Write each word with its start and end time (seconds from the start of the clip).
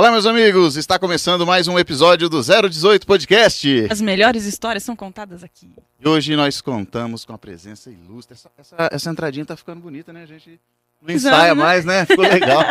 Olá, 0.00 0.12
meus 0.12 0.26
amigos! 0.26 0.76
Está 0.76 0.96
começando 0.96 1.44
mais 1.44 1.66
um 1.66 1.76
episódio 1.76 2.28
do 2.28 2.40
018 2.40 3.04
Podcast. 3.04 3.88
As 3.90 4.00
melhores 4.00 4.44
histórias 4.44 4.84
são 4.84 4.94
contadas 4.94 5.42
aqui. 5.42 5.72
E 5.98 6.08
hoje 6.08 6.36
nós 6.36 6.60
contamos 6.60 7.24
com 7.24 7.32
a 7.32 7.38
presença 7.38 7.90
ilustre. 7.90 8.34
Essa, 8.34 8.48
essa, 8.56 8.88
essa 8.92 9.10
entradinha 9.10 9.44
tá 9.44 9.56
ficando 9.56 9.80
bonita, 9.80 10.12
né? 10.12 10.22
A 10.22 10.26
gente 10.26 10.60
não 11.02 11.12
ensaia 11.12 11.52
né? 11.52 11.60
mais, 11.60 11.84
né? 11.84 12.06
Ficou 12.06 12.24
legal. 12.24 12.62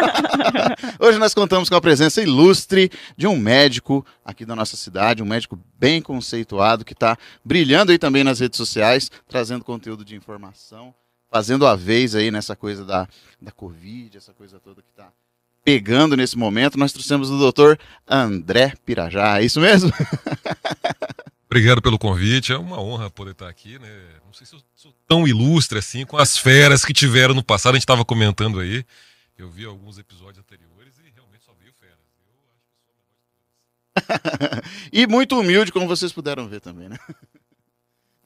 hoje 1.02 1.20
nós 1.20 1.34
contamos 1.34 1.68
com 1.68 1.76
a 1.76 1.82
presença 1.82 2.22
ilustre 2.22 2.90
de 3.18 3.28
um 3.28 3.36
médico 3.36 4.06
aqui 4.24 4.46
da 4.46 4.56
nossa 4.56 4.78
cidade, 4.78 5.22
um 5.22 5.26
médico 5.26 5.60
bem 5.78 6.02
conceituado 6.02 6.86
que 6.86 6.94
está 6.94 7.18
brilhando 7.44 7.92
aí 7.92 7.98
também 7.98 8.24
nas 8.24 8.40
redes 8.40 8.56
sociais, 8.56 9.12
trazendo 9.28 9.66
conteúdo 9.66 10.06
de 10.06 10.16
informação, 10.16 10.96
fazendo 11.30 11.68
a 11.68 11.76
vez 11.76 12.16
aí 12.16 12.32
nessa 12.32 12.56
coisa 12.56 12.86
da, 12.86 13.06
da 13.42 13.52
Covid, 13.52 14.16
essa 14.16 14.32
coisa 14.32 14.62
toda 14.62 14.82
que 14.82 14.92
está 14.92 15.12
pegando 15.68 16.16
nesse 16.16 16.38
momento, 16.38 16.80
nós 16.80 16.94
trouxemos 16.94 17.30
o 17.30 17.38
doutor 17.38 17.78
André 18.08 18.72
Pirajá, 18.86 19.42
é 19.42 19.44
isso 19.44 19.60
mesmo? 19.60 19.92
Obrigado 21.46 21.82
pelo 21.82 22.00
convite, 22.00 22.54
é 22.54 22.58
uma 22.58 22.80
honra 22.80 23.10
poder 23.10 23.32
estar 23.32 23.50
aqui, 23.50 23.78
né? 23.78 23.90
Não 24.26 24.32
sei 24.32 24.48
se 24.48 24.56
eu 24.56 24.62
sou 24.74 24.94
tão 25.06 25.28
ilustre 25.28 25.78
assim 25.78 26.06
com 26.06 26.16
as 26.16 26.38
feras 26.38 26.86
que 26.86 26.94
tiveram 26.94 27.36
no 27.36 27.44
passado, 27.44 27.74
a 27.74 27.76
gente 27.76 27.84
estava 27.84 28.06
comentando 28.06 28.62
aí, 28.62 28.86
eu 29.38 29.50
vi 29.50 29.66
alguns 29.66 29.98
episódios 29.98 30.40
anteriores 30.40 30.94
e 31.00 31.12
realmente 31.14 31.44
só 31.44 31.52
veio 31.60 31.74
feras. 31.74 31.98
Eu 32.00 32.56
acho 32.56 32.64
que 32.64 32.80
sou 32.80 33.04
a 34.00 34.24
melhor 34.24 34.40
de 34.40 34.56
todas. 34.56 34.72
e 34.94 35.06
muito 35.06 35.38
humilde, 35.38 35.74
como 35.74 35.86
vocês 35.86 36.14
puderam 36.14 36.48
ver 36.48 36.62
também, 36.62 36.88
né? 36.88 36.98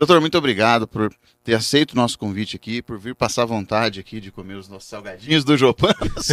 Doutor, 0.01 0.19
muito 0.19 0.35
obrigado 0.35 0.87
por 0.87 1.13
ter 1.43 1.53
aceito 1.53 1.91
o 1.91 1.95
nosso 1.95 2.17
convite 2.17 2.55
aqui, 2.55 2.81
por 2.81 2.97
vir 2.97 3.13
passar 3.13 3.45
vontade 3.45 3.99
aqui 3.99 4.19
de 4.19 4.31
comer 4.31 4.55
os 4.55 4.67
nossos 4.67 4.89
salgadinhos 4.89 5.43
do 5.43 5.55
Jopanas. 5.55 6.29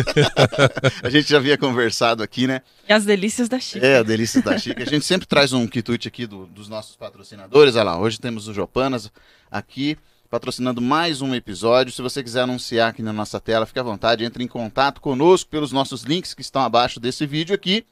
a 1.04 1.10
gente 1.10 1.28
já 1.28 1.36
havia 1.36 1.58
conversado 1.58 2.22
aqui, 2.22 2.46
né? 2.46 2.62
E 2.88 2.92
as 2.94 3.04
delícias 3.04 3.46
da 3.46 3.60
Chica. 3.60 3.86
É, 3.86 3.98
a 3.98 4.02
delícia 4.02 4.40
da 4.40 4.56
Chica. 4.56 4.82
A 4.82 4.86
gente 4.86 5.04
sempre 5.04 5.28
traz 5.28 5.52
um 5.52 5.66
quitute 5.66 6.08
aqui 6.08 6.26
do- 6.26 6.46
dos 6.46 6.66
nossos 6.66 6.96
patrocinadores. 6.96 7.74
Olha 7.76 7.82
lá, 7.84 7.98
hoje 8.00 8.18
temos 8.18 8.48
o 8.48 8.54
Jopanas 8.54 9.12
aqui 9.50 9.98
patrocinando 10.30 10.80
mais 10.80 11.20
um 11.20 11.34
episódio. 11.34 11.92
Se 11.92 12.00
você 12.00 12.22
quiser 12.22 12.44
anunciar 12.44 12.88
aqui 12.88 13.02
na 13.02 13.12
nossa 13.12 13.38
tela, 13.38 13.66
fique 13.66 13.78
à 13.78 13.82
vontade, 13.82 14.24
entre 14.24 14.42
em 14.42 14.48
contato 14.48 14.98
conosco 14.98 15.50
pelos 15.50 15.72
nossos 15.72 16.04
links 16.04 16.32
que 16.32 16.40
estão 16.40 16.62
abaixo 16.62 16.98
desse 16.98 17.26
vídeo 17.26 17.54
aqui. 17.54 17.84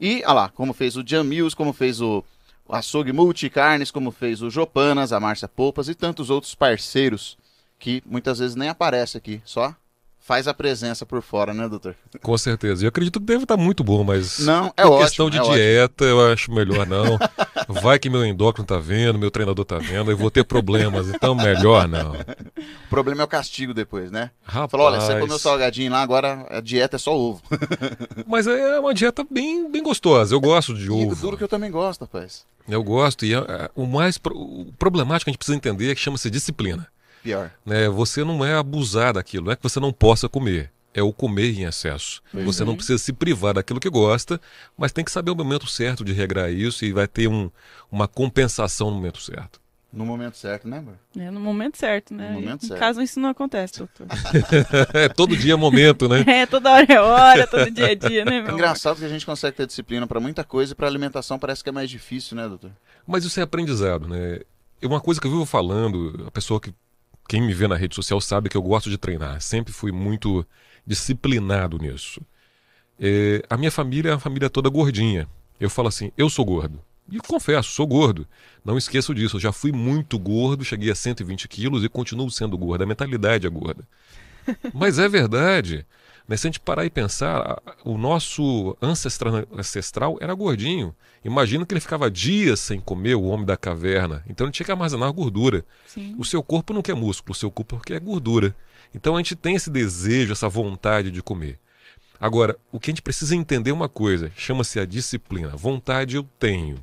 E, 0.00 0.22
olha 0.24 0.32
lá, 0.34 0.48
como 0.50 0.72
fez 0.72 0.94
o 0.96 1.02
Jamils, 1.04 1.52
como 1.52 1.72
fez 1.72 2.00
o 2.00 2.22
o 2.68 2.74
Açougue 2.74 3.12
Multicarnes, 3.12 3.90
como 3.90 4.10
fez 4.10 4.42
o 4.42 4.50
Jopanas, 4.50 5.12
a 5.12 5.20
Márcia 5.20 5.48
Poupas 5.48 5.88
e 5.88 5.94
tantos 5.94 6.30
outros 6.30 6.54
parceiros 6.54 7.38
que 7.78 8.02
muitas 8.06 8.38
vezes 8.38 8.56
nem 8.56 8.68
aparece 8.68 9.16
aqui, 9.16 9.40
só 9.44 9.74
faz 10.26 10.48
a 10.48 10.52
presença 10.54 11.06
por 11.06 11.22
fora, 11.22 11.54
né, 11.54 11.68
doutor? 11.68 11.94
Com 12.20 12.36
certeza, 12.36 12.82
e 12.82 12.84
eu 12.84 12.88
acredito 12.88 13.20
que 13.20 13.26
deve 13.26 13.44
estar 13.44 13.56
muito 13.56 13.84
bom, 13.84 14.02
mas 14.02 14.40
Não, 14.40 14.72
é 14.76 14.84
ótimo. 14.84 14.98
questão 15.04 15.30
de 15.30 15.38
é 15.38 15.40
ótimo. 15.40 15.54
dieta 15.56 16.04
eu 16.04 16.32
acho 16.32 16.50
melhor 16.52 16.84
não. 16.86 17.16
Vai 17.82 17.98
que 17.98 18.10
meu 18.10 18.24
endócrino 18.24 18.66
tá 18.66 18.78
vendo, 18.78 19.18
meu 19.18 19.30
treinador 19.30 19.64
tá 19.64 19.78
vendo, 19.78 20.10
eu 20.10 20.16
vou 20.16 20.30
ter 20.30 20.44
problemas, 20.44 21.08
então 21.08 21.34
melhor 21.34 21.86
não. 21.88 22.12
O 22.12 22.88
problema 22.90 23.22
é 23.22 23.24
o 23.24 23.28
castigo 23.28 23.72
depois, 23.72 24.10
né? 24.10 24.30
Rapaz, 24.44 24.70
Falou, 24.70 24.86
olha, 24.86 25.00
você 25.00 25.18
comeu 25.20 25.38
salgadinho 25.38 25.90
lá, 25.92 26.02
agora 26.02 26.44
a 26.50 26.60
dieta 26.60 26.96
é 26.96 26.98
só 26.98 27.16
ovo. 27.16 27.42
mas 28.26 28.46
é 28.48 28.78
uma 28.80 28.92
dieta 28.94 29.24
bem, 29.30 29.70
bem 29.70 29.82
gostosa, 29.82 30.34
eu 30.34 30.40
gosto 30.40 30.74
de 30.74 30.86
E 30.86 30.90
ovo. 30.90 31.14
duro 31.16 31.36
que 31.36 31.44
eu 31.44 31.48
também 31.48 31.70
gosto, 31.70 32.00
rapaz. 32.02 32.44
Eu 32.68 32.82
gosto 32.82 33.24
e 33.24 33.32
é- 33.32 33.38
é- 33.38 33.70
o 33.76 33.86
mais 33.86 34.18
pro- 34.18 34.36
o 34.36 34.72
problemático 34.76 35.24
que 35.26 35.30
a 35.30 35.32
gente 35.32 35.38
precisa 35.38 35.56
entender 35.56 35.90
é 35.90 35.94
que 35.94 36.00
chama-se 36.00 36.28
disciplina. 36.28 36.88
Pior. 37.26 37.50
né? 37.64 37.88
Você 37.88 38.24
não 38.24 38.44
é 38.44 38.54
abusar 38.54 39.14
daquilo, 39.14 39.46
não 39.46 39.52
é 39.52 39.56
que 39.56 39.62
você 39.62 39.78
não 39.80 39.92
possa 39.92 40.28
comer, 40.28 40.70
é 40.94 41.02
o 41.02 41.12
comer 41.12 41.58
em 41.58 41.64
excesso. 41.64 42.22
Você 42.32 42.64
não 42.64 42.74
precisa 42.76 42.98
se 42.98 43.12
privar 43.12 43.54
daquilo 43.54 43.80
que 43.80 43.90
gosta, 43.90 44.40
mas 44.78 44.92
tem 44.92 45.04
que 45.04 45.10
saber 45.10 45.30
o 45.30 45.36
momento 45.36 45.66
certo 45.66 46.04
de 46.04 46.12
regrar 46.12 46.50
isso 46.50 46.84
e 46.84 46.92
vai 46.92 47.06
ter 47.06 47.28
um, 47.28 47.50
uma 47.90 48.08
compensação 48.08 48.90
no 48.90 48.96
momento 48.96 49.20
certo. 49.20 49.60
No 49.92 50.04
momento 50.04 50.36
certo, 50.36 50.68
né, 50.68 50.78
amor? 50.78 50.94
É 51.16 51.30
no 51.30 51.40
momento 51.40 51.78
certo, 51.78 52.12
né? 52.12 52.28
No 52.30 52.40
momento 52.40 52.66
certo. 52.66 52.78
caso 52.78 53.00
isso 53.00 53.18
não 53.18 53.30
acontece, 53.30 53.78
doutor. 53.78 54.06
é 54.92 55.08
todo 55.08 55.34
dia 55.36 55.54
é 55.54 55.56
momento, 55.56 56.06
né? 56.08 56.22
É, 56.28 56.44
toda 56.44 56.70
hora 56.70 56.86
é 56.92 57.00
hora, 57.00 57.46
todo 57.46 57.70
dia 57.70 57.92
é 57.92 57.94
dia, 57.94 58.24
né, 58.24 58.36
É 58.36 58.42
meu? 58.42 58.54
engraçado 58.54 58.98
que 58.98 59.04
a 59.04 59.08
gente 59.08 59.24
consegue 59.24 59.56
ter 59.56 59.66
disciplina 59.66 60.06
pra 60.06 60.20
muita 60.20 60.44
coisa 60.44 60.72
e 60.72 60.74
pra 60.74 60.86
alimentação 60.86 61.38
parece 61.38 61.62
que 61.62 61.70
é 61.70 61.72
mais 61.72 61.88
difícil, 61.88 62.36
né, 62.36 62.46
doutor? 62.46 62.70
Mas 63.06 63.24
isso 63.24 63.40
é 63.40 63.42
aprendizado, 63.42 64.06
né? 64.06 64.40
É 64.82 64.86
uma 64.86 65.00
coisa 65.00 65.18
que 65.18 65.26
eu 65.26 65.30
vivo 65.30 65.46
falando, 65.46 66.24
a 66.26 66.30
pessoa 66.30 66.60
que 66.60 66.74
quem 67.28 67.42
me 67.42 67.52
vê 67.52 67.66
na 67.66 67.76
rede 67.76 67.94
social 67.94 68.20
sabe 68.20 68.48
que 68.48 68.56
eu 68.56 68.62
gosto 68.62 68.90
de 68.90 68.98
treinar, 68.98 69.40
sempre 69.40 69.72
fui 69.72 69.92
muito 69.92 70.46
disciplinado 70.86 71.78
nisso. 71.78 72.20
É, 72.98 73.42
a 73.50 73.56
minha 73.56 73.70
família 73.70 74.10
é 74.10 74.12
uma 74.12 74.20
família 74.20 74.48
toda 74.48 74.68
gordinha. 74.68 75.28
Eu 75.60 75.68
falo 75.68 75.88
assim, 75.88 76.12
eu 76.16 76.30
sou 76.30 76.44
gordo. 76.44 76.80
E 77.10 77.18
confesso, 77.18 77.70
sou 77.70 77.86
gordo. 77.86 78.26
Não 78.64 78.76
esqueço 78.76 79.14
disso. 79.14 79.36
Eu 79.36 79.40
já 79.40 79.52
fui 79.52 79.70
muito 79.70 80.18
gordo, 80.18 80.64
cheguei 80.64 80.90
a 80.90 80.94
120 80.94 81.46
quilos 81.48 81.84
e 81.84 81.88
continuo 81.88 82.30
sendo 82.30 82.56
gordo. 82.58 82.82
A 82.82 82.86
mentalidade 82.86 83.46
é 83.46 83.50
gorda. 83.50 83.86
Mas 84.74 84.98
é 84.98 85.08
verdade. 85.08 85.86
Né? 86.28 86.36
Se 86.36 86.46
a 86.46 86.48
gente 86.48 86.60
parar 86.60 86.84
e 86.84 86.90
pensar, 86.90 87.62
o 87.84 87.96
nosso 87.96 88.76
ancestra- 88.82 89.46
ancestral 89.52 90.18
era 90.20 90.34
gordinho. 90.34 90.94
Imagina 91.24 91.64
que 91.64 91.72
ele 91.72 91.80
ficava 91.80 92.10
dias 92.10 92.60
sem 92.60 92.80
comer, 92.80 93.14
o 93.14 93.24
homem 93.24 93.46
da 93.46 93.56
caverna. 93.56 94.24
Então 94.28 94.46
ele 94.46 94.52
tinha 94.52 94.64
que 94.66 94.72
armazenar 94.72 95.12
gordura. 95.12 95.64
Sim. 95.86 96.14
O 96.18 96.24
seu 96.24 96.42
corpo 96.42 96.72
não 96.72 96.82
quer 96.82 96.94
músculo, 96.94 97.32
o 97.32 97.34
seu 97.38 97.50
corpo 97.50 97.78
quer 97.80 98.00
gordura. 98.00 98.54
Então 98.94 99.14
a 99.14 99.18
gente 99.18 99.36
tem 99.36 99.54
esse 99.54 99.70
desejo, 99.70 100.32
essa 100.32 100.48
vontade 100.48 101.10
de 101.10 101.22
comer. 101.22 101.58
Agora, 102.18 102.56
o 102.72 102.80
que 102.80 102.90
a 102.90 102.92
gente 102.92 103.02
precisa 103.02 103.36
entender 103.36 103.70
é 103.70 103.74
uma 103.74 103.88
coisa, 103.88 104.32
chama-se 104.36 104.80
a 104.80 104.86
disciplina. 104.86 105.48
Vontade 105.56 106.16
eu 106.16 106.22
tenho. 106.38 106.76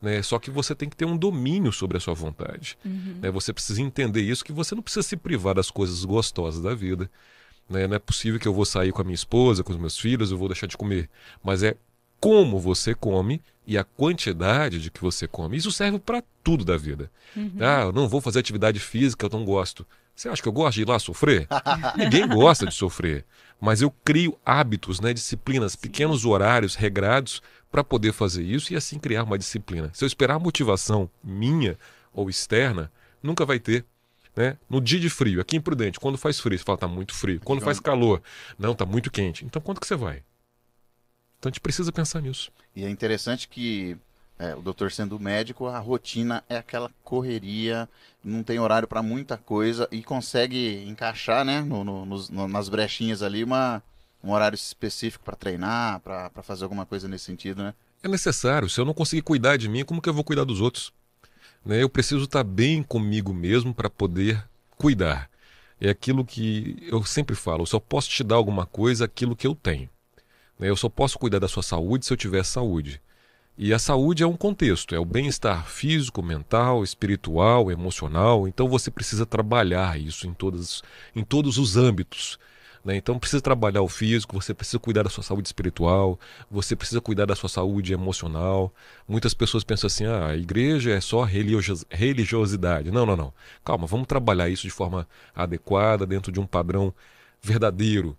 Né? 0.00 0.22
Só 0.22 0.38
que 0.38 0.50
você 0.50 0.74
tem 0.74 0.88
que 0.88 0.94
ter 0.96 1.04
um 1.04 1.16
domínio 1.16 1.72
sobre 1.72 1.96
a 1.96 2.00
sua 2.00 2.14
vontade. 2.14 2.78
né? 2.84 3.30
Você 3.30 3.52
precisa 3.52 3.82
entender 3.82 4.22
isso, 4.22 4.44
que 4.44 4.52
você 4.52 4.74
não 4.74 4.82
precisa 4.82 5.02
se 5.02 5.16
privar 5.16 5.54
das 5.56 5.70
coisas 5.70 6.04
gostosas 6.04 6.62
da 6.62 6.74
vida. 6.74 7.10
Né? 7.68 7.86
Não 7.86 7.96
é 7.96 7.98
possível 7.98 8.40
que 8.40 8.48
eu 8.48 8.54
vou 8.54 8.64
sair 8.64 8.92
com 8.92 9.02
a 9.02 9.04
minha 9.04 9.14
esposa, 9.14 9.62
com 9.62 9.72
os 9.72 9.78
meus 9.78 9.98
filhos, 9.98 10.30
eu 10.30 10.38
vou 10.38 10.48
deixar 10.48 10.66
de 10.66 10.76
comer. 10.76 11.08
Mas 11.42 11.62
é 11.62 11.76
como 12.20 12.58
você 12.58 12.94
come 12.94 13.40
e 13.66 13.76
a 13.76 13.84
quantidade 13.84 14.80
de 14.80 14.90
que 14.90 15.00
você 15.00 15.28
come. 15.28 15.56
Isso 15.56 15.70
serve 15.70 15.98
para 15.98 16.22
tudo 16.42 16.64
da 16.64 16.76
vida. 16.76 17.10
Ah, 17.60 17.82
eu 17.82 17.92
não 17.92 18.08
vou 18.08 18.20
fazer 18.20 18.38
atividade 18.38 18.80
física, 18.80 19.26
eu 19.26 19.30
não 19.30 19.44
gosto. 19.44 19.86
Você 20.14 20.28
acha 20.28 20.42
que 20.42 20.48
eu 20.48 20.52
gosto 20.52 20.74
de 20.76 20.82
ir 20.82 20.88
lá 20.88 20.98
sofrer? 20.98 21.46
Ninguém 21.96 22.26
gosta 22.26 22.66
de 22.66 22.74
sofrer. 22.74 23.24
Mas 23.60 23.80
eu 23.80 23.90
crio 24.04 24.36
hábitos, 24.44 25.00
né, 25.00 25.12
disciplinas, 25.12 25.76
pequenos 25.76 26.24
horários 26.24 26.74
regrados 26.74 27.40
para 27.70 27.84
poder 27.84 28.12
fazer 28.12 28.42
isso 28.42 28.72
e 28.72 28.76
assim 28.76 28.98
criar 28.98 29.22
uma 29.22 29.38
disciplina. 29.38 29.90
Se 29.92 30.04
eu 30.04 30.06
esperar 30.06 30.34
a 30.34 30.38
motivação 30.40 31.08
minha 31.22 31.78
ou 32.12 32.28
externa, 32.28 32.90
nunca 33.22 33.44
vai 33.44 33.60
ter. 33.60 33.84
Né? 34.38 34.56
No 34.70 34.80
dia 34.80 35.00
de 35.00 35.10
frio, 35.10 35.40
aqui 35.40 35.56
em 35.56 35.60
Prudente, 35.60 35.98
quando 35.98 36.16
faz 36.16 36.38
frio, 36.38 36.56
você 36.56 36.64
fala, 36.64 36.78
tá 36.78 36.86
muito 36.86 37.12
frio. 37.12 37.40
Quando 37.42 37.60
faz 37.60 37.80
calor, 37.80 38.22
não, 38.56 38.72
tá 38.72 38.86
muito 38.86 39.10
quente. 39.10 39.44
Então, 39.44 39.60
quando 39.60 39.80
que 39.80 39.86
você 39.86 39.96
vai? 39.96 40.22
Então, 41.40 41.48
a 41.48 41.50
gente 41.50 41.60
precisa 41.60 41.90
pensar 41.90 42.22
nisso. 42.22 42.52
E 42.76 42.84
é 42.84 42.88
interessante 42.88 43.48
que 43.48 43.96
é, 44.38 44.54
o 44.54 44.62
doutor 44.62 44.92
sendo 44.92 45.18
médico, 45.18 45.66
a 45.66 45.80
rotina 45.80 46.44
é 46.48 46.56
aquela 46.56 46.88
correria, 47.02 47.88
não 48.22 48.44
tem 48.44 48.60
horário 48.60 48.86
para 48.86 49.02
muita 49.02 49.36
coisa 49.36 49.88
e 49.90 50.04
consegue 50.04 50.84
encaixar, 50.86 51.44
né, 51.44 51.60
no- 51.60 51.82
no- 51.82 52.04
no- 52.06 52.46
nas 52.46 52.68
brechinhas 52.68 53.24
ali, 53.24 53.42
uma, 53.42 53.82
um 54.22 54.30
horário 54.30 54.54
específico 54.54 55.24
para 55.24 55.34
treinar, 55.34 55.98
para 55.98 56.30
fazer 56.44 56.62
alguma 56.62 56.86
coisa 56.86 57.08
nesse 57.08 57.24
sentido, 57.24 57.60
né? 57.60 57.74
É 58.04 58.06
necessário. 58.06 58.68
Se 58.68 58.80
eu 58.80 58.84
não 58.84 58.94
conseguir 58.94 59.22
cuidar 59.22 59.56
de 59.56 59.68
mim, 59.68 59.84
como 59.84 60.00
que 60.00 60.08
eu 60.08 60.14
vou 60.14 60.22
cuidar 60.22 60.44
dos 60.44 60.60
outros? 60.60 60.92
Né? 61.64 61.82
Eu 61.82 61.88
preciso 61.88 62.24
estar 62.24 62.44
bem 62.44 62.82
comigo 62.82 63.32
mesmo 63.32 63.74
para 63.74 63.90
poder 63.90 64.42
cuidar. 64.76 65.28
É 65.80 65.90
aquilo 65.90 66.24
que 66.24 66.76
eu 66.82 67.04
sempre 67.04 67.36
falo. 67.36 67.62
Eu 67.62 67.66
só 67.66 67.78
posso 67.78 68.08
te 68.08 68.24
dar 68.24 68.36
alguma 68.36 68.66
coisa 68.66 69.04
aquilo 69.04 69.36
que 69.36 69.46
eu 69.46 69.54
tenho. 69.54 69.88
né? 70.58 70.68
Eu 70.68 70.76
só 70.76 70.88
posso 70.88 71.18
cuidar 71.18 71.38
da 71.38 71.48
sua 71.48 71.62
saúde 71.62 72.06
se 72.06 72.12
eu 72.12 72.16
tiver 72.16 72.44
saúde. 72.44 73.00
E 73.60 73.74
a 73.74 73.78
saúde 73.78 74.22
é 74.22 74.26
um 74.26 74.36
contexto, 74.36 74.94
é 74.94 75.00
o 75.00 75.04
bem-estar 75.04 75.66
físico, 75.66 76.22
mental, 76.22 76.84
espiritual, 76.84 77.72
emocional. 77.72 78.46
Então 78.46 78.68
você 78.68 78.88
precisa 78.88 79.26
trabalhar 79.26 80.00
isso 80.00 80.28
em, 80.28 80.32
todas, 80.32 80.80
em 81.14 81.24
todos 81.24 81.58
os 81.58 81.76
âmbitos. 81.76 82.38
Né? 82.88 82.96
Então 82.96 83.18
precisa 83.18 83.42
trabalhar 83.42 83.82
o 83.82 83.88
físico, 83.88 84.40
você 84.40 84.54
precisa 84.54 84.78
cuidar 84.78 85.02
da 85.02 85.10
sua 85.10 85.22
saúde 85.22 85.46
espiritual, 85.46 86.18
você 86.50 86.74
precisa 86.74 87.02
cuidar 87.02 87.26
da 87.26 87.36
sua 87.36 87.48
saúde 87.50 87.92
emocional. 87.92 88.72
Muitas 89.06 89.34
pessoas 89.34 89.62
pensam 89.62 89.86
assim: 89.86 90.06
ah, 90.06 90.28
a 90.28 90.36
igreja 90.36 90.90
é 90.90 91.00
só 91.00 91.22
religios- 91.22 91.84
religiosidade. 91.90 92.90
Não, 92.90 93.04
não, 93.04 93.14
não. 93.16 93.34
Calma, 93.62 93.86
vamos 93.86 94.06
trabalhar 94.06 94.48
isso 94.48 94.62
de 94.62 94.70
forma 94.70 95.06
adequada, 95.36 96.06
dentro 96.06 96.32
de 96.32 96.40
um 96.40 96.46
padrão 96.46 96.92
verdadeiro. 97.42 98.16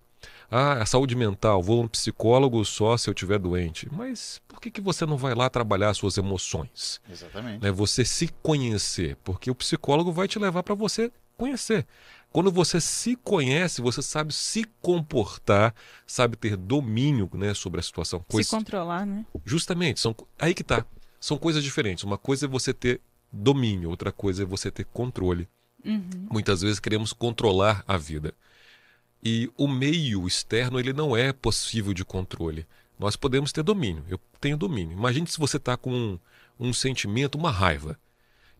Ah, 0.48 0.82
a 0.82 0.86
saúde 0.86 1.14
mental, 1.16 1.62
vou 1.62 1.80
a 1.80 1.84
um 1.84 1.88
psicólogo 1.88 2.64
só 2.64 2.96
se 2.96 3.08
eu 3.08 3.12
estiver 3.12 3.38
doente. 3.38 3.88
Mas 3.92 4.40
por 4.48 4.60
que, 4.60 4.70
que 4.70 4.80
você 4.80 5.04
não 5.06 5.16
vai 5.16 5.34
lá 5.34 5.48
trabalhar 5.50 5.90
as 5.90 5.96
suas 5.96 6.16
emoções? 6.16 7.00
Exatamente. 7.10 7.62
né, 7.62 7.70
você 7.70 8.04
se 8.04 8.28
conhecer, 8.42 9.16
porque 9.24 9.50
o 9.50 9.54
psicólogo 9.54 10.12
vai 10.12 10.28
te 10.28 10.38
levar 10.38 10.62
para 10.62 10.74
você 10.74 11.10
conhecer. 11.36 11.86
Quando 12.32 12.52
você 12.52 12.80
se 12.80 13.16
conhece, 13.16 13.80
você 13.80 14.00
sabe 14.00 14.32
se 14.32 14.64
comportar, 14.80 15.74
sabe 16.06 16.36
ter 16.36 16.56
domínio 16.56 17.28
né, 17.34 17.54
sobre 17.54 17.80
a 17.80 17.82
situação. 17.82 18.24
Se 18.30 18.44
controlar, 18.44 19.04
né? 19.04 19.26
Justamente, 19.44 19.98
são 19.98 20.14
aí 20.38 20.54
que 20.54 20.62
tá. 20.62 20.86
São 21.20 21.36
coisas 21.36 21.62
diferentes. 21.62 22.04
Uma 22.04 22.16
coisa 22.16 22.46
é 22.46 22.48
você 22.48 22.72
ter 22.72 23.00
domínio, 23.32 23.90
outra 23.90 24.12
coisa 24.12 24.44
é 24.44 24.46
você 24.46 24.70
ter 24.70 24.84
controle. 24.86 25.48
Uhum. 25.84 26.28
Muitas 26.30 26.62
vezes 26.62 26.78
queremos 26.78 27.12
controlar 27.12 27.82
a 27.86 27.96
vida. 27.96 28.32
E 29.22 29.50
o 29.56 29.66
meio 29.66 30.26
externo 30.26 30.78
ele 30.78 30.92
não 30.92 31.16
é 31.16 31.32
possível 31.32 31.92
de 31.92 32.04
controle. 32.04 32.64
Nós 32.98 33.16
podemos 33.16 33.52
ter 33.52 33.62
domínio. 33.62 34.04
Eu 34.08 34.20
tenho 34.40 34.56
domínio. 34.56 34.96
Imagine 34.96 35.26
se 35.26 35.38
você 35.38 35.56
está 35.56 35.76
com 35.76 35.92
um, 35.92 36.18
um 36.58 36.72
sentimento, 36.72 37.36
uma 37.36 37.50
raiva 37.50 37.98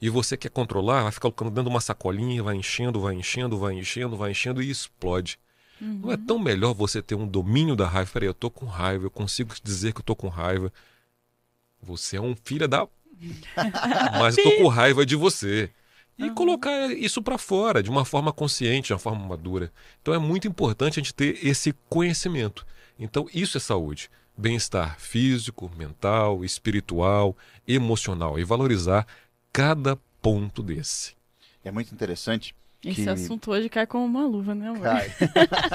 e 0.00 0.08
você 0.08 0.36
quer 0.36 0.48
controlar, 0.50 1.02
vai 1.02 1.12
ficar 1.12 1.30
colocando 1.30 1.50
dentro 1.50 1.64
de 1.64 1.70
uma 1.70 1.80
sacolinha, 1.80 2.42
vai 2.42 2.56
enchendo, 2.56 3.00
vai 3.00 3.14
enchendo, 3.14 3.58
vai 3.58 3.74
enchendo, 3.74 4.16
vai 4.16 4.30
enchendo 4.30 4.62
e 4.62 4.70
explode. 4.70 5.38
Uhum. 5.80 6.00
Não 6.04 6.12
é 6.12 6.16
tão 6.16 6.38
melhor 6.38 6.74
você 6.74 7.02
ter 7.02 7.14
um 7.14 7.26
domínio 7.26 7.76
da 7.76 7.86
raiva? 7.86 8.10
Peraí, 8.12 8.28
eu 8.28 8.34
tô 8.34 8.50
com 8.50 8.66
raiva, 8.66 9.06
eu 9.06 9.10
consigo 9.10 9.54
dizer 9.62 9.92
que 9.92 10.00
eu 10.00 10.04
tô 10.04 10.16
com 10.16 10.28
raiva. 10.28 10.72
Você 11.82 12.16
é 12.16 12.20
um 12.20 12.34
filho 12.44 12.66
da. 12.68 12.86
Mas 14.18 14.36
eu 14.38 14.44
tô 14.44 14.56
com 14.58 14.68
raiva 14.68 15.04
de 15.04 15.16
você. 15.16 15.70
E 16.18 16.24
Uhum. 16.24 16.34
colocar 16.34 16.90
isso 16.92 17.22
para 17.22 17.38
fora 17.38 17.82
de 17.82 17.88
uma 17.88 18.04
forma 18.04 18.30
consciente, 18.30 18.88
de 18.88 18.92
uma 18.92 18.98
forma 18.98 19.26
madura. 19.26 19.72
Então 20.02 20.12
é 20.12 20.18
muito 20.18 20.46
importante 20.46 21.00
a 21.00 21.02
gente 21.02 21.14
ter 21.14 21.38
esse 21.46 21.74
conhecimento. 21.88 22.66
Então 22.98 23.26
isso 23.32 23.56
é 23.56 23.60
saúde. 23.60 24.10
Bem-estar 24.36 24.98
físico, 25.00 25.70
mental, 25.76 26.44
espiritual, 26.44 27.34
emocional. 27.66 28.38
E 28.38 28.44
valorizar 28.44 29.06
cada 29.52 29.96
ponto 30.22 30.62
desse. 30.62 31.14
É 31.64 31.70
muito 31.70 31.92
interessante. 31.94 32.54
Esse 32.84 33.02
que- 33.04 33.08
assunto 33.10 33.50
hoje 33.50 33.68
cai 33.68 33.86
como 33.86 34.04
uma 34.04 34.24
luva, 34.26 34.54
né, 34.54 34.68
amor? 34.68 34.82
Cai. 34.82 35.12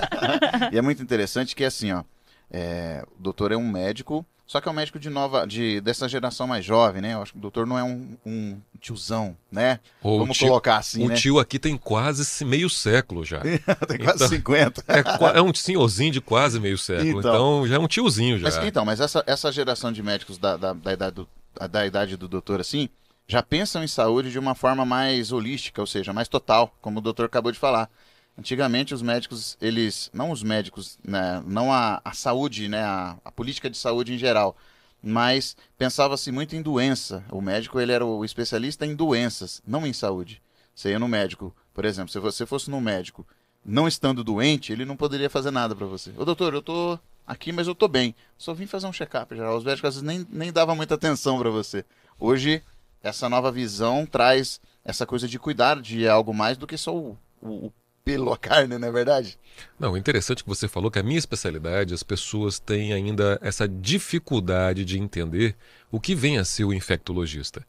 e 0.74 0.77
é 0.77 0.81
muito 0.81 1.01
interessante 1.04 1.56
que 1.56 1.63
assim, 1.63 1.92
ó, 1.92 2.04
é, 2.50 3.04
o 3.19 3.22
doutor 3.22 3.51
é 3.51 3.57
um 3.57 3.69
médico, 3.69 4.25
só 4.48 4.60
que 4.62 4.68
é 4.68 4.72
um 4.72 4.75
médico 4.75 4.98
de 5.00 5.10
nova, 5.10 5.45
de 5.45 5.81
dessa 5.81 6.07
geração 6.10 6.48
mais 6.48 6.63
jovem, 6.66 7.01
né? 7.01 7.13
Eu 7.13 7.22
acho 7.22 7.31
que 7.33 7.38
o 7.38 7.42
doutor 7.42 7.68
não 7.68 7.77
é 7.77 7.83
um, 7.83 8.16
um 8.25 8.60
tiozão, 8.80 9.36
né? 9.51 9.80
Ô, 10.01 10.18
Vamos 10.19 10.38
tio, 10.38 10.48
colocar 10.48 10.77
assim, 10.77 11.04
o 11.06 11.10
né? 11.10 11.16
tio 11.16 11.39
aqui 11.39 11.60
tem 11.60 11.77
quase 11.77 12.24
esse 12.24 12.44
meio 12.45 12.69
século 12.69 13.24
já. 13.24 13.39
Tem 13.88 13.98
quase 14.00 14.16
Então- 14.18 14.27
50. 14.27 14.83
É, 14.88 15.38
é 15.38 15.42
um 15.42 15.54
senhorzinho 15.54 16.12
de 16.12 16.22
quase 16.22 16.60
meio 16.60 16.77
século. 16.77 17.19
Então. 17.19 17.19
Então, 17.19 17.68
já 17.68 17.75
é 17.75 17.80
um 17.80 17.88
tiozinho 17.88 18.38
já. 18.39 18.45
Mas 18.45 18.57
então, 18.63 18.83
mas 18.86 19.00
essa, 19.00 19.24
essa 19.27 19.51
geração 19.51 19.92
de 19.92 20.01
médicos 20.01 20.38
da, 20.39 20.57
da, 20.57 20.74
da 20.74 20.94
idade 20.94 21.16
do, 21.16 21.27
da 21.69 21.86
idade 21.86 22.18
do 22.18 22.27
doutor, 22.27 22.60
assim, 22.62 22.88
já 23.27 23.42
pensam 23.42 23.83
em 23.83 23.88
saúde 23.88 24.31
de 24.31 24.39
uma 24.39 24.56
forma 24.56 24.86
mais 24.86 25.31
holística, 25.31 25.81
ou 25.81 25.88
seja, 25.88 26.13
mais 26.13 26.27
total, 26.27 26.75
como 26.81 27.00
o 27.00 27.01
doutor 27.01 27.25
acabou 27.25 27.51
de 27.51 27.60
falar. 27.60 27.89
Antigamente 28.38 28.94
os 28.94 29.01
médicos, 29.01 29.57
eles, 29.62 30.10
não 30.13 30.30
os 30.31 30.44
médicos, 30.44 30.98
né, 31.04 31.42
não 31.45 31.72
a, 31.72 32.01
a 32.04 32.13
saúde, 32.13 32.68
né, 32.68 32.83
a, 32.83 33.18
a 33.24 33.31
política 33.31 33.69
de 33.69 33.77
saúde 33.77 34.13
em 34.13 34.18
geral, 34.18 34.57
mas 35.01 35.56
pensava-se 35.77 36.31
muito 36.31 36.56
em 36.56 36.62
doença. 36.62 37.24
O 37.31 37.42
médico, 37.42 37.80
ele 37.80 37.94
era 37.94 38.06
o 38.06 38.25
especialista 38.25 38.86
em 38.86 38.95
doenças, 38.95 39.62
não 39.66 39.88
em 39.88 39.94
saúde. 39.94 40.42
Você 40.75 40.89
ia 40.89 41.00
no 41.00 41.07
médico, 41.07 41.56
por 41.74 41.86
exemplo, 41.86 42.12
se 42.12 42.19
você 42.19 42.45
fosse 42.45 42.69
no 42.69 42.81
médico 42.81 43.25
não 43.66 43.88
estando 43.88 44.24
doente, 44.24 44.72
ele 44.72 44.86
não 44.86 44.95
poderia 44.95 45.30
fazer 45.30 45.50
nada 45.50 45.75
pra 45.75 45.88
você. 45.88 46.13
Ô 46.18 46.24
doutor, 46.24 46.54
eu 46.54 46.62
tô 46.62 47.00
aqui, 47.25 47.51
mas 47.51 47.68
eu 47.68 47.74
tô 47.74 47.88
bem. 47.88 48.13
Só 48.38 48.54
vim 48.54 48.68
fazer 48.68 48.86
um 48.86 48.94
check-up 48.94 49.36
geral. 49.36 49.57
Os 49.57 49.63
médicos 49.63 49.88
às 49.88 49.95
vezes 49.95 50.07
nem, 50.07 50.27
nem 50.30 50.54
davam 50.54 50.75
muita 50.75 50.94
atenção 50.94 51.39
pra 51.39 51.50
você. 51.50 51.83
Hoje, 52.19 52.62
essa 53.06 53.30
nova 53.30 53.52
visão 53.52 54.06
traz 54.06 54.60
essa 54.84 55.06
coisa 55.06 55.28
de 55.28 55.38
cuidar 55.40 55.81
de 55.81 56.07
algo 56.07 56.34
mais 56.34 56.57
do 56.57 56.68
que 56.68 56.78
só 56.78 56.96
o, 56.96 57.18
o, 57.42 57.68
o 57.68 57.74
pelo, 58.04 58.31
a 58.31 58.38
carne, 58.38 58.78
não 58.78 58.88
é 58.88 58.92
verdade? 58.92 59.38
Não, 59.80 59.98
interessante 59.98 60.44
que 60.44 60.50
você 60.50 60.68
falou 60.68 60.92
que 60.92 61.00
a 61.00 61.04
minha 61.04 61.18
especialidade, 61.18 61.94
as 61.94 62.04
pessoas 62.04 62.60
têm 62.60 62.94
ainda 62.94 63.40
essa 63.42 63.68
dificuldade 63.68 64.86
de 64.86 65.00
entender 65.00 65.56
o 65.92 66.00
que 66.00 66.13
vem 66.13 66.38
a 66.38 66.46
ser 66.46 66.66
o 66.66 66.74
infectologista. 66.74 67.66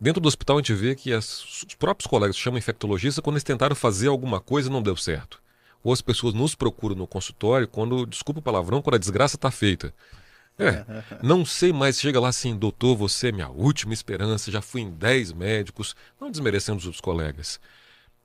Dentro 0.00 0.20
do 0.20 0.28
hospital 0.28 0.56
a 0.56 0.60
gente 0.60 0.74
vê 0.74 0.94
que 0.94 1.12
as- 1.12 1.64
os 1.64 1.74
próprios 1.76 2.06
colegas 2.06 2.36
chamam 2.36 2.58
infectologista 2.58 3.22
quando 3.22 3.34
eles 3.34 3.44
tentaram 3.44 3.74
fazer 3.74 4.08
alguma 4.08 4.40
coisa 4.40 4.68
e 4.68 4.72
não 4.72 4.82
deu 4.82 4.96
certo. 4.96 5.42
Ou 5.82 5.92
as 5.92 6.00
pessoas 6.00 6.34
nos 6.34 6.54
procuram 6.54 6.96
no 6.96 7.06
consultório 7.06 7.66
quando, 7.68 8.06
desculpa 8.06 8.40
o 8.40 8.42
palavrão, 8.42 8.80
quando 8.80 8.94
a 8.94 8.98
desgraça 8.98 9.36
está 9.36 9.50
feita. 9.50 9.92
É, 10.56 10.84
não 11.20 11.44
sei 11.44 11.72
mais, 11.72 12.00
chega 12.00 12.20
lá 12.20 12.28
assim, 12.28 12.56
doutor, 12.56 12.96
você 12.96 13.28
é 13.28 13.32
minha 13.32 13.48
última 13.48 13.92
esperança, 13.92 14.52
já 14.52 14.62
fui 14.62 14.82
em 14.82 14.90
10 14.90 15.32
médicos, 15.32 15.96
não 16.20 16.30
desmerecendo 16.30 16.88
os 16.88 17.00
colegas. 17.00 17.60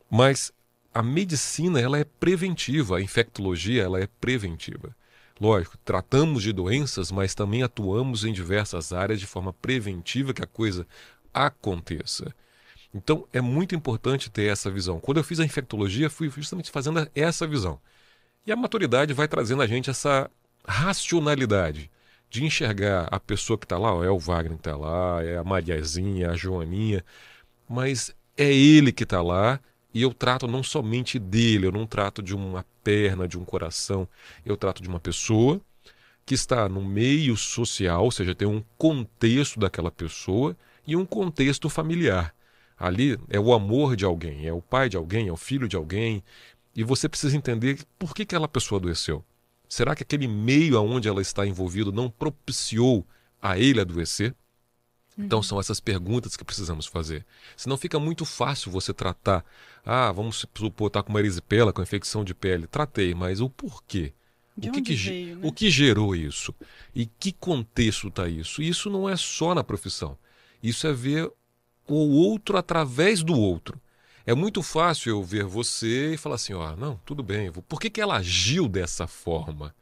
Mas 0.09 0.53
a 0.93 1.01
medicina, 1.01 1.79
ela 1.79 1.97
é 1.97 2.03
preventiva, 2.03 2.97
a 2.97 3.01
infectologia, 3.01 3.83
ela 3.83 3.99
é 3.99 4.07
preventiva. 4.19 4.95
Lógico, 5.41 5.77
tratamos 5.77 6.43
de 6.43 6.51
doenças, 6.51 7.11
mas 7.11 7.33
também 7.33 7.63
atuamos 7.63 8.25
em 8.25 8.33
diversas 8.33 8.91
áreas 8.91 9.19
de 9.19 9.25
forma 9.25 9.53
preventiva 9.53 10.33
que 10.33 10.43
a 10.43 10.47
coisa 10.47 10.85
aconteça. 11.33 12.33
Então, 12.93 13.27
é 13.31 13.39
muito 13.39 13.75
importante 13.75 14.29
ter 14.29 14.51
essa 14.51 14.69
visão. 14.69 14.99
Quando 14.99 15.17
eu 15.17 15.23
fiz 15.23 15.39
a 15.39 15.45
infectologia, 15.45 16.09
fui 16.09 16.29
justamente 16.29 16.71
fazendo 16.71 17.09
essa 17.15 17.47
visão. 17.47 17.79
E 18.45 18.51
a 18.51 18.55
maturidade 18.55 19.13
vai 19.13 19.27
trazendo 19.27 19.61
a 19.61 19.67
gente 19.67 19.89
essa 19.89 20.29
racionalidade 20.67 21.89
de 22.29 22.45
enxergar 22.45 23.07
a 23.11 23.19
pessoa 23.19 23.57
que 23.57 23.65
está 23.65 23.77
lá, 23.77 23.93
ó, 23.93 24.03
é 24.03 24.09
o 24.09 24.19
Wagner 24.19 24.57
que 24.57 24.59
está 24.59 24.75
lá, 24.75 25.23
é 25.23 25.37
a 25.37 25.43
Mariazinha, 25.43 26.31
a 26.31 26.35
Joaninha, 26.35 27.03
mas 27.67 28.13
é 28.37 28.53
ele 28.53 28.91
que 28.91 29.03
está 29.03 29.21
lá 29.21 29.59
e 29.93 30.01
eu 30.01 30.13
trato 30.13 30.47
não 30.47 30.61
somente 30.61 31.17
dele, 31.17 31.65
eu 31.65 31.71
não 31.71 31.87
trato 31.87 32.21
de 32.21 32.35
uma 32.35 32.65
perna, 32.83 33.27
de 33.27 33.37
um 33.37 33.43
coração, 33.43 34.07
eu 34.45 34.55
trato 34.55 34.81
de 34.81 34.87
uma 34.87 34.99
pessoa 34.99 35.59
que 36.25 36.35
está 36.35 36.69
no 36.69 36.83
meio 36.83 37.35
social, 37.35 38.03
ou 38.03 38.11
seja, 38.11 38.35
tem 38.35 38.47
um 38.47 38.63
contexto 38.77 39.59
daquela 39.59 39.89
pessoa 39.89 40.55
e 40.85 40.95
um 40.95 41.05
contexto 41.05 41.69
familiar. 41.69 42.35
Ali 42.77 43.19
é 43.29 43.39
o 43.39 43.51
amor 43.51 43.95
de 43.95 44.05
alguém, 44.05 44.47
é 44.47 44.53
o 44.53 44.61
pai 44.61 44.87
de 44.89 44.95
alguém, 44.95 45.27
é 45.27 45.31
o 45.31 45.37
filho 45.37 45.67
de 45.67 45.75
alguém, 45.75 46.23
e 46.75 46.83
você 46.83 47.09
precisa 47.09 47.35
entender 47.35 47.79
por 47.97 48.13
que 48.13 48.21
aquela 48.21 48.47
pessoa 48.47 48.79
adoeceu. 48.79 49.25
Será 49.69 49.95
que 49.95 50.03
aquele 50.03 50.27
meio 50.27 50.77
aonde 50.77 51.07
ela 51.07 51.21
está 51.21 51.45
envolvida 51.45 51.91
não 51.91 52.09
propiciou 52.09 53.05
a 53.41 53.57
ele 53.57 53.79
adoecer? 53.79 54.35
Então 55.17 55.43
são 55.43 55.59
essas 55.59 55.81
perguntas 55.81 56.37
que 56.37 56.45
precisamos 56.45 56.85
fazer. 56.85 57.25
Senão 57.55 57.75
fica 57.77 57.99
muito 57.99 58.23
fácil 58.23 58.71
você 58.71 58.93
tratar. 58.93 59.43
Ah, 59.85 60.11
vamos 60.11 60.37
supor, 60.37 60.87
está 60.87 61.03
com 61.03 61.09
uma 61.09 61.19
erisipela, 61.19 61.73
com 61.73 61.81
infecção 61.81 62.23
de 62.23 62.33
pele. 62.33 62.67
Tratei, 62.67 63.13
mas 63.13 63.41
o 63.41 63.49
porquê? 63.49 64.13
De 64.57 64.69
o 64.69 64.71
que, 64.71 64.81
que 64.81 64.95
veio, 64.95 65.35
né? 65.35 65.41
o 65.47 65.51
que 65.51 65.69
gerou 65.69 66.15
isso? 66.15 66.53
E 66.95 67.05
que 67.05 67.31
contexto 67.31 68.07
está 68.07 68.27
isso? 68.27 68.61
Isso 68.61 68.89
não 68.89 69.09
é 69.09 69.15
só 69.15 69.53
na 69.53 69.63
profissão. 69.63 70.17
Isso 70.63 70.87
é 70.87 70.93
ver 70.93 71.29
o 71.87 71.95
outro 71.95 72.57
através 72.57 73.21
do 73.21 73.37
outro. 73.37 73.79
É 74.29 74.35
muito 74.35 74.61
fácil 74.61 75.09
eu 75.09 75.23
ver 75.23 75.43
você 75.43 76.13
e 76.13 76.17
falar 76.17 76.35
assim, 76.35 76.53
ó, 76.53 76.75
não, 76.75 76.97
tudo 77.03 77.23
bem, 77.23 77.51
por 77.51 77.81
que, 77.81 77.89
que 77.89 77.99
ela 77.99 78.17
agiu 78.17 78.67
dessa 78.67 79.07
forma? 79.07 79.73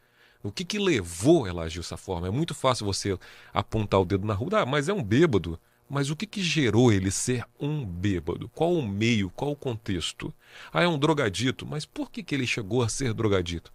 O 0.41 0.49
que, 0.53 0.63
que 0.63 0.79
levou 0.79 1.45
ela 1.45 1.63
a 1.63 1.65
agir 1.65 1.79
dessa 1.79 1.97
forma? 1.97 2.29
É 2.29 2.31
muito 2.31 2.55
fácil 2.55 2.85
você 2.85 3.19
apontar 3.53 3.99
o 3.99 4.05
dedo 4.05 4.25
na 4.25 4.33
rua, 4.33 4.61
ah, 4.61 4.65
mas 4.65 4.87
é 4.87 4.93
um 4.93 5.03
bêbado. 5.03 5.59
Mas 5.89 6.09
o 6.09 6.15
que, 6.15 6.25
que 6.25 6.41
gerou 6.41 6.93
ele 6.93 7.11
ser 7.11 7.43
um 7.59 7.85
bêbado? 7.85 8.47
Qual 8.55 8.73
o 8.73 8.87
meio? 8.87 9.29
Qual 9.31 9.51
o 9.51 9.55
contexto? 9.55 10.33
Ah, 10.71 10.81
é 10.81 10.87
um 10.87 10.97
drogadito. 10.97 11.65
Mas 11.65 11.85
por 11.85 12.09
que, 12.09 12.23
que 12.23 12.33
ele 12.33 12.47
chegou 12.47 12.81
a 12.81 12.87
ser 12.87 13.13
drogadito? 13.13 13.69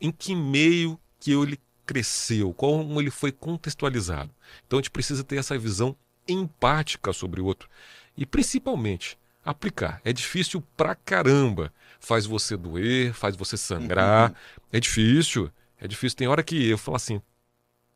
Em 0.00 0.10
que 0.10 0.34
meio 0.34 0.98
que 1.20 1.32
ele 1.32 1.60
cresceu? 1.84 2.54
Como 2.54 2.98
ele 2.98 3.10
foi 3.10 3.30
contextualizado? 3.30 4.30
Então 4.66 4.78
a 4.78 4.80
gente 4.80 4.90
precisa 4.90 5.22
ter 5.22 5.36
essa 5.36 5.58
visão 5.58 5.94
empática 6.26 7.12
sobre 7.12 7.42
o 7.42 7.44
outro. 7.44 7.68
E 8.16 8.24
principalmente, 8.24 9.18
aplicar. 9.44 10.00
É 10.04 10.12
difícil 10.12 10.62
pra 10.76 10.94
caramba. 10.94 11.72
Faz 12.00 12.26
você 12.26 12.56
doer, 12.56 13.12
faz 13.12 13.36
você 13.36 13.56
sangrar. 13.56 14.34
É 14.72 14.80
difícil. 14.80 15.50
É 15.80 15.86
difícil. 15.86 16.16
Tem 16.16 16.28
hora 16.28 16.42
que 16.42 16.68
eu 16.68 16.78
falo 16.78 16.96
assim: 16.96 17.20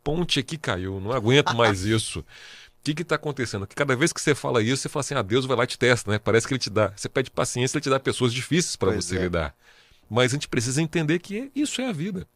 ponte 0.02 0.40
aqui 0.40 0.56
caiu, 0.56 1.00
não 1.00 1.12
aguento 1.12 1.54
mais 1.54 1.82
isso. 1.84 2.20
O 2.20 2.24
que 2.82 3.02
está 3.02 3.16
acontecendo? 3.16 3.66
Que 3.66 3.74
cada 3.74 3.94
vez 3.94 4.12
que 4.12 4.20
você 4.20 4.34
fala 4.34 4.62
isso, 4.62 4.82
você 4.82 4.88
fala 4.88 5.00
assim: 5.00 5.14
ah, 5.14 5.22
Deus 5.22 5.44
vai 5.44 5.56
lá 5.56 5.64
e 5.64 5.66
te 5.66 5.78
testa, 5.78 6.10
né? 6.10 6.18
Parece 6.18 6.46
que 6.46 6.54
ele 6.54 6.58
te 6.58 6.70
dá. 6.70 6.92
Você 6.96 7.08
pede 7.08 7.30
paciência, 7.30 7.76
ele 7.76 7.82
te 7.82 7.90
dá 7.90 8.00
pessoas 8.00 8.32
difíceis 8.32 8.76
para 8.76 8.92
você 8.92 9.16
é. 9.16 9.22
lidar. 9.22 9.54
Mas 10.08 10.32
a 10.32 10.34
gente 10.34 10.48
precisa 10.48 10.80
entender 10.80 11.18
que 11.18 11.50
isso 11.54 11.80
é 11.80 11.88
a 11.88 11.92
vida. 11.92 12.26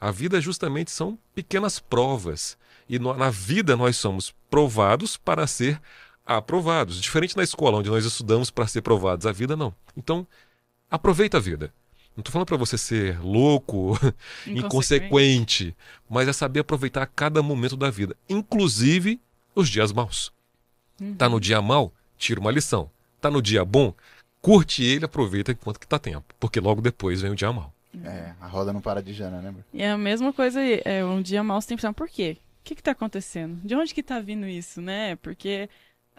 A 0.00 0.10
vida 0.10 0.40
justamente 0.40 0.90
são 0.90 1.18
pequenas 1.34 1.78
provas. 1.78 2.56
E 2.88 2.98
na 2.98 3.30
vida 3.30 3.76
nós 3.76 3.96
somos 3.96 4.34
provados 4.48 5.16
para 5.16 5.46
ser 5.46 5.80
aprovados. 6.24 7.00
Diferente 7.00 7.36
na 7.36 7.42
escola, 7.42 7.78
onde 7.78 7.90
nós 7.90 8.04
estudamos 8.04 8.50
para 8.50 8.66
ser 8.66 8.82
provados. 8.82 9.26
A 9.26 9.32
vida 9.32 9.56
não. 9.56 9.74
Então, 9.96 10.26
aproveita 10.90 11.36
a 11.36 11.40
vida. 11.40 11.72
Não 12.16 12.22
estou 12.22 12.32
falando 12.32 12.48
para 12.48 12.56
você 12.56 12.76
ser 12.76 13.20
louco, 13.20 13.98
inconsequente, 14.46 15.76
mas 16.08 16.28
é 16.28 16.32
saber 16.32 16.60
aproveitar 16.60 17.06
cada 17.06 17.42
momento 17.42 17.76
da 17.76 17.88
vida, 17.88 18.16
inclusive 18.28 19.20
os 19.54 19.68
dias 19.68 19.92
maus. 19.92 20.32
Uhum. 21.00 21.14
Tá 21.14 21.28
no 21.28 21.40
dia 21.40 21.62
mal, 21.62 21.92
tira 22.18 22.40
uma 22.40 22.50
lição. 22.50 22.90
Tá 23.20 23.30
no 23.30 23.40
dia 23.40 23.64
bom, 23.64 23.94
curte 24.40 24.82
ele, 24.82 25.04
aproveita 25.04 25.52
enquanto 25.52 25.78
que 25.78 25.86
tá 25.86 25.98
tempo, 25.98 26.34
porque 26.38 26.58
logo 26.58 26.80
depois 26.80 27.22
vem 27.22 27.30
o 27.30 27.36
dia 27.36 27.52
mal. 27.52 27.72
É, 28.04 28.34
a 28.40 28.46
roda 28.46 28.72
não 28.72 28.80
para 28.80 29.02
de 29.02 29.12
girar, 29.12 29.42
né? 29.42 29.54
E 29.72 29.82
é 29.82 29.90
a 29.90 29.98
mesma 29.98 30.32
coisa 30.32 30.60
aí, 30.60 30.80
é, 30.84 31.04
um 31.04 31.20
dia 31.20 31.42
mal 31.42 31.60
você 31.60 31.68
tem 31.68 31.76
que 31.76 31.82
pensar, 31.82 31.92
por 31.92 32.08
quê? 32.08 32.38
O 32.60 32.64
que 32.64 32.74
que 32.74 32.82
tá 32.82 32.92
acontecendo? 32.92 33.58
De 33.64 33.74
onde 33.74 33.94
que 33.94 34.02
tá 34.02 34.20
vindo 34.20 34.46
isso, 34.46 34.80
né? 34.80 35.16
Porque 35.16 35.68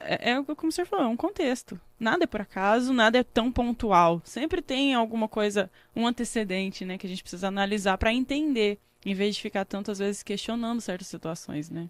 é, 0.06 0.32
é 0.32 0.44
como 0.56 0.70
o 0.70 0.72
senhor 0.72 0.86
falou, 0.86 1.06
é 1.06 1.10
um 1.10 1.18
contexto. 1.18 1.80
Nada 2.00 2.24
é 2.24 2.28
por 2.28 2.42
acaso, 2.42 2.94
nada 2.94 3.18
é 3.18 3.24
tão 3.24 3.52
pontual. 3.52 4.22
Sempre 4.24 4.62
tem 4.62 4.94
alguma 4.94 5.28
coisa, 5.28 5.70
um 5.96 6.08
antecedente, 6.08 6.86
né, 6.86 6.98
que 6.98 7.06
a 7.06 7.10
gente 7.10 7.24
precisa 7.24 7.48
analisar 7.48 7.98
para 7.98 8.14
entender, 8.14 8.80
em 9.06 9.14
vez 9.14 9.36
de 9.36 9.42
ficar 9.42 9.66
tantas 9.66 10.00
vezes 10.00 10.24
questionando 10.24 10.82
certas 10.82 11.08
situações, 11.08 11.70
né? 11.70 11.90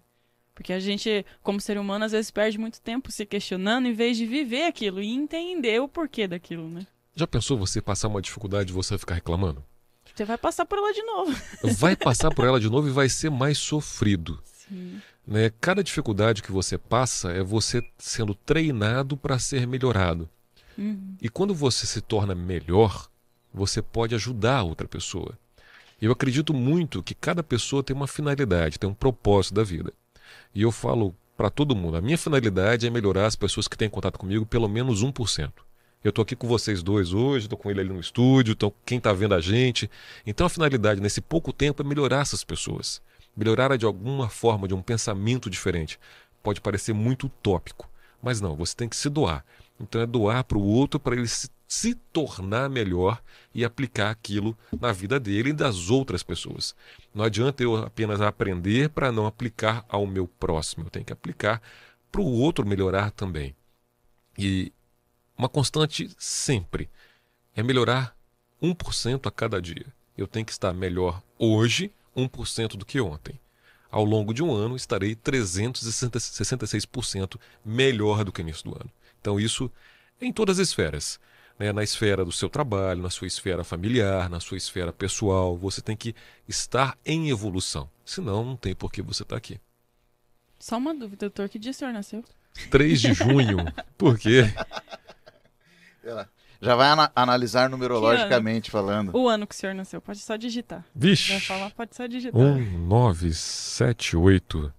Porque 0.54 0.72
a 0.72 0.80
gente, 0.80 1.24
como 1.42 1.60
ser 1.60 1.78
humano, 1.78 2.04
às 2.04 2.12
vezes 2.12 2.30
perde 2.30 2.58
muito 2.58 2.80
tempo 2.80 3.10
se 3.10 3.24
questionando 3.24 3.86
em 3.86 3.92
vez 3.92 4.16
de 4.16 4.26
viver 4.26 4.64
aquilo 4.64 5.02
e 5.02 5.08
entender 5.08 5.80
o 5.80 5.88
porquê 5.88 6.26
daquilo, 6.26 6.68
né? 6.68 6.86
Já 7.14 7.26
pensou 7.26 7.58
você 7.58 7.80
passar 7.80 8.08
uma 8.08 8.22
dificuldade 8.22 8.70
e 8.70 8.74
você 8.74 8.96
ficar 8.98 9.14
reclamando? 9.14 9.64
Você 10.14 10.24
vai 10.24 10.36
passar 10.36 10.66
por 10.66 10.78
ela 10.78 10.92
de 10.92 11.02
novo. 11.02 11.34
Vai 11.78 11.96
passar 11.96 12.30
por 12.34 12.46
ela 12.46 12.60
de 12.60 12.68
novo 12.68 12.88
e 12.88 12.90
vai 12.90 13.08
ser 13.08 13.30
mais 13.30 13.56
sofrido. 13.58 14.42
Sim. 14.44 15.00
Né? 15.26 15.50
Cada 15.60 15.82
dificuldade 15.82 16.42
que 16.42 16.52
você 16.52 16.76
passa 16.76 17.30
é 17.30 17.42
você 17.42 17.82
sendo 17.98 18.34
treinado 18.34 19.16
para 19.16 19.38
ser 19.38 19.66
melhorado. 19.66 20.28
Uhum. 20.76 21.16
E 21.20 21.28
quando 21.28 21.54
você 21.54 21.86
se 21.86 22.00
torna 22.00 22.34
melhor, 22.34 23.08
você 23.52 23.80
pode 23.82 24.14
ajudar 24.14 24.58
a 24.58 24.62
outra 24.62 24.88
pessoa. 24.88 25.38
Eu 26.00 26.10
acredito 26.10 26.52
muito 26.52 27.02
que 27.02 27.14
cada 27.14 27.42
pessoa 27.42 27.82
tem 27.82 27.94
uma 27.94 28.08
finalidade, 28.08 28.78
tem 28.78 28.90
um 28.90 28.94
propósito 28.94 29.54
da 29.54 29.62
vida. 29.62 29.92
E 30.54 30.62
eu 30.62 30.72
falo 30.72 31.14
para 31.36 31.50
todo 31.50 31.76
mundo: 31.76 31.96
a 31.96 32.00
minha 32.00 32.18
finalidade 32.18 32.86
é 32.86 32.90
melhorar 32.90 33.26
as 33.26 33.36
pessoas 33.36 33.68
que 33.68 33.76
têm 33.76 33.88
contato 33.88 34.18
comigo 34.18 34.44
pelo 34.44 34.68
menos 34.68 35.04
1%. 35.04 35.52
Eu 36.02 36.08
estou 36.08 36.24
aqui 36.24 36.34
com 36.34 36.48
vocês 36.48 36.82
dois 36.82 37.12
hoje, 37.12 37.46
estou 37.46 37.56
com 37.56 37.70
ele 37.70 37.80
ali 37.80 37.88
no 37.88 38.00
estúdio, 38.00 38.56
tô, 38.56 38.72
quem 38.84 38.98
está 38.98 39.12
vendo 39.12 39.34
a 39.34 39.40
gente. 39.40 39.88
Então 40.26 40.44
a 40.44 40.50
finalidade 40.50 41.00
nesse 41.00 41.20
pouco 41.20 41.52
tempo 41.52 41.80
é 41.80 41.84
melhorar 41.84 42.22
essas 42.22 42.42
pessoas. 42.42 43.00
Melhorar 43.36 43.76
de 43.76 43.86
alguma 43.86 44.28
forma, 44.28 44.68
de 44.68 44.74
um 44.74 44.82
pensamento 44.82 45.48
diferente. 45.48 45.98
Pode 46.42 46.60
parecer 46.60 46.92
muito 46.92 47.26
utópico, 47.26 47.88
mas 48.22 48.40
não, 48.40 48.56
você 48.56 48.76
tem 48.76 48.88
que 48.88 48.96
se 48.96 49.08
doar. 49.08 49.44
Então 49.80 50.00
é 50.00 50.06
doar 50.06 50.44
para 50.44 50.58
o 50.58 50.62
outro 50.62 51.00
para 51.00 51.16
ele 51.16 51.26
se, 51.26 51.48
se 51.66 51.94
tornar 51.94 52.68
melhor 52.68 53.22
e 53.54 53.64
aplicar 53.64 54.10
aquilo 54.10 54.56
na 54.78 54.92
vida 54.92 55.18
dele 55.18 55.50
e 55.50 55.54
das 55.54 55.88
outras 55.88 56.22
pessoas. 56.22 56.74
Não 57.14 57.24
adianta 57.24 57.62
eu 57.62 57.76
apenas 57.76 58.20
aprender 58.20 58.90
para 58.90 59.10
não 59.10 59.26
aplicar 59.26 59.84
ao 59.88 60.06
meu 60.06 60.26
próximo. 60.26 60.84
Eu 60.84 60.90
tenho 60.90 61.04
que 61.04 61.12
aplicar 61.12 61.62
para 62.10 62.20
o 62.20 62.30
outro 62.30 62.66
melhorar 62.66 63.10
também. 63.10 63.56
E 64.36 64.72
uma 65.36 65.48
constante 65.48 66.10
sempre 66.18 66.90
é 67.54 67.62
melhorar 67.62 68.14
1% 68.62 69.26
a 69.26 69.30
cada 69.30 69.60
dia. 69.60 69.86
Eu 70.16 70.26
tenho 70.26 70.44
que 70.44 70.52
estar 70.52 70.72
melhor 70.72 71.22
hoje 71.38 71.90
1% 72.16 72.76
do 72.76 72.84
que 72.84 73.00
ontem. 73.00 73.40
Ao 73.90 74.04
longo 74.04 74.32
de 74.32 74.42
um 74.42 74.54
ano, 74.54 74.74
estarei 74.74 75.14
366% 75.14 77.38
melhor 77.64 78.24
do 78.24 78.32
que 78.32 78.42
no 78.42 78.48
início 78.48 78.70
do 78.70 78.74
ano. 78.74 78.90
Então, 79.20 79.38
isso 79.38 79.70
é 80.20 80.26
em 80.26 80.32
todas 80.32 80.58
as 80.58 80.68
esferas. 80.68 81.20
Né? 81.58 81.72
Na 81.72 81.82
esfera 81.82 82.24
do 82.24 82.32
seu 82.32 82.48
trabalho, 82.48 83.02
na 83.02 83.10
sua 83.10 83.26
esfera 83.26 83.62
familiar, 83.62 84.30
na 84.30 84.40
sua 84.40 84.56
esfera 84.56 84.92
pessoal. 84.92 85.56
Você 85.58 85.82
tem 85.82 85.96
que 85.96 86.14
estar 86.48 86.96
em 87.04 87.28
evolução. 87.28 87.88
Senão, 88.04 88.44
não 88.44 88.56
tem 88.56 88.74
por 88.74 88.90
que 88.90 89.02
você 89.02 89.22
estar 89.22 89.36
aqui. 89.36 89.60
Só 90.58 90.78
uma 90.78 90.94
dúvida, 90.94 91.28
doutor. 91.28 91.48
Que 91.48 91.58
dia 91.58 91.72
o 91.72 91.74
senhor 91.74 91.92
nasceu? 91.92 92.24
3 92.70 93.00
de 93.00 93.14
junho. 93.14 93.58
Por 93.98 94.18
quê? 94.18 94.44
Ela 96.04 96.28
Já 96.62 96.76
vai 96.76 96.88
ana- 96.90 97.10
analisar 97.16 97.68
numerologicamente 97.68 98.70
falando. 98.70 99.10
O 99.16 99.28
ano 99.28 99.46
que 99.48 99.54
o 99.54 99.58
senhor 99.58 99.74
nasceu. 99.74 100.00
Pode 100.00 100.20
só 100.20 100.36
digitar. 100.36 100.84
Vixe. 100.94 101.32
Vai 101.32 101.40
falar, 101.40 101.70
pode 101.72 101.96
só 101.96 102.06
digitar. 102.06 102.40
1, 102.40 102.78
9, 102.86 103.34
7, 103.34 104.16
8. 104.16 104.72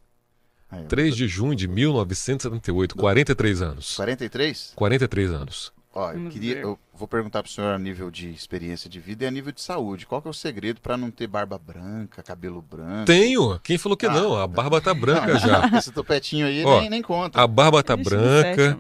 Aí, 0.72 0.82
ó. 0.84 0.88
3 0.88 1.14
de 1.16 1.28
junho 1.28 1.54
de 1.56 1.68
1978. 1.68 2.96
43 2.96 3.62
anos. 3.62 3.96
43? 3.98 4.72
43 4.76 5.32
anos. 5.32 5.74
Ó, 5.96 6.12
eu 6.12 6.28
queria. 6.30 6.58
Eu 6.58 6.80
vou 6.94 7.08
perguntar 7.08 7.44
pro 7.44 7.52
senhor 7.52 7.76
a 7.76 7.78
nível 7.78 8.10
de 8.10 8.30
experiência 8.32 8.90
de 8.90 9.00
vida 9.00 9.26
e 9.26 9.28
a 9.28 9.32
nível 9.32 9.52
de 9.52 9.62
saúde. 9.62 10.08
Qual 10.08 10.20
que 10.22 10.28
é 10.28 10.32
o 10.32 10.34
segredo 10.34 10.82
pra 10.82 10.98
não 10.98 11.12
ter 11.12 11.28
barba 11.28 11.56
branca, 11.60 12.24
cabelo 12.24 12.62
branco? 12.64 13.06
Tenho. 13.06 13.60
Quem 13.60 13.78
falou 13.78 13.96
que 13.96 14.08
Ah. 14.08 14.12
não? 14.14 14.36
A 14.36 14.48
barba 14.48 14.82
tá 14.82 14.92
branca 14.94 15.38
já. 15.38 15.70
Esse 15.78 15.92
topetinho 15.92 16.48
aí 16.48 16.64
Ó, 16.66 16.80
nem, 16.80 16.90
nem 16.90 17.02
conta. 17.04 17.40
A 17.40 17.46
barba 17.46 17.84
tá 17.84 17.96
branca. 17.96 18.80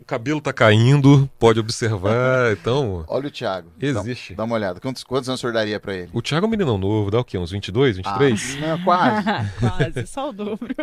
O 0.00 0.04
cabelo 0.04 0.40
tá 0.40 0.52
caindo, 0.52 1.28
pode 1.38 1.60
observar. 1.60 2.52
Então, 2.58 3.04
Olha 3.08 3.28
o 3.28 3.30
Thiago. 3.30 3.70
Existe. 3.80 4.34
Dá, 4.34 4.38
dá 4.38 4.44
uma 4.44 4.54
olhada. 4.54 4.80
Quantos, 4.80 5.04
quantos 5.04 5.28
anos 5.28 5.38
o 5.38 5.42
senhor 5.42 5.52
daria 5.52 5.78
pra 5.78 5.94
ele? 5.94 6.10
o 6.12 6.22
Thiago 6.22 6.46
é 6.46 6.48
um 6.48 6.50
meninão 6.50 6.78
novo, 6.78 7.10
dá 7.10 7.20
o 7.20 7.24
quê? 7.24 7.36
Uns 7.38 7.50
22, 7.50 7.96
23? 7.98 8.56
Ah, 8.56 8.66
não, 8.66 8.84
quase. 8.84 9.26
Quase, 9.58 10.06
só 10.06 10.30
o 10.30 10.32
dobro. 10.32 10.74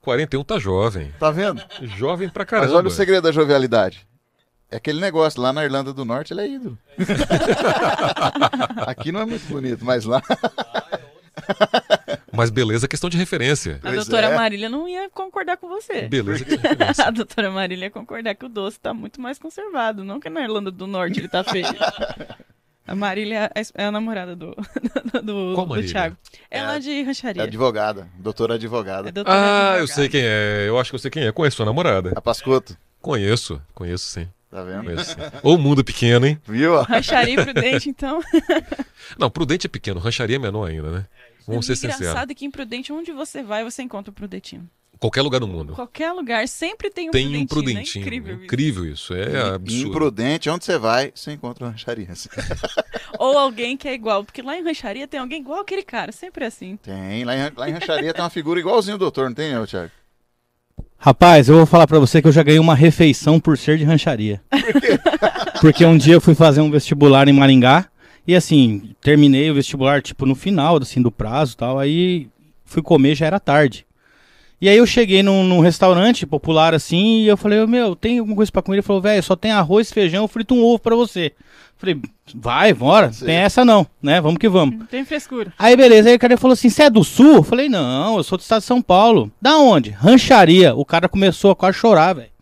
41 0.00 0.44
tá 0.44 0.58
jovem. 0.58 1.12
Tá 1.18 1.30
vendo? 1.30 1.62
Jovem 1.96 2.28
pra 2.28 2.44
caramba. 2.44 2.68
Mas 2.68 2.76
olha 2.76 2.88
o 2.88 2.90
segredo 2.90 3.22
da 3.22 3.32
jovialidade. 3.32 4.06
É 4.70 4.76
aquele 4.76 5.00
negócio, 5.00 5.40
lá 5.40 5.52
na 5.52 5.64
Irlanda 5.64 5.92
do 5.92 6.04
Norte 6.04 6.32
ele 6.32 6.40
é 6.40 6.48
ídolo. 6.48 6.76
Aqui 8.86 9.12
não 9.12 9.20
é 9.20 9.24
muito 9.26 9.46
bonito, 9.46 9.84
mas 9.84 10.04
lá. 10.04 10.22
Mas 12.36 12.50
beleza 12.50 12.86
é 12.86 12.88
questão 12.88 13.08
de 13.10 13.16
referência. 13.16 13.76
A 13.76 13.88
Pois 13.88 13.94
doutora 13.96 14.28
é. 14.28 14.34
Marília 14.36 14.68
não 14.68 14.88
ia 14.88 15.08
concordar 15.10 15.56
com 15.56 15.68
você. 15.68 16.02
Beleza 16.02 16.42
é 16.42 16.44
questão 16.46 16.62
de 16.62 16.68
referência. 16.78 17.04
A 17.06 17.10
doutora 17.10 17.50
Marília 17.50 17.86
ia 17.86 17.90
concordar 17.90 18.34
que 18.34 18.44
o 18.44 18.48
doce 18.48 18.78
tá 18.80 18.92
muito 18.94 19.20
mais 19.20 19.38
conservado, 19.38 20.02
não 20.04 20.18
que 20.20 20.28
na 20.30 20.42
Irlanda 20.42 20.70
do 20.70 20.86
Norte 20.86 21.20
ele 21.20 21.28
tá 21.28 21.42
feio. 21.44 21.66
A 22.86 22.94
Marília 22.94 23.50
é 23.54 23.60
a- 23.60 23.82
é 23.82 23.86
a 23.86 23.90
namorada 23.90 24.36
do, 24.36 24.54
do, 25.24 25.52
Qual 25.54 25.66
do? 25.66 25.82
Thiago. 25.82 26.18
Ela 26.50 26.74
É, 26.74 26.76
é 26.76 26.78
de 26.80 27.02
rancharia. 27.02 27.42
É 27.42 27.46
advogada, 27.46 28.06
doutora 28.18 28.56
advogada. 28.56 29.08
É 29.08 29.12
doutora 29.12 29.34
Ah, 29.34 29.42
eu 29.78 29.84
advogada. 29.84 29.86
sei 29.86 30.08
quem 30.10 30.20
é. 30.22 30.64
Eu 30.68 30.78
acho 30.78 30.90
que 30.90 30.94
eu 30.94 30.98
sei 30.98 31.10
quem 31.10 31.24
é. 31.26 31.32
Conheço 31.32 31.56
sua 31.56 31.64
namorada. 31.64 32.12
A 32.14 32.20
Pascoto, 32.20 32.76
Conheço, 33.00 33.58
conheço 33.74 34.04
sim. 34.04 34.28
tá 34.50 34.62
vendo? 34.62 34.84
Conheço, 34.84 35.12
sim. 35.14 35.16
Ou 35.42 35.56
mundo 35.56 35.82
pequeno, 35.82 36.26
hein? 36.26 36.38
Viu? 36.46 36.80
Rancharia 36.82 37.40
e 37.40 37.42
Prudente, 37.42 37.88
então. 37.88 38.20
Não, 39.18 39.30
Prudente 39.30 39.66
é 39.66 39.70
pequeno, 39.70 39.98
rancharia 39.98 40.36
é 40.36 40.38
menor 40.38 40.68
ainda, 40.68 40.90
né? 40.90 41.06
Vamos 41.46 41.66
ser 41.66 41.72
é 41.72 41.76
sinceros. 41.76 42.00
engraçado 42.00 42.34
que 42.34 42.44
em 42.44 42.50
Prudente, 42.50 42.92
onde 42.92 43.12
você 43.12 43.42
vai, 43.42 43.64
você 43.64 43.82
encontra 43.82 44.10
o 44.10 44.14
Prudentinho. 44.14 44.68
Qualquer 44.98 45.22
lugar 45.22 45.40
do 45.40 45.48
mundo. 45.48 45.74
Qualquer 45.74 46.12
lugar, 46.12 46.48
sempre 46.48 46.88
tem 46.88 47.08
um 47.08 47.12
Tem 47.12 47.26
um 47.36 47.46
Prudentinho. 47.46 48.04
prudentinho. 48.04 48.04
né? 48.04 48.06
Incrível 48.16 48.34
isso. 48.36 48.44
Incrível 48.44 48.84
isso. 48.86 49.14
É 49.14 49.54
absurdo. 49.54 49.88
Imprudente, 49.88 50.48
onde 50.50 50.64
você 50.64 50.78
vai, 50.78 51.12
você 51.14 51.32
encontra 51.32 51.64
uma 51.64 51.72
rancharia. 51.72 52.08
Ou 53.18 53.36
alguém 53.36 53.76
que 53.76 53.86
é 53.88 53.92
igual, 53.92 54.24
porque 54.24 54.40
lá 54.40 54.56
em 54.56 54.62
rancharia 54.62 55.06
tem 55.06 55.20
alguém 55.20 55.40
igual 55.40 55.60
aquele 55.60 55.82
cara, 55.82 56.10
sempre 56.12 56.44
assim. 56.44 56.78
Tem, 56.82 57.24
lá 57.24 57.36
em, 57.36 57.52
lá 57.54 57.68
em 57.68 57.72
rancharia 57.72 58.14
tem 58.14 58.22
uma 58.22 58.30
figura 58.30 58.58
igualzinho 58.60 58.96
o 58.96 58.98
doutor, 58.98 59.26
não 59.28 59.34
tem, 59.34 59.56
ô, 59.58 59.66
Thiago? 59.66 59.90
Rapaz, 60.96 61.48
eu 61.50 61.56
vou 61.56 61.66
falar 61.66 61.86
pra 61.86 61.98
você 61.98 62.22
que 62.22 62.28
eu 62.28 62.32
já 62.32 62.42
ganhei 62.42 62.58
uma 62.58 62.74
refeição 62.74 63.38
por 63.38 63.58
ser 63.58 63.76
de 63.76 63.84
rancharia. 63.84 64.40
Porque 65.60 65.84
um 65.84 65.98
dia 65.98 66.14
eu 66.14 66.20
fui 66.20 66.34
fazer 66.34 66.62
um 66.62 66.70
vestibular 66.70 67.28
em 67.28 67.32
Maringá 67.32 67.86
e 68.26 68.34
assim, 68.34 68.94
terminei 69.00 69.50
o 69.50 69.54
vestibular 69.54 70.02
tipo 70.02 70.26
no 70.26 70.34
final 70.34 70.76
assim 70.76 71.02
do 71.02 71.10
prazo 71.10 71.54
e 71.54 71.56
tal, 71.56 71.78
aí 71.78 72.28
fui 72.64 72.82
comer 72.82 73.14
já 73.14 73.26
era 73.26 73.40
tarde. 73.40 73.86
E 74.60 74.68
aí 74.68 74.78
eu 74.78 74.86
cheguei 74.86 75.22
num, 75.22 75.44
num 75.44 75.60
restaurante 75.60 76.24
popular 76.24 76.72
assim 76.72 77.18
e 77.18 77.28
eu 77.28 77.36
falei, 77.36 77.66
meu, 77.66 77.94
tem 77.94 78.18
alguma 78.18 78.36
coisa 78.36 78.50
pra 78.50 78.62
comer? 78.62 78.76
Ele 78.76 78.82
falou, 78.82 79.02
velho, 79.02 79.22
só 79.22 79.36
tem 79.36 79.50
arroz, 79.50 79.92
feijão, 79.92 80.26
frito 80.26 80.54
um 80.54 80.64
ovo 80.64 80.78
pra 80.78 80.96
você. 80.96 81.32
Falei, 81.76 82.00
vai, 82.34 82.72
bora, 82.72 83.12
Sim. 83.12 83.26
tem 83.26 83.34
essa 83.34 83.64
não, 83.64 83.86
né? 84.00 84.20
Vamos 84.20 84.38
que 84.38 84.48
vamos. 84.48 84.78
Não 84.78 84.86
tem 84.86 85.04
frescura. 85.04 85.52
Aí 85.58 85.76
beleza, 85.76 86.08
aí 86.08 86.14
o 86.14 86.18
cara 86.18 86.38
falou 86.38 86.54
assim: 86.54 86.70
você 86.70 86.84
é 86.84 86.90
do 86.90 87.04
sul? 87.04 87.34
Eu 87.34 87.42
falei, 87.42 87.68
não, 87.68 88.16
eu 88.16 88.22
sou 88.22 88.38
do 88.38 88.40
estado 88.40 88.60
de 88.60 88.66
São 88.66 88.80
Paulo. 88.80 89.30
Da 89.42 89.58
onde? 89.58 89.90
Rancharia. 89.90 90.74
O 90.74 90.84
cara 90.84 91.08
começou 91.08 91.50
a 91.50 91.56
quase 91.56 91.76
chorar, 91.76 92.14
velho. 92.14 92.33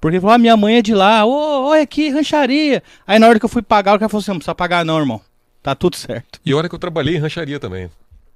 Porque 0.00 0.20
falou, 0.20 0.34
ah, 0.34 0.38
minha 0.38 0.56
mãe 0.56 0.76
é 0.76 0.82
de 0.82 0.94
lá, 0.94 1.24
ô, 1.24 1.66
olha 1.68 1.82
aqui, 1.82 2.08
rancharia. 2.10 2.82
Aí 3.06 3.18
na 3.18 3.28
hora 3.28 3.38
que 3.38 3.44
eu 3.44 3.48
fui 3.48 3.62
pagar, 3.62 3.96
o 3.96 3.98
cara 3.98 4.08
falou 4.08 4.20
assim: 4.20 4.30
não 4.30 4.38
precisa 4.38 4.54
pagar, 4.54 4.84
não, 4.84 4.98
irmão. 4.98 5.20
Tá 5.62 5.74
tudo 5.74 5.96
certo. 5.96 6.40
E 6.46 6.54
olha 6.54 6.68
que 6.68 6.74
eu 6.74 6.78
trabalhei 6.78 7.16
em 7.16 7.18
rancharia 7.18 7.58
também. 7.58 7.90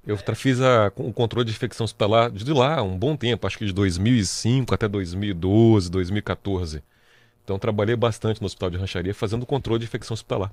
Eu 0.05 0.17
fiz 0.35 0.59
a- 0.59 0.91
o 0.97 1.13
controle 1.13 1.45
de 1.45 1.51
infecção 1.51 1.85
hospitalar 1.85 2.29
de 2.29 2.51
lá 2.51 2.83
um 2.83 2.97
bom 2.97 3.15
tempo, 3.15 3.47
acho 3.47 3.57
que 3.57 3.65
de 3.65 3.71
2005 3.71 4.73
até 4.73 4.87
2012, 4.87 5.89
2014. 5.89 6.83
Então 7.43 7.57
trabalhei 7.57 7.95
bastante 7.95 8.41
no 8.41 8.45
hospital 8.47 8.69
de 8.69 8.77
rancharia 8.77 9.13
fazendo 9.13 9.43
o 9.43 9.45
controle 9.45 9.79
de 9.79 9.85
infecção 9.85 10.13
hospitalar. 10.13 10.51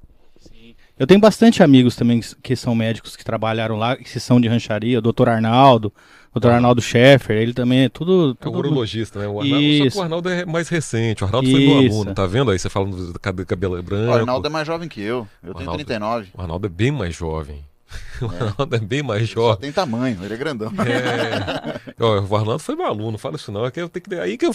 Eu 0.99 1.07
tenho 1.07 1.21
bastante 1.21 1.63
amigos 1.63 1.97
também 1.97 2.21
que 2.43 2.55
são 2.55 2.75
médicos 2.75 3.17
que 3.17 3.25
trabalharam 3.25 3.77
lá, 3.77 3.97
que 3.97 4.21
são 4.21 4.41
de 4.41 4.49
rancharia, 4.49 4.99
o 4.99 5.03
doutor 5.03 5.29
Arnaldo, 5.29 5.93
doutor 6.33 6.53
Ah. 6.53 6.55
Arnaldo 6.57 6.81
Schaeffer, 6.83 7.37
ele 7.37 7.53
também 7.55 7.85
é 7.85 7.89
tudo. 7.89 8.29
É 8.29 8.31
o 8.31 8.35
tudo 8.35 8.59
urologista, 8.59 9.19
né? 9.19 9.27
O 9.27 9.41
Arnaldo, 9.41 9.49
só 9.51 9.59
que 9.61 9.87
Isso. 9.87 9.99
o 9.99 10.03
Arnaldo 10.03 10.29
é 10.29 10.45
mais 10.47 10.69
recente. 10.69 11.23
O 11.23 11.27
Arnaldo 11.27 11.51
foi 11.51 11.61
meu 11.61 11.83
Isso. 11.83 11.95
aluno, 11.97 12.15
tá 12.15 12.27
vendo 12.27 12.51
aí? 12.51 12.59
Você 12.59 12.69
falando 12.69 13.13
do 13.13 13.19
cab- 13.19 13.45
cabelo 13.45 13.83
branco. 13.83 14.11
O 14.11 14.15
Arnaldo 14.15 14.47
é 14.47 14.51
mais 14.51 14.67
jovem 14.67 14.89
que 14.89 15.01
eu. 15.01 15.27
Eu 15.43 15.55
tenho 15.55 15.71
Arnaldo. 15.71 15.79
39. 15.85 16.29
O 16.35 16.41
Arnaldo 16.41 16.67
é 16.67 16.71
bem 16.71 16.91
mais 16.93 17.15
jovem. 17.15 17.65
O 18.23 18.27
Arnaldo 18.27 18.77
é 18.77 18.79
bem 18.79 19.03
mais 19.03 19.23
Ele 19.23 19.29
só 19.33 19.41
jovem. 19.41 19.61
tem 19.63 19.73
tamanho, 19.73 20.19
ele 20.23 20.33
é 20.35 20.37
grandão. 20.37 20.71
É. 20.79 21.81
Ó, 21.99 22.21
o 22.21 22.37
Arnaldo 22.37 22.59
foi 22.61 22.77
meu 22.77 22.87
aluno, 22.87 23.13
não 23.13 23.19
fala 23.19 23.35
isso 23.37 23.51
não. 23.51 23.65
É 23.67 23.71
que 23.71 23.81
eu 23.81 23.89
tenho 23.89 24.05
que. 24.05 24.15
Aí 24.15 24.37
que 24.39 24.47
eu. 24.47 24.53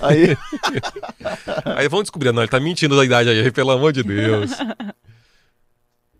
Aí, 0.00 0.36
Aí 1.76 1.88
vamos 1.88 2.04
descobrir. 2.04 2.30
Não, 2.32 2.42
ele 2.42 2.50
tá 2.50 2.60
mentindo 2.60 2.96
da 2.96 3.04
idade 3.04 3.28
aí, 3.30 3.50
pelo 3.50 3.70
amor 3.72 3.92
de 3.92 4.02
Deus. 4.04 4.52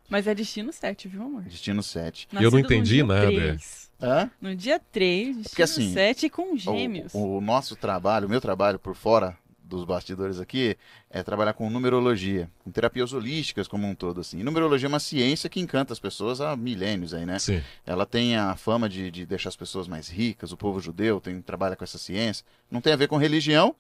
Mas 0.09 0.27
é 0.27 0.35
destino 0.35 0.73
7, 0.73 1.09
viu, 1.09 1.23
amor? 1.23 1.43
destino 1.43 1.83
7. 1.83 2.29
Eu 2.41 2.51
não 2.51 2.59
entendi 2.59 3.03
nada. 3.03 3.27
3. 3.27 3.86
Hã? 4.01 4.31
No 4.41 4.55
dia 4.55 4.79
3, 4.79 5.27
destino 5.27 5.45
Porque, 5.49 5.63
assim, 5.63 5.93
7 5.93 6.29
com 6.29 6.57
gêmeos. 6.57 7.15
O, 7.15 7.39
o 7.39 7.41
nosso 7.41 7.75
trabalho, 7.77 8.27
o 8.27 8.31
meu 8.31 8.41
trabalho 8.41 8.79
por 8.79 8.95
fora 8.95 9.37
dos 9.59 9.85
bastidores 9.85 10.39
aqui, 10.39 10.77
é 11.11 11.23
trabalhar 11.23 11.53
com 11.53 11.69
numerologia, 11.69 12.49
com 12.63 12.71
terapias 12.71 13.13
holísticas 13.13 13.67
como 13.67 13.87
um 13.87 13.95
todo, 13.95 14.21
assim. 14.21 14.39
E 14.39 14.45
numerologia 14.45 14.87
é 14.87 14.89
uma 14.89 15.01
ciência 15.01 15.51
que 15.51 15.59
encanta 15.59 15.93
as 15.93 15.99
pessoas 15.99 16.41
há 16.41 16.55
milênios 16.57 17.13
aí, 17.13 17.27
né? 17.27 17.39
Sim. 17.39 17.63
Ela 17.85 18.07
tem 18.07 18.37
a 18.37 18.55
fama 18.55 18.89
de, 18.89 19.11
de 19.11 19.27
deixar 19.27 19.49
as 19.49 19.57
pessoas 19.57 19.89
mais 19.89 20.09
ricas, 20.09 20.53
o 20.53 20.57
povo 20.57 20.81
judeu 20.81 21.21
tem, 21.21 21.41
trabalha 21.41 21.75
com 21.75 21.83
essa 21.83 21.99
ciência. 21.99 22.45
Não 22.71 22.81
tem 22.81 22.93
a 22.93 22.97
ver 22.97 23.09
com 23.09 23.17
religião, 23.17 23.75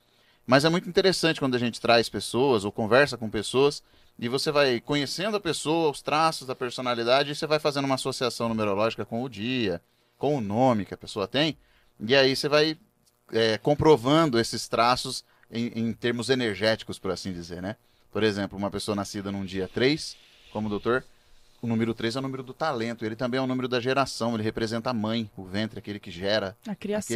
mas 0.46 0.64
é 0.64 0.68
muito 0.68 0.88
interessante 0.88 1.38
quando 1.38 1.54
a 1.54 1.58
gente 1.58 1.80
traz 1.80 2.08
pessoas 2.08 2.64
ou 2.64 2.72
conversa 2.72 3.16
com 3.16 3.30
pessoas 3.30 3.82
e 4.18 4.28
você 4.28 4.50
vai 4.50 4.80
conhecendo 4.80 5.36
a 5.36 5.40
pessoa, 5.40 5.90
os 5.90 6.00
traços 6.00 6.46
da 6.46 6.54
personalidade, 6.54 7.30
e 7.30 7.34
você 7.34 7.46
vai 7.46 7.58
fazendo 7.58 7.84
uma 7.84 7.96
associação 7.96 8.48
numerológica 8.48 9.04
com 9.04 9.22
o 9.22 9.28
dia, 9.28 9.80
com 10.18 10.36
o 10.36 10.40
nome 10.40 10.84
que 10.84 10.94
a 10.94 10.96
pessoa 10.96 11.26
tem, 11.26 11.56
e 12.00 12.14
aí 12.14 12.34
você 12.34 12.48
vai 12.48 12.78
é, 13.32 13.58
comprovando 13.58 14.38
esses 14.38 14.68
traços 14.68 15.24
em, 15.50 15.66
em 15.74 15.92
termos 15.92 16.28
energéticos, 16.30 16.98
por 16.98 17.10
assim 17.10 17.32
dizer, 17.32 17.62
né? 17.62 17.76
Por 18.12 18.22
exemplo, 18.22 18.56
uma 18.56 18.70
pessoa 18.70 18.94
nascida 18.94 19.30
num 19.30 19.44
dia 19.44 19.68
3, 19.68 20.16
como 20.52 20.68
doutor, 20.68 21.04
o 21.60 21.66
número 21.66 21.94
3 21.94 22.16
é 22.16 22.18
o 22.18 22.22
número 22.22 22.42
do 22.42 22.52
talento, 22.52 23.04
ele 23.04 23.16
também 23.16 23.38
é 23.38 23.42
o 23.42 23.46
número 23.46 23.68
da 23.68 23.80
geração, 23.80 24.34
ele 24.34 24.42
representa 24.42 24.90
a 24.90 24.94
mãe, 24.94 25.30
o 25.36 25.44
ventre, 25.44 25.78
aquele 25.78 25.98
que 25.98 26.10
gera, 26.10 26.56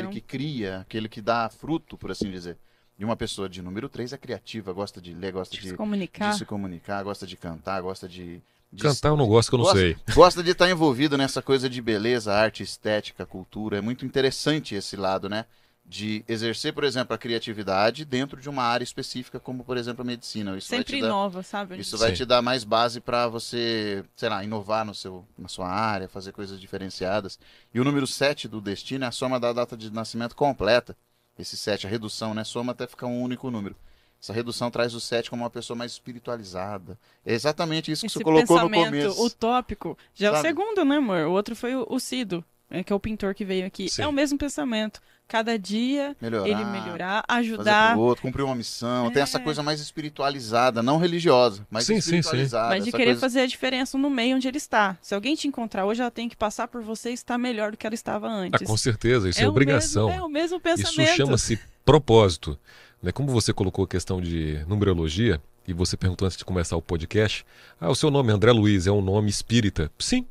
aquele 0.00 0.08
que 0.08 0.20
cria, 0.20 0.80
aquele 0.80 1.08
que 1.08 1.20
dá 1.20 1.48
fruto, 1.48 1.96
por 1.96 2.10
assim 2.10 2.30
dizer. 2.30 2.56
E 2.98 3.04
uma 3.04 3.16
pessoa 3.16 3.48
de 3.48 3.62
número 3.62 3.88
3 3.88 4.12
é 4.12 4.18
criativa, 4.18 4.72
gosta 4.72 5.00
de 5.00 5.14
ler, 5.14 5.32
gosta 5.32 5.54
de 5.54 5.60
de, 5.60 5.66
se 5.68 5.72
de 5.72 5.76
comunicar. 5.76 6.34
se 6.34 6.44
comunicar, 6.44 7.02
gosta 7.02 7.26
de 7.26 7.36
cantar, 7.36 7.80
gosta 7.80 8.06
de. 8.08 8.42
De 8.72 8.82
Cantar 8.82 9.08
eu 9.10 9.16
não 9.16 9.26
gosto, 9.26 9.48
que 9.50 9.54
eu 9.54 9.58
não 9.58 9.64
gosta, 9.64 9.78
sei. 9.80 9.96
Gosta 10.12 10.42
de 10.42 10.50
estar 10.52 10.70
envolvido 10.70 11.18
nessa 11.18 11.42
coisa 11.42 11.68
de 11.68 11.82
beleza, 11.82 12.32
arte, 12.32 12.62
estética, 12.62 13.26
cultura. 13.26 13.78
É 13.78 13.80
muito 13.80 14.04
interessante 14.06 14.74
esse 14.74 14.96
lado, 14.96 15.28
né? 15.28 15.44
De 15.84 16.24
exercer, 16.28 16.72
por 16.72 16.84
exemplo, 16.84 17.14
a 17.14 17.18
criatividade 17.18 18.04
dentro 18.04 18.40
de 18.40 18.48
uma 18.48 18.62
área 18.62 18.84
específica, 18.84 19.40
como, 19.40 19.64
por 19.64 19.76
exemplo, 19.76 20.02
a 20.02 20.04
medicina. 20.04 20.56
Isso 20.56 20.72
vai 20.72 20.84
Sempre 20.84 20.84
te 20.84 20.98
dar, 20.98 21.08
inova, 21.08 21.42
sabe? 21.42 21.80
isso 21.80 21.98
vai 21.98 22.10
Sim. 22.10 22.14
te 22.14 22.24
dar 22.24 22.42
mais 22.42 22.62
base 22.64 23.00
para 23.00 23.26
você, 23.28 24.04
sei 24.14 24.28
lá, 24.28 24.44
inovar 24.44 24.84
no 24.84 24.94
seu, 24.94 25.26
na 25.36 25.48
sua 25.48 25.68
área, 25.68 26.08
fazer 26.08 26.32
coisas 26.32 26.60
diferenciadas. 26.60 27.38
E 27.74 27.80
o 27.80 27.84
número 27.84 28.06
7 28.06 28.46
do 28.48 28.60
destino 28.60 29.04
é 29.04 29.08
a 29.08 29.12
soma 29.12 29.40
da 29.40 29.52
data 29.52 29.76
de 29.76 29.90
nascimento 29.90 30.36
completa. 30.36 30.96
Esse 31.38 31.56
7, 31.56 31.86
a 31.86 31.90
redução, 31.90 32.34
né? 32.34 32.44
Soma 32.44 32.72
até 32.72 32.86
ficar 32.86 33.06
um 33.06 33.20
único 33.22 33.50
número. 33.50 33.74
Essa 34.22 34.32
redução 34.32 34.70
traz 34.70 34.94
o 34.94 35.00
7 35.00 35.30
como 35.30 35.42
uma 35.42 35.50
pessoa 35.50 35.76
mais 35.76 35.92
espiritualizada. 35.92 36.98
É 37.24 37.32
exatamente 37.32 37.90
isso 37.90 38.02
que 38.02 38.06
Esse 38.08 38.18
você 38.18 38.24
colocou 38.24 38.58
no 38.60 38.68
pensamento 38.70 39.02
começo. 39.06 39.24
utópico. 39.24 39.96
Já 40.14 40.28
é 40.28 40.30
o 40.30 40.34
Sabe? 40.34 40.48
segundo, 40.48 40.84
né, 40.84 40.96
amor? 40.96 41.26
O 41.26 41.32
outro 41.32 41.56
foi 41.56 41.74
o, 41.74 41.86
o 41.88 41.98
Cido, 41.98 42.44
né, 42.68 42.82
que 42.84 42.92
é 42.92 42.96
o 42.96 43.00
pintor 43.00 43.34
que 43.34 43.44
veio 43.44 43.66
aqui. 43.66 43.88
Sim. 43.88 44.02
É 44.02 44.06
o 44.06 44.12
mesmo 44.12 44.36
pensamento. 44.38 45.00
Cada 45.26 45.56
dia 45.56 46.16
Melhorar. 46.20 46.48
ele 46.48 46.64
melhorar, 46.64 47.24
ajudar. 47.28 47.92
pro 47.92 48.00
outro, 48.02 48.20
cumprir 48.22 48.42
uma 48.42 48.54
missão. 48.54 49.12
Tem 49.12 49.22
essa 49.22 49.38
É. 49.38 49.40
coisa 49.40 49.62
mais 49.62 49.80
espiritualizada, 49.80 50.82
não 50.82 50.98
religiosa, 50.98 51.64
mas 51.70 51.84
Sim, 51.86 51.94
sim, 51.94 52.00
sim. 52.00 52.16
espiritualizada. 52.18 52.68
Mas 52.70 52.84
de 52.84 52.90
querer 52.90 53.04
coisa- 53.12 53.20
fazer 53.20 53.40
a 53.42 53.46
diferença 53.46 53.96
no 53.96 54.10
meio 54.10 54.34
onde 54.36 54.48
ele 54.48 54.56
está. 54.56 54.98
Se 55.00 55.14
alguém 55.14 55.36
te 55.36 55.46
encontrar 55.46 55.86
hoje, 55.86 56.00
ela 56.00 56.10
tem 56.10 56.28
que 56.28 56.36
passar 56.36 56.66
por 56.66 56.82
você 56.82 57.10
e 57.10 57.14
estar 57.14 57.38
melhor 57.38 57.70
do 57.70 57.76
que 57.76 57.86
ela 57.86 57.94
estava 57.94 58.26
Ah, 58.28 58.32
antes. 58.32 58.66
com 58.66 58.76
certeza, 58.76 59.28
isso 59.28 59.40
é, 59.40 59.46
o 59.46 59.50
obrigação. 59.50 60.08
mesmo- 60.08 60.20
é 60.20 60.24
o 60.24 60.28
mesmo 60.28 60.56
Isso 60.56 60.62
pensamento. 60.64 61.16
chama-se 61.16 61.60
propósito. 61.84 62.58
Né? 63.02 63.12
Como 63.12 63.30
você 63.30 63.52
colocou 63.52 63.84
a 63.84 63.88
questão 63.88 64.20
de 64.20 64.64
numerologia, 64.66 65.40
e 65.66 65.72
você 65.72 65.96
perguntou 65.96 66.26
antes 66.26 66.38
de 66.38 66.44
começar 66.44 66.76
o 66.76 66.82
podcast, 66.82 67.44
ah, 67.80 67.90
o 67.90 67.94
seu 67.94 68.10
nome 68.10 68.32
André 68.32 68.50
Luiz 68.52 68.86
é 68.86 68.90
um 68.92 69.02
nome 69.02 69.30
espírita. 69.30 69.90
Sim, 69.98 70.26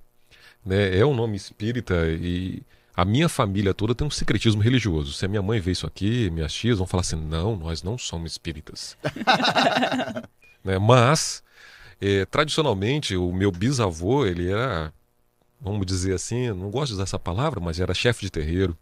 né? 0.65 0.97
é 0.97 1.05
um 1.05 1.15
nome 1.15 1.37
espírita 1.37 2.07
e 2.09 2.61
a 2.95 3.05
minha 3.05 3.29
família 3.29 3.73
toda 3.73 3.95
tem 3.95 4.05
um 4.05 4.11
secretismo 4.11 4.61
religioso. 4.61 5.13
Se 5.13 5.23
a 5.25 5.27
minha 5.27 5.41
mãe 5.41 5.59
vê 5.59 5.71
isso 5.71 5.87
aqui, 5.87 6.29
minhas 6.31 6.53
tias 6.53 6.77
vão 6.77 6.87
falar 6.87 7.01
assim, 7.01 7.15
não, 7.15 7.55
nós 7.55 7.81
não 7.81 7.97
somos 7.97 8.31
espíritas. 8.33 8.97
né? 10.63 10.77
Mas, 10.77 11.41
eh, 12.01 12.25
tradicionalmente, 12.25 13.15
o 13.15 13.31
meu 13.31 13.51
bisavô, 13.51 14.25
ele 14.25 14.51
era, 14.51 14.91
vamos 15.61 15.85
dizer 15.85 16.13
assim, 16.13 16.49
não 16.49 16.69
gosto 16.69 16.87
de 16.89 16.93
usar 16.95 17.03
essa 17.03 17.19
palavra, 17.19 17.59
mas 17.61 17.79
era 17.79 17.93
chefe 17.93 18.25
de 18.25 18.31
terreiro, 18.31 18.77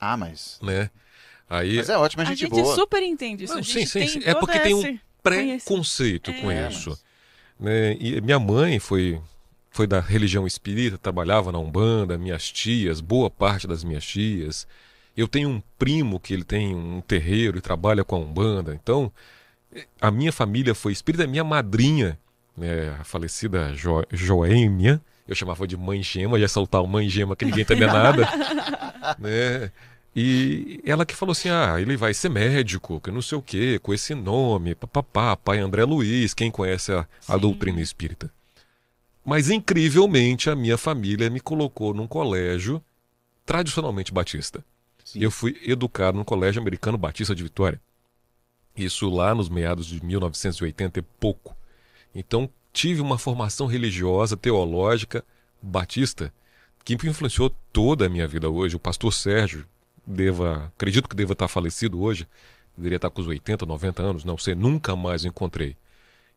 Ah, 0.00 0.16
mas. 0.16 0.58
né? 0.60 0.90
Aí, 1.52 1.76
Mas 1.76 1.90
é 1.90 1.98
ótimo, 1.98 2.22
a 2.22 2.24
A 2.24 2.28
gente, 2.30 2.40
gente 2.40 2.50
boa. 2.50 2.74
super 2.74 3.02
entende 3.02 3.44
isso. 3.44 3.52
Não, 3.52 3.60
a 3.60 3.62
gente 3.62 3.80
sim, 3.80 3.86
sim, 3.86 3.98
tem 3.98 4.08
sim. 4.08 4.20
É 4.24 4.34
porque 4.34 4.58
tem 4.58 4.72
um 4.72 4.98
preconceito 5.22 6.32
com 6.40 6.50
É, 6.50 6.70
isso. 6.70 6.98
Né? 7.60 7.94
E 8.00 8.22
minha 8.22 8.38
mãe 8.38 8.78
foi, 8.78 9.20
foi 9.70 9.86
da 9.86 10.00
religião 10.00 10.46
espírita, 10.46 10.96
trabalhava 10.96 11.52
na 11.52 11.58
Umbanda, 11.58 12.16
minhas 12.16 12.50
tias, 12.50 13.02
boa 13.02 13.28
parte 13.28 13.66
das 13.66 13.84
minhas 13.84 14.02
tias. 14.02 14.66
Eu 15.14 15.28
tenho 15.28 15.50
um 15.50 15.62
primo 15.78 16.18
que 16.18 16.32
ele 16.32 16.42
tem 16.42 16.74
um 16.74 17.02
terreiro 17.02 17.58
e 17.58 17.60
trabalha 17.60 18.02
com 18.02 18.16
a 18.16 18.18
Umbanda. 18.18 18.74
Então, 18.74 19.12
a 20.00 20.10
minha 20.10 20.32
família 20.32 20.74
foi 20.74 20.92
espírita. 20.92 21.26
Minha 21.26 21.44
madrinha, 21.44 22.18
né, 22.56 22.96
a 22.98 23.04
falecida 23.04 23.74
jo 23.74 24.02
Joêmia, 24.10 25.02
eu 25.28 25.34
chamava 25.34 25.66
de 25.66 25.76
Mãe 25.76 26.02
Gema, 26.02 26.38
ia 26.38 26.48
soltar 26.48 26.82
o 26.82 26.86
Mãe 26.86 27.10
Gema 27.10 27.36
que 27.36 27.44
ninguém 27.44 27.60
entendeu 27.60 27.88
nada. 27.88 28.26
né? 29.20 29.70
E 30.14 30.80
ela 30.84 31.06
que 31.06 31.14
falou 31.14 31.32
assim: 31.32 31.48
ah, 31.48 31.80
ele 31.80 31.96
vai 31.96 32.12
ser 32.12 32.28
médico, 32.28 33.00
que 33.00 33.10
não 33.10 33.22
sei 33.22 33.38
o 33.38 33.42
quê, 33.42 33.78
com 33.82 33.94
esse 33.94 34.14
nome, 34.14 34.74
papapá, 34.74 35.36
pai 35.36 35.58
André 35.58 35.84
Luiz, 35.84 36.34
quem 36.34 36.50
conhece 36.50 36.92
a, 36.92 37.06
a 37.26 37.36
doutrina 37.36 37.80
espírita. 37.80 38.30
Mas 39.24 39.48
incrivelmente 39.48 40.50
a 40.50 40.56
minha 40.56 40.76
família 40.76 41.30
me 41.30 41.40
colocou 41.40 41.94
num 41.94 42.06
colégio 42.06 42.82
tradicionalmente 43.46 44.12
batista. 44.12 44.64
Sim. 45.04 45.20
Eu 45.20 45.30
fui 45.30 45.60
educado 45.64 46.18
no 46.18 46.24
Colégio 46.24 46.60
Americano 46.60 46.98
Batista 46.98 47.34
de 47.34 47.42
Vitória. 47.42 47.80
Isso 48.76 49.08
lá 49.10 49.34
nos 49.34 49.48
meados 49.48 49.86
de 49.86 50.04
1980 50.04 50.98
e 50.98 51.02
pouco. 51.02 51.56
Então 52.14 52.50
tive 52.72 53.00
uma 53.00 53.18
formação 53.18 53.66
religiosa, 53.66 54.36
teológica, 54.36 55.24
batista, 55.60 56.32
que 56.84 56.94
influenciou 56.94 57.54
toda 57.72 58.06
a 58.06 58.08
minha 58.08 58.26
vida 58.26 58.48
hoje. 58.48 58.76
O 58.76 58.80
pastor 58.80 59.12
Sérgio, 59.12 59.66
deva, 60.06 60.70
acredito 60.74 61.08
que 61.08 61.16
deva 61.16 61.32
estar 61.32 61.48
falecido 61.48 62.00
hoje, 62.00 62.26
deveria 62.76 62.96
estar 62.96 63.10
com 63.10 63.20
os 63.20 63.26
80, 63.26 63.66
90 63.66 64.02
anos, 64.02 64.24
não 64.24 64.38
sei, 64.38 64.54
nunca 64.54 64.96
mais 64.96 65.24
encontrei. 65.24 65.76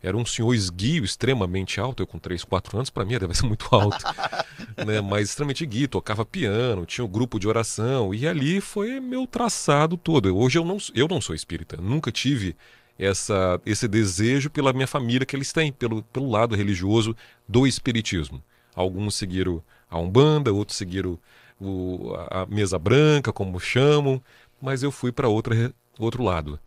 Era 0.03 0.15
um 0.15 0.25
senhor 0.25 0.53
esguio 0.53 1.03
extremamente 1.03 1.79
alto, 1.79 2.03
eu 2.03 2.07
com 2.07 2.19
3, 2.19 2.43
4 2.43 2.77
anos, 2.77 2.89
para 2.89 3.05
mim 3.05 3.17
deve 3.17 3.33
ser 3.33 3.45
muito 3.47 3.67
alto, 3.71 3.97
né? 4.85 5.01
mas 5.01 5.29
extremamente 5.29 5.65
guio, 5.65 5.87
tocava 5.87 6.23
piano, 6.23 6.85
tinha 6.85 7.03
um 7.03 7.07
grupo 7.07 7.39
de 7.39 7.47
oração, 7.47 8.13
e 8.13 8.27
ali 8.27 8.61
foi 8.61 8.99
meu 8.99 9.25
traçado 9.25 9.97
todo. 9.97 10.35
Hoje 10.37 10.59
eu 10.59 10.65
não, 10.65 10.77
eu 10.93 11.07
não 11.07 11.19
sou 11.19 11.33
espírita, 11.33 11.77
nunca 11.77 12.11
tive 12.11 12.55
essa, 12.99 13.59
esse 13.65 13.87
desejo 13.87 14.49
pela 14.49 14.73
minha 14.73 14.87
família 14.87 15.25
que 15.25 15.35
eles 15.35 15.51
têm, 15.51 15.71
pelo, 15.71 16.03
pelo 16.03 16.29
lado 16.29 16.55
religioso 16.55 17.15
do 17.47 17.65
espiritismo. 17.65 18.43
Alguns 18.75 19.15
seguiram 19.15 19.63
a 19.89 19.97
Umbanda, 19.97 20.53
outros 20.53 20.77
seguiram 20.77 21.17
o, 21.59 22.13
a 22.29 22.45
mesa 22.45 22.77
branca, 22.77 23.31
como 23.31 23.59
chamam, 23.59 24.21
mas 24.61 24.83
eu 24.83 24.91
fui 24.91 25.11
para 25.11 25.27
outro 25.29 26.23
lado. 26.23 26.59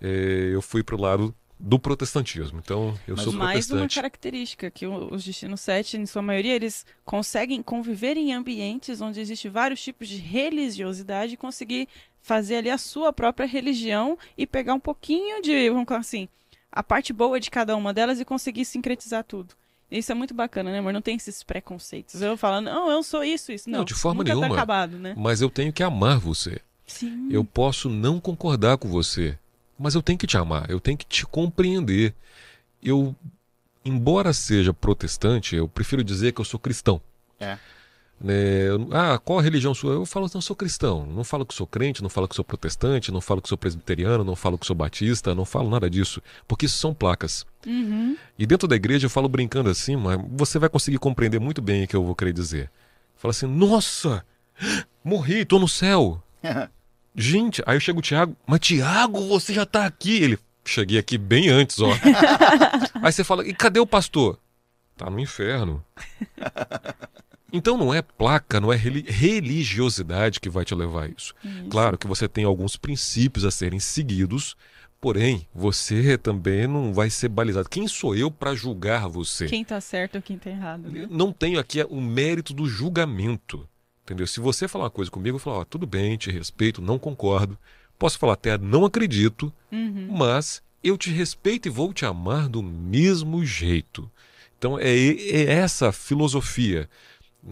É, 0.00 0.50
eu 0.52 0.60
fui 0.60 0.82
para 0.82 0.96
o 0.96 1.00
lado 1.00 1.34
do 1.58 1.78
protestantismo. 1.78 2.60
Então, 2.62 2.98
eu 3.06 3.14
Mas 3.16 3.24
sou 3.24 3.32
Mais 3.32 3.40
uma 3.70 3.78
protestante. 3.78 3.94
característica 3.94 4.70
que 4.70 4.86
os 4.86 5.24
destinos 5.24 5.60
7, 5.60 5.96
em 5.96 6.06
sua 6.06 6.20
maioria, 6.20 6.54
eles 6.54 6.84
conseguem 7.04 7.62
conviver 7.62 8.16
em 8.16 8.32
ambientes 8.32 9.00
onde 9.00 9.20
existe 9.20 9.48
vários 9.48 9.80
tipos 9.82 10.08
de 10.08 10.16
religiosidade 10.16 11.34
e 11.34 11.36
conseguir 11.36 11.88
fazer 12.20 12.56
ali 12.56 12.70
a 12.70 12.78
sua 12.78 13.12
própria 13.12 13.46
religião 13.46 14.18
e 14.36 14.46
pegar 14.46 14.74
um 14.74 14.80
pouquinho 14.80 15.40
de, 15.42 15.70
vamos 15.70 15.86
falar 15.86 16.00
assim, 16.00 16.28
a 16.70 16.82
parte 16.82 17.12
boa 17.12 17.38
de 17.38 17.50
cada 17.50 17.76
uma 17.76 17.94
delas 17.94 18.20
e 18.20 18.24
conseguir 18.24 18.64
sincretizar 18.64 19.22
tudo. 19.24 19.54
Isso 19.98 20.10
é 20.10 20.14
muito 20.14 20.34
bacana, 20.34 20.72
né, 20.72 20.78
amor? 20.78 20.92
Não 20.92 21.00
tem 21.00 21.16
esses 21.16 21.42
preconceitos. 21.42 22.20
Eu 22.20 22.36
falando, 22.36 22.66
não, 22.66 22.90
eu 22.90 23.02
sou 23.02 23.22
isso, 23.22 23.52
isso. 23.52 23.70
Não, 23.70 23.78
Não, 23.78 23.84
de 23.84 23.94
forma 23.94 24.22
nunca 24.22 24.34
nenhuma. 24.34 24.48
Tá 24.48 24.54
acabado, 24.54 24.98
né? 24.98 25.14
Mas 25.16 25.40
eu 25.40 25.48
tenho 25.48 25.72
que 25.72 25.82
amar 25.82 26.18
você. 26.18 26.60
Sim. 26.86 27.28
Eu 27.30 27.44
posso 27.44 27.88
não 27.88 28.20
concordar 28.20 28.76
com 28.76 28.88
você, 28.88 29.38
mas 29.78 29.94
eu 29.94 30.02
tenho 30.02 30.18
que 30.18 30.26
te 30.26 30.36
amar, 30.36 30.70
eu 30.70 30.80
tenho 30.80 30.98
que 30.98 31.06
te 31.06 31.24
compreender. 31.26 32.14
Eu, 32.82 33.14
embora 33.84 34.32
seja 34.32 34.72
protestante, 34.74 35.56
eu 35.56 35.66
prefiro 35.66 36.04
dizer 36.04 36.32
que 36.32 36.40
eu 36.40 36.44
sou 36.44 36.60
cristão. 36.60 37.00
É. 37.40 37.58
né, 38.20 38.68
ah, 38.92 39.18
qual 39.18 39.38
a 39.38 39.42
religião 39.42 39.74
sua? 39.74 39.94
Eu 39.94 40.06
falo, 40.06 40.30
não, 40.32 40.40
sou 40.40 40.56
cristão. 40.56 41.06
Não 41.06 41.24
falo 41.24 41.44
que 41.44 41.54
sou 41.54 41.66
crente, 41.66 42.02
não 42.02 42.08
falo 42.08 42.28
que 42.28 42.34
sou 42.34 42.44
protestante, 42.44 43.12
não 43.12 43.20
falo 43.20 43.42
que 43.42 43.48
sou 43.48 43.58
presbiteriano, 43.58 44.24
não 44.24 44.36
falo 44.36 44.56
que 44.56 44.66
sou 44.66 44.76
batista, 44.76 45.34
não 45.34 45.44
falo 45.44 45.68
nada 45.68 45.90
disso. 45.90 46.22
Porque 46.46 46.66
isso 46.66 46.78
são 46.78 46.94
placas. 46.94 47.44
Uhum. 47.66 48.16
E 48.38 48.46
dentro 48.46 48.68
da 48.68 48.76
igreja 48.76 49.06
eu 49.06 49.10
falo 49.10 49.28
brincando 49.28 49.68
assim, 49.68 49.96
mas 49.96 50.18
você 50.32 50.58
vai 50.58 50.68
conseguir 50.68 50.98
compreender 50.98 51.38
muito 51.38 51.60
bem 51.60 51.84
o 51.84 51.88
que 51.88 51.96
eu 51.96 52.04
vou 52.04 52.14
querer 52.14 52.32
dizer. 52.32 52.70
Fala 53.16 53.30
assim, 53.30 53.46
nossa, 53.46 54.24
morri, 55.02 55.44
tô 55.44 55.58
no 55.58 55.68
céu. 55.68 56.22
Gente, 57.16 57.62
aí 57.64 57.76
eu 57.76 57.80
chego 57.80 58.00
o 58.00 58.02
Tiago, 58.02 58.36
mas 58.46 58.60
Tiago, 58.60 59.28
você 59.28 59.54
já 59.54 59.64
tá 59.64 59.86
aqui. 59.86 60.16
Ele, 60.16 60.38
cheguei 60.64 60.98
aqui 60.98 61.16
bem 61.16 61.48
antes, 61.48 61.78
ó. 61.80 61.90
aí 63.02 63.12
você 63.12 63.22
fala, 63.22 63.46
e 63.46 63.54
cadê 63.54 63.78
o 63.78 63.86
pastor? 63.86 64.38
Tá 64.96 65.08
no 65.10 65.20
inferno. 65.20 65.84
Então 67.52 67.76
não 67.78 67.92
é 67.94 68.02
placa, 68.02 68.60
não 68.60 68.72
é 68.72 68.76
reli- 68.76 69.04
religiosidade 69.08 70.40
que 70.40 70.48
vai 70.48 70.64
te 70.64 70.74
levar 70.74 71.04
a 71.04 71.08
isso. 71.08 71.34
Isso. 71.44 71.64
Claro 71.70 71.96
que 71.98 72.06
você 72.06 72.28
tem 72.28 72.44
alguns 72.44 72.76
princípios 72.76 73.44
a 73.44 73.50
serem 73.50 73.78
seguidos, 73.78 74.56
porém 75.00 75.46
você 75.54 76.18
também 76.18 76.66
não 76.66 76.92
vai 76.92 77.10
ser 77.10 77.28
balizado. 77.28 77.68
Quem 77.68 77.86
sou 77.86 78.16
eu 78.16 78.30
para 78.30 78.54
julgar 78.54 79.08
você? 79.08 79.46
Quem 79.46 79.64
tá 79.64 79.80
certo 79.80 80.16
ou 80.16 80.22
quem 80.22 80.38
tá 80.38 80.50
errado, 80.50 80.90
né? 80.90 81.06
Não 81.10 81.32
tenho 81.32 81.58
aqui 81.60 81.82
o 81.88 82.00
mérito 82.00 82.52
do 82.52 82.66
julgamento. 82.66 83.68
Entendeu? 84.02 84.26
Se 84.26 84.40
você 84.40 84.68
falar 84.68 84.84
uma 84.84 84.90
coisa 84.90 85.10
comigo, 85.10 85.36
eu 85.36 85.40
falo, 85.40 85.64
tudo 85.64 85.86
bem, 85.86 86.16
te 86.18 86.30
respeito, 86.30 86.82
não 86.82 86.98
concordo. 86.98 87.56
Posso 87.98 88.18
falar 88.18 88.34
até 88.34 88.58
não 88.58 88.84
acredito, 88.84 89.52
Uhum. 89.72 90.08
mas 90.10 90.62
eu 90.82 90.98
te 90.98 91.10
respeito 91.10 91.68
e 91.68 91.70
vou 91.70 91.92
te 91.92 92.04
amar 92.04 92.48
do 92.48 92.62
mesmo 92.62 93.44
jeito. 93.46 94.10
Então 94.58 94.78
é, 94.78 94.88
é 94.94 95.44
essa 95.52 95.90
filosofia. 95.92 96.88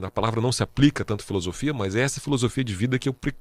A 0.00 0.10
palavra 0.10 0.40
não 0.40 0.52
se 0.52 0.62
aplica 0.62 1.04
tanto 1.04 1.24
filosofia, 1.24 1.74
mas 1.74 1.94
é 1.94 2.00
essa 2.00 2.20
filosofia 2.20 2.64
de 2.64 2.74
vida 2.74 2.98
que 2.98 3.08
eu 3.08 3.12
pre- 3.12 3.34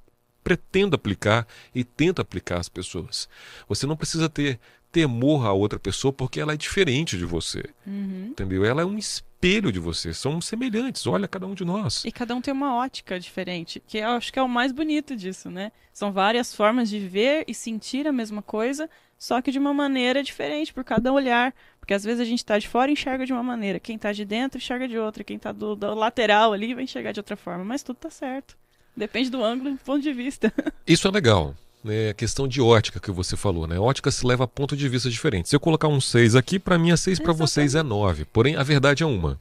pretendo 0.43 0.95
aplicar 0.95 1.47
e 1.73 1.83
tento 1.83 2.21
aplicar 2.21 2.59
às 2.59 2.67
pessoas. 2.67 3.29
Você 3.67 3.85
não 3.85 3.95
precisa 3.95 4.27
ter 4.27 4.59
temor 4.91 5.45
a 5.45 5.53
outra 5.53 5.79
pessoa 5.79 6.11
porque 6.11 6.39
ela 6.39 6.53
é 6.53 6.57
diferente 6.57 7.17
de 7.17 7.25
você. 7.25 7.63
Uhum. 7.87 8.27
Entendeu? 8.31 8.65
Ela 8.65 8.81
é 8.81 8.85
um 8.85 8.97
espelho 8.97 9.71
de 9.71 9.79
você. 9.79 10.13
Somos 10.13 10.45
semelhantes. 10.45 11.07
Olha 11.07 11.27
cada 11.27 11.47
um 11.47 11.53
de 11.53 11.63
nós. 11.63 12.03
E 12.03 12.11
cada 12.11 12.35
um 12.35 12.41
tem 12.41 12.53
uma 12.53 12.75
ótica 12.75 13.19
diferente, 13.19 13.81
que 13.87 13.99
eu 13.99 14.09
acho 14.09 14.33
que 14.33 14.39
é 14.39 14.43
o 14.43 14.49
mais 14.49 14.71
bonito 14.71 15.15
disso, 15.15 15.49
né? 15.49 15.71
São 15.93 16.11
várias 16.11 16.53
formas 16.53 16.89
de 16.89 16.99
ver 16.99 17.45
e 17.47 17.53
sentir 17.53 18.05
a 18.07 18.11
mesma 18.11 18.41
coisa, 18.41 18.89
só 19.17 19.41
que 19.41 19.51
de 19.51 19.59
uma 19.59 19.73
maneira 19.73 20.21
diferente 20.21 20.73
por 20.73 20.83
cada 20.83 21.13
olhar. 21.13 21.53
Porque 21.81 21.93
às 21.95 22.03
vezes 22.03 22.21
a 22.21 22.25
gente 22.25 22.45
tá 22.45 22.57
de 22.57 22.69
fora 22.69 22.89
e 22.89 22.93
enxerga 22.93 23.25
de 23.25 23.33
uma 23.33 23.43
maneira, 23.43 23.79
quem 23.79 23.97
tá 23.97 24.13
de 24.13 24.23
dentro 24.23 24.59
enxerga 24.59 24.87
de 24.87 24.97
outra, 24.97 25.23
quem 25.23 25.37
tá 25.37 25.51
do, 25.51 25.75
do 25.75 25.93
lateral 25.95 26.53
ali 26.53 26.73
vai 26.73 26.85
enxergar 26.85 27.11
de 27.11 27.19
outra 27.19 27.35
forma, 27.35 27.65
mas 27.65 27.83
tudo 27.83 27.97
tá 27.97 28.09
certo. 28.09 28.55
Depende 28.95 29.29
do 29.29 29.43
ângulo 29.43 29.71
e 29.71 29.73
do 29.73 29.79
ponto 29.79 30.01
de 30.01 30.13
vista. 30.13 30.53
Isso 30.85 31.07
é 31.07 31.11
legal. 31.11 31.55
Né? 31.83 32.09
A 32.09 32.13
questão 32.13 32.47
de 32.47 32.61
ótica 32.61 32.99
que 32.99 33.11
você 33.11 33.35
falou, 33.35 33.65
né? 33.65 33.79
Ótica 33.79 34.11
se 34.11 34.25
leva 34.25 34.43
a 34.43 34.47
ponto 34.47 34.77
de 34.77 34.87
vista 34.87 35.09
diferentes. 35.09 35.49
Se 35.49 35.55
eu 35.55 35.59
colocar 35.59 35.87
um 35.87 35.99
6 35.99 36.35
aqui, 36.35 36.59
para 36.59 36.77
mim 36.77 36.91
é 36.91 36.97
6, 36.97 37.19
para 37.19 37.33
vocês 37.33 37.73
é 37.73 37.81
9. 37.81 38.25
Porém, 38.25 38.55
a 38.55 38.63
verdade 38.63 39.01
é 39.01 39.05
uma. 39.05 39.39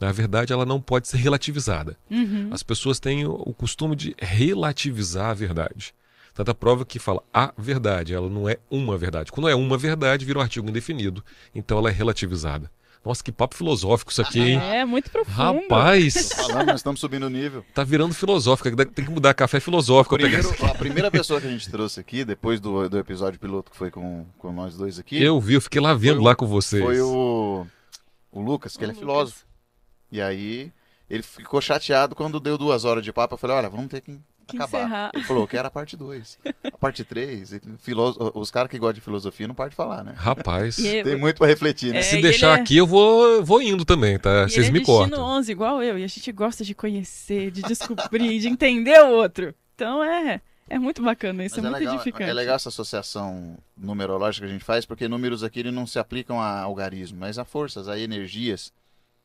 A 0.00 0.10
verdade 0.10 0.52
ela 0.52 0.64
não 0.64 0.80
pode 0.80 1.06
ser 1.06 1.18
relativizada. 1.18 1.96
Uhum. 2.10 2.48
As 2.50 2.62
pessoas 2.62 2.98
têm 2.98 3.26
o 3.26 3.54
costume 3.56 3.94
de 3.94 4.16
relativizar 4.18 5.30
a 5.30 5.34
verdade. 5.34 5.94
Tanta 6.34 6.54
prova 6.54 6.84
que 6.84 6.98
fala 6.98 7.22
a 7.32 7.52
verdade, 7.58 8.14
ela 8.14 8.28
não 8.28 8.48
é 8.48 8.56
uma 8.70 8.96
verdade. 8.96 9.30
Quando 9.30 9.48
é 9.48 9.54
uma 9.54 9.76
verdade, 9.76 10.24
vira 10.24 10.38
um 10.38 10.42
artigo 10.42 10.68
indefinido. 10.68 11.22
Então 11.54 11.76
ela 11.78 11.90
é 11.90 11.92
relativizada. 11.92 12.70
Nossa, 13.04 13.22
que 13.24 13.32
papo 13.32 13.56
filosófico 13.56 14.12
isso 14.12 14.22
aqui, 14.22 14.38
hein? 14.40 14.58
É 14.62 14.84
muito 14.84 15.10
profundo. 15.10 15.34
Rapaz, 15.36 16.28
Tô 16.30 16.36
falando, 16.48 16.66
nós 16.68 16.76
estamos 16.76 17.00
subindo 17.00 17.24
o 17.26 17.28
nível. 17.28 17.64
tá 17.74 17.82
virando 17.82 18.14
filosófico. 18.14 18.74
Tem 18.86 19.04
que 19.04 19.10
mudar 19.10 19.34
café 19.34 19.58
filosófico. 19.58 20.14
Eu 20.14 20.20
peguei 20.20 20.38
Primeiro, 20.38 20.66
a 20.66 20.74
primeira 20.74 21.10
pessoa 21.10 21.40
que 21.40 21.48
a 21.48 21.50
gente 21.50 21.68
trouxe 21.68 21.98
aqui, 21.98 22.24
depois 22.24 22.60
do, 22.60 22.88
do 22.88 22.96
episódio 22.98 23.40
piloto 23.40 23.72
que 23.72 23.76
foi 23.76 23.90
com, 23.90 24.24
com 24.38 24.52
nós 24.52 24.76
dois 24.76 25.00
aqui, 25.00 25.20
Eu 25.20 25.40
vi, 25.40 25.54
eu 25.54 25.60
fiquei 25.60 25.80
lá 25.80 25.92
vendo 25.94 26.20
o- 26.20 26.22
lá 26.24 26.36
com 26.36 26.46
vocês. 26.46 26.80
foi 26.82 27.00
o, 27.00 27.66
o 28.30 28.40
Lucas, 28.40 28.76
que 28.76 28.82
O 28.82 28.86
ele 28.86 28.92
é 28.92 28.94
Lucas. 28.94 29.00
filósofo. 29.10 29.44
E 30.10 30.20
aí 30.22 30.72
ele 31.10 31.24
ficou 31.24 31.60
chateado 31.60 32.14
quando 32.14 32.38
deu 32.38 32.56
duas 32.56 32.84
horas 32.84 33.02
de 33.04 33.12
papo. 33.12 33.34
Eu 33.34 33.38
falei, 33.38 33.56
olha, 33.56 33.68
vamos 33.68 33.88
ter 33.88 34.00
Que 34.00 34.16
acabar. 34.56 34.78
encerrar. 34.78 35.10
Ele 35.14 35.24
falou 35.24 35.46
que 35.46 35.56
era 35.56 35.68
a 35.68 35.70
parte 35.70 35.96
2. 35.96 36.38
A 36.64 36.78
parte 36.78 37.04
3, 37.04 37.60
os 38.34 38.50
caras 38.50 38.70
que 38.70 38.78
gostam 38.78 38.94
de 38.94 39.00
filosofia 39.00 39.46
não 39.48 39.54
de 39.54 39.74
falar, 39.74 40.02
né? 40.04 40.12
Rapaz, 40.16 40.78
E 40.78 40.86
eu- 40.98 41.04
Tem 41.04 41.16
muito 41.16 41.38
pra 41.38 41.46
refletir, 41.46 41.92
né? 41.92 41.98
É, 42.00 42.02
se 42.02 42.20
deixar 42.20 42.58
é- 42.58 42.60
aqui 42.60 42.76
eu 42.76 42.86
vou, 42.86 43.44
vou 43.44 43.62
indo 43.62 43.84
também, 43.84 44.18
tá? 44.18 44.30
E 44.46 44.50
Vocês 44.50 44.56
ele 44.58 44.66
é 44.66 44.70
me 44.72 44.78
destino 44.80 44.98
cortam. 44.98 45.24
11, 45.24 45.52
igual 45.52 45.82
eu, 45.82 45.98
e 45.98 46.04
a 46.04 46.06
gente 46.06 46.30
gosta 46.32 46.64
de 46.64 46.74
conhecer, 46.74 47.50
de 47.50 47.62
descobrir, 47.62 48.38
de 48.40 48.48
entender 48.48 48.98
o 49.04 49.10
outro. 49.10 49.54
Então 49.74 50.02
é, 50.02 50.40
é 50.68 50.78
muito 50.78 51.02
bacana, 51.02 51.44
isso 51.44 51.56
Mas 51.56 51.64
é, 51.64 51.68
muito 51.68 51.78
legal, 51.80 51.94
edificante. 51.96 52.30
é 52.30 52.32
legal 52.32 52.56
essa 52.56 52.68
associação 52.68 53.56
numerológica 53.76 54.46
que 54.46 54.50
a 54.50 54.54
gente 54.54 54.64
faz, 54.64 54.84
porque 54.84 55.08
números 55.08 55.42
aqui 55.42 55.60
eles 55.60 55.72
não 55.72 55.86
se 55.86 55.98
aplicam 55.98 56.40
a 56.40 56.60
algarismo, 56.60 57.18
mas 57.18 57.38
a 57.38 57.44
forças, 57.44 57.88
a 57.88 57.98
energias, 57.98 58.72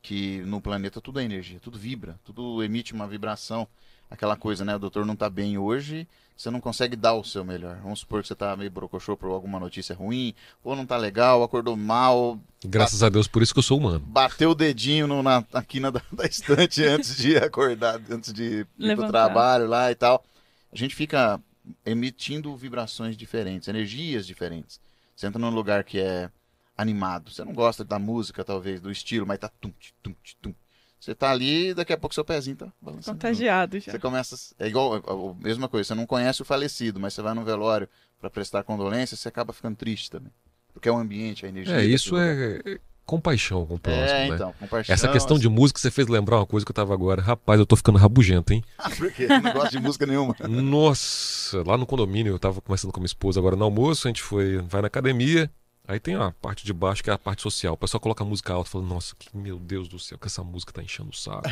que 0.02 0.38
no 0.46 0.60
planeta 0.60 1.00
tudo 1.00 1.20
é 1.20 1.24
energia, 1.24 1.58
tudo 1.60 1.78
vibra, 1.78 2.18
tudo 2.24 2.62
emite 2.62 2.92
uma 2.92 3.06
vibração. 3.06 3.66
Aquela 4.10 4.36
coisa, 4.36 4.64
né? 4.64 4.74
O 4.74 4.78
doutor 4.78 5.04
não 5.04 5.14
tá 5.14 5.28
bem 5.28 5.58
hoje, 5.58 6.08
você 6.36 6.50
não 6.50 6.60
consegue 6.60 6.96
dar 6.96 7.12
o 7.14 7.22
seu 7.24 7.44
melhor. 7.44 7.76
Vamos 7.82 8.00
supor 8.00 8.22
que 8.22 8.28
você 8.28 8.34
tá 8.34 8.56
meio 8.56 8.70
brocochô 8.70 9.16
por 9.16 9.30
alguma 9.30 9.60
notícia 9.60 9.94
ruim, 9.94 10.34
ou 10.64 10.74
não 10.74 10.86
tá 10.86 10.96
legal, 10.96 11.42
acordou 11.42 11.76
mal, 11.76 12.38
Graças 12.64 13.02
a 13.04 13.08
Deus, 13.08 13.28
por 13.28 13.40
isso 13.42 13.52
que 13.52 13.58
eu 13.60 13.62
sou 13.62 13.78
humano. 13.78 14.00
bateu 14.00 14.50
o 14.50 14.54
dedinho 14.54 15.06
no- 15.06 15.22
na, 15.22 15.44
na 15.52 15.62
quina 15.62 15.92
da, 15.92 16.02
da 16.10 16.24
estante 16.26 16.82
antes 16.84 17.16
de 17.16 17.36
acordar, 17.36 18.00
antes 18.10 18.32
de 18.32 18.66
ir 18.78 18.96
pro 18.96 19.06
trabalho 19.12 19.66
lá 19.68 19.90
e 19.90 19.94
tal. 19.94 20.24
A 20.72 20.76
gente 20.76 20.94
fica 20.94 21.40
emitindo 21.84 22.54
vibrações 22.56 23.16
diferentes, 23.16 23.68
energias 23.68 24.26
diferentes. 24.26 24.80
Você 25.14 25.26
entra 25.26 25.38
num 25.38 25.50
lugar 25.50 25.84
que 25.84 25.98
é 26.00 26.30
animado. 26.76 27.30
Você 27.30 27.44
não 27.44 27.52
gosta 27.52 27.84
da 27.84 27.98
música, 27.98 28.44
talvez, 28.44 28.80
do 28.80 28.90
estilo, 28.90 29.26
mas 29.26 29.38
tá 29.38 29.48
tum, 29.60 29.72
tum, 30.02 30.14
tum. 30.40 30.54
Você 31.00 31.14
tá 31.14 31.30
ali, 31.30 31.72
daqui 31.74 31.92
a 31.92 31.96
pouco 31.96 32.14
seu 32.14 32.24
pezinho 32.24 32.56
tá 32.56 32.72
balançando. 32.80 33.16
Contagiado 33.16 33.78
já. 33.78 33.92
Você 33.92 33.98
começa. 33.98 34.36
É 34.58 34.66
igual 34.66 34.94
a, 34.94 34.98
a 34.98 35.34
mesma 35.44 35.68
coisa, 35.68 35.86
você 35.88 35.94
não 35.94 36.06
conhece 36.06 36.42
o 36.42 36.44
falecido, 36.44 36.98
mas 36.98 37.14
você 37.14 37.22
vai 37.22 37.34
no 37.34 37.44
velório 37.44 37.88
pra 38.20 38.28
prestar 38.28 38.64
condolência, 38.64 39.16
você 39.16 39.28
acaba 39.28 39.52
ficando 39.52 39.76
triste 39.76 40.10
também. 40.10 40.32
Porque 40.72 40.88
é 40.88 40.92
o 40.92 40.96
ambiente, 40.96 41.46
a 41.46 41.48
energia. 41.48 41.76
É, 41.76 41.84
isso 41.84 42.16
é 42.16 42.60
é 42.64 42.78
compaixão 43.08 43.64
com 43.64 43.76
o 43.76 43.78
próximo, 43.78 44.04
É, 44.04 44.28
né? 44.28 44.34
então, 44.34 44.52
compaixão. 44.58 44.92
Essa 44.92 45.08
questão 45.08 45.38
de 45.38 45.48
música, 45.48 45.80
você 45.80 45.90
fez 45.90 46.06
lembrar 46.08 46.36
uma 46.36 46.46
coisa 46.46 46.66
que 46.66 46.70
eu 46.70 46.74
tava 46.74 46.92
agora. 46.92 47.22
Rapaz, 47.22 47.58
eu 47.58 47.64
tô 47.64 47.74
ficando 47.74 47.96
rabugento, 47.96 48.52
hein? 48.52 48.62
Por 48.98 49.10
quê? 49.10 49.26
Eu 49.30 49.40
não 49.40 49.52
gosto 49.54 49.70
de 49.70 49.80
música 49.80 50.04
nenhuma. 50.04 50.36
Nossa, 50.46 51.62
lá 51.66 51.78
no 51.78 51.86
condomínio, 51.86 52.34
eu 52.34 52.38
tava 52.38 52.60
conversando 52.60 52.92
com 52.92 53.00
minha 53.00 53.06
esposa 53.06 53.40
agora 53.40 53.56
no 53.56 53.64
almoço, 53.64 54.06
a 54.06 54.10
gente 54.10 54.22
foi, 54.22 54.58
vai 54.58 54.82
na 54.82 54.88
academia, 54.88 55.50
aí 55.88 55.98
tem 55.98 56.14
a 56.14 56.30
parte 56.30 56.64
de 56.64 56.72
baixo 56.72 57.02
que 57.02 57.10
é 57.10 57.12
a 57.12 57.18
parte 57.18 57.42
social. 57.42 57.74
O 57.74 57.76
pessoal 57.78 58.00
coloca 58.00 58.24
música 58.24 58.52
alta, 58.52 58.70
falando, 58.70 58.88
nossa, 58.88 59.16
que, 59.18 59.36
meu 59.36 59.58
Deus 59.58 59.88
do 59.88 59.98
céu, 59.98 60.18
que 60.18 60.26
essa 60.26 60.44
música 60.44 60.72
tá 60.72 60.82
enchendo 60.82 61.10
o 61.10 61.16
saco. 61.16 61.48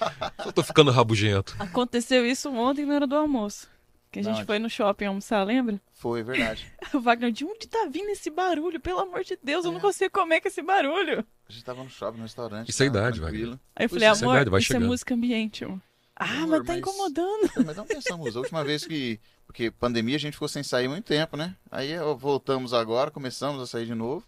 eu 0.44 0.52
tô 0.52 0.62
ficando 0.62 0.90
rabugento. 0.90 1.54
Aconteceu 1.58 2.26
isso 2.26 2.50
ontem 2.50 2.84
na 2.84 2.94
hora 2.96 3.06
do 3.06 3.14
almoço. 3.14 3.68
Que 4.10 4.20
a 4.20 4.22
gente 4.22 4.38
Não, 4.38 4.46
foi 4.46 4.58
no 4.58 4.70
shopping 4.70 5.06
almoçar, 5.06 5.42
lembra? 5.44 5.80
Foi, 5.92 6.22
verdade. 6.22 6.66
O 6.94 7.00
Wagner, 7.00 7.32
de 7.32 7.44
onde 7.44 7.66
tá 7.66 7.86
vindo 7.90 8.08
esse 8.10 8.30
barulho? 8.30 8.80
Pelo 8.80 9.00
amor 9.00 9.24
de 9.24 9.36
Deus, 9.42 9.64
eu 9.64 9.72
não 9.72 9.78
É. 9.78 9.82
consigo 9.82 10.10
comer 10.12 10.40
com 10.40 10.48
esse 10.48 10.62
barulho. 10.62 11.26
A 11.48 11.52
gente 11.52 11.64
tava 11.64 11.82
no 11.82 11.90
shopping, 11.90 12.18
no 12.18 12.22
restaurante. 12.22 12.70
Isso 12.70 12.82
é 12.82 12.86
lá, 12.86 12.92
idade, 12.92 13.20
tranquilo. 13.20 13.60
Aí 13.74 13.84
eu 13.84 13.88
falei, 13.90 14.08
é, 14.08 14.10
essa 14.10 14.24
amor, 14.24 14.34
idade 14.36 14.50
vai 14.50 14.60
isso 14.60 14.74
é 14.74 14.78
música 14.78 15.14
ambiente, 15.14 15.64
amor. 15.64 15.80
Ah, 16.16 16.46
mas 16.46 16.60
tá 16.60 16.64
mas- 16.68 16.78
incomodando. 16.78 17.50
Mas 17.64 17.76
não 17.76 17.84
pensamos. 17.86 18.34
A 18.36 18.40
última 18.40 18.64
vez 18.64 18.84
que. 18.86 19.20
Porque 19.46 19.70
pandemia 19.70 20.16
a 20.16 20.18
gente 20.18 20.32
ficou 20.34 20.48
sem 20.48 20.62
sair 20.62 20.88
muito 20.88 21.04
tempo, 21.04 21.36
né? 21.36 21.54
Aí 21.70 21.92
voltamos 22.18 22.72
agora, 22.72 23.10
começamos 23.10 23.60
a 23.62 23.66
sair 23.66 23.86
de 23.86 23.94
novo. 23.94 24.24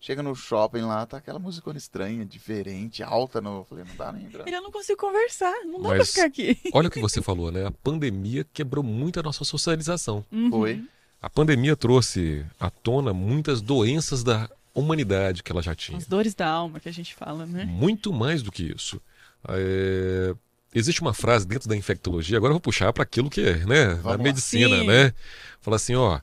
Chega 0.00 0.20
no 0.22 0.34
shopping 0.34 0.80
lá, 0.80 1.06
tá 1.06 1.18
aquela 1.18 1.38
musicona 1.38 1.78
estranha, 1.78 2.24
diferente, 2.24 3.02
alta. 3.04 3.40
No... 3.40 3.58
Eu 3.58 3.64
falei, 3.64 3.84
não 3.84 3.94
dá 3.96 4.10
nem 4.12 4.28
pra. 4.28 4.42
Ele, 4.46 4.56
eu 4.56 4.62
não 4.62 4.72
consigo 4.72 4.98
conversar, 5.00 5.52
não 5.64 5.80
dá 5.80 5.88
pra 5.90 5.98
Mas- 5.98 6.10
ficar 6.10 6.26
aqui. 6.26 6.58
Olha 6.72 6.88
o 6.88 6.90
que 6.90 7.00
você 7.00 7.20
falou, 7.22 7.52
né? 7.52 7.66
A 7.66 7.70
pandemia 7.70 8.44
quebrou 8.52 8.82
muito 8.82 9.20
a 9.20 9.22
nossa 9.22 9.44
socialização. 9.44 10.24
Uhum. 10.32 10.50
Foi. 10.50 10.84
A 11.20 11.30
pandemia 11.30 11.76
trouxe 11.76 12.44
à 12.58 12.68
tona 12.68 13.12
muitas 13.12 13.60
doenças 13.60 14.24
da 14.24 14.50
humanidade 14.74 15.42
que 15.42 15.52
ela 15.52 15.62
já 15.62 15.72
tinha. 15.74 15.98
As 15.98 16.06
dores 16.06 16.34
da 16.34 16.48
alma 16.48 16.80
que 16.80 16.88
a 16.88 16.92
gente 16.92 17.14
fala, 17.14 17.46
né? 17.46 17.64
Muito 17.64 18.12
mais 18.12 18.42
do 18.42 18.50
que 18.50 18.64
isso. 18.74 19.00
É, 19.48 20.34
Existe 20.74 21.02
uma 21.02 21.12
frase 21.12 21.46
dentro 21.46 21.68
da 21.68 21.76
infectologia, 21.76 22.36
agora 22.36 22.50
eu 22.50 22.54
vou 22.54 22.60
puxar 22.60 22.92
para 22.92 23.02
aquilo 23.02 23.28
que 23.28 23.40
é, 23.40 23.56
né, 23.66 23.86
Vamos 23.94 24.04
lá. 24.04 24.18
medicina, 24.18 24.78
Sim. 24.80 24.86
né? 24.86 25.12
Fala 25.60 25.76
assim, 25.76 25.94
ó, 25.94 26.20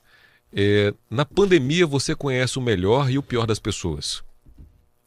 é, 0.51 0.93
na 1.09 1.23
pandemia 1.23 1.85
você 1.85 2.15
conhece 2.15 2.57
o 2.57 2.61
melhor 2.61 3.11
e 3.11 3.17
o 3.17 3.23
pior 3.23 3.45
das 3.45 3.59
pessoas. 3.59 4.23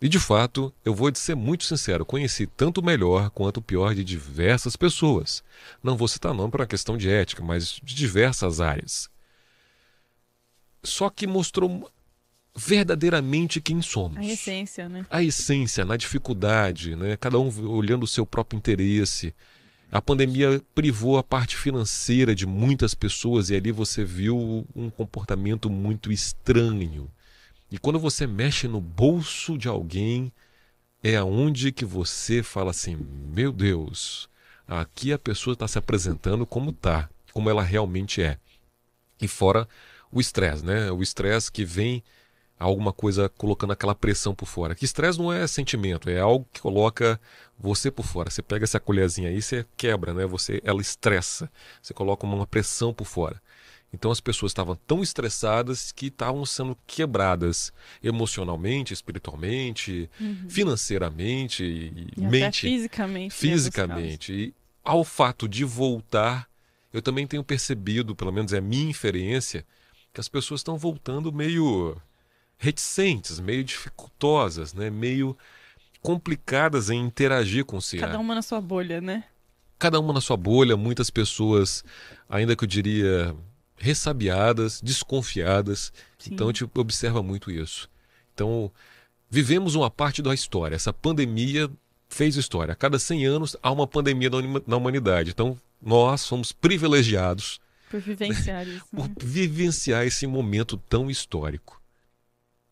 E 0.01 0.09
de 0.09 0.19
fato, 0.19 0.73
eu 0.85 0.95
vou 0.95 1.15
ser 1.15 1.37
muito 1.37 1.65
sincero, 1.65 2.05
conheci 2.05 2.47
tanto 2.47 2.81
o 2.81 2.85
melhor 2.85 3.31
quanto 3.31 3.59
o 3.59 3.63
pior 3.63 3.95
de 3.95 4.03
diversas 4.03 4.75
pessoas. 4.75 5.45
Não 5.83 5.97
vou 5.97 6.09
citar 6.09 6.35
nome 6.35 6.51
por 6.51 6.61
uma 6.61 6.67
questão 6.67 6.97
de 6.97 7.09
ética, 7.09 7.43
mas 7.43 7.81
de 7.83 7.95
diversas 7.95 8.61
áreas. 8.61 9.09
Só 10.83 11.09
que 11.09 11.25
mostrou 11.27 11.89
verdadeiramente 12.55 13.61
quem 13.61 13.81
somos 13.81 14.19
A 14.19 14.25
essência, 14.25 14.89
né? 14.89 15.07
a 15.11 15.23
essência, 15.23 15.85
na 15.85 15.97
dificuldade, 15.97 16.95
né? 16.95 17.17
cada 17.17 17.39
um 17.39 17.49
olhando 17.69 18.05
o 18.05 18.09
seu 18.09 18.27
próprio 18.27 18.59
interesse. 18.59 19.35
A 19.91 20.01
pandemia 20.01 20.63
privou 20.75 21.19
a 21.19 21.23
parte 21.23 21.57
financeira 21.57 22.35
de 22.35 22.47
muitas 22.47 22.95
pessoas 22.95 23.51
e 23.51 23.57
ali 23.57 23.71
você 23.71 24.05
viu 24.05 24.67
um 24.75 24.89
comportamento 24.89 25.69
muito 25.69 26.11
estranho. 26.11 27.11
E 27.71 27.79
quando 27.79 27.99
você 27.99 28.27
mexe 28.27 28.67
no 28.69 28.81
bolso 28.81 29.57
de 29.57 29.69
alguém, 29.69 30.33
é 31.03 31.17
aonde 31.17 31.73
que 31.73 31.85
você 31.85 32.43
fala 32.43 32.71
assim: 32.71 32.97
meu 33.35 33.53
Deus, 33.53 34.31
aqui 34.67 35.13
a 35.13 35.19
pessoa 35.19 35.53
está 35.53 35.69
se 35.69 35.79
apresentando 35.79 36.47
como 36.47 36.73
tá, 36.73 37.11
como 37.33 37.51
ela 37.51 37.63
realmente 37.63 38.23
é. 38.23 38.39
E 39.21 39.29
fora 39.29 39.69
o 40.11 40.21
estresse, 40.21 40.65
né? 40.65 40.91
O 40.91 41.03
estresse 41.03 41.51
que 41.51 41.65
vem 41.65 42.03
alguma 42.63 42.93
coisa 42.93 43.29
colocando 43.29 43.73
aquela 43.73 43.95
pressão 43.95 44.35
por 44.35 44.47
fora. 44.47 44.75
Que 44.75 44.85
estresse 44.85 45.19
não 45.19 45.33
é 45.33 45.47
sentimento, 45.47 46.09
é 46.09 46.19
algo 46.21 46.47
que 46.53 46.61
coloca 46.61 47.21
você 47.59 47.91
por 47.91 48.05
fora. 48.05 48.31
Você 48.31 48.43
pega 48.43 48.65
essa 48.65 48.81
colherzinha 48.81 49.29
aí, 49.29 49.41
você 49.43 49.65
quebra, 49.77 50.13
né? 50.15 50.27
Você, 50.27 50.61
ela 50.65 50.81
estressa. 50.81 51.51
Você 51.81 51.93
coloca 51.95 52.27
uma 52.27 52.47
pressão 52.47 52.93
por 52.93 53.05
fora. 53.07 53.41
Então 53.95 54.11
as 54.11 54.21
pessoas 54.21 54.53
estavam 54.53 54.75
tão 54.87 55.03
estressadas 55.03 55.93
que 55.93 56.07
estavam 56.07 56.47
sendo 56.47 56.75
quebradas 56.87 57.73
emocionalmente, 58.03 58.95
espiritualmente, 58.95 60.09
Uhum. 60.19 60.47
financeiramente, 60.49 61.63
e 61.63 62.09
E 62.17 62.21
mente, 62.21 62.61
fisicamente. 62.67 63.35
fisicamente. 63.35 64.33
E 64.33 64.55
ao 64.83 65.05
fato 65.05 65.47
de 65.49 65.65
voltar, 65.65 66.49
eu 66.93 67.03
também 67.03 67.27
tenho 67.27 67.45
percebido, 67.45 68.17
pelo 68.17 68.33
menos 68.33 68.53
é 68.53 68.59
a 68.59 68.63
minha 68.63 68.89
inferência, 68.91 69.65
que 70.13 70.21
as 70.21 70.29
pessoas 70.29 70.61
estão 70.61 70.77
voltando 70.79 71.33
meio 71.33 71.97
reticentes, 72.63 73.41
meio 73.41 73.65
dificultosas, 73.65 74.73
né? 74.73 74.89
meio 74.89 75.37
complicadas 76.01 76.91
em 76.91 77.01
interagir 77.05 77.65
com 77.65 77.77
o 77.79 77.83
CIA. 77.83 78.01
Cada 78.01 78.21
uma 78.21 78.37
na 78.37 78.43
sua 78.43 78.61
bolha, 78.61 79.01
né? 79.01 79.25
Cada 79.81 79.99
uma 79.99 80.13
na 80.13 80.21
sua 80.21 80.37
bolha, 80.37 80.77
muitas 80.77 81.11
pessoas, 81.11 81.83
ainda 82.29 82.55
que 82.55 82.63
eu 82.63 82.69
diria, 82.69 83.35
ressabiadas, 83.77 84.81
desconfiadas. 84.81 85.93
Sim. 86.19 86.35
Então 86.35 86.47
a 86.49 86.51
gente 86.53 86.65
observa 86.79 87.21
muito 87.21 87.51
isso. 87.51 87.91
Então, 88.33 88.71
vivemos 89.29 89.75
uma 89.75 89.91
parte 89.91 90.23
da 90.23 90.33
história. 90.33 90.77
Essa 90.77 90.93
pandemia 90.93 91.69
fez 92.09 92.37
história. 92.37 92.73
A 92.73 92.77
cada 92.77 92.97
100 92.97 93.27
anos 93.27 93.57
há 93.61 93.73
uma 93.73 93.89
pandemia 93.89 94.31
na 94.31 94.37
huma- 94.37 94.63
na 94.69 94.77
humanidade. 94.77 95.31
Então, 95.31 95.59
nós 95.85 96.21
somos 96.21 96.53
privilegiados 96.53 97.61
Por 97.91 97.99
vivenciar 98.01 98.69
isso. 98.69 98.85
por 98.95 99.09
né? 99.09 99.15
vivenciar 99.21 100.07
esse 100.07 100.29
momento 100.29 100.77
tão 100.89 101.11
histórico. 101.11 101.82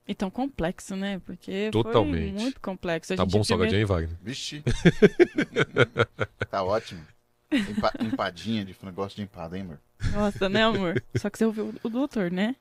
E 0.08 0.14
tão 0.14 0.30
complexo, 0.30 0.96
né? 0.96 1.20
Porque 1.24 1.68
Totalmente. 1.70 2.32
foi 2.32 2.42
muito 2.42 2.60
complexo. 2.60 3.12
A 3.12 3.16
Tá 3.16 3.22
gente 3.22 3.32
bom, 3.32 3.42
primeiro- 3.42 3.46
salgadinho, 3.48 3.78
hein, 3.80 3.84
Wagner? 3.84 4.16
Vixe. 4.22 4.62
tá 6.50 6.62
ótimo. 6.62 7.00
Empa- 7.52 7.92
empadinha 8.00 8.64
de 8.64 8.76
negócio 8.82 9.16
de 9.16 9.22
empada, 9.22 9.56
hein, 9.56 9.64
amor? 9.64 9.80
Nossa, 10.12 10.48
né, 10.48 10.64
amor? 10.64 11.02
Só 11.16 11.28
que 11.28 11.38
você 11.38 11.44
ouviu 11.44 11.74
o 11.82 11.88
doutor, 11.88 12.30
né? 12.30 12.56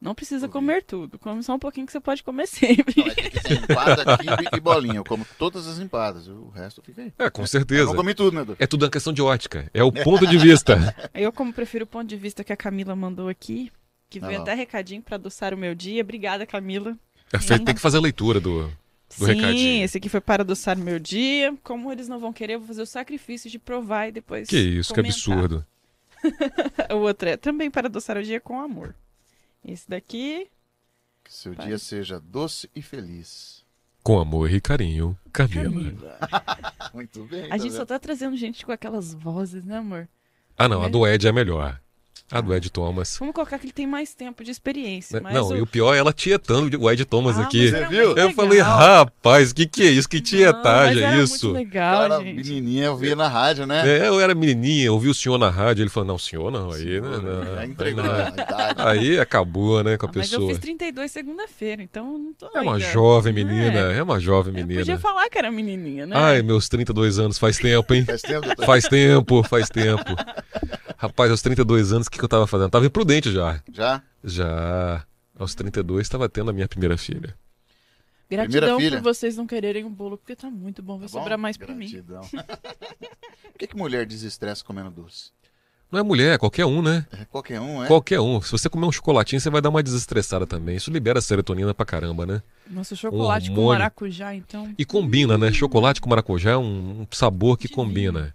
Não 0.00 0.14
precisa 0.14 0.46
Ouvi. 0.46 0.52
comer 0.54 0.82
tudo. 0.82 1.18
Come 1.18 1.42
só 1.42 1.54
um 1.54 1.58
pouquinho 1.58 1.84
que 1.84 1.92
você 1.92 2.00
pode 2.00 2.22
comer 2.22 2.46
sempre. 2.48 2.94
Não, 2.96 3.06
é 3.08 3.14
que 3.14 3.40
tem 3.42 3.58
empada, 3.58 4.16
quibe 4.16 4.48
e 4.56 4.60
bolinha. 4.60 4.94
Eu 4.96 5.04
como 5.04 5.26
todas 5.38 5.66
as 5.66 5.78
empadas. 5.78 6.26
O 6.26 6.48
resto 6.48 6.80
fica 6.82 7.02
aí. 7.02 7.12
É, 7.18 7.28
com 7.28 7.42
Eu 7.42 7.46
certeza. 7.46 7.84
não 7.84 7.94
comi 7.96 8.14
tudo, 8.14 8.34
né, 8.34 8.40
Edu? 8.40 8.56
É 8.58 8.66
tudo 8.66 8.84
uma 8.86 8.90
questão 8.90 9.12
de 9.12 9.20
ótica. 9.20 9.70
É 9.74 9.84
o 9.84 9.92
ponto 9.92 10.26
de 10.26 10.38
vista. 10.38 10.94
Eu, 11.12 11.30
como 11.30 11.52
prefiro 11.52 11.84
o 11.84 11.86
ponto 11.86 12.08
de 12.08 12.16
vista 12.16 12.42
que 12.42 12.50
a 12.52 12.56
Camila 12.56 12.96
mandou 12.96 13.28
aqui, 13.28 13.70
que 14.10 14.18
Ah 14.18 14.26
veio 14.26 14.38
lá. 14.38 14.42
até 14.42 14.54
recadinho 14.54 15.00
pra 15.00 15.14
adoçar 15.16 15.54
o 15.54 15.56
meu 15.56 15.74
dia. 15.74 16.02
Obrigada, 16.02 16.44
Camila. 16.44 16.98
É 17.32 17.38
Tem 17.58 17.74
que 17.74 17.80
fazer 17.80 17.96
a 17.98 18.00
leitura 18.00 18.40
do. 18.40 18.66
Do 19.18 19.26
Sim, 19.26 19.34
recadinho. 19.34 19.84
esse 19.84 19.98
aqui 19.98 20.08
foi 20.08 20.20
para 20.20 20.42
adoçar 20.42 20.76
o 20.78 20.82
meu 20.82 20.98
dia. 20.98 21.56
Como 21.64 21.90
eles 21.90 22.06
não 22.08 22.18
vão 22.20 22.32
querer, 22.32 22.54
eu 22.54 22.58
vou 22.60 22.68
fazer 22.68 22.82
o 22.82 22.86
sacrifício 22.86 23.50
de 23.50 23.58
provar 23.58 24.08
e 24.08 24.12
depois. 24.12 24.48
Que 24.48 24.56
isso, 24.58 24.92
que 24.94 25.00
comentar. 25.00 25.16
absurdo. 25.16 25.66
o 26.92 26.96
outro 26.98 27.28
é 27.28 27.36
também 27.36 27.70
para 27.70 27.86
adoçar 27.88 28.16
o 28.16 28.22
dia 28.22 28.40
com 28.40 28.60
amor. 28.60 28.94
Esse 29.64 29.88
daqui. 29.88 30.48
Que 31.24 31.32
seu 31.32 31.52
Vai. 31.54 31.66
dia 31.66 31.78
seja 31.78 32.20
doce 32.20 32.68
e 32.74 32.82
feliz. 32.82 33.64
Com 34.02 34.18
amor 34.18 34.50
e 34.50 34.60
carinho, 34.60 35.18
Camila. 35.32 35.64
Camila. 35.64 36.18
Muito 36.94 37.24
bem. 37.24 37.50
A 37.52 37.58
gente 37.58 37.72
tá 37.72 37.76
só 37.78 37.84
tá 37.86 37.98
trazendo 37.98 38.36
gente 38.36 38.64
com 38.64 38.72
aquelas 38.72 39.12
vozes, 39.12 39.64
né, 39.64 39.76
amor? 39.78 40.08
Ah, 40.56 40.68
não, 40.68 40.80
a 40.80 40.84
Né? 40.84 40.90
do 40.90 41.06
Ed 41.06 41.26
é 41.26 41.32
melhor. 41.32 41.80
A 42.30 42.40
do 42.40 42.54
Ed 42.54 42.70
Thomas. 42.70 43.16
Vamos 43.18 43.34
colocar 43.34 43.58
que 43.58 43.66
ele 43.66 43.72
tem 43.72 43.86
mais 43.86 44.14
tempo 44.14 44.44
de 44.44 44.50
experiência. 44.50 45.20
Mas 45.20 45.32
Né? 45.34 45.40
não, 45.40 45.48
o... 45.48 45.56
e 45.56 45.60
o 45.62 45.66
pior 45.66 45.94
é 45.94 45.98
ela 45.98 46.12
tietando 46.12 46.80
o 46.80 46.90
Ed 46.90 47.04
Thomas 47.04 47.36
Ah, 47.38 47.42
aqui. 47.42 47.68
Você 47.70 47.84
viu? 47.86 48.00
Eu 48.10 48.14
legal. 48.14 48.32
falei, 48.34 48.60
rapaz, 48.60 49.52
que 49.52 49.66
que 49.66 49.82
é 49.82 49.90
isso? 49.90 50.08
Que 50.08 50.20
tietagem 50.20 50.94
mas 51.02 51.10
é 51.10 51.14
era 51.14 51.22
isso? 51.22 51.46
Muito 51.48 51.58
legal, 51.58 52.08
Cara, 52.08 52.22
gente. 52.22 52.36
menininha, 52.36 52.84
eu 52.86 52.96
via 52.96 53.16
na 53.16 53.26
rádio, 53.28 53.66
né? 53.66 53.82
É, 53.98 54.06
eu 54.08 54.20
era 54.20 54.34
menininha, 54.34 54.92
ouvi 54.92 55.08
o 55.08 55.14
senhor 55.14 55.38
na 55.38 55.50
rádio, 55.50 55.82
ele 55.82 55.90
falou, 55.90 56.06
não, 56.08 56.18
senhor 56.18 56.50
não, 56.52 56.70
aí, 56.72 57.00
né? 57.00 57.08
Senhor, 57.08 57.22
não, 57.22 57.54
Já 57.54 57.60
aí 57.60 57.70
entregou 57.70 58.04
não. 58.04 58.12
a 58.14 58.28
idade. 58.28 58.74
Aí 58.80 59.18
acabou, 59.20 59.82
né, 59.82 59.96
com 59.96 60.06
a 60.06 60.08
Ah, 60.08 60.12
mas 60.14 60.32
eu 60.32 60.38
pessoa. 60.38 60.50
fiz 60.52 60.58
32 60.60 61.10
segunda-feira, 61.10 61.82
então 61.82 62.16
não 62.16 62.32
tô 62.32 62.48
É 62.56 62.60
uma 62.60 62.74
ainda. 62.76 62.86
jovem 62.92 63.32
menina, 63.32 63.92
É. 63.92 63.98
é 63.98 64.02
uma 64.02 64.20
jovem 64.20 64.52
Eu 64.54 64.60
menina. 64.66 64.80
podia 64.80 64.98
falar 64.98 65.28
que 65.28 65.36
era 65.38 65.50
menininha, 65.50 66.06
né? 66.06 66.16
Ai, 66.16 66.42
meus 66.42 66.68
32 66.68 67.18
anos, 67.18 67.38
faz 67.38 67.58
tempo, 67.58 67.92
hein? 67.92 68.04
Faz 68.04 68.22
tempo? 68.22 68.64
Faz 68.64 68.84
tempo, 68.84 69.42
faz 69.42 69.68
tempo. 69.68 70.04
Rapaz, 71.00 71.30
aos 71.30 71.40
32 71.40 71.92
anos, 71.94 72.06
o 72.06 72.10
que, 72.10 72.18
que 72.18 72.24
eu 72.24 72.28
tava 72.28 72.46
fazendo? 72.46 72.68
Tava 72.70 72.84
imprudente 72.84 73.32
já. 73.32 73.62
Já? 73.72 74.02
Já. 74.22 75.02
Aos 75.38 75.54
32, 75.54 76.02
estava 76.02 76.28
tendo 76.28 76.50
a 76.50 76.52
minha 76.52 76.68
primeira 76.68 76.98
filha. 76.98 77.34
Gratidão 78.28 78.78
filha. 78.78 78.98
por 78.98 79.04
vocês 79.04 79.34
não 79.36 79.46
quererem 79.46 79.84
o 79.84 79.88
bolo, 79.90 80.18
porque 80.18 80.36
tá 80.36 80.50
muito 80.50 80.82
bom. 80.82 80.98
Vai 80.98 81.08
Tá 81.08 81.12
bom? 81.14 81.18
sobrar 81.20 81.38
mais 81.38 81.56
pra 81.56 81.74
mim. 81.74 81.90
Gratidão. 81.90 82.20
Por 82.30 83.58
que, 83.58 83.66
que 83.66 83.76
mulher 83.76 84.04
desestressa 84.06 84.62
comendo 84.64 84.90
doce? 84.90 85.30
Não 85.90 85.98
é 85.98 86.02
mulher, 86.02 86.34
é 86.34 86.38
qualquer 86.38 86.64
um, 86.66 86.80
né? 86.82 87.04
É 87.12 87.24
qualquer 87.24 87.60
um, 87.60 87.82
é? 87.82 87.86
Qualquer 87.88 88.20
um. 88.20 88.40
Se 88.40 88.52
você 88.52 88.68
comer 88.68 88.86
um 88.86 88.92
chocolatinho, 88.92 89.40
você 89.40 89.50
vai 89.50 89.60
dar 89.60 89.70
uma 89.70 89.82
desestressada 89.82 90.46
também. 90.46 90.76
Isso 90.76 90.90
libera 90.90 91.20
serotonina 91.20 91.74
pra 91.74 91.84
caramba, 91.84 92.24
né? 92.24 92.42
Nossa, 92.70 92.94
chocolate 92.94 93.48
com 93.48 93.56
hormônio. 93.56 93.78
maracujá, 93.80 94.34
então. 94.34 94.72
E 94.78 94.84
combina, 94.84 95.36
né? 95.36 95.50
Chocolate 95.52 96.00
com 96.00 96.08
maracujá 96.08 96.50
é 96.52 96.56
um, 96.56 97.00
um 97.02 97.06
sabor 97.10 97.58
que 97.58 97.68
combina. 97.68 98.34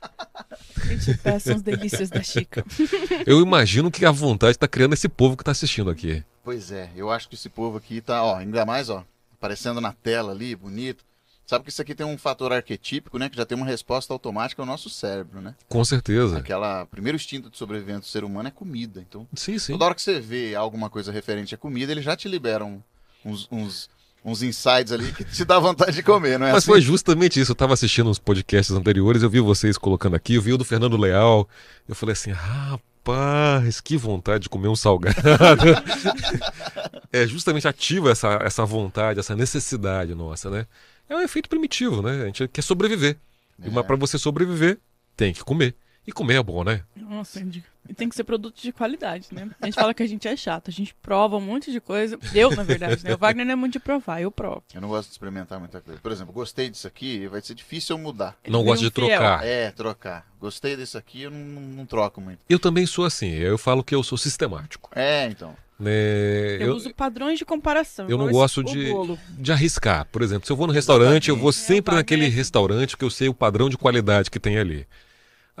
Gente, 0.84 1.18
peçam 1.18 1.54
as 1.56 1.62
delícias 1.62 2.10
da 2.10 2.22
Chica. 2.22 2.64
Eu 3.26 3.40
imagino 3.40 3.90
que 3.90 4.04
a 4.04 4.10
vontade 4.10 4.58
tá 4.58 4.66
criando 4.66 4.94
esse 4.94 5.08
povo 5.08 5.36
que 5.36 5.44
tá 5.44 5.50
assistindo 5.52 5.90
aqui. 5.90 6.24
Pois 6.42 6.72
é, 6.72 6.90
eu 6.96 7.10
acho 7.10 7.28
que 7.28 7.34
esse 7.34 7.48
povo 7.48 7.76
aqui 7.76 8.00
tá, 8.00 8.24
ó, 8.24 8.36
ainda 8.36 8.64
mais, 8.64 8.88
ó, 8.88 9.04
aparecendo 9.32 9.80
na 9.80 9.92
tela 9.92 10.32
ali, 10.32 10.56
bonito. 10.56 11.04
Sabe 11.46 11.64
que 11.64 11.70
isso 11.70 11.82
aqui 11.82 11.94
tem 11.94 12.06
um 12.06 12.16
fator 12.16 12.52
arquetípico, 12.52 13.18
né? 13.18 13.28
Que 13.28 13.36
já 13.36 13.44
tem 13.44 13.56
uma 13.56 13.66
resposta 13.66 14.12
automática 14.12 14.62
ao 14.62 14.66
nosso 14.66 14.88
cérebro, 14.88 15.40
né? 15.40 15.54
Com 15.68 15.84
certeza. 15.84 16.38
Aquela. 16.38 16.86
Primeiro 16.86 17.16
instinto 17.16 17.50
de 17.50 17.58
sobrevivência 17.58 18.00
do 18.02 18.06
ser 18.06 18.22
humano 18.24 18.48
é 18.48 18.52
comida. 18.52 19.00
Então, 19.06 19.26
Sim, 19.34 19.58
sim. 19.58 19.72
toda 19.72 19.84
hora 19.86 19.94
que 19.94 20.00
você 20.02 20.20
vê 20.20 20.54
alguma 20.54 20.88
coisa 20.88 21.10
referente 21.10 21.52
à 21.54 21.58
comida, 21.58 21.90
ele 21.90 22.02
já 22.02 22.16
te 22.16 22.28
libera 22.28 22.64
um- 22.64 22.80
uns, 23.24 23.48
uns, 23.50 23.90
uns 24.24 24.42
insights 24.42 24.92
ali 24.92 25.12
que 25.12 25.24
te 25.24 25.44
dá 25.44 25.58
vontade 25.58 25.92
de 25.92 26.02
comer, 26.02 26.38
não 26.38 26.46
é 26.46 26.52
Mas 26.52 26.58
assim? 26.58 26.72
foi 26.72 26.80
justamente 26.80 27.40
isso. 27.40 27.52
Eu 27.52 27.56
tava 27.56 27.74
assistindo 27.74 28.10
os 28.10 28.18
podcasts 28.18 28.74
anteriores, 28.74 29.22
eu 29.22 29.30
vi 29.30 29.40
vocês 29.40 29.78
colocando 29.78 30.16
aqui, 30.16 30.34
eu 30.34 30.42
vi 30.42 30.52
o 30.52 30.58
do 30.58 30.64
Fernando 30.64 30.96
Leal. 30.96 31.48
Eu 31.88 31.94
falei 31.94 32.12
assim, 32.12 32.30
rapaz, 32.30 33.80
que 33.80 33.96
vontade 33.96 34.44
de 34.44 34.48
comer 34.48 34.68
um 34.68 34.76
salgado. 34.76 35.16
é 37.12 37.26
justamente 37.26 37.66
ativa 37.66 38.10
essa, 38.10 38.38
essa 38.42 38.64
vontade, 38.64 39.20
essa 39.20 39.34
necessidade 39.34 40.14
nossa, 40.14 40.50
né? 40.50 40.66
É 41.08 41.16
um 41.16 41.20
efeito 41.20 41.48
primitivo, 41.48 42.02
né? 42.02 42.22
A 42.22 42.26
gente 42.26 42.46
quer 42.48 42.62
sobreviver. 42.62 43.16
E 43.58 43.68
É. 43.68 43.70
Mas 43.70 43.86
pra 43.86 43.96
você 43.96 44.18
sobreviver, 44.18 44.78
tem 45.16 45.32
que 45.32 45.42
comer. 45.42 45.74
E 46.06 46.12
comer 46.12 46.36
é 46.36 46.42
bom, 46.42 46.64
né? 46.64 46.82
Nossa, 46.96 47.40
Andy. 47.40 47.64
E 47.88 47.94
tem 47.94 48.08
que 48.08 48.14
ser 48.14 48.22
produto 48.24 48.60
de 48.60 48.70
qualidade, 48.72 49.26
né? 49.32 49.50
A 49.60 49.66
gente 49.66 49.74
fala 49.74 49.92
que 49.92 50.02
a 50.02 50.06
gente 50.06 50.28
é 50.28 50.36
chato, 50.36 50.68
a 50.68 50.70
gente 50.72 50.94
prova 51.02 51.36
um 51.36 51.40
monte 51.40 51.72
de 51.72 51.80
coisa. 51.80 52.16
Eu, 52.32 52.54
na 52.54 52.62
verdade, 52.62 53.02
né? 53.04 53.14
O 53.14 53.18
Wagner 53.18 53.44
não 53.44 53.52
é 53.52 53.56
muito 53.56 53.72
de 53.72 53.80
provar, 53.80 54.20
eu 54.22 54.30
provo. 54.30 54.62
Eu 54.72 54.80
não 54.80 54.88
gosto 54.88 55.08
de 55.08 55.14
experimentar 55.14 55.58
muita 55.58 55.80
coisa. 55.80 56.00
Por 56.00 56.12
exemplo, 56.12 56.32
gostei 56.32 56.70
disso 56.70 56.86
aqui, 56.86 57.26
vai 57.26 57.40
ser 57.40 57.54
difícil 57.54 57.96
eu 57.96 58.02
mudar. 58.02 58.36
Ele 58.44 58.52
Não 58.52 58.62
gosto 58.62 58.82
de 58.82 58.90
fiel. 58.92 59.08
trocar. 59.18 59.44
É, 59.44 59.70
trocar. 59.72 60.26
Gostei 60.40 60.76
desse 60.76 60.96
aqui, 60.96 61.22
eu 61.22 61.30
não, 61.30 61.38
não- 61.60 61.86
troco 61.86 62.20
muito. 62.20 62.38
Eu 62.48 62.58
também 62.60 62.86
sou 62.86 63.04
assim. 63.04 63.30
Eu 63.30 63.58
falo 63.58 63.82
que 63.82 63.94
eu 63.94 64.02
sou 64.04 64.16
sistemático. 64.16 64.88
É, 64.94 65.26
então. 65.26 65.56
Né? 65.78 66.56
Eu, 66.60 66.68
Eu, 66.68 66.74
uso 66.76 66.94
padrões 66.94 67.38
de 67.38 67.44
comparação. 67.44 68.08
eu 68.08 68.16
não 68.18 68.28
igual 68.28 68.42
gosto 68.42 68.62
de- 68.62 68.90
bolo. 68.92 69.18
de 69.30 69.50
arriscar. 69.50 70.06
Por 70.12 70.22
exemplo, 70.22 70.46
se 70.46 70.52
eu 70.52 70.56
vou 70.56 70.66
no 70.66 70.72
restaurante, 70.72 71.30
eu 71.30 71.36
vou 71.36 71.50
sempre 71.52 71.94
É, 71.94 71.96
naquele 71.98 72.26
é 72.26 72.28
restaurante 72.28 72.96
que 72.96 73.04
eu 73.04 73.10
sei 73.10 73.28
o 73.28 73.34
padrão 73.34 73.68
de 73.68 73.76
qualidade 73.78 74.30
que 74.30 74.38
tem 74.38 74.58
ali. 74.58 74.86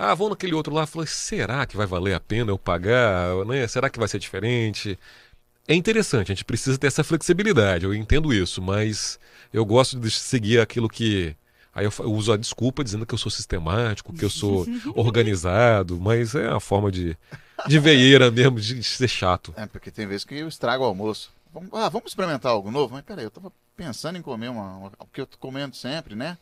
Ah, 0.02 0.14
vou 0.14 0.30
naquele 0.30 0.54
outro 0.54 0.72
lá, 0.72 0.86
falei, 0.86 1.06
será 1.06 1.66
que 1.66 1.76
vai 1.76 1.86
valer 1.86 2.14
a 2.14 2.20
pena 2.20 2.50
eu 2.50 2.58
pagar? 2.58 3.44
Né? 3.44 3.66
Será 3.68 3.90
que 3.90 3.98
vai 3.98 4.08
ser 4.08 4.18
diferente? 4.18 4.98
É 5.68 5.74
interessante, 5.74 6.32
a 6.32 6.34
gente 6.34 6.44
precisa 6.44 6.78
ter 6.78 6.86
essa 6.86 7.04
flexibilidade, 7.04 7.84
eu 7.84 7.94
entendo 7.94 8.32
isso, 8.32 8.62
mas 8.62 9.20
eu 9.52 9.62
gosto 9.62 10.00
de 10.00 10.10
seguir 10.10 10.58
aquilo 10.58 10.88
que. 10.88 11.36
Aí 11.74 11.84
eu, 11.84 11.92
uso 12.10 12.32
a 12.32 12.38
desculpa 12.38 12.82
dizendo 12.82 13.04
que 13.04 13.12
eu 13.12 13.18
sou 13.18 13.30
sistemático, 13.30 14.10
que 14.14 14.24
eu 14.24 14.30
sou 14.30 14.66
organizado, 14.96 16.00
mas 16.00 16.34
é 16.34 16.48
uma 16.48 16.60
forma 16.60 16.90
de, 16.90 17.14
de 17.68 17.78
veieira 17.78 18.30
mesmo, 18.30 18.58
de, 18.58 18.76
de 18.76 18.82
ser 18.84 19.06
chato. 19.06 19.52
É, 19.54 19.66
porque 19.66 19.90
tem 19.90 20.06
vezes 20.06 20.24
que 20.24 20.34
eu 20.34 20.48
estrago 20.48 20.82
o 20.82 20.86
almoço. 20.86 21.30
Vamos, 21.52 21.68
ah, 21.74 21.90
vamos 21.90 22.10
experimentar 22.10 22.52
algo 22.52 22.70
novo? 22.70 22.94
Mas 22.94 23.04
peraí, 23.04 23.24
eu 23.24 23.30
tava 23.30 23.52
pensando 23.76 24.16
em 24.16 24.22
comer 24.22 24.48
uma, 24.48 24.76
uma- 24.78 24.92
o 24.98 25.06
que 25.06 25.20
eu 25.20 25.26
tô 25.26 25.36
comendo 25.36 25.76
sempre, 25.76 26.14
né? 26.14 26.38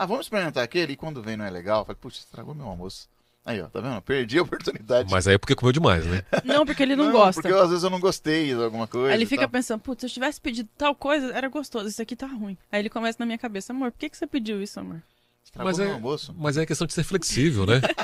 Ah, 0.00 0.06
vamos 0.06 0.24
experimentar 0.24 0.64
aquele? 0.64 0.94
E 0.94 0.96
quando 0.96 1.20
vem 1.22 1.36
não 1.36 1.44
é 1.44 1.50
legal, 1.50 1.80
eu 1.80 1.84
falei, 1.84 1.98
puxa, 2.00 2.20
estragou 2.20 2.54
meu 2.54 2.64
almoço. 2.66 3.06
Aí, 3.44 3.60
ó, 3.60 3.66
tá 3.66 3.80
vendo? 3.82 4.00
Perdi 4.00 4.38
a 4.38 4.42
oportunidade. 4.44 5.10
Mas 5.10 5.28
aí 5.28 5.34
é 5.34 5.38
porque 5.38 5.54
comeu 5.54 5.72
demais, 5.74 6.06
né? 6.06 6.22
Não, 6.42 6.64
porque 6.64 6.82
ele 6.82 6.96
não, 6.96 7.12
gosta. 7.12 7.42
Porque 7.42 7.52
eu, 7.54 7.60
às 7.60 7.68
vezes 7.68 7.84
eu 7.84 7.90
não 7.90 8.00
gostei 8.00 8.46
de 8.46 8.54
alguma 8.54 8.86
coisa. 8.86 9.08
Aí 9.08 9.14
ele 9.14 9.26
fica 9.26 9.42
tal. 9.42 9.50
pensando, 9.50 9.80
putz, 9.82 10.00
se 10.00 10.06
eu 10.06 10.10
tivesse 10.10 10.40
pedido 10.40 10.70
tal 10.78 10.94
coisa, 10.94 11.30
era 11.34 11.48
gostoso, 11.50 11.86
isso 11.86 12.00
aqui 12.00 12.16
tá 12.16 12.26
ruim. 12.26 12.56
Aí 12.72 12.80
ele 12.80 12.88
começa 12.88 13.16
na 13.18 13.26
minha 13.26 13.36
cabeça, 13.36 13.74
amor, 13.74 13.92
por 13.92 13.98
que, 13.98 14.08
que 14.08 14.16
você 14.16 14.26
pediu 14.26 14.62
isso, 14.62 14.80
amor? 14.80 15.02
Estragou 15.44 15.70
Mas 15.70 15.78
meu 15.78 15.88
é- 15.88 15.92
almoço. 15.92 16.34
Mas 16.38 16.56
é 16.56 16.64
questão 16.64 16.86
de 16.86 16.94
ser 16.94 17.04
flexível, 17.04 17.66
né? 17.66 17.80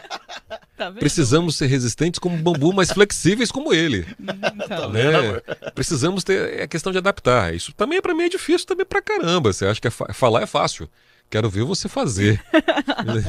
Tá 0.77 0.91
vendo? 0.91 1.01
Precisamos 1.01 1.57
ser 1.57 1.69
resistentes 1.69 2.19
como 2.19 2.37
o 2.37 2.39
bambu, 2.43 2.71
mas 2.71 2.91
flexíveis 2.93 3.51
como 3.51 3.73
ele. 3.73 4.07
Então, 4.63 4.91
né? 4.91 5.41
Precisamos 5.75 6.23
ter. 6.23 6.61
É 6.61 6.67
questão 6.67 6.93
de 6.93 6.99
adaptar. 6.99 7.55
Isso 7.55 7.73
também 7.73 8.03
para 8.03 8.15
mim 8.15 8.25
é 8.25 8.29
difícil 8.29 8.67
também 8.67 8.85
pra 8.85 9.01
caramba. 9.01 9.55
Você 9.55 9.65
acha 9.65 9.81
que 9.81 9.89
é 9.89 9.91
fa- 9.91 10.13
falar 10.13 10.43
é 10.43 10.47
fácil? 10.47 10.87
Quero 11.31 11.51
ver 11.51 11.65
você 11.65 11.89
fazer. 11.89 12.43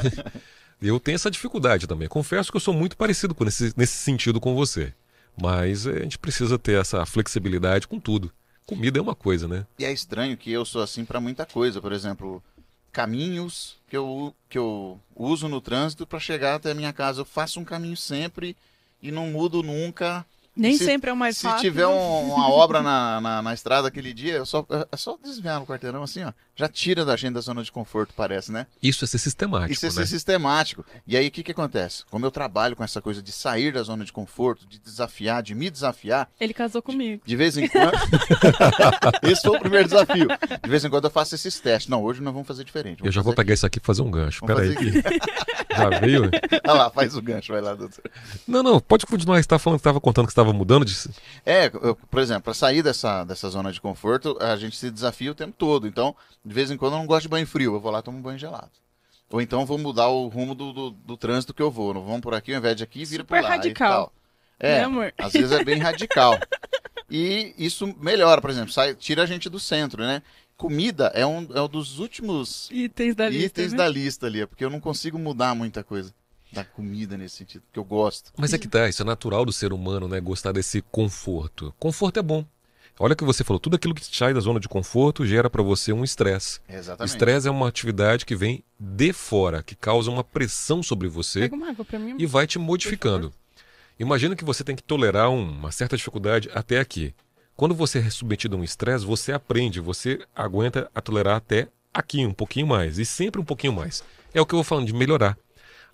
eu 0.82 1.00
tenho 1.00 1.16
essa 1.16 1.32
dificuldade 1.32 1.88
também. 1.88 2.08
Confesso 2.08 2.52
que 2.52 2.58
eu 2.58 2.62
sou 2.62 2.74
muito 2.74 2.96
parecido 2.96 3.34
com 3.34 3.44
nesse, 3.44 3.74
nesse 3.76 3.96
sentido 3.96 4.40
com 4.40 4.56
você. 4.56 4.94
Mas 5.40 5.86
eh, 5.86 5.92
a 5.92 6.04
gente 6.04 6.18
precisa 6.18 6.58
ter 6.58 6.80
essa 6.80 7.06
flexibilidade 7.06 7.88
com 7.88 8.00
tudo. 8.00 8.32
Comida 8.66 9.00
é 9.00 9.02
uma 9.02 9.16
coisa, 9.16 9.48
né? 9.48 9.66
E 9.80 9.86
é 9.86 9.92
estranho 9.92 10.36
que 10.36 10.52
eu 10.52 10.66
sou 10.66 10.82
assim 10.82 11.06
pra 11.06 11.22
muita 11.22 11.46
coisa. 11.46 11.82
Por 11.82 11.94
exemplo, 11.94 12.44
caminhos 12.92 13.78
que 13.88 13.96
eu, 13.96 14.36
que 14.50 14.58
eu 14.58 15.00
uso 15.16 15.48
no 15.48 15.62
trânsito 15.62 16.06
pra 16.06 16.20
chegar 16.20 16.56
até 16.56 16.72
a 16.72 16.76
minha 16.76 16.92
casa. 16.92 17.22
Eu 17.22 17.26
faço 17.26 17.60
um 17.60 17.66
caminho 17.66 17.96
sempre 17.96 18.58
e 19.02 19.12
não 19.12 19.28
mudo 19.28 19.64
nunca. 19.64 20.26
Nem 20.58 20.78
Se- 20.78 20.86
sempre 20.86 21.10
é 21.10 21.14
o 21.14 21.18
mais 21.18 21.38
Se 21.38 21.46
rápido. 21.46 21.62
tiver 21.62 21.88
um- 21.88 22.34
uma 22.34 22.50
obra 22.50 22.82
na, 22.82 23.22
na, 23.22 23.42
na 23.42 23.54
estrada 23.54 23.88
aquele 23.88 24.14
dia, 24.14 24.34
eu 24.36 24.46
só, 24.46 24.66
é 24.92 24.98
só 24.98 25.18
desviar 25.24 25.60
no 25.60 25.66
quarteirão 25.66 26.04
assim, 26.04 26.24
ó. 26.24 26.32
Já 26.56 26.68
tira 26.68 27.06
da 27.06 27.16
gente 27.16 27.34
da 27.34 27.40
zona 27.42 27.64
de 27.64 27.72
conforto, 27.72 28.14
parece, 28.18 28.52
né? 28.52 28.66
Isso 28.82 29.04
é 29.06 29.08
ser 29.08 29.20
sistemático, 29.20 29.72
Isso 29.72 29.86
é 29.86 29.90
né? 29.90 29.94
ser 29.96 30.08
sistemático. 30.08 30.84
E 31.06 31.16
aí 31.16 31.28
o 31.28 31.32
que, 31.32 31.44
que 31.44 31.52
acontece? 31.52 32.04
Como 32.10 32.26
eu 32.26 32.32
trabalho 32.32 32.76
com 32.76 32.84
essa 32.84 33.00
coisa 33.00 33.22
de 33.22 33.32
sair 33.32 33.72
da 33.72 33.84
zona 33.84 34.04
de 34.04 34.12
conforto, 34.12 34.66
de 34.68 34.80
desafiar, 34.80 35.44
de 35.44 35.54
me 35.54 35.70
desafiar, 35.70 36.28
Ele 36.40 36.54
casou 36.56 36.82
comigo. 36.82 37.22
de 37.24 37.36
vez 37.36 37.56
em 37.58 37.68
quando. 37.68 37.92
Esse 39.24 39.42
foi 39.44 39.58
o 39.58 39.60
primeiro 39.60 39.86
desafio. 39.88 40.28
De 40.64 40.70
vez 40.70 40.84
em 40.84 40.90
quando 40.90 41.06
eu 41.06 41.12
faço 41.12 41.36
esses 41.36 41.60
testes. 41.60 41.88
Não, 41.90 42.04
hoje 42.04 42.22
nós 42.22 42.34
vamos 42.34 42.48
fazer 42.48 42.64
diferente. 42.64 43.00
Eu 43.00 43.04
Vamos 43.06 43.16
já 43.16 43.22
vou 43.22 43.34
pegar 43.36 43.54
isso 43.54 43.66
aqui 43.66 43.78
e 43.80 43.82
fazer 43.86 44.02
um 44.02 44.10
gancho. 44.12 44.44
Vamos 44.46 44.62
Peraí. 44.76 44.76
que- 44.76 45.02
Já 45.78 45.90
veio? 46.00 46.26
aqui. 46.26 46.40
Olha 46.68 46.74
lá, 46.74 46.90
faz 46.90 47.16
o 47.16 47.22
gancho, 47.22 47.52
vai 47.54 47.62
lá, 47.62 47.76
doutor. 47.76 48.04
Não, 48.48 48.64
não, 48.64 48.80
pode 48.80 49.06
continuar. 49.06 49.36
Você 49.36 49.42
estava 49.42 49.60
falando 49.60 49.78
que 49.78 49.82
estava 49.82 50.02
contando 50.02 50.26
que 50.26 50.32
estava 50.32 50.47
mudando 50.54 50.86
de. 50.86 50.96
É, 51.46 51.68
eu- 51.68 51.96
por 51.96 52.20
exemplo, 52.22 52.44
para 52.44 52.54
sair 52.54 52.82
dessa, 52.82 53.24
dessa 53.24 53.50
zona 53.50 53.72
de 53.72 53.80
conforto, 53.82 54.38
a 54.42 54.56
gente 54.56 54.76
se 54.78 54.90
desafia 54.92 55.32
o 55.32 55.36
tempo 55.36 55.54
todo. 55.58 55.88
Então, 55.88 56.16
de 56.46 56.54
vez 56.54 56.70
em 56.72 56.78
quando 56.78 56.94
eu 56.94 57.00
não 57.00 57.06
gosto 57.08 57.24
de 57.24 57.30
banho 57.30 57.48
frio, 57.48 57.76
eu 57.76 57.80
vou 57.80 57.92
lá 57.92 58.00
e 58.00 58.04
tomo 58.04 58.18
um 58.18 58.22
banho 58.22 58.38
gelado. 58.40 58.72
Ou 59.30 59.42
então 59.42 59.66
vou 59.66 59.78
mudar 59.78 60.08
o 60.08 60.28
rumo 60.28 60.56
do, 60.56 60.72
do, 60.72 60.92
do 60.92 61.18
trânsito 61.18 61.54
que 61.54 61.62
eu 61.62 61.70
vou. 61.72 61.94
Não 61.94 62.04
vamos 62.06 62.22
por 62.22 62.34
aqui, 62.34 62.54
ao 62.54 62.60
invés 62.60 62.76
de 62.78 62.84
aqui, 62.84 63.04
vira 63.06 63.24
Super 63.24 63.42
por 63.42 63.44
lá. 63.44 63.50
e 63.50 63.58
radical. 63.58 63.92
tal. 64.06 64.14
É, 64.60 64.78
Né, 64.80 64.84
amor? 64.86 65.14
às 65.18 65.34
vezes 65.34 65.52
é 65.52 65.64
bem 65.64 65.78
radical. 65.80 66.38
E 67.10 67.54
isso 67.58 67.94
melhora, 68.00 68.42
por 68.42 68.50
exemplo, 68.50 68.72
sai, 68.72 68.96
tira 68.96 69.24
a 69.24 69.26
gente 69.26 69.50
do 69.50 69.60
centro, 69.60 70.02
né? 70.04 70.22
Comida 70.56 71.12
é 71.14 71.26
um, 71.26 71.48
é 71.54 71.62
um 71.62 71.68
dos 71.68 72.00
últimos 72.00 72.68
Itens 72.72 73.16
da 73.16 73.30
lista. 73.30 73.46
itens 73.46 73.72
né? 73.74 73.78
da 73.78 73.88
lista 73.88 74.26
ali, 74.26 74.42
é 74.42 74.46
porque 74.48 74.66
eu 74.66 74.70
não 74.70 74.80
consigo 74.80 75.20
mudar 75.20 75.54
muita 75.54 75.84
coisa 75.84 76.12
da 76.52 76.64
comida 76.64 77.18
nesse 77.18 77.36
sentido, 77.38 77.62
porque 77.64 77.80
eu 77.80 77.84
gosto. 77.84 78.32
Mas 78.38 78.54
é 78.54 78.58
que 78.58 78.68
tá, 78.68 78.88
isso 78.88 79.02
é 79.02 79.06
natural 79.06 79.46
do 79.46 79.52
ser 79.54 79.74
humano, 79.74 80.08
né? 80.08 80.20
Gostar 80.20 80.52
desse 80.52 80.82
conforto. 80.82 81.74
Conforto 81.80 82.20
é 82.20 82.22
bom. 82.24 82.46
Olha 83.00 83.14
o 83.14 83.16
que 83.16 83.24
você 83.24 83.44
falou, 83.44 83.60
tudo 83.60 83.76
aquilo 83.76 83.94
que 83.94 84.02
te 84.02 84.18
sai 84.18 84.34
da 84.34 84.40
zona 84.40 84.60
de 84.60 84.68
conforto 84.68 85.24
gera 85.26 85.50
para 85.52 85.62
você 85.62 85.94
um 85.94 86.04
estresse. 86.04 86.60
Exatamente. 86.68 87.12
Estresse 87.14 87.48
é 87.48 87.52
uma 87.52 87.68
atividade 87.68 88.26
que 88.26 88.36
vem 88.36 88.64
de 88.80 89.14
fora, 89.14 89.62
que 89.62 89.76
causa 89.76 90.10
uma 90.10 90.24
pressão 90.24 90.82
sobre 90.82 91.08
você 91.08 91.42
Pega 91.42 91.56
uma 91.56 91.70
água 91.70 91.86
pra 91.86 92.00
mim. 92.00 92.16
e 92.18 92.26
vai 92.26 92.48
te 92.48 92.58
modificando. 92.58 93.32
Imagina 94.00 94.36
que 94.36 94.44
você 94.44 94.64
tem 94.64 94.76
que 94.76 94.82
tolerar 94.84 95.30
um- 95.30 95.48
uma 95.60 95.72
certa 95.72 95.96
dificuldade 95.96 96.50
até 96.54 96.80
aqui. 96.80 97.14
Quando 97.56 97.76
você 97.76 98.00
é 98.00 98.10
submetido 98.10 98.56
a 98.56 98.60
um 98.60 98.64
estresse, 98.64 99.06
você 99.06 99.32
aprende, 99.32 99.80
você 99.80 100.20
aguenta 100.36 100.90
a 100.94 101.02
tolerar 101.02 101.36
até 101.38 101.68
aqui, 101.94 102.26
um 102.26 102.34
pouquinho 102.34 102.68
mais, 102.68 102.98
e 103.00 103.06
sempre 103.06 103.40
um 103.42 103.46
pouquinho 103.46 103.74
mais. 103.74 104.04
É 104.34 104.42
o 104.42 104.46
que 104.46 104.54
eu 104.54 104.58
vou 104.58 104.64
falando 104.64 104.86
de 104.88 104.94
melhorar. 104.94 105.38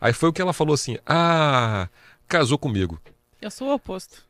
Aí 0.04 0.12
foi 0.12 0.28
o 0.28 0.34
que 0.34 0.42
ela 0.42 0.52
falou 0.52 0.74
assim: 0.74 0.98
ah, 1.08 1.88
casou 2.28 2.58
comigo. 2.58 3.02
Eu 3.42 3.50
sou 3.50 3.70
o 3.70 3.74
oposto. 3.74 4.26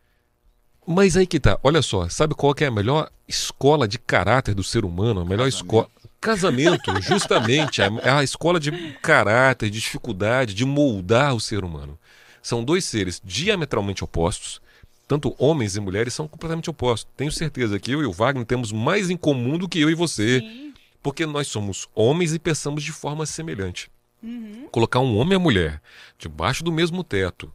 Mas 0.85 1.17
aí 1.17 1.25
que 1.25 1.39
tá, 1.39 1.57
olha 1.63 1.81
só, 1.81 2.07
sabe 2.09 2.35
qual 2.35 2.53
que 2.53 2.63
é 2.63 2.67
a 2.67 2.71
melhor 2.71 3.09
escola 3.27 3.87
de 3.87 3.97
caráter 3.97 4.53
do 4.53 4.63
ser 4.63 4.85
humano? 4.85 5.21
A 5.21 5.25
melhor 5.25 5.45
Casamento. 5.45 5.65
escola. 5.65 5.89
Casamento, 6.21 6.91
justamente, 7.01 7.81
é 7.81 7.89
é 8.03 8.09
a 8.11 8.23
escola 8.23 8.59
de 8.59 8.71
caráter, 9.01 9.71
de 9.71 9.79
dificuldade, 9.79 10.53
de 10.53 10.63
moldar 10.63 11.33
o 11.33 11.39
ser 11.39 11.63
humano. 11.63 11.97
São 12.39 12.63
dois 12.63 12.85
seres 12.85 13.19
diametralmente 13.23 14.03
opostos, 14.03 14.61
tanto 15.07 15.33
homens 15.39 15.75
e 15.75 15.79
mulheres 15.79 16.13
são 16.13 16.27
completamente 16.27 16.69
opostos. 16.69 17.11
Tenho 17.17 17.31
certeza 17.31 17.79
que 17.79 17.91
eu 17.91 18.03
e 18.03 18.05
o 18.05 18.11
Wagner 18.11 18.45
temos 18.45 18.71
mais 18.71 19.09
em 19.09 19.17
comum 19.17 19.57
do 19.57 19.67
que 19.67 19.79
eu 19.79 19.89
e 19.89 19.95
você, 19.95 20.39
Sim. 20.39 20.73
porque 21.01 21.25
nós 21.25 21.47
somos 21.47 21.89
homens 21.95 22.31
e 22.31 22.37
pensamos 22.37 22.83
de 22.83 22.91
forma 22.91 23.25
semelhante. 23.25 23.89
Uhum. 24.23 24.67
Colocar 24.71 24.99
um 25.01 25.17
homem 25.17 25.33
e 25.33 25.35
a 25.35 25.39
mulher 25.39 25.81
debaixo 26.17 26.63
do 26.63 26.71
mesmo 26.71 27.03
teto 27.03 27.51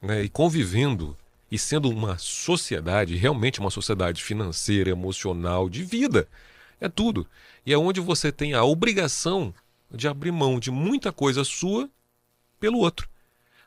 né, 0.00 0.22
e 0.22 0.28
convivendo 0.28 1.16
e 1.50 1.58
sendo 1.58 1.90
uma 1.90 2.16
sociedade, 2.16 3.16
realmente 3.16 3.60
uma 3.60 3.70
sociedade 3.70 4.22
financeira, 4.22 4.90
emocional, 4.90 5.68
de 5.68 5.82
vida. 5.82 6.26
É 6.80 6.88
tudo. 6.88 7.26
E 7.66 7.72
é 7.72 7.78
onde 7.78 8.00
você 8.00 8.32
tem 8.32 8.54
a 8.54 8.64
obrigação 8.64 9.52
de 9.90 10.08
abrir 10.08 10.32
mão 10.32 10.58
de 10.58 10.70
muita 10.70 11.12
coisa 11.12 11.44
sua 11.44 11.90
pelo 12.58 12.78
outro. 12.78 13.08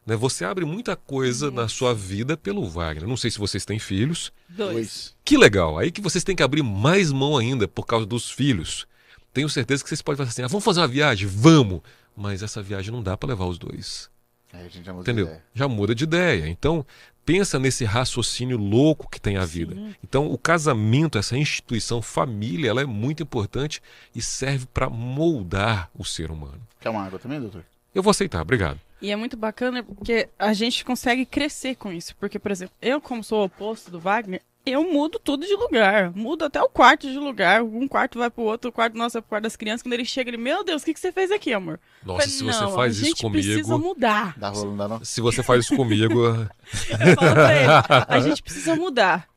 Né? 0.05 0.15
Você 0.15 0.43
abre 0.43 0.65
muita 0.65 0.95
coisa 0.95 1.51
na 1.51 1.67
sua 1.67 1.93
vida 1.93 2.35
pelo 2.35 2.67
Wagner. 2.67 3.07
Não 3.07 3.17
sei 3.17 3.29
se 3.29 3.37
vocês 3.37 3.65
têm 3.65 3.77
filhos. 3.77 4.33
Dois. 4.49 4.73
Dois. 4.73 5.15
Que 5.23 5.37
legal. 5.37 5.77
Aí 5.77 5.91
que 5.91 6.01
vocês 6.01 6.23
têm 6.23 6.35
que 6.35 6.43
abrir 6.43 6.63
mais 6.63 7.11
mão 7.11 7.37
ainda 7.37 7.67
por 7.67 7.85
causa 7.85 8.05
dos 8.05 8.29
filhos. 8.29 8.87
Tenho 9.33 9.49
certeza 9.49 9.83
que 9.83 9.89
vocês 9.89 10.01
podem 10.01 10.17
fazer 10.17 10.29
assim: 10.29 10.43
ah, 10.43 10.47
vamos 10.47 10.63
fazer 10.63 10.79
uma 10.79 10.87
viagem? 10.87 11.27
Vamos! 11.27 11.81
Mas 12.15 12.41
essa 12.41 12.61
viagem 12.61 12.91
não 12.91 13.03
dá 13.03 13.17
para 13.17 13.29
levar 13.29 13.45
os 13.45 13.57
dois. 13.57 14.09
Aí 14.53 14.65
a 14.65 14.69
gente 14.69 14.85
já 14.85 14.93
muda 14.93 15.03
Entendeu? 15.03 15.25
de 15.25 15.31
ideia. 15.31 15.45
Já 15.53 15.67
muda 15.67 15.95
de 15.95 16.03
ideia. 16.03 16.47
Então, 16.47 16.85
pensa 17.25 17.59
nesse 17.59 17.83
raciocínio 17.83 18.57
louco 18.57 19.09
que 19.09 19.19
tem 19.19 19.37
a 19.37 19.45
vida. 19.45 19.75
Então, 20.03 20.31
o 20.31 20.37
casamento, 20.37 21.17
essa 21.17 21.37
instituição 21.37 22.01
família, 22.01 22.69
ela 22.69 22.81
é 22.81 22.85
muito 22.85 23.21
importante 23.23 23.81
e 24.13 24.21
serve 24.21 24.65
para 24.67 24.89
moldar 24.89 25.89
o 25.93 26.05
ser 26.05 26.31
humano. 26.31 26.61
Quer 26.79 26.89
uma 26.89 27.03
água 27.05 27.19
também, 27.19 27.39
doutor? 27.39 27.65
Eu 27.93 28.03
vou 28.03 28.11
aceitar, 28.11 28.41
obrigado. 28.41 28.79
E 29.01 29.11
é 29.11 29.15
muito 29.15 29.35
bacana 29.35 29.83
porque 29.83 30.29
a 30.39 30.53
gente 30.53 30.85
consegue 30.85 31.25
crescer 31.25 31.75
com 31.75 31.91
isso. 31.91 32.15
Porque, 32.15 32.39
por 32.39 32.51
exemplo, 32.51 32.75
eu, 32.81 33.01
como 33.01 33.23
sou 33.23 33.41
o 33.41 33.45
oposto 33.45 33.91
do 33.91 33.99
Wagner, 33.99 34.41
eu 34.65 34.83
mudo 34.91 35.19
tudo 35.19 35.45
de 35.45 35.53
lugar. 35.55 36.11
Mudo 36.15 36.45
até 36.45 36.61
o 36.61 36.67
quarto 36.69 37.09
de 37.11 37.17
lugar. 37.17 37.61
Um 37.63 37.87
quarto 37.87 38.17
vai 38.19 38.29
pro 38.29 38.43
outro, 38.43 38.69
o 38.69 38.73
quarto 38.73 38.97
nosso 38.97 39.17
é 39.17 39.21
pro 39.21 39.29
quarto 39.29 39.43
das 39.43 39.55
crianças. 39.55 39.81
Quando 39.83 39.93
ele 39.93 40.05
chega, 40.05 40.29
ele, 40.29 40.37
meu 40.37 40.63
Deus, 40.63 40.81
o 40.81 40.85
que, 40.85 40.93
que 40.93 40.99
você 40.99 41.11
fez 41.11 41.31
aqui, 41.31 41.53
amor? 41.53 41.79
Nossa, 42.03 42.21
Falei, 42.21 42.35
se 42.37 42.43
você 42.43 42.61
"Não, 42.61 42.71
faz 42.73 42.93
a 42.93 42.97
isso 42.97 43.05
gente 43.05 43.31
precisa 43.31 43.63
comigo. 43.63 43.87
mudar. 43.89 44.33
Dá 44.37 44.49
rolo, 44.49 44.69
não 44.71 44.77
dá 44.77 44.87
não? 44.87 45.05
Se 45.05 45.21
você 45.21 45.41
faz 45.43 45.65
isso 45.65 45.75
comigo, 45.75 46.21
Eu 46.99 47.15
falo 47.15 47.33
pra 47.33 47.55
ele, 47.55 47.71
a 48.07 48.19
gente 48.19 48.41
precisa 48.43 48.75
mudar. 48.75 49.27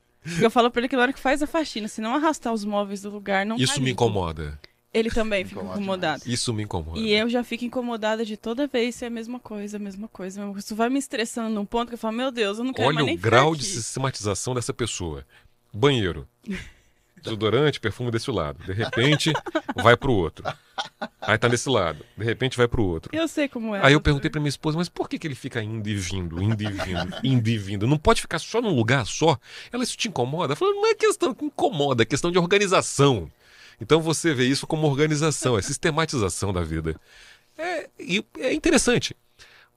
Eu 0.41 0.51
falo 0.51 0.69
pra 0.69 0.81
ele 0.81 0.87
que 0.89 0.95
na 0.95 1.03
hora 1.03 1.13
que 1.13 1.19
faz 1.19 1.41
a 1.41 1.47
faxina, 1.47 1.87
se 1.87 2.01
não 2.01 2.13
arrastar 2.15 2.53
os 2.53 2.65
móveis 2.65 3.01
do 3.01 3.09
lugar, 3.09 3.45
não 3.45 3.55
isso 3.55 3.73
tá 3.75 3.79
me 3.79 3.85
limpo. 3.87 4.03
incomoda. 4.03 4.59
Ele 4.91 5.11
também 5.11 5.45
fica 5.45 5.59
Incomoda 5.59 5.79
incomodado. 5.79 6.23
Isso 6.25 6.51
me 6.53 6.63
incomoda. 6.63 6.99
E 6.99 7.13
eu 7.13 7.29
já 7.29 7.43
fico 7.43 7.63
incomodada 7.63 8.25
de 8.25 8.35
toda 8.35 8.65
vez 8.65 8.95
ser 8.95 9.05
a 9.05 9.09
mesma 9.09 9.39
coisa, 9.39 9.77
a 9.77 9.79
mesma 9.79 10.07
coisa. 10.07 10.39
a 10.39 10.41
mesma 10.41 10.53
coisa. 10.53 10.65
Isso 10.65 10.75
vai 10.75 10.89
me 10.89 10.97
estressando 10.97 11.49
num 11.49 11.65
ponto 11.65 11.89
que 11.89 11.93
eu 11.93 11.97
falo, 11.99 12.17
meu 12.17 12.31
Deus, 12.31 12.57
eu 12.57 12.63
não 12.63 12.73
quero 12.73 12.87
Olha 12.87 12.95
mais 12.95 13.05
nem 13.05 13.15
o 13.15 13.17
ficar 13.17 13.29
grau 13.29 13.49
aqui. 13.51 13.59
de 13.59 13.65
sistematização 13.65 14.55
dessa 14.55 14.73
pessoa. 14.73 15.23
Banheiro. 15.71 16.27
Desodorante, 17.21 17.79
perfume 17.81 18.11
desse 18.11 18.31
lado. 18.31 18.63
De 18.63 18.71
repente, 18.71 19.33
vai 19.75 19.97
pro 19.97 20.13
outro. 20.13 20.43
Aí 21.21 21.37
tá 21.37 21.47
desse 21.49 21.67
lado. 21.69 22.05
De 22.17 22.23
repente, 22.23 22.55
vai 22.57 22.65
pro 22.67 22.81
outro. 22.83 23.13
Eu 23.13 23.27
sei 23.27 23.49
como 23.49 23.75
é. 23.75 23.85
Aí 23.85 23.91
eu 23.91 23.99
perguntei 23.99 24.29
pra 24.29 24.39
minha 24.39 24.49
esposa, 24.49 24.77
mas 24.77 24.87
por 24.87 25.09
que, 25.09 25.19
que 25.19 25.27
ele 25.27 25.35
fica 25.35 25.61
indo 25.61 25.87
e 25.89 25.95
vindo, 25.95 26.41
indo 26.41 26.63
e 26.63 26.71
vindo, 26.71 27.15
indo 27.21 27.49
e 27.49 27.57
vindo? 27.57 27.85
Não 27.87 27.97
pode 27.97 28.21
ficar 28.21 28.39
só 28.39 28.61
num 28.61 28.73
lugar 28.73 29.05
só? 29.05 29.37
Ela, 29.71 29.83
isso 29.83 29.97
te 29.97 30.07
incomoda? 30.07 30.53
Eu 30.53 30.57
falei, 30.57 30.73
não 30.73 30.87
é 30.87 30.95
questão 30.95 31.33
que 31.33 31.43
incomoda, 31.43 32.03
é 32.03 32.05
questão 32.05 32.31
de 32.31 32.39
organização. 32.39 33.29
Então 33.81 34.01
você 34.01 34.33
vê 34.33 34.45
isso 34.45 34.67
como 34.67 34.87
organização, 34.87 35.57
é 35.57 35.61
sistematização 35.61 36.51
da 36.51 36.61
vida. 36.61 36.99
É, 37.57 37.89
é 38.39 38.53
interessante. 38.53 39.15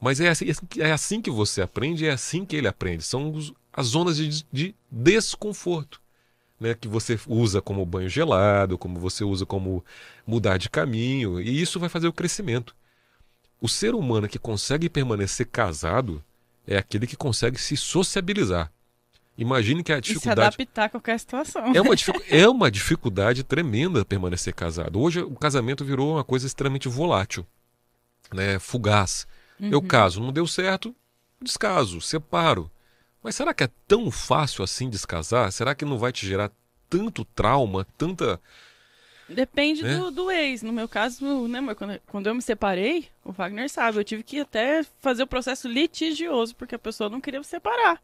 Mas 0.01 0.21
é 0.21 0.29
assim, 0.29 0.47
é 0.79 0.91
assim 0.91 1.21
que 1.21 1.31
você 1.31 1.63
aprende, 1.63 2.07
é 2.07 2.11
assim 2.11 2.45
que 2.45 2.57
ele 2.57 2.67
aprende. 2.67 3.05
São 3.05 3.33
as 3.73 3.87
zonas 3.87 4.17
de, 4.17 4.45
de 4.53 4.75
desconforto. 4.91 6.01
Né, 6.59 6.75
que 6.75 6.87
você 6.87 7.19
usa 7.27 7.61
como 7.61 7.85
banho 7.85 8.09
gelado, 8.09 8.79
como 8.79 9.01
você 9.01 9.25
usa 9.25 9.45
como 9.45 9.85
mudar 10.25 10.59
de 10.59 10.71
caminho, 10.71 11.41
e 11.41 11.61
isso 11.61 11.81
vai 11.81 11.89
fazer 11.89 12.07
o 12.07 12.13
crescimento. 12.13 12.73
O 13.61 13.69
ser 13.69 13.97
humano 13.97 14.29
que 14.29 14.39
consegue 14.39 14.89
permanecer 14.89 15.47
casado 15.47 16.23
é 16.65 16.77
aquele 16.77 17.09
que 17.09 17.17
consegue 17.17 17.59
se 17.61 17.77
sociabilizar. 17.77 18.73
Imagine 19.43 19.83
que 19.83 19.93
a 19.93 19.99
E 19.99 20.05
se 20.05 20.13
dificuldade. 20.15 20.41
adaptar 20.57 20.85
a 20.85 20.89
qualquer 20.89 21.19
situação. 21.19 21.73
É 21.75 21.81
uma, 21.81 21.95
dificu- 21.97 22.23
é 22.31 22.49
uma 22.49 22.71
dificuldade 22.71 23.43
tremenda 23.45 24.05
permanecer 24.05 24.55
casado. 24.55 25.01
Hoje 25.01 25.21
o 25.21 25.35
casamento 25.35 25.85
virou 25.85 26.15
uma 26.15 26.25
coisa 26.25 26.47
extremamente 26.47 26.89
volátil, 26.89 27.47
né? 28.33 28.59
fugaz. 28.59 29.27
Eu 29.61 29.79
Uhum. 29.81 29.87
caso, 29.87 30.21
não 30.21 30.33
deu 30.33 30.47
certo, 30.47 30.95
descaso, 31.41 32.01
separo. 32.01 32.71
Mas 33.23 33.37
será 33.37 33.55
que 33.55 33.63
é 33.65 33.69
tão 33.87 34.11
fácil 34.11 34.65
assim 34.65 34.91
descasar? 34.91 35.53
Será 35.53 35.75
que 35.75 35.85
não 35.85 35.99
vai 35.99 36.11
te 36.13 36.27
gerar 36.27 36.51
tanto 36.91 37.25
trauma, 37.25 37.87
tanta. 37.97 38.41
Depende 39.29 39.83
né? 39.83 39.97
do, 39.97 40.11
do 40.11 40.31
ex. 40.31 40.63
No 40.63 40.73
meu 40.73 40.89
caso, 40.89 41.47
né, 41.49 41.61
quando, 41.75 42.01
quando 42.07 42.27
eu 42.27 42.35
me 42.35 42.43
separei, 42.43 43.09
o 43.25 43.33
Wagner 43.33 43.69
sabe, 43.71 43.99
eu 43.99 44.05
tive 44.05 44.23
que 44.23 44.41
até 44.41 44.83
fazer 45.01 45.23
o 45.23 45.27
processo 45.27 45.69
litigioso, 45.69 46.55
porque 46.57 46.75
a 46.75 46.79
pessoa 46.79 47.09
não 47.09 47.21
queria 47.21 47.39
me 47.41 47.47
separar. 47.47 48.01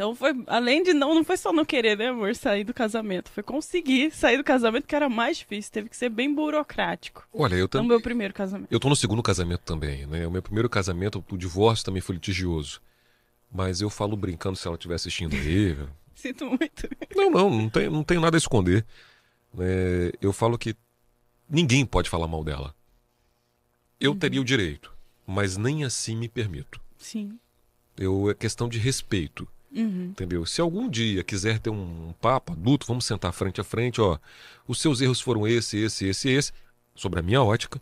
Então 0.00 0.14
foi, 0.14 0.32
além 0.46 0.82
de 0.82 0.94
não, 0.94 1.14
não 1.14 1.22
foi 1.22 1.36
só 1.36 1.52
não 1.52 1.62
querer, 1.62 1.94
né, 1.94 2.06
amor, 2.08 2.34
sair 2.34 2.64
do 2.64 2.72
casamento. 2.72 3.30
Foi 3.30 3.42
conseguir 3.42 4.10
sair 4.10 4.38
do 4.38 4.42
casamento 4.42 4.86
que 4.86 4.96
era 4.96 5.10
mais 5.10 5.36
difícil. 5.36 5.70
Teve 5.70 5.90
que 5.90 5.96
ser 5.96 6.08
bem 6.08 6.34
burocrático. 6.34 7.28
Olha, 7.30 7.54
eu 7.54 7.64
No 7.64 7.68
também. 7.68 7.88
meu 7.88 8.00
primeiro 8.00 8.32
casamento. 8.32 8.72
Eu 8.72 8.80
tô 8.80 8.88
no 8.88 8.96
segundo 8.96 9.22
casamento 9.22 9.60
também, 9.60 10.06
né? 10.06 10.26
O 10.26 10.30
meu 10.30 10.40
primeiro 10.40 10.70
casamento, 10.70 11.22
o 11.30 11.36
divórcio 11.36 11.84
também 11.84 12.00
foi 12.00 12.14
litigioso. 12.14 12.80
Mas 13.52 13.82
eu 13.82 13.90
falo 13.90 14.16
brincando 14.16 14.56
se 14.56 14.66
ela 14.66 14.76
estiver 14.76 14.94
assistindo 14.94 15.36
aí. 15.36 15.76
Sinto 16.16 16.46
muito. 16.46 16.88
Não, 17.14 17.30
não, 17.30 17.50
não, 17.50 17.68
tem, 17.68 17.90
não 17.90 18.02
tenho 18.02 18.22
nada 18.22 18.38
a 18.38 18.38
esconder. 18.38 18.86
É, 19.58 20.12
eu 20.22 20.32
falo 20.32 20.56
que 20.56 20.74
ninguém 21.46 21.84
pode 21.84 22.08
falar 22.08 22.26
mal 22.26 22.42
dela. 22.42 22.74
Eu 24.00 24.14
teria 24.14 24.40
o 24.40 24.44
direito, 24.46 24.96
mas 25.26 25.58
nem 25.58 25.84
assim 25.84 26.16
me 26.16 26.26
permito. 26.26 26.80
Sim. 26.96 27.38
Eu, 27.98 28.30
é 28.30 28.34
questão 28.34 28.66
de 28.66 28.78
respeito, 28.78 29.46
Uhum. 29.72 30.06
entendeu? 30.10 30.44
Se 30.44 30.60
algum 30.60 30.88
dia 30.88 31.22
quiser 31.22 31.58
ter 31.58 31.70
um 31.70 32.12
papo 32.20 32.52
adulto, 32.52 32.86
vamos 32.86 33.04
sentar 33.04 33.32
frente 33.32 33.60
a 33.60 33.64
frente, 33.64 34.00
ó. 34.00 34.18
Os 34.66 34.80
seus 34.80 35.00
erros 35.00 35.20
foram 35.20 35.46
esse, 35.46 35.78
esse, 35.78 36.06
esse, 36.06 36.28
esse, 36.28 36.52
sobre 36.94 37.20
a 37.20 37.22
minha 37.22 37.42
ótica. 37.42 37.80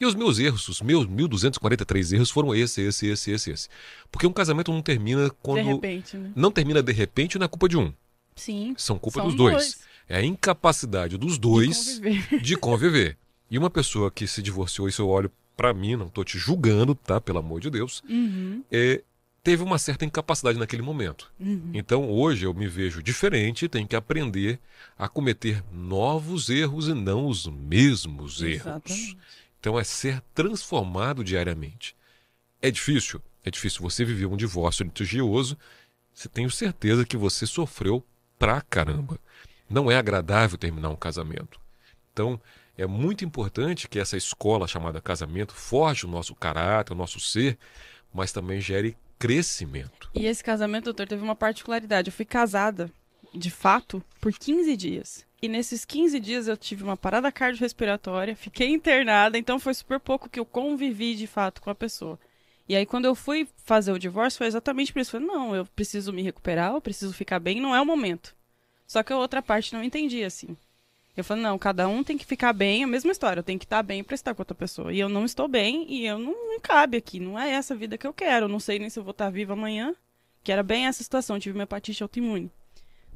E 0.00 0.06
os 0.06 0.14
meus 0.14 0.38
erros, 0.38 0.68
os 0.68 0.80
meus 0.80 1.06
1243 1.06 2.12
erros 2.12 2.30
foram 2.30 2.54
esse, 2.54 2.80
esse, 2.82 3.08
esse, 3.08 3.30
esse, 3.32 3.50
esse. 3.50 3.68
Porque 4.12 4.26
um 4.26 4.32
casamento 4.32 4.72
não 4.72 4.80
termina 4.80 5.28
quando. 5.42 5.64
De 5.64 5.72
repente, 5.72 6.16
né? 6.16 6.30
Não 6.36 6.52
termina 6.52 6.82
de 6.82 6.92
repente 6.92 7.38
não 7.38 7.44
é 7.44 7.48
culpa 7.48 7.68
de 7.68 7.76
um. 7.76 7.92
Sim. 8.36 8.74
São 8.76 8.98
culpa 8.98 9.22
dos 9.22 9.34
dois. 9.34 9.80
É 10.08 10.18
a 10.18 10.24
incapacidade 10.24 11.18
dos 11.18 11.36
dois 11.36 11.98
Conviver. 11.98 12.40
de 12.40 12.56
conviver. 12.56 13.16
E 13.50 13.58
uma 13.58 13.68
pessoa 13.68 14.10
que 14.10 14.26
se 14.26 14.40
divorciou, 14.40 14.88
isso 14.88 15.02
eu 15.02 15.08
olho 15.08 15.30
pra 15.56 15.74
mim, 15.74 15.96
não 15.96 16.08
tô 16.08 16.22
te 16.22 16.38
julgando, 16.38 16.94
tá? 16.94 17.20
Pelo 17.20 17.40
amor 17.40 17.60
de 17.60 17.68
Deus. 17.68 18.02
Uhum. 18.08 18.62
É, 18.70 19.02
teve 19.48 19.62
uma 19.62 19.78
certa 19.78 20.04
incapacidade 20.04 20.58
naquele 20.58 20.82
momento. 20.82 21.32
Uhum. 21.40 21.70
Então 21.72 22.10
hoje 22.10 22.44
eu 22.44 22.52
me 22.52 22.68
vejo 22.68 23.02
diferente, 23.02 23.66
tenho 23.66 23.88
que 23.88 23.96
aprender 23.96 24.60
a 24.98 25.08
cometer 25.08 25.64
novos 25.72 26.50
erros 26.50 26.86
e 26.86 26.92
não 26.92 27.26
os 27.26 27.46
mesmos 27.46 28.42
erros. 28.42 28.66
Exatamente. 28.66 29.18
Então 29.58 29.78
é 29.78 29.84
ser 29.84 30.20
transformado 30.34 31.24
diariamente. 31.24 31.96
É 32.60 32.70
difícil? 32.70 33.22
É 33.42 33.50
difícil. 33.50 33.80
Você 33.80 34.04
viver 34.04 34.26
um 34.26 34.36
divórcio 34.36 34.84
litigioso, 34.84 35.56
você 36.12 36.28
tenho 36.28 36.50
certeza 36.50 37.06
que 37.06 37.16
você 37.16 37.46
sofreu 37.46 38.04
pra 38.38 38.60
caramba. 38.60 39.18
Não 39.66 39.90
é 39.90 39.96
agradável 39.96 40.58
terminar 40.58 40.90
um 40.90 40.96
casamento. 40.96 41.58
Então 42.12 42.38
é 42.76 42.86
muito 42.86 43.24
importante 43.24 43.88
que 43.88 43.98
essa 43.98 44.14
escola 44.18 44.68
chamada 44.68 45.00
casamento 45.00 45.54
forge 45.54 46.04
o 46.04 46.10
nosso 46.10 46.34
caráter, 46.34 46.92
o 46.92 46.96
nosso 46.96 47.18
ser, 47.18 47.56
mas 48.12 48.30
também 48.30 48.60
gere 48.60 48.94
crescimento. 49.18 50.10
E 50.14 50.26
esse 50.26 50.42
casamento, 50.42 50.84
doutor, 50.84 51.06
teve 51.06 51.22
uma 51.22 51.34
particularidade. 51.34 52.08
Eu 52.08 52.12
fui 52.12 52.24
casada, 52.24 52.90
de 53.34 53.50
fato, 53.50 54.02
por 54.20 54.32
15 54.32 54.76
dias. 54.76 55.26
E 55.40 55.48
nesses 55.48 55.84
15 55.84 56.18
dias 56.18 56.48
eu 56.48 56.56
tive 56.56 56.82
uma 56.82 56.96
parada 56.96 57.30
cardiorrespiratória, 57.30 58.34
fiquei 58.34 58.68
internada, 58.68 59.38
então 59.38 59.58
foi 59.58 59.72
super 59.72 60.00
pouco 60.00 60.28
que 60.28 60.40
eu 60.40 60.44
convivi 60.44 61.14
de 61.14 61.28
fato 61.28 61.62
com 61.62 61.70
a 61.70 61.74
pessoa. 61.74 62.18
E 62.68 62.76
aí, 62.76 62.84
quando 62.84 63.06
eu 63.06 63.14
fui 63.14 63.48
fazer 63.64 63.92
o 63.92 63.98
divórcio, 63.98 64.38
foi 64.38 64.46
exatamente 64.46 64.92
por 64.92 65.00
isso. 65.00 65.12
Falei, 65.12 65.26
não, 65.26 65.56
eu 65.56 65.64
preciso 65.64 66.12
me 66.12 66.22
recuperar, 66.22 66.72
eu 66.72 66.80
preciso 66.82 67.14
ficar 67.14 67.38
bem, 67.38 67.60
não 67.60 67.74
é 67.74 67.80
o 67.80 67.86
momento. 67.86 68.36
Só 68.86 69.02
que 69.02 69.12
a 69.12 69.16
outra 69.16 69.40
parte 69.40 69.72
não 69.72 69.82
entendia, 69.82 70.26
assim. 70.26 70.54
Eu 71.20 71.24
falei, 71.24 71.42
não, 71.42 71.58
cada 71.58 71.88
um 71.88 72.04
tem 72.04 72.16
que 72.16 72.24
ficar 72.24 72.52
bem, 72.52 72.84
a 72.84 72.86
mesma 72.86 73.12
história, 73.12 73.40
eu 73.40 73.44
tenho 73.44 73.58
que 73.58 73.64
estar 73.64 73.82
bem 73.82 74.04
pra 74.04 74.14
estar 74.14 74.34
com 74.34 74.40
outra 74.42 74.54
pessoa. 74.54 74.92
E 74.92 74.98
eu 75.00 75.08
não 75.08 75.24
estou 75.24 75.48
bem, 75.48 75.86
e 75.88 76.06
eu 76.06 76.18
não, 76.18 76.32
não 76.32 76.60
cabe 76.60 76.96
aqui, 76.96 77.18
não 77.20 77.38
é 77.38 77.50
essa 77.50 77.74
vida 77.74 77.98
que 77.98 78.06
eu 78.06 78.12
quero. 78.12 78.44
Eu 78.44 78.48
não 78.48 78.60
sei 78.60 78.78
nem 78.78 78.90
se 78.90 78.98
eu 78.98 79.04
vou 79.04 79.12
estar 79.12 79.30
viva 79.30 79.52
amanhã, 79.52 79.94
que 80.42 80.52
era 80.52 80.62
bem 80.62 80.86
essa 80.86 81.02
situação, 81.02 81.36
eu 81.36 81.40
tive 81.40 81.58
uma 81.58 81.64
hepatite 81.64 82.02
autoimune. 82.02 82.50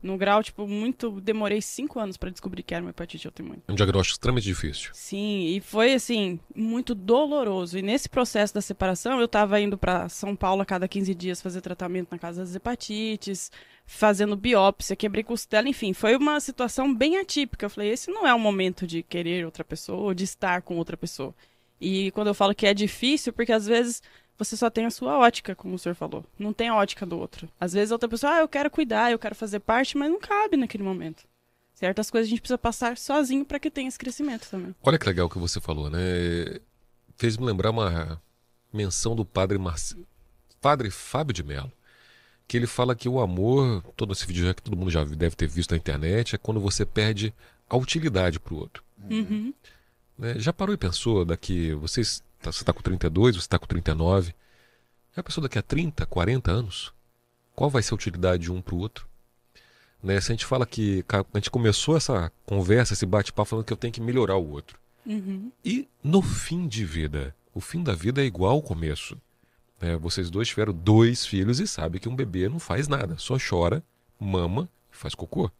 Num 0.03 0.19
grau, 0.19 0.43
tipo, 0.43 0.67
muito. 0.67 1.21
Demorei 1.21 1.63
cinco 1.63 2.01
anos 2.01 2.17
pra 2.17 2.29
descobrir 2.29 2.65
que 2.65 2.75
era 2.75 2.83
uma 2.85 2.91
hepatite 2.91 3.29
autoimune. 3.29 3.63
É 3.69 3.73
um 3.73 3.77
diagnóstico 3.77 4.15
extremamente 4.15 4.45
difícil. 4.45 4.91
Sim, 4.93 5.47
e 5.47 5.61
foi 5.61 5.95
assim, 5.95 6.41
muito 6.55 6.93
doloroso. 6.93 7.79
E 7.79 7.83
nesse 7.83 8.09
processo 8.09 8.53
da 8.53 8.61
separação, 8.61 9.21
eu 9.21 9.29
tava 9.29 9.61
indo 9.61 9.79
pra 9.79 10.09
São 10.09 10.35
Paulo 10.35 10.61
a 10.61 10.67
cada 10.67 10.89
15 10.89 11.15
dias 11.15 11.41
fazer 11.41 11.61
tratamento 11.61 12.09
na 12.11 12.19
casa 12.19 12.43
das 12.43 12.55
hepatites, 12.57 13.53
fazendo 13.93 14.34
biópsia, 14.34 14.97
quebrei 14.97 15.22
costela, 15.22 15.68
enfim, 15.68 15.93
foi 15.93 16.16
uma 16.16 16.40
situação 16.40 16.93
bem 16.93 17.18
atípica. 17.18 17.66
Eu 17.66 17.70
falei, 17.70 17.90
esse 17.90 18.11
não 18.11 18.26
é 18.26 18.34
o 18.34 18.38
momento 18.38 18.86
de 18.86 19.03
querer 19.03 19.45
outra 19.45 19.62
pessoa 19.62 20.01
ou 20.01 20.14
de 20.14 20.24
estar 20.24 20.62
com 20.62 20.76
outra 20.76 20.97
pessoa. 20.97 21.34
E 21.80 22.11
quando 22.12 22.28
eu 22.28 22.34
falo 22.34 22.55
que 22.55 22.66
é 22.66 22.72
difícil, 22.72 23.32
porque 23.32 23.53
às 23.53 23.66
vezes 23.66 24.03
você 24.38 24.57
só 24.57 24.70
tem 24.70 24.86
a 24.86 24.90
sua 24.90 25.18
ótica, 25.18 25.55
como 25.55 25.74
o 25.74 25.78
senhor 25.78 25.95
falou. 25.95 26.24
Não 26.38 26.53
tem 26.53 26.68
a 26.68 26.74
ótica 26.74 27.05
do 27.05 27.18
outro. 27.18 27.49
Às 27.61 27.74
vezes 27.74 27.93
a 27.93 27.95
outra 27.95 28.09
pessoa, 28.09 28.34
ah, 28.34 28.40
eu 28.40 28.49
quero 28.49 28.70
cuidar, 28.70 29.12
eu 29.12 29.18
quero 29.18 29.34
fazer 29.34 29.61
parte, 29.61 29.97
mas 29.97 30.11
não 30.11 30.18
cabe 30.18 30.57
naquele 30.57 30.82
momento. 30.82 31.24
Certas 31.74 32.11
coisas 32.11 32.28
a 32.28 32.30
gente 32.30 32.40
precisa 32.40 32.59
passar 32.59 32.97
sozinho 32.97 33.45
para 33.45 33.61
que 33.61 33.70
tenha 33.70 33.88
esse 33.88 33.99
crescimento 33.99 34.49
também. 34.51 34.74
Olha 34.82 34.99
que 34.99 35.07
legal 35.07 35.28
que 35.28 35.38
você 35.38 35.61
falou, 35.61 35.90
né? 35.90 35.99
Fez 37.16 37.36
me 37.36 37.45
lembrar 37.45 37.70
uma 37.70 38.20
menção 38.72 39.14
do 39.14 39.24
padre 39.24 39.59
Marci... 39.59 40.05
Padre 40.61 40.90
Fábio 40.90 41.34
de 41.34 41.43
Mello, 41.43 41.70
que 42.53 42.59
ele 42.59 42.67
fala 42.67 42.95
que 42.95 43.09
o 43.09 43.19
amor, 43.19 43.83
todo 43.97 44.13
esse 44.13 44.27
vídeo 44.27 44.55
que 44.55 44.61
todo 44.61 44.77
mundo 44.77 44.91
já 44.91 45.03
deve 45.03 45.35
ter 45.35 45.49
visto 45.49 45.71
na 45.71 45.79
internet, 45.79 46.35
é 46.35 46.39
quando 46.39 46.61
você 46.61 46.85
perde 46.85 47.33
a 47.67 47.79
utilidade 47.79 48.39
pro 48.39 48.57
outro. 48.57 48.85
Uhum. 49.11 49.55
né? 50.19 50.35
Já 50.39 50.53
parou 50.53 50.75
e 50.75 50.77
pensou 50.77 51.25
daqui, 51.25 51.71
tá- 51.71 51.79
você 51.81 52.03
está 52.03 52.71
com 52.75 52.83
32, 52.83 53.37
você 53.37 53.41
está 53.41 53.59
com 53.59 53.65
39, 53.67 54.35
já 55.17 55.23
pensou 55.23 55.43
daqui 55.43 55.59
a 55.59 55.63
30, 55.63 56.05
40 56.05 56.51
anos? 56.53 56.93
Qual 57.55 57.71
vai 57.71 57.83
ser 57.83 57.95
a 57.95 57.97
utilidade 57.97 58.43
de 58.43 58.53
um 58.53 58.61
pro 58.61 58.77
outro? 58.77 59.09
Né? 60.03 60.21
Se 60.21 60.31
a 60.31 60.35
gente 60.35 60.45
fala 60.45 60.67
que 60.67 61.03
a 61.09 61.25
gente 61.39 61.51
começou 61.51 61.97
essa 61.97 62.31
conversa, 62.45 62.93
esse 62.93 63.07
bate-papo 63.07 63.49
falando 63.49 63.65
que 63.65 63.73
eu 63.73 63.79
tenho 63.79 63.95
que 63.95 64.01
melhorar 64.03 64.37
o 64.37 64.51
outro. 64.51 64.79
Uhum. 65.07 65.51
E 65.65 65.89
no 66.05 66.21
fim 66.21 66.69
de 66.69 66.85
vida? 66.85 67.35
O 67.55 67.63
fim 67.63 67.83
da 67.83 67.95
vida 67.95 68.21
é 68.21 68.27
igual 68.27 68.53
ao 68.53 68.63
começo. 68.63 69.17
Né? 69.83 69.97
vocês 69.97 70.30
dois 70.30 70.49
tiveram 70.49 70.72
dois 70.72 71.26
filhos 71.26 71.59
e 71.59 71.66
sabem 71.66 72.01
que 72.01 72.09
um 72.09 72.14
bebê 72.14 72.49
não 72.49 72.61
faz 72.61 72.87
nada, 72.87 73.18
só 73.18 73.37
chora, 73.37 73.83
mama 74.18 74.68
e 74.93 74.97
faz 74.97 75.14
cocô. 75.14 75.51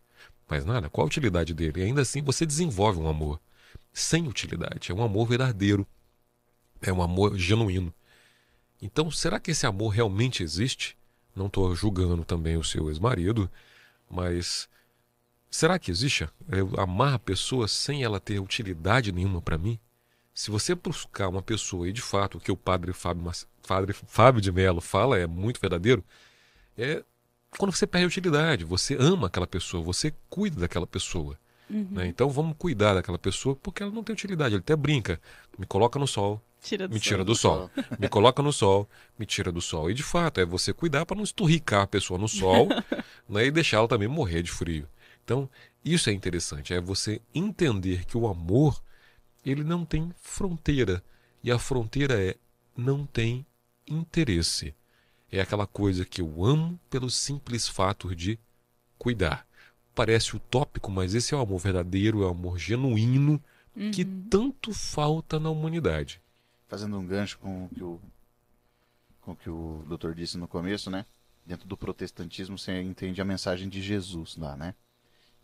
Faz 0.47 0.65
nada. 0.65 0.89
Qual 0.89 1.05
a 1.05 1.09
utilidade 1.09 1.53
dele? 1.53 1.81
E 1.81 1.85
ainda 1.85 2.03
assim 2.03 2.23
você 2.23 2.47
desenvolve 2.47 3.01
um 3.01 3.09
amor 3.09 3.41
sem 3.93 4.29
utilidade. 4.29 4.93
É 4.93 4.95
um 4.95 5.03
amor 5.03 5.27
verdadeiro. 5.27 5.87
É 6.81 6.93
um 6.93 7.03
amor 7.03 7.37
genuíno. 7.37 7.93
Então, 8.81 9.11
será 9.11 9.41
que 9.41 9.53
esse 9.53 9.67
amor 9.67 9.89
realmente 9.91 10.43
existe? 10.43 10.97
Não 11.35 11.47
estou 11.47 11.75
julgando 11.75 12.25
também 12.25 12.57
o 12.57 12.65
seu 12.65 12.91
ex-marido, 12.91 13.51
mas 14.11 14.69
será 15.51 15.79
que 15.79 15.91
existe 15.91 16.29
eu 16.49 16.79
amar 16.79 17.15
a 17.15 17.19
pessoa 17.19 17.67
sem 17.67 18.03
ela 18.03 18.21
ter 18.21 18.41
utilidade 18.41 19.13
nenhuma 19.13 19.41
para 19.41 19.57
mim? 19.57 19.79
Se 20.35 20.51
você 20.51 20.75
buscar 20.75 21.29
uma 21.29 21.43
pessoa 21.43 21.89
e 21.89 21.93
de 21.93 22.01
fato 22.01 22.39
o 22.39 22.41
que 22.41 22.51
o 22.51 22.57
padre 22.57 22.93
Fábio, 22.93 23.31
padre 23.67 23.93
Fábio 23.93 24.41
de 24.41 24.51
Mello 24.51 24.81
fala 24.81 25.19
é 25.19 25.27
muito 25.27 25.61
verdadeiro, 25.61 26.03
é 26.77 27.03
quando 27.59 27.71
você 27.73 27.87
perde 27.87 28.07
a 28.07 28.09
utilidade, 28.09 28.65
você 28.65 28.97
ama 28.99 29.27
aquela 29.27 29.47
pessoa, 29.47 29.83
você 29.83 30.15
cuida 30.31 30.61
daquela 30.61 30.87
pessoa. 30.87 31.39
né? 31.69 32.07
Então 32.07 32.31
vamos 32.31 32.57
cuidar 32.59 32.95
daquela 32.95 33.19
pessoa 33.19 33.55
porque 33.57 33.83
ela 33.83 33.93
não 33.93 34.03
tem 34.03 34.15
utilidade. 34.15 34.55
Ele 34.55 34.61
até 34.61 34.75
brinca, 34.75 35.21
me 35.59 35.67
coloca 35.67 35.99
no 35.99 36.07
sol, 36.07 36.41
Tira 36.63 36.87
me 36.89 36.99
tira 37.01 37.17
sol. 37.19 37.25
do 37.25 37.35
sol. 37.35 37.71
Me 37.99 38.09
coloca 38.09 38.41
no 38.43 38.53
sol, 38.53 38.89
me 39.19 39.27
tira 39.27 39.51
do 39.53 39.61
sol. 39.61 39.91
E 39.91 39.95
de 39.95 40.03
fato, 40.03 40.41
é 40.41 40.47
você 40.47 40.73
cuidar 40.73 41.05
para 41.05 41.17
não 41.17 41.25
esturricar 41.25 41.83
a 41.83 41.87
pessoa 41.87 42.19
no 42.19 42.29
sol 42.29 42.69
né, 43.29 43.47
e 43.47 43.51
deixá-la 43.51 43.89
também 43.89 44.09
morrer 44.09 44.43
de 44.43 44.51
frio. 44.51 44.89
Então, 45.25 45.49
isso 45.85 46.09
é 46.09 46.13
interessante, 46.13 46.73
é 46.73 46.81
você 46.81 47.21
entender 47.35 48.05
que 48.07 48.17
o 48.17 48.27
amor, 48.29 48.81
ele 49.45 49.65
não 49.65 49.85
tem 49.85 50.13
fronteira. 50.21 51.03
E 51.43 51.51
a 51.51 51.59
fronteira 51.59 52.23
é 52.23 52.37
não 52.77 53.05
tem 53.05 53.45
interesse. 53.87 54.75
É 55.31 55.41
aquela 55.41 55.67
coisa 55.67 56.05
que 56.05 56.21
eu 56.21 56.45
amo 56.45 56.79
pelo 56.91 57.11
simples 57.11 57.67
fato 57.67 58.15
de 58.15 58.39
cuidar. 58.99 59.47
Parece 59.95 60.37
utópico, 60.37 60.91
mas 60.91 61.15
esse 61.15 61.35
é 61.35 61.37
o 61.37 61.41
amor 61.41 61.59
verdadeiro, 61.59 62.23
é 62.23 62.27
o 62.27 62.31
amor 62.31 62.59
genuíno 62.59 63.43
que 63.93 64.05
tanto 64.05 64.73
falta 64.73 65.41
na 65.41 65.51
humanidade. 65.51 66.21
Fazendo 66.69 66.99
um 66.99 67.07
gancho 67.07 67.39
com 67.39 67.65
o 67.65 67.69
que 67.69 67.83
o, 67.83 68.01
com 69.23 69.33
o, 69.33 69.37
que 69.37 69.51
o 69.51 69.85
doutor 69.89 70.15
disse 70.15 70.37
no 70.37 70.47
começo, 70.47 70.91
né? 70.91 71.07
dentro 71.45 71.67
do 71.67 71.77
protestantismo 71.77 72.57
você 72.57 72.81
entende 72.81 73.21
a 73.21 73.25
mensagem 73.25 73.69
de 73.69 73.83
Jesus 73.83 74.37
lá, 74.37 74.57
né? 74.57 74.75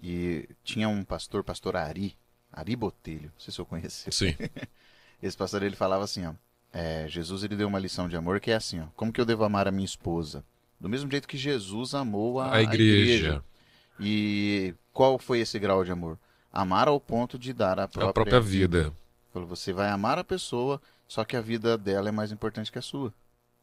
E 0.01 0.49
tinha 0.63 0.89
um 0.89 1.05
pastor, 1.05 1.43
pastor 1.43 1.77
Ari, 1.77 2.17
Ari 2.53 2.75
Botelho, 2.77 3.25
não 3.35 3.41
sei 3.41 3.53
se 3.53 3.61
eu 3.61 3.67
conheci. 3.67 4.11
Sim. 4.11 4.35
Esse 5.23 5.37
pastor 5.37 5.63
ele 5.63 5.77
falava 5.77 6.05
assim, 6.05 6.27
ó, 6.27 6.33
é, 6.73 7.07
Jesus 7.09 7.43
ele 7.43 7.57
deu 7.57 7.67
uma 7.69 7.79
lição 7.79 8.09
de 8.09 8.17
amor 8.17 8.41
que 8.41 8.51
é 8.51 8.55
assim, 8.55 8.81
ó, 8.81 8.85
como 8.97 9.13
que 9.13 9.21
eu 9.21 9.25
devo 9.27 9.45
amar 9.45 9.67
a 9.67 9.71
minha 9.73 9.85
esposa? 9.85 10.45
Do 10.81 10.89
mesmo 10.89 11.11
jeito 11.11 11.27
que 11.27 11.37
Jesus 11.37 11.95
amou 11.95 12.39
a, 12.41 12.55
A 12.55 12.63
igreja. 12.63 13.43
E 14.01 14.75
qual 14.93 15.19
foi 15.19 15.41
esse 15.41 15.59
grau 15.59 15.85
de 15.85 15.91
amor? 15.91 16.17
Amar 16.53 16.89
ao 16.89 17.01
ponto 17.01 17.39
de 17.39 17.53
dar 17.53 17.79
a 17.81 17.89
própria, 17.89 18.11
A 18.11 18.13
própria 18.13 18.41
vida. 18.41 18.93
Falou, 19.33 19.49
você 19.49 19.73
vai 19.73 19.89
amar 19.91 20.19
a 20.19 20.25
pessoa, 20.25 20.81
só 21.07 21.25
que 21.25 21.37
a 21.37 21.41
vida 21.41 21.77
dela 21.77 22.09
é 22.09 22.13
mais 22.13 22.31
importante 22.33 22.71
que 22.73 22.79
a 22.79 22.83
sua. 22.83 23.13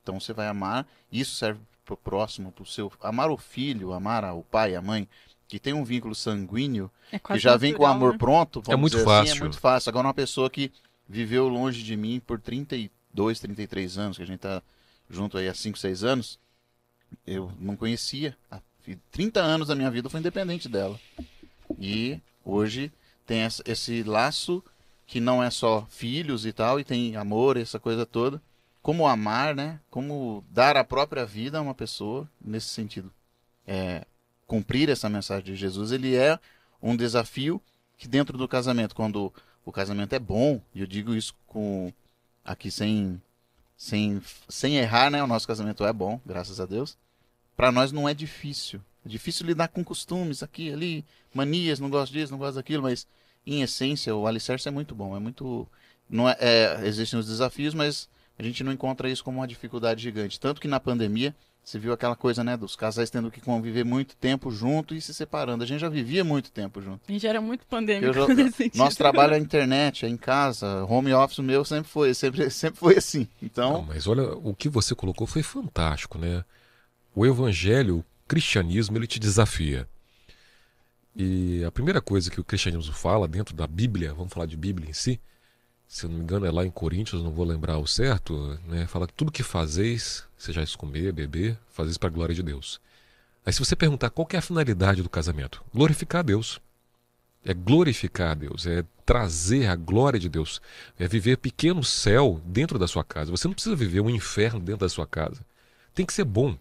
Então 0.03 0.19
você 0.19 0.33
vai 0.33 0.47
amar, 0.47 0.85
isso 1.11 1.35
serve 1.35 1.59
pro 1.85 1.95
próximo, 1.97 2.51
pro 2.51 2.65
seu. 2.65 2.91
Amar 3.01 3.31
o 3.31 3.37
filho, 3.37 3.93
amar 3.93 4.23
a- 4.23 4.33
o 4.33 4.43
pai, 4.43 4.75
a 4.75 4.81
mãe, 4.81 5.07
que 5.47 5.59
tem 5.59 5.73
um 5.73 5.83
vínculo 5.83 6.15
sanguíneo, 6.15 6.89
É 7.11 7.19
que 7.19 7.37
já 7.39 7.55
vem 7.55 7.73
com 7.73 7.83
o 7.83 7.87
natural, 7.87 7.95
amor 7.95 8.11
né? 8.13 8.17
pronto, 8.17 8.61
vamos 8.61 8.81
muito 8.81 8.97
dizer 8.97 9.09
assim, 9.09 9.27
fácil. 9.27 9.35
é 9.35 9.39
muito 9.39 9.59
fácil. 9.59 9.89
Agora 9.89 10.07
uma 10.07 10.13
pessoa 10.13 10.49
que 10.49 10.71
viveu 11.07 11.47
longe 11.47 11.83
de 11.83 11.95
mim 11.95 12.19
por 12.25 12.39
32, 12.39 13.39
33 13.39 13.97
anos, 13.97 14.17
que 14.17 14.23
a 14.23 14.27
gente 14.27 14.39
tá 14.39 14.61
junto 15.09 15.37
aí 15.37 15.47
há 15.47 15.53
5, 15.53 15.77
6 15.77 16.03
anos, 16.03 16.39
eu 17.25 17.51
não 17.59 17.75
conhecia. 17.75 18.35
Há 18.49 18.59
30 19.11 19.39
anos 19.39 19.67
da 19.67 19.75
minha 19.75 19.91
vida 19.91 20.09
foi 20.09 20.19
independente 20.19 20.67
dela. 20.67 20.99
E 21.79 22.19
hoje 22.43 22.91
tem 23.25 23.41
esse 23.65 24.03
laço 24.03 24.63
que 25.07 25.19
não 25.19 25.43
é 25.43 25.51
só 25.51 25.85
filhos 25.89 26.45
e 26.45 26.51
tal, 26.51 26.79
e 26.79 26.83
tem 26.83 27.15
amor, 27.15 27.57
essa 27.57 27.79
coisa 27.79 28.05
toda. 28.05 28.41
Como 28.81 29.07
amar, 29.07 29.55
né? 29.55 29.79
Como 29.89 30.43
dar 30.49 30.77
a 30.77 30.83
própria 30.83 31.25
vida 31.25 31.57
a 31.57 31.61
uma 31.61 31.73
pessoa, 31.75 32.27
nesse 32.43 32.67
sentido. 32.69 33.11
É, 33.67 34.05
cumprir 34.47 34.89
essa 34.89 35.09
mensagem 35.09 35.45
de 35.45 35.55
Jesus, 35.55 35.91
ele 35.91 36.15
é 36.15 36.39
um 36.81 36.95
desafio 36.95 37.61
que 37.97 38.07
dentro 38.07 38.37
do 38.37 38.47
casamento, 38.47 38.95
quando 38.95 39.33
o 39.65 39.71
casamento 39.71 40.13
é 40.13 40.19
bom, 40.19 40.61
e 40.73 40.81
eu 40.81 40.87
digo 40.87 41.15
isso 41.15 41.33
com 41.47 41.91
aqui 42.43 42.69
sem 42.69 43.21
sem 43.77 44.21
sem 44.47 44.77
errar, 44.77 45.09
né? 45.09 45.23
O 45.23 45.27
nosso 45.27 45.47
casamento 45.47 45.85
é 45.85 45.91
bom, 45.91 46.19
graças 46.25 46.59
a 46.59 46.65
Deus. 46.65 46.97
Para 47.55 47.71
nós 47.71 47.91
não 47.91 48.07
é 48.07 48.13
difícil. 48.13 48.81
É 49.05 49.09
difícil 49.09 49.45
lidar 49.45 49.67
com 49.69 49.83
costumes 49.83 50.43
aqui, 50.43 50.71
ali, 50.71 51.05
manias, 51.33 51.79
não 51.79 51.89
gosto 51.89 52.11
disso, 52.11 52.31
não 52.31 52.39
gosto 52.39 52.55
daquilo, 52.55 52.83
mas 52.83 53.07
em 53.45 53.61
essência 53.61 54.15
o 54.15 54.27
alicerce 54.27 54.67
é 54.67 54.71
muito 54.71 54.95
bom, 54.95 55.15
é 55.15 55.19
muito 55.19 55.67
não 56.09 56.29
é, 56.29 56.35
é, 56.39 56.87
existem 56.87 57.19
os 57.19 57.27
desafios, 57.27 57.73
mas 57.73 58.09
a 58.37 58.43
gente 58.43 58.63
não 58.63 58.71
encontra 58.71 59.09
isso 59.09 59.23
como 59.23 59.39
uma 59.39 59.47
dificuldade 59.47 60.01
gigante. 60.01 60.39
Tanto 60.39 60.61
que 60.61 60.67
na 60.67 60.79
pandemia 60.79 61.35
você 61.65 61.79
viu 61.79 61.91
aquela 61.91 62.15
coisa, 62.15 62.43
né, 62.43 62.55
dos 62.55 62.75
casais 62.75 63.09
tendo 63.09 63.31
que 63.31 63.41
conviver 63.41 63.83
muito 63.83 64.15
tempo 64.15 64.51
junto 64.51 64.93
e 64.93 65.01
se 65.01 65.13
separando. 65.15 65.63
A 65.63 65.67
gente 65.67 65.79
já 65.81 65.89
vivia 65.89 66.23
muito 66.23 66.51
tempo 66.51 66.79
junto. 66.79 67.01
A 67.09 67.11
gente 67.11 67.25
era 67.25 67.41
muito 67.41 67.65
pandêmico 67.65 68.13
já- 68.13 68.27
nesse 68.35 68.55
sentido. 68.57 68.77
Nosso 68.77 68.95
trabalho 68.97 69.33
é 69.33 69.39
internet, 69.39 70.05
é 70.05 70.09
em 70.09 70.15
casa, 70.15 70.85
home 70.85 71.11
office 71.11 71.39
meu 71.39 71.65
sempre 71.65 71.89
foi, 71.89 72.13
sempre, 72.13 72.47
sempre 72.51 72.79
foi 72.79 72.97
assim. 72.97 73.21
Não, 73.21 73.27
Então, 73.41 73.81
mas 73.81 74.05
olha, 74.05 74.23
o 74.35 74.53
que 74.53 74.69
você 74.69 74.93
colocou 74.93 75.25
foi 75.25 75.41
fantástico, 75.41 76.19
né? 76.19 76.45
O 77.15 77.25
evangelho, 77.25 77.97
o 77.97 78.05
cristianismo, 78.27 78.95
ele 78.97 79.07
te 79.07 79.19
desafia. 79.19 79.87
E 81.15 81.63
a 81.63 81.71
primeira 81.71 82.01
coisa 82.01 82.29
que 82.29 82.39
o 82.39 82.43
cristianismo 82.43 82.93
fala 82.93 83.27
dentro 83.27 83.55
da 83.55 83.65
Bíblia, 83.65 84.13
vamos 84.13 84.31
falar 84.33 84.45
de 84.45 84.57
Bíblia 84.57 84.89
em 84.89 84.93
si, 84.93 85.19
se 85.87 86.07
não 86.07 86.15
me 86.15 86.21
engano 86.21 86.45
é 86.45 86.51
lá 86.51 86.65
em 86.65 86.71
Coríntios, 86.71 87.23
não 87.23 87.31
vou 87.31 87.45
lembrar 87.45 87.77
o 87.77 87.87
certo, 87.87 88.59
né? 88.67 88.87
Fala 88.87 89.07
que 89.07 89.13
tudo 89.13 89.31
que 89.31 89.43
fazeis, 89.43 90.25
seja 90.37 90.63
isso 90.63 90.77
comer, 90.77 91.11
beber, 91.11 91.57
fazeis 91.69 91.97
para 91.97 92.09
a 92.09 92.11
glória 92.11 92.35
de 92.35 92.43
Deus. 92.43 92.81
Aí 93.45 93.53
se 93.53 93.59
você 93.59 93.75
perguntar 93.75 94.09
qual 94.09 94.27
é 94.31 94.37
a 94.37 94.41
finalidade 94.41 95.03
do 95.03 95.09
casamento, 95.09 95.63
glorificar 95.73 96.19
a 96.19 96.23
Deus. 96.23 96.59
É 97.47 97.53
glorificar 97.53 98.31
a 98.31 98.33
Deus, 98.33 98.65
é 98.65 98.83
trazer 99.05 99.67
a 99.67 99.75
glória 99.75 100.19
de 100.19 100.27
Deus, 100.27 100.59
é 100.97 101.07
viver 101.07 101.37
pequeno 101.37 101.83
céu 101.83 102.41
dentro 102.43 102.79
da 102.79 102.87
sua 102.87 103.03
casa. 103.03 103.29
Você 103.29 103.47
não 103.47 103.53
precisa 103.53 103.75
viver 103.75 104.01
um 104.01 104.09
inferno 104.09 104.59
dentro 104.59 104.81
da 104.81 104.89
sua 104.89 105.05
casa. 105.05 105.45
Tem 105.93 106.07
que 106.07 106.13
ser 106.13 106.23
bom. 106.23 106.57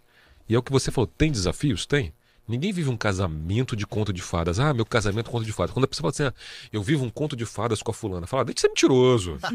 E 0.47 0.55
é 0.55 0.59
o 0.59 0.63
que 0.63 0.71
você 0.71 0.91
falou, 0.91 1.07
tem 1.07 1.33
desafios? 1.33 1.87
Tem. 1.87 2.13
Ninguém 2.47 2.73
vive 2.73 2.91
um 2.91 2.97
casamento 2.97 3.75
de 3.75 3.87
conto 3.87 4.13
de 4.13 4.21
fadas. 4.21 4.61
Ah, 4.61 4.75
meu 4.75 4.85
casamento 4.85 5.29
é 5.29 5.33
conto 5.33 5.47
de 5.47 5.53
fadas. 5.53 5.73
Quando 5.73 5.85
a 5.85 5.89
pessoa 5.89 6.13
fala 6.13 6.29
assim, 6.29 6.37
ah, 6.37 6.69
eu 6.73 6.83
vivo 6.83 7.03
um 7.05 7.09
conto 7.11 7.35
de 7.35 7.47
fadas 7.47 7.83
com 7.83 7.91
a 7.91 7.95
fulana, 7.95 8.27
fala, 8.27 8.45
deixa 8.45 8.55
de 8.57 8.61
ser 8.61 8.69
mentiroso. 8.69 9.39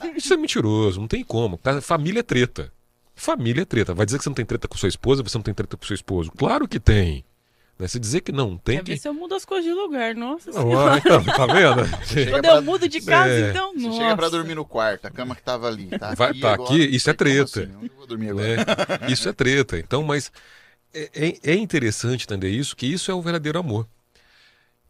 Deixa 0.00 0.14
de 0.16 0.20
ser 0.22 0.36
mentiroso, 0.36 1.00
não 1.00 1.06
tem 1.06 1.22
como. 1.22 1.56
Casa- 1.58 1.80
Família 1.80 2.18
é 2.20 2.22
treta. 2.24 2.72
Família 3.14 3.62
é 3.62 3.64
treta. 3.64 3.94
Vai 3.94 4.04
dizer 4.06 4.18
que 4.18 4.24
você 4.24 4.30
não 4.30 4.34
tem 4.34 4.44
treta 4.44 4.66
com 4.66 4.76
sua 4.76 4.88
esposa, 4.88 5.22
você 5.22 5.38
não 5.38 5.42
tem 5.42 5.54
treta 5.54 5.76
com 5.76 5.84
seu 5.86 5.94
esposo. 5.94 6.32
Claro 6.32 6.66
que 6.66 6.80
tem. 6.80 7.24
Né? 7.78 7.86
Se 7.86 7.98
dizer 8.00 8.20
que 8.22 8.32
não 8.32 8.56
tem, 8.58 8.78
Quer 8.78 8.84
que... 8.84 8.90
ver 8.92 8.98
se 8.98 9.08
eu 9.08 9.14
mudo 9.14 9.34
as 9.36 9.44
coisas 9.44 9.64
de 9.64 9.72
lugar, 9.72 10.14
nossa 10.16 10.50
Não, 10.50 10.62
senhora. 10.62 10.94
ah, 10.94 10.98
então, 10.98 11.24
tá 11.24 11.46
vendo? 11.46 11.82
Quando 12.30 12.42
pra- 12.42 12.54
eu 12.56 12.62
mudo 12.62 12.88
de 12.88 13.00
casa, 13.00 13.30
É. 13.32 13.50
então, 13.50 13.72
você 13.72 13.86
nossa. 13.86 13.98
chega 13.98 14.16
pra 14.16 14.28
dormir 14.28 14.54
no 14.56 14.64
quarto, 14.64 15.06
a 15.06 15.10
cama 15.10 15.34
que 15.36 15.42
tava 15.42 15.68
ali, 15.68 15.86
tá 15.98 16.14
Vai- 16.14 16.30
aqui 16.30 16.40
tá 16.40 16.54
agora, 16.54 16.70
aqui, 16.74 16.82
isso 16.96 17.08
é 17.08 17.12
treta. 17.14 17.42
assim? 17.62 17.72
Onde 17.76 17.86
eu 17.86 17.96
vou 17.96 18.06
dormir 18.06 18.30
agora? 18.30 18.56
né? 18.56 18.64
Isso 19.08 19.28
é 19.28 19.32
treta. 19.32 19.78
Então, 19.78 20.02
mas 20.02 20.30
é, 20.94 21.10
é- 21.14 21.52
é 21.52 21.54
interessante 21.54 22.24
entender 22.24 22.50
isso, 22.50 22.76
que 22.76 22.86
isso 22.86 23.10
é 23.10 23.14
o 23.14 23.22
verdadeiro 23.22 23.58
amor. 23.58 23.86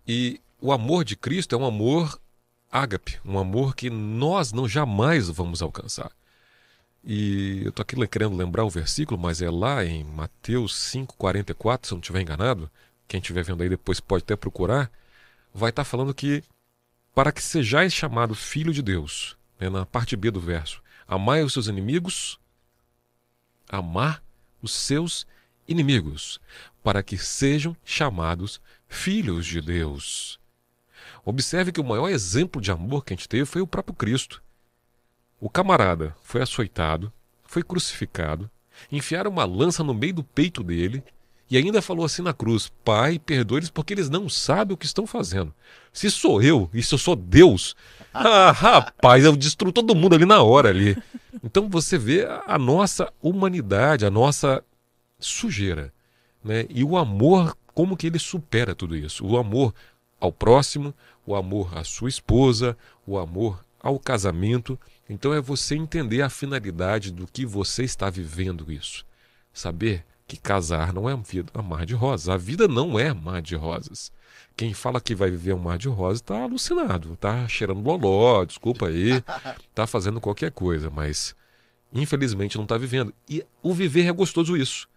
E 0.06 0.40
o 0.60 0.72
amor 0.72 1.04
de 1.04 1.16
Cristo 1.16 1.54
é 1.54 1.58
um 1.58 1.64
amor 1.64 2.20
ágape, 2.70 3.18
um 3.24 3.38
amor 3.38 3.74
que 3.74 3.90
nós 3.90 4.52
não 4.52 4.68
jamais 4.68 5.28
vamos 5.28 5.62
alcançar. 5.62 6.10
E 7.04 7.62
eu 7.64 7.70
estou 7.70 7.82
aqui 7.82 8.06
querendo 8.06 8.36
lembrar 8.36 8.64
o 8.64 8.70
versículo, 8.70 9.20
mas 9.20 9.42
é 9.42 9.50
lá 9.50 9.84
em 9.84 10.04
Mateus 10.04 10.72
5,44, 10.74 11.86
se 11.86 11.92
eu 11.92 11.96
não 11.96 12.00
estiver 12.00 12.20
enganado. 12.20 12.70
Quem 13.08 13.18
estiver 13.20 13.44
vendo 13.44 13.62
aí 13.62 13.68
depois 13.68 13.98
pode 14.00 14.22
até 14.22 14.36
procurar. 14.36 14.90
Vai 15.52 15.70
estar 15.70 15.84
falando 15.84 16.14
que 16.14 16.42
para 17.14 17.32
que 17.32 17.42
sejais 17.42 17.92
chamado 17.92 18.34
filho 18.34 18.72
de 18.72 18.80
Deus, 18.80 19.36
né, 19.60 19.68
na 19.68 19.84
parte 19.84 20.16
B 20.16 20.30
do 20.30 20.40
verso, 20.40 20.80
amai 21.06 21.42
os 21.42 21.52
seus 21.52 21.66
inimigos, 21.66 22.38
amar 23.68 24.22
os 24.62 24.72
seus 24.72 25.12
inimigos, 25.12 25.26
para 26.82 27.02
que 27.02 27.16
sejam 27.16 27.76
chamados 27.84 28.60
filhos 28.88 29.46
de 29.46 29.60
Deus. 29.60 30.38
Observe 31.24 31.72
que 31.72 31.80
o 31.80 31.84
maior 31.84 32.08
exemplo 32.08 32.60
de 32.60 32.70
amor 32.70 33.04
que 33.04 33.12
a 33.12 33.16
gente 33.16 33.28
teve 33.28 33.44
foi 33.44 33.62
o 33.62 33.66
próprio 33.66 33.94
Cristo. 33.94 34.42
O 35.40 35.48
camarada 35.48 36.14
foi 36.22 36.42
açoitado, 36.42 37.12
foi 37.44 37.62
crucificado, 37.62 38.50
enfiaram 38.90 39.30
uma 39.30 39.44
lança 39.44 39.84
no 39.84 39.94
meio 39.94 40.14
do 40.14 40.24
peito 40.24 40.62
dele 40.62 41.02
e 41.50 41.56
ainda 41.56 41.82
falou 41.82 42.04
assim 42.04 42.22
na 42.22 42.32
cruz: 42.32 42.72
Pai, 42.84 43.18
perdoe-lhes 43.18 43.68
porque 43.68 43.92
eles 43.92 44.08
não 44.08 44.28
sabem 44.28 44.74
o 44.74 44.76
que 44.76 44.86
estão 44.86 45.06
fazendo. 45.06 45.54
Se 45.92 46.10
sou 46.10 46.42
eu 46.42 46.70
e 46.72 46.82
se 46.82 46.94
eu 46.94 46.98
sou 46.98 47.14
Deus, 47.14 47.76
ah, 48.12 48.50
rapaz, 48.50 49.24
eu 49.24 49.36
destruo 49.36 49.70
todo 49.70 49.94
mundo 49.94 50.14
ali 50.14 50.24
na 50.24 50.42
hora 50.42 50.70
ali. 50.70 50.96
Então 51.42 51.68
você 51.68 51.98
vê 51.98 52.26
a 52.46 52.58
nossa 52.58 53.12
humanidade, 53.20 54.06
a 54.06 54.10
nossa 54.10 54.64
sujeira, 55.26 55.92
né? 56.42 56.66
E 56.68 56.84
o 56.84 56.96
amor, 56.96 57.56
como 57.74 57.96
que 57.96 58.06
ele 58.06 58.18
supera 58.18 58.74
tudo 58.74 58.96
isso? 58.96 59.24
O 59.26 59.36
amor 59.36 59.74
ao 60.20 60.32
próximo, 60.32 60.94
o 61.26 61.34
amor 61.34 61.76
à 61.76 61.84
sua 61.84 62.08
esposa, 62.08 62.76
o 63.06 63.18
amor 63.18 63.64
ao 63.80 63.98
casamento. 63.98 64.78
Então 65.08 65.34
é 65.34 65.40
você 65.40 65.74
entender 65.74 66.22
a 66.22 66.30
finalidade 66.30 67.10
do 67.10 67.26
que 67.26 67.44
você 67.44 67.82
está 67.84 68.08
vivendo 68.08 68.70
isso. 68.70 69.04
Saber 69.52 70.04
que 70.26 70.36
casar 70.36 70.92
não 70.92 71.08
é 71.08 71.14
um 71.14 71.22
mar 71.62 71.84
de 71.84 71.94
rosas. 71.94 72.28
A 72.28 72.36
vida 72.36 72.66
não 72.66 72.98
é 72.98 73.12
mar 73.12 73.42
de 73.42 73.54
rosas. 73.54 74.12
Quem 74.56 74.72
fala 74.72 75.00
que 75.00 75.14
vai 75.14 75.30
viver 75.30 75.54
um 75.54 75.58
mar 75.58 75.76
de 75.76 75.88
rosas 75.88 76.20
está 76.20 76.42
alucinado, 76.42 77.14
está 77.14 77.46
cheirando 77.48 77.82
loló, 77.82 78.44
desculpa 78.44 78.86
aí, 78.88 79.22
está 79.68 79.86
fazendo 79.88 80.20
qualquer 80.20 80.52
coisa, 80.52 80.88
mas 80.88 81.34
infelizmente 81.92 82.56
não 82.56 82.64
está 82.64 82.78
vivendo. 82.78 83.12
E 83.28 83.44
o 83.62 83.74
viver 83.74 84.06
é 84.06 84.12
gostoso 84.12 84.56
isso. 84.56 84.88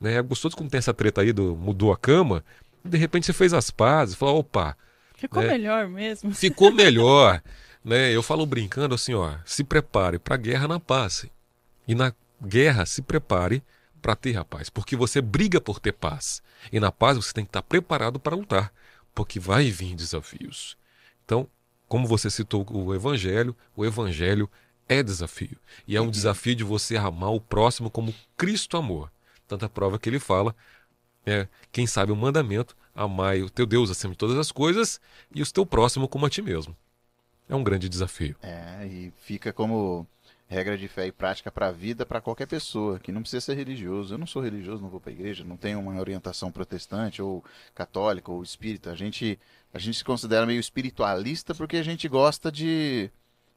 Né? 0.00 0.14
É 0.14 0.22
gostoso 0.22 0.56
quando 0.56 0.70
tem 0.70 0.78
essa 0.78 0.94
treta 0.94 1.20
aí 1.20 1.32
do 1.32 1.56
mudou 1.56 1.92
a 1.92 1.96
cama, 1.96 2.44
de 2.84 2.98
repente 2.98 3.26
você 3.26 3.32
fez 3.32 3.52
as 3.52 3.70
pazes, 3.70 4.14
falou, 4.14 4.38
opa, 4.38 4.76
Ficou 5.16 5.42
É. 5.42 5.48
melhor 5.48 5.88
mesmo. 5.88 6.34
ficou 6.34 6.70
melhor. 6.74 7.42
né? 7.84 8.10
Eu 8.14 8.22
falo 8.22 8.44
brincando 8.46 8.94
assim, 8.94 9.14
ó, 9.14 9.34
se 9.44 9.62
prepare 9.64 10.18
para 10.18 10.34
a 10.34 10.38
guerra 10.38 10.66
na 10.68 10.80
paz. 10.80 11.26
E 11.86 11.94
na 11.94 12.12
guerra 12.44 12.84
se 12.84 13.00
prepare 13.02 13.62
para 14.02 14.14
ter 14.16 14.42
paz, 14.44 14.68
porque 14.68 14.96
você 14.96 15.22
briga 15.22 15.60
por 15.60 15.78
ter 15.80 15.92
paz. 15.92 16.42
E 16.72 16.78
na 16.78 16.92
paz 16.92 17.16
você 17.16 17.32
tem 17.32 17.44
que 17.44 17.48
estar 17.48 17.62
preparado 17.62 18.18
para 18.18 18.36
lutar, 18.36 18.70
porque 19.14 19.40
vai 19.40 19.70
vir 19.70 19.94
desafios. 19.94 20.76
Então, 21.24 21.48
como 21.88 22.06
você 22.06 22.28
citou 22.28 22.66
o 22.70 22.94
evangelho, 22.94 23.56
o 23.74 23.84
evangelho 23.84 24.50
é 24.88 25.02
desafio. 25.02 25.56
E 25.88 25.96
é 25.96 26.00
um 26.00 26.10
desafio 26.10 26.54
de 26.54 26.64
você 26.64 26.96
amar 26.98 27.30
o 27.32 27.40
próximo 27.40 27.88
como 27.90 28.14
Cristo 28.36 28.76
amou. 28.76 29.08
Tanta 29.46 29.68
prova 29.68 29.98
que 29.98 30.08
ele 30.08 30.18
fala, 30.18 30.54
é, 31.26 31.46
quem 31.72 31.86
sabe 31.86 32.12
o 32.12 32.16
mandamento, 32.16 32.76
amai 32.94 33.42
o 33.42 33.50
teu 33.50 33.66
Deus 33.66 33.90
acima 33.90 34.12
de 34.12 34.18
todas 34.18 34.38
as 34.38 34.52
coisas 34.52 35.00
e 35.34 35.42
o 35.42 35.52
teu 35.52 35.66
próximo 35.66 36.08
como 36.08 36.26
a 36.26 36.30
ti 36.30 36.42
mesmo. 36.42 36.76
É 37.48 37.54
um 37.54 37.62
grande 37.62 37.88
desafio. 37.88 38.36
É, 38.42 38.86
e 38.86 39.12
fica 39.22 39.52
como 39.52 40.06
regra 40.46 40.76
de 40.76 40.86
fé 40.88 41.06
e 41.06 41.12
prática 41.12 41.50
para 41.50 41.68
a 41.68 41.72
vida 41.72 42.04
para 42.06 42.20
qualquer 42.20 42.46
pessoa, 42.46 42.98
que 42.98 43.10
não 43.10 43.22
precisa 43.22 43.40
ser 43.40 43.54
religioso. 43.54 44.14
Eu 44.14 44.18
não 44.18 44.26
sou 44.26 44.42
religioso, 44.42 44.82
não 44.82 44.88
vou 44.88 45.00
para 45.00 45.10
a 45.10 45.14
igreja, 45.14 45.44
não 45.44 45.56
tenho 45.56 45.80
uma 45.80 45.98
orientação 45.98 46.52
protestante 46.52 47.20
ou 47.20 47.44
católica 47.74 48.30
ou 48.30 48.42
espírita. 48.42 48.90
A 48.90 48.94
gente, 48.94 49.38
a 49.72 49.78
gente 49.78 49.98
se 49.98 50.04
considera 50.04 50.46
meio 50.46 50.60
espiritualista 50.60 51.54
porque 51.54 51.76
a 51.76 51.82
gente 51.82 52.08
gosta 52.08 52.52
de, 52.52 53.10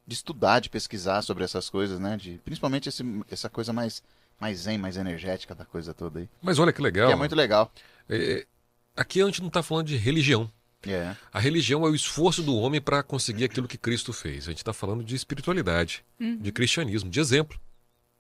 de 0.06 0.16
estudar, 0.16 0.60
de 0.60 0.70
pesquisar 0.70 1.22
sobre 1.22 1.44
essas 1.44 1.70
coisas, 1.70 2.00
né? 2.00 2.18
De, 2.18 2.40
principalmente 2.44 2.90
esse, 2.90 3.04
essa 3.30 3.50
coisa 3.50 3.72
mais, 3.74 4.02
mais 4.40 4.60
zen, 4.60 4.78
mais 4.78 4.98
energética 4.98 5.56
da 5.56 5.66
coisa 5.66 5.94
toda 5.94 6.20
aí. 6.20 6.30
Mas 6.42 6.60
olha 6.60 6.72
que 6.74 6.82
legal. 6.82 7.08
Que 7.08 7.14
é 7.14 7.18
muito 7.18 7.36
legal. 7.36 7.72
É, 8.10 8.46
aqui 8.96 9.22
a 9.22 9.26
gente 9.26 9.42
não 9.42 9.48
está 9.48 9.64
falando 9.64 9.88
de 9.88 9.98
religião. 9.98 10.50
É. 10.86 11.16
A 11.34 11.40
religião 11.40 11.86
é 11.86 11.90
o 11.90 11.96
esforço 11.96 12.44
do 12.44 12.56
homem 12.56 12.80
para 12.80 13.02
conseguir 13.02 13.46
aquilo 13.46 13.68
que 13.68 13.78
Cristo 13.78 14.14
fez. 14.14 14.46
A 14.48 14.52
gente 14.52 14.60
está 14.60 14.74
falando 14.74 15.04
de 15.04 15.16
espiritualidade, 15.16 16.04
Uhum. 16.20 16.38
de 16.38 16.52
cristianismo, 16.52 17.10
de 17.10 17.20
exemplo. 17.20 17.60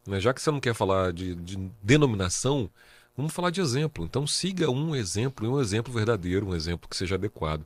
Né? 0.06 0.20
Já 0.20 0.34
que 0.34 0.42
você 0.42 0.50
não 0.52 0.60
quer 0.60 0.74
falar 0.74 1.14
de, 1.14 1.36
de 1.36 1.56
denominação, 1.84 2.70
vamos 3.16 3.32
falar 3.32 3.52
de 3.52 3.62
exemplo. 3.62 4.04
Então 4.04 4.26
siga 4.26 4.70
um 4.72 4.96
exemplo, 4.96 5.46
e 5.46 5.50
um 5.50 5.62
exemplo 5.62 5.94
verdadeiro, 5.94 6.48
um 6.48 6.56
exemplo 6.56 6.90
que 6.90 6.98
seja 6.98 7.16
adequado. 7.16 7.64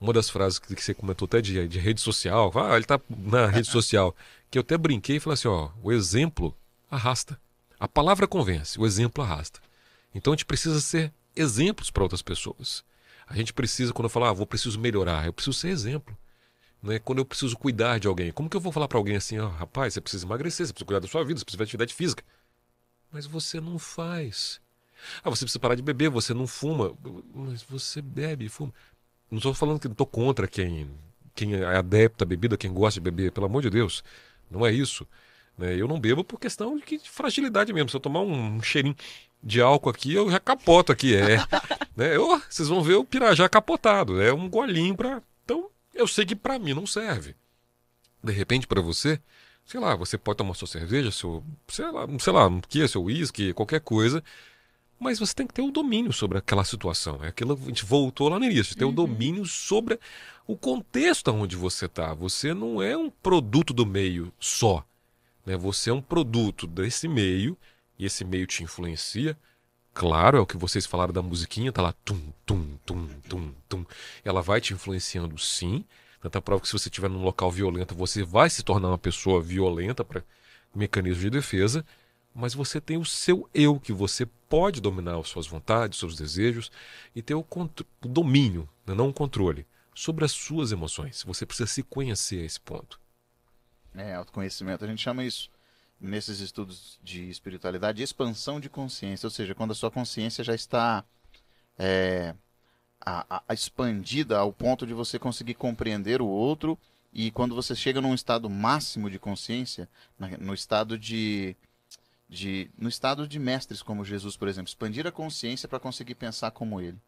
Uma 0.00 0.12
das 0.12 0.28
frases 0.28 0.58
que 0.58 0.74
você 0.80 0.92
comentou 0.92 1.24
até 1.26 1.40
de, 1.40 1.66
de 1.66 1.78
rede 1.78 2.00
social, 2.00 2.52
ah, 2.56 2.74
ele 2.74 2.84
está 2.84 3.00
na 3.08 3.46
rede 3.46 3.68
social, 3.70 4.14
que 4.50 4.58
eu 4.58 4.60
até 4.60 4.76
brinquei 4.76 5.16
e 5.16 5.20
falei 5.20 5.34
assim, 5.34 5.48
ó, 5.48 5.70
o 5.82 5.90
exemplo 5.90 6.54
arrasta. 6.90 7.40
A 7.84 7.88
palavra 7.88 8.26
convence, 8.26 8.80
o 8.80 8.86
exemplo 8.86 9.22
arrasta. 9.22 9.60
Então 10.14 10.32
a 10.32 10.36
gente 10.36 10.46
precisa 10.46 10.80
ser 10.80 11.12
exemplos 11.36 11.90
para 11.90 12.02
outras 12.02 12.22
pessoas. 12.22 12.82
A 13.26 13.36
gente 13.36 13.52
precisa, 13.52 13.92
quando 13.92 14.06
eu 14.06 14.08
falar, 14.08 14.30
ah, 14.30 14.32
vou 14.32 14.46
preciso 14.46 14.80
melhorar, 14.80 15.26
eu 15.26 15.34
preciso 15.34 15.52
ser 15.52 15.68
exemplo. 15.68 16.16
Né? 16.82 16.98
Quando 16.98 17.18
eu 17.18 17.26
preciso 17.26 17.54
cuidar 17.58 17.98
de 18.00 18.08
alguém, 18.08 18.32
como 18.32 18.48
que 18.48 18.56
eu 18.56 18.60
vou 18.60 18.72
falar 18.72 18.88
para 18.88 18.96
alguém 18.96 19.16
assim, 19.16 19.36
ah, 19.36 19.48
rapaz, 19.48 19.92
você 19.92 20.00
precisa 20.00 20.24
emagrecer, 20.24 20.66
você 20.66 20.72
precisa 20.72 20.86
cuidar 20.86 21.00
da 21.00 21.06
sua 21.06 21.22
vida, 21.26 21.38
você 21.38 21.44
precisa 21.44 21.58
de 21.58 21.62
atividade 21.62 21.92
física. 21.92 22.24
Mas 23.12 23.26
você 23.26 23.60
não 23.60 23.78
faz. 23.78 24.62
Ah, 25.22 25.28
você 25.28 25.44
precisa 25.44 25.60
parar 25.60 25.74
de 25.74 25.82
beber, 25.82 26.08
você 26.08 26.32
não 26.32 26.46
fuma. 26.46 26.96
Mas 27.34 27.62
você 27.64 28.00
bebe 28.00 28.46
e 28.46 28.48
fuma. 28.48 28.72
Não 29.30 29.36
estou 29.36 29.52
falando 29.52 29.78
que 29.78 29.88
estou 29.88 30.06
contra 30.06 30.48
quem, 30.48 30.90
quem 31.34 31.52
é 31.52 31.76
adepto 31.76 32.24
à 32.24 32.26
bebida, 32.26 32.56
quem 32.56 32.72
gosta 32.72 32.98
de 32.98 33.04
beber, 33.04 33.30
pelo 33.30 33.44
amor 33.44 33.60
de 33.60 33.68
Deus. 33.68 34.02
Não 34.50 34.64
é 34.64 34.72
isso. 34.72 35.06
Né? 35.56 35.74
Eu 35.80 35.86
não 35.86 36.00
bebo 36.00 36.24
por 36.24 36.38
questão 36.38 36.76
de, 36.76 36.82
que- 36.82 36.98
de 36.98 37.08
fragilidade 37.10 37.72
mesmo. 37.72 37.88
Se 37.90 37.96
eu 37.96 38.00
tomar 38.00 38.20
um 38.20 38.60
cheirinho 38.62 38.96
de 39.42 39.60
álcool 39.60 39.90
aqui, 39.90 40.12
eu 40.14 40.30
já 40.30 40.40
capoto 40.40 40.90
aqui. 40.92 41.14
É, 41.14 41.36
né? 41.96 42.16
Eu- 42.16 42.40
vocês 42.48 42.68
vão 42.68 42.82
ver 42.82 42.94
o 42.94 43.04
pirajá 43.04 43.48
capotado. 43.48 44.20
É 44.20 44.32
um 44.32 44.48
golinho 44.48 44.96
para. 44.96 45.22
Então, 45.44 45.68
eu 45.94 46.06
sei 46.08 46.24
que 46.26 46.34
para 46.34 46.58
mim 46.58 46.74
não 46.74 46.86
serve. 46.86 47.34
De 48.22 48.32
repente, 48.32 48.66
para 48.66 48.80
você, 48.80 49.20
sei 49.64 49.78
lá, 49.78 49.94
você 49.94 50.16
pode 50.16 50.38
tomar 50.38 50.54
sua 50.54 50.66
cerveja, 50.66 51.10
seu, 51.10 51.44
sei 51.68 51.90
lá, 51.90 52.06
sei 52.18 52.32
lá, 52.32 52.46
o 52.48 52.60
que 52.62 52.82
é 52.82 52.88
seu 52.88 53.02
uísque, 53.04 53.52
qualquer 53.52 53.80
coisa, 53.80 54.24
mas 54.98 55.18
você 55.18 55.34
tem 55.34 55.46
que 55.46 55.52
ter 55.52 55.60
o 55.60 55.70
domínio 55.70 56.10
sobre 56.12 56.38
aquela 56.38 56.64
situação. 56.64 57.22
É 57.22 57.28
aquilo, 57.28 57.52
a 57.62 57.66
gente 57.68 57.84
voltou 57.84 58.30
lá 58.30 58.38
no 58.38 58.44
início, 58.46 58.74
ter 58.74 58.86
o 58.86 58.92
domínio 58.92 59.44
sobre 59.44 60.00
o 60.46 60.56
contexto 60.56 61.28
onde 61.32 61.54
você 61.54 61.84
está. 61.84 62.14
Você 62.14 62.54
não 62.54 62.80
é 62.82 62.96
um 62.96 63.10
produto 63.10 63.74
do 63.74 63.84
meio 63.84 64.32
só. 64.40 64.82
Né? 65.44 65.56
Você 65.56 65.90
é 65.90 65.92
um 65.92 66.02
produto 66.02 66.66
desse 66.66 67.08
meio 67.08 67.56
e 67.98 68.06
esse 68.06 68.24
meio 68.24 68.46
te 68.46 68.62
influencia. 68.62 69.36
Claro, 69.92 70.38
é 70.38 70.40
o 70.40 70.46
que 70.46 70.56
vocês 70.56 70.86
falaram 70.86 71.12
da 71.12 71.22
musiquinha, 71.22 71.72
tá 71.72 71.80
lá 71.80 71.92
tum, 72.04 72.20
tum, 72.44 72.76
tum, 72.84 73.08
tum, 73.28 73.54
tum. 73.68 73.86
Ela 74.24 74.42
vai 74.42 74.60
te 74.60 74.74
influenciando 74.74 75.38
sim. 75.38 75.84
Tanta 76.20 76.40
prova 76.40 76.62
que 76.62 76.66
se 76.66 76.72
você 76.72 76.88
estiver 76.88 77.08
num 77.08 77.22
local 77.22 77.50
violento, 77.50 77.94
você 77.94 78.22
vai 78.24 78.48
se 78.50 78.62
tornar 78.62 78.88
uma 78.88 78.98
pessoa 78.98 79.42
violenta 79.42 80.02
para 80.04 80.24
mecanismo 80.74 81.22
de 81.22 81.30
defesa, 81.30 81.84
mas 82.34 82.54
você 82.54 82.80
tem 82.80 82.96
o 82.96 83.04
seu 83.04 83.48
eu, 83.54 83.78
que 83.78 83.92
você 83.92 84.26
pode 84.48 84.80
dominar 84.80 85.18
as 85.18 85.28
suas 85.28 85.46
vontades, 85.46 85.98
seus 85.98 86.16
desejos 86.16 86.72
e 87.14 87.22
ter 87.22 87.34
o, 87.34 87.46
o 87.48 88.08
domínio, 88.08 88.68
né, 88.86 88.94
não 88.94 89.10
o 89.10 89.12
controle, 89.12 89.66
sobre 89.94 90.24
as 90.24 90.32
suas 90.32 90.72
emoções. 90.72 91.22
Você 91.24 91.46
precisa 91.46 91.68
se 91.68 91.82
conhecer 91.82 92.40
a 92.40 92.44
esse 92.44 92.58
ponto. 92.58 92.98
É, 93.96 94.14
autoconhecimento. 94.14 94.84
A 94.84 94.88
gente 94.88 95.00
chama 95.02 95.24
isso, 95.24 95.48
nesses 96.00 96.40
estudos 96.40 96.98
de 97.02 97.28
espiritualidade, 97.30 97.98
de 97.98 98.02
expansão 98.02 98.58
de 98.58 98.68
consciência. 98.68 99.26
Ou 99.26 99.30
seja, 99.30 99.54
quando 99.54 99.70
a 99.70 99.74
sua 99.74 99.90
consciência 99.90 100.42
já 100.44 100.54
está 100.54 101.04
é, 101.78 102.34
a- 103.00 103.42
a- 103.48 103.54
expandida 103.54 104.38
ao 104.38 104.52
ponto 104.52 104.86
de 104.86 104.94
você 104.94 105.18
conseguir 105.18 105.54
compreender 105.54 106.20
o 106.22 106.26
outro. 106.26 106.78
E 107.12 107.30
quando 107.30 107.54
você 107.54 107.74
chega 107.76 108.00
num 108.00 108.14
estado 108.14 108.50
máximo 108.50 109.08
de 109.08 109.18
consciência, 109.18 109.88
no 110.40 110.52
estado 110.52 110.98
de, 110.98 111.54
de. 112.28 112.68
No 112.76 112.88
estado 112.88 113.28
de 113.28 113.38
mestres 113.38 113.82
como 113.82 114.04
Jesus, 114.04 114.36
por 114.36 114.48
exemplo, 114.48 114.68
expandir 114.68 115.06
a 115.06 115.12
consciência 115.12 115.68
para 115.68 115.78
conseguir 115.78 116.16
pensar 116.16 116.50
como 116.50 116.80
ele. 116.80 116.98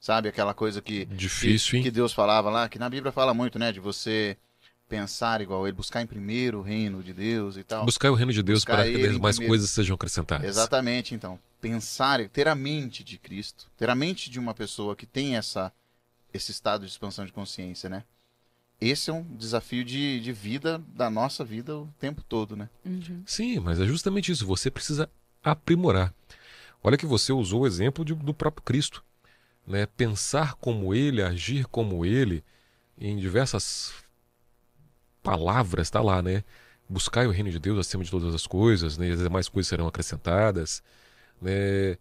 Sabe 0.00 0.28
aquela 0.28 0.54
coisa 0.54 0.80
que 0.80 1.04
Difícil, 1.06 1.78
que, 1.78 1.82
que 1.84 1.90
Deus 1.90 2.12
falava 2.12 2.50
lá, 2.50 2.68
que 2.68 2.78
na 2.78 2.88
Bíblia 2.88 3.10
fala 3.10 3.34
muito, 3.34 3.58
né? 3.58 3.72
De 3.72 3.80
você 3.80 4.36
pensar 4.88 5.40
igual 5.40 5.66
ele, 5.66 5.76
buscar 5.76 6.02
em 6.02 6.06
primeiro 6.06 6.58
o 6.60 6.62
reino 6.62 7.02
de 7.02 7.12
Deus 7.12 7.56
e 7.56 7.62
tal. 7.64 7.84
Buscar 7.84 8.10
o 8.10 8.14
reino 8.14 8.32
de 8.32 8.42
Deus 8.42 8.60
Buscar 8.60 8.76
para 8.78 8.84
que 8.84 9.18
mais 9.18 9.36
primeiro. 9.36 9.50
coisas 9.50 9.70
sejam 9.70 9.94
acrescentadas. 9.94 10.46
Exatamente, 10.46 11.14
então. 11.14 11.38
Pensar, 11.60 12.26
ter 12.28 12.46
a 12.48 12.54
mente 12.54 13.02
de 13.04 13.18
Cristo, 13.18 13.66
ter 13.76 13.90
a 13.90 13.94
mente 13.94 14.30
de 14.30 14.38
uma 14.38 14.54
pessoa 14.54 14.94
que 14.94 15.04
tem 15.06 15.36
essa, 15.36 15.72
esse 16.32 16.50
estado 16.52 16.84
de 16.86 16.90
expansão 16.90 17.26
de 17.26 17.32
consciência, 17.32 17.88
né? 17.90 18.04
Esse 18.80 19.10
é 19.10 19.12
um 19.12 19.24
desafio 19.36 19.84
de, 19.84 20.20
de 20.20 20.32
vida, 20.32 20.80
da 20.94 21.10
nossa 21.10 21.44
vida 21.44 21.76
o 21.76 21.92
tempo 21.98 22.22
todo, 22.22 22.56
né? 22.56 22.68
Uhum. 22.84 23.22
Sim, 23.26 23.58
mas 23.58 23.80
é 23.80 23.86
justamente 23.86 24.30
isso. 24.30 24.46
Você 24.46 24.70
precisa 24.70 25.10
aprimorar. 25.42 26.14
Olha 26.82 26.96
que 26.96 27.06
você 27.06 27.32
usou 27.32 27.62
o 27.62 27.66
exemplo 27.66 28.04
de- 28.04 28.14
do 28.14 28.32
próprio 28.32 28.62
Cristo. 28.62 29.04
Né? 29.66 29.84
Pensar 29.84 30.54
como 30.54 30.94
ele, 30.94 31.20
agir 31.20 31.66
como 31.66 32.06
ele, 32.06 32.44
em 32.96 33.16
diversas 33.18 33.92
palavras, 35.28 35.88
está 35.88 36.00
lá, 36.00 36.22
né? 36.22 36.42
Buscar 36.88 37.26
o 37.26 37.30
reino 37.30 37.50
de 37.50 37.58
Deus 37.58 37.78
acima 37.78 38.02
de 38.02 38.10
todas 38.10 38.34
as 38.34 38.46
coisas, 38.46 38.96
né? 38.96 39.10
as 39.10 39.18
demais 39.18 39.46
coisas 39.46 39.68
serão 39.68 39.86
acrescentadas. 39.86 40.82
Né? 41.38 41.98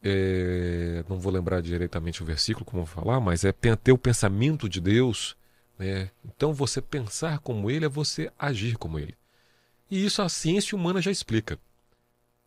É, 0.00 1.04
não 1.08 1.18
vou 1.18 1.32
lembrar 1.32 1.60
diretamente 1.60 2.22
o 2.22 2.24
versículo, 2.26 2.64
como 2.64 2.84
vou 2.84 2.94
falar, 2.94 3.18
mas 3.18 3.44
é 3.44 3.50
ter 3.50 3.90
o 3.90 3.98
pensamento 3.98 4.68
de 4.68 4.80
Deus. 4.80 5.36
Né? 5.76 6.10
Então, 6.24 6.54
você 6.54 6.80
pensar 6.80 7.40
como 7.40 7.68
ele 7.68 7.86
é 7.86 7.88
você 7.88 8.30
agir 8.38 8.76
como 8.76 9.00
ele. 9.00 9.16
E 9.90 10.04
isso 10.06 10.22
a 10.22 10.28
ciência 10.28 10.76
humana 10.76 11.02
já 11.02 11.10
explica. 11.10 11.58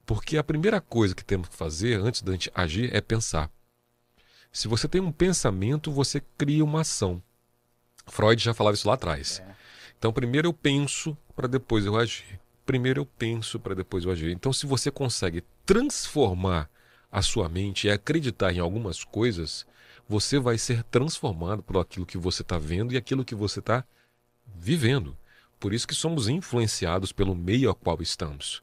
Porque 0.05 0.37
a 0.37 0.43
primeira 0.43 0.79
coisa 0.79 1.13
que 1.13 1.25
temos 1.25 1.49
que 1.49 1.55
fazer 1.57 1.99
antes 1.99 2.21
da 2.21 2.31
gente 2.31 2.49
agir 2.55 2.95
é 2.95 3.01
pensar. 3.01 3.51
Se 4.53 4.69
você 4.69 4.87
tem 4.87 5.01
um 5.01 5.11
pensamento, 5.11 5.91
você 5.91 6.23
cria 6.37 6.63
uma 6.63 6.81
ação. 6.81 7.21
Freud 8.07 8.41
já 8.41 8.53
falava 8.53 8.75
isso 8.75 8.87
lá 8.87 8.93
atrás. 8.93 9.41
É. 9.41 9.64
Então, 9.97 10.13
primeiro 10.13 10.47
eu 10.47 10.53
penso 10.53 11.17
para 11.35 11.47
depois 11.47 11.85
eu 11.85 11.95
agir. 11.97 12.39
Primeiro 12.65 13.01
eu 13.01 13.05
penso 13.05 13.59
para 13.59 13.75
depois 13.75 14.05
eu 14.05 14.11
agir. 14.11 14.31
Então, 14.31 14.51
se 14.51 14.65
você 14.65 14.89
consegue 14.89 15.43
transformar 15.65 16.69
a 17.11 17.21
sua 17.21 17.47
mente 17.47 17.87
e 17.87 17.91
acreditar 17.91 18.53
em 18.53 18.59
algumas 18.59 19.03
coisas, 19.03 19.65
você 20.07 20.39
vai 20.39 20.57
ser 20.57 20.83
transformado 20.83 21.63
por 21.63 21.77
aquilo 21.77 22.05
que 22.05 22.17
você 22.17 22.41
está 22.41 22.57
vendo 22.57 22.93
e 22.93 22.97
aquilo 22.97 23.25
que 23.25 23.35
você 23.35 23.59
está 23.59 23.83
vivendo. 24.45 25.17
Por 25.59 25.73
isso 25.73 25.87
que 25.87 25.95
somos 25.95 26.27
influenciados 26.27 27.11
pelo 27.11 27.35
meio 27.35 27.69
ao 27.69 27.75
qual 27.75 28.01
estamos. 28.01 28.61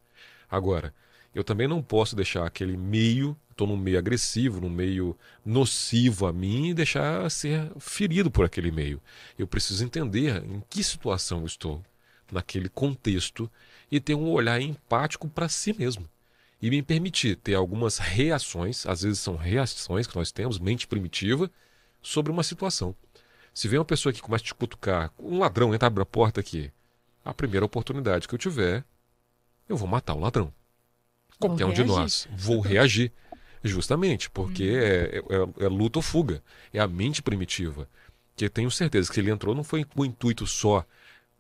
Agora, 0.51 0.95
eu 1.35 1.43
também 1.43 1.67
não 1.67 1.83
posso 1.83 2.15
deixar 2.15 2.47
aquele 2.47 2.77
meio, 2.77 3.37
estou 3.53 3.67
num 3.67 3.77
meio 3.77 3.99
agressivo, 3.99 4.61
num 4.61 4.69
meio 4.69 5.17
nocivo 5.45 6.27
a 6.27 6.33
mim 6.33 6.69
e 6.69 6.75
deixar 6.75 7.31
ser 7.31 7.71
ferido 7.79 8.31
por 8.31 8.45
aquele 8.45 8.71
meio. 8.71 9.01
Eu 9.39 9.47
preciso 9.47 9.85
entender 9.85 10.45
em 10.45 10.63
que 10.69 10.83
situação 10.83 11.41
eu 11.41 11.47
estou, 11.47 11.83
naquele 12.31 12.69
contexto, 12.69 13.51
e 13.91 14.01
ter 14.01 14.15
um 14.15 14.29
olhar 14.31 14.61
empático 14.61 15.29
para 15.29 15.49
si 15.49 15.73
mesmo. 15.73 16.09
E 16.61 16.71
me 16.71 16.83
permitir 16.83 17.37
ter 17.37 17.55
algumas 17.55 17.99
reações, 17.99 18.87
às 18.87 19.03
vezes 19.03 19.19
são 19.19 19.37
reações 19.37 20.07
que 20.07 20.17
nós 20.17 20.31
temos, 20.31 20.59
mente 20.59 20.87
primitiva, 20.87 21.51
sobre 22.01 22.33
uma 22.33 22.43
situação. 22.43 22.95
Se 23.55 23.69
vem 23.69 23.79
uma 23.79 23.85
pessoa 23.85 24.13
que 24.13 24.23
começa 24.23 24.45
a 24.45 24.47
te 24.47 24.55
cutucar, 24.55 25.13
um 25.19 25.39
ladrão 25.39 25.75
entra 25.75 25.87
abre 25.87 26.03
a 26.03 26.07
porta 26.07 26.41
aqui, 26.41 26.73
a 27.25 27.35
primeira 27.35 27.67
oportunidade 27.67 28.27
que 28.27 28.35
eu 28.35 28.39
tiver, 28.39 28.85
eu 29.69 29.77
vou 29.77 29.89
matar 29.89 30.15
o 30.15 30.21
ladrão. 30.21 30.53
Qualquer 31.39 31.67
um 31.67 31.73
de 31.73 31.85
nós. 31.85 32.29
Vou 32.37 32.61
reagir. 32.61 33.13
Justamente, 33.65 34.29
porque 34.31 34.65
é, 34.65 35.19
é- 35.19 35.65
é 35.65 35.69
luta 35.69 35.99
ou 35.99 36.03
fuga. 36.03 36.43
É 36.73 36.81
a 36.81 36.89
mente 36.89 37.23
primitiva. 37.23 37.89
Que 38.37 38.47
eu 38.47 38.51
tenho 38.51 38.71
certeza 38.71 39.09
que 39.09 39.15
se 39.15 39.21
ele 39.21 39.31
entrou 39.31 39.55
não 39.55 39.63
foi 39.63 39.85
com 39.85 40.03
o 40.03 40.05
intuito 40.05 40.47
só, 40.47 40.85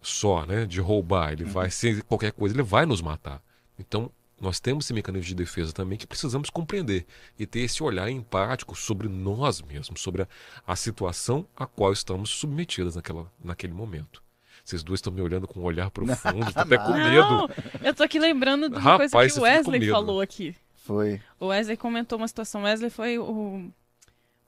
só, 0.00 0.44
né, 0.46 0.66
de 0.66 0.80
roubar. 0.80 1.32
Ele 1.32 1.44
vai 1.44 1.70
ser 1.70 2.02
qualquer 2.04 2.32
coisa, 2.32 2.54
ele 2.54 2.62
vai 2.62 2.86
nos 2.86 3.00
matar. 3.00 3.42
Então, 3.78 4.10
nós 4.40 4.58
temos 4.60 4.84
esse 4.84 4.92
mecanismo 4.92 5.26
de 5.28 5.34
defesa 5.34 5.72
também 5.72 5.96
que 5.96 6.06
precisamos 6.06 6.50
compreender 6.50 7.06
e 7.38 7.46
ter 7.46 7.60
esse 7.60 7.82
olhar 7.82 8.10
empático 8.10 8.74
sobre 8.76 9.08
nós 9.08 9.62
mesmos, 9.62 10.00
sobre 10.00 10.22
a, 10.22 10.28
a 10.66 10.74
situação 10.76 11.46
a 11.56 11.64
qual 11.64 11.92
estamos 11.92 12.30
submetidas 12.30 12.96
naquela, 12.96 13.30
naquele 13.42 13.72
momento. 13.72 14.22
Vocês 14.64 14.82
dois 14.82 14.98
estão 14.98 15.12
me 15.12 15.20
olhando 15.20 15.46
com 15.48 15.60
um 15.60 15.64
olhar 15.64 15.90
profundo, 15.90 16.52
tô 16.52 16.60
até 16.60 16.76
com 16.76 16.92
medo. 16.94 17.28
Não, 17.28 17.48
eu 17.82 17.94
tô 17.94 18.02
aqui 18.02 18.18
lembrando 18.18 18.68
de 18.68 18.76
uma 18.76 18.96
coisa 18.98 19.16
Rapaz, 19.16 19.32
que 19.32 19.38
o 19.38 19.42
Wesley 19.42 19.88
falou 19.90 20.20
aqui. 20.20 20.54
Foi. 20.84 21.20
O 21.38 21.46
Wesley 21.46 21.76
comentou 21.76 22.18
uma 22.18 22.28
situação. 22.28 22.62
O 22.62 22.64
Wesley 22.64 22.90
foi 22.90 23.18
o- 23.18 23.70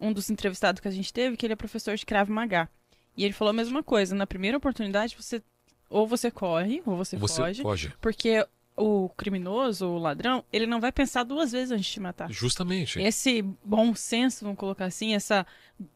um 0.01 0.13
dos 0.13 0.31
entrevistados 0.31 0.81
que 0.81 0.89
a 0.89 0.91
gente 0.91 1.13
teve, 1.13 1.37
que 1.37 1.47
ele 1.47 1.53
é 1.53 1.57
professor 1.57 1.97
de 1.97 2.05
Krav 2.05 2.29
Maga. 2.31 2.69
E 3.17 3.25
ele 3.25 3.33
falou 3.33 3.51
a 3.51 3.55
mesma 3.55 3.83
coisa. 3.83 4.15
Na 4.15 4.27
primeira 4.27 4.57
oportunidade, 4.57 5.17
você 5.17 5.43
ou 5.89 6.07
você 6.09 6.31
corre, 6.31 6.83
ou 6.85 6.97
você, 6.97 7.17
Você 7.17 7.41
foge. 7.43 7.63
foge. 7.63 7.95
Porque 8.01 8.45
o 8.77 9.09
criminoso, 9.11 9.87
o 9.87 9.99
ladrão, 9.99 10.45
ele 10.53 10.67
não 10.67 10.81
vai 10.81 10.91
pensar 10.91 11.23
duas 11.23 11.53
vezes 11.53 11.71
antes 11.71 11.87
de 11.87 11.93
te 11.93 12.01
matar. 12.01 12.29
Justamente. 12.33 12.99
Esse 13.01 13.41
bom 13.65 13.95
senso, 13.95 14.45
vamos 14.45 14.59
colocar 14.59 14.87
assim, 14.87 15.15
essa 15.15 15.47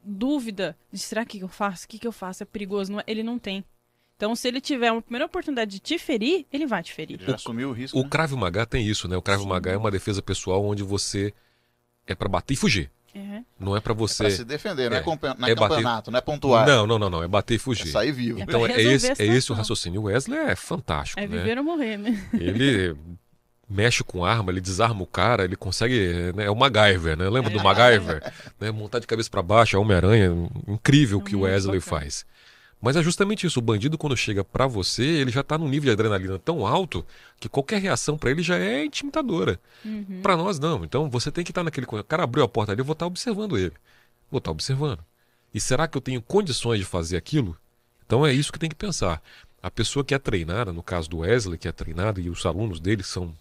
dúvida 0.04 0.76
de 0.92 0.98
será 1.00 1.24
que 1.24 1.40
eu 1.40 1.48
faço? 1.48 1.86
O 1.86 1.88
que, 1.88 1.98
que 1.98 2.06
eu 2.06 2.12
faço? 2.12 2.44
É 2.44 2.46
perigoso? 2.46 2.92
Não 2.92 3.00
é? 3.00 3.04
Ele 3.06 3.24
não 3.24 3.38
tem. 3.38 3.64
Então, 4.18 4.34
se 4.34 4.48
ele 4.48 4.60
tiver 4.60 4.90
uma 4.90 5.00
primeira 5.00 5.26
oportunidade 5.26 5.70
de 5.70 5.78
te 5.78 5.96
ferir, 5.96 6.44
ele 6.52 6.66
vai 6.66 6.82
te 6.82 6.92
ferir. 6.92 7.14
Ele 7.20 7.24
já 7.30 7.36
assumiu 7.36 7.68
o 7.68 7.72
risco. 7.72 7.96
O 7.96 8.02
né? 8.02 8.36
Maga 8.36 8.66
tem 8.66 8.84
isso, 8.84 9.06
né? 9.06 9.16
O 9.16 9.22
Krav 9.22 9.44
Maga 9.46 9.70
é 9.70 9.76
uma 9.76 9.92
defesa 9.92 10.20
pessoal 10.20 10.64
onde 10.64 10.82
você 10.82 11.32
é 12.04 12.16
pra 12.16 12.28
bater 12.28 12.54
e 12.54 12.56
fugir. 12.56 12.90
É. 13.14 13.42
Não 13.60 13.76
é 13.76 13.80
pra 13.80 13.94
Pra 13.94 13.94
você. 13.94 14.28
se 14.30 14.44
defender, 14.44 14.90
não 14.90 14.96
é, 14.96 15.00
É. 15.00 15.02
campe- 15.04 15.26
não 15.38 15.46
é 15.48 15.52
É 15.52 15.54
bater- 15.54 15.68
campeonato, 15.76 16.10
não 16.10 16.18
é 16.18 16.20
pontuar. 16.20 16.66
Não, 16.66 16.84
não, 16.84 16.98
não, 16.98 17.08
não. 17.08 17.22
É 17.22 17.28
bater 17.28 17.54
e 17.54 17.56
É 17.56 17.58
fugir. 17.60 17.86
sair 17.92 18.10
vivo. 18.10 18.40
É 18.40 18.42
Então 18.42 18.60
pra 18.64 18.72
é 18.74 18.82
esse, 18.82 19.12
é 19.22 19.24
esse 19.26 19.52
o 19.52 19.54
raciocínio. 19.54 20.00
O 20.00 20.04
Wesley 20.06 20.36
é 20.36 20.56
fantástico, 20.56 21.20
É 21.20 21.26
né? 21.28 21.36
viver 21.36 21.56
ou 21.56 21.62
morrer, 21.64 21.96
né? 21.96 22.10
Ele 22.34 22.96
mexe 23.68 24.02
com 24.02 24.24
arma, 24.24 24.50
ele 24.50 24.60
desarma 24.60 25.02
o 25.02 25.06
cara, 25.06 25.44
ele 25.44 25.54
consegue. 25.54 26.32
né, 26.34 26.46
é 26.46 26.50
o 26.50 26.56
MacGyver, 26.56 27.16
né? 27.16 27.28
Lembra 27.28 27.50
do 27.50 27.58
É. 27.60 27.62
MacGyver? 27.62 28.32
né, 28.58 28.70
montar 28.72 28.98
de 28.98 29.06
cabeça 29.06 29.30
pra 29.30 29.42
baixo, 29.42 29.76
é 29.76 29.78
Homem-Aranha. 29.78 30.32
Incrível 30.66 31.18
o 31.18 31.22
que 31.22 31.36
o 31.36 31.40
Wesley 31.40 31.78
bacana. 31.78 32.00
faz. 32.00 32.26
Mas 32.80 32.96
é 32.96 33.02
justamente 33.02 33.46
isso. 33.46 33.58
O 33.58 33.62
bandido, 33.62 33.98
quando 33.98 34.16
chega 34.16 34.44
pra 34.44 34.66
você, 34.66 35.02
ele 35.02 35.30
já 35.30 35.42
tá 35.42 35.58
num 35.58 35.68
nível 35.68 35.86
de 35.86 35.90
adrenalina 35.90 36.38
tão 36.38 36.66
alto 36.66 37.04
que 37.40 37.48
qualquer 37.48 37.80
reação 37.80 38.16
pra 38.16 38.30
ele 38.30 38.42
já 38.42 38.56
é 38.56 38.84
intimidadora. 38.84 39.60
Uhum. 39.84 40.20
Pra 40.22 40.36
nós, 40.36 40.58
não. 40.58 40.84
Então 40.84 41.10
você 41.10 41.30
tem 41.30 41.44
que 41.44 41.50
estar 41.50 41.64
naquele. 41.64 41.86
O 41.86 42.04
cara 42.04 42.22
abriu 42.22 42.44
a 42.44 42.48
porta 42.48 42.72
ali, 42.72 42.80
eu 42.80 42.84
vou 42.84 42.92
estar 42.92 43.06
observando 43.06 43.58
ele. 43.58 43.74
Vou 44.30 44.38
estar 44.38 44.50
observando. 44.50 45.04
E 45.52 45.60
será 45.60 45.88
que 45.88 45.96
eu 45.96 46.02
tenho 46.02 46.22
condições 46.22 46.78
de 46.78 46.84
fazer 46.84 47.16
aquilo? 47.16 47.56
Então 48.06 48.24
é 48.24 48.32
isso 48.32 48.52
que 48.52 48.58
tem 48.58 48.68
que 48.68 48.76
pensar. 48.76 49.20
A 49.60 49.70
pessoa 49.70 50.04
que 50.04 50.14
é 50.14 50.18
treinada, 50.18 50.72
no 50.72 50.82
caso 50.82 51.10
do 51.10 51.18
Wesley, 51.18 51.58
que 51.58 51.66
é 51.66 51.72
treinado, 51.72 52.20
e 52.20 52.30
os 52.30 52.46
alunos 52.46 52.78
dele 52.78 53.02
são 53.02 53.34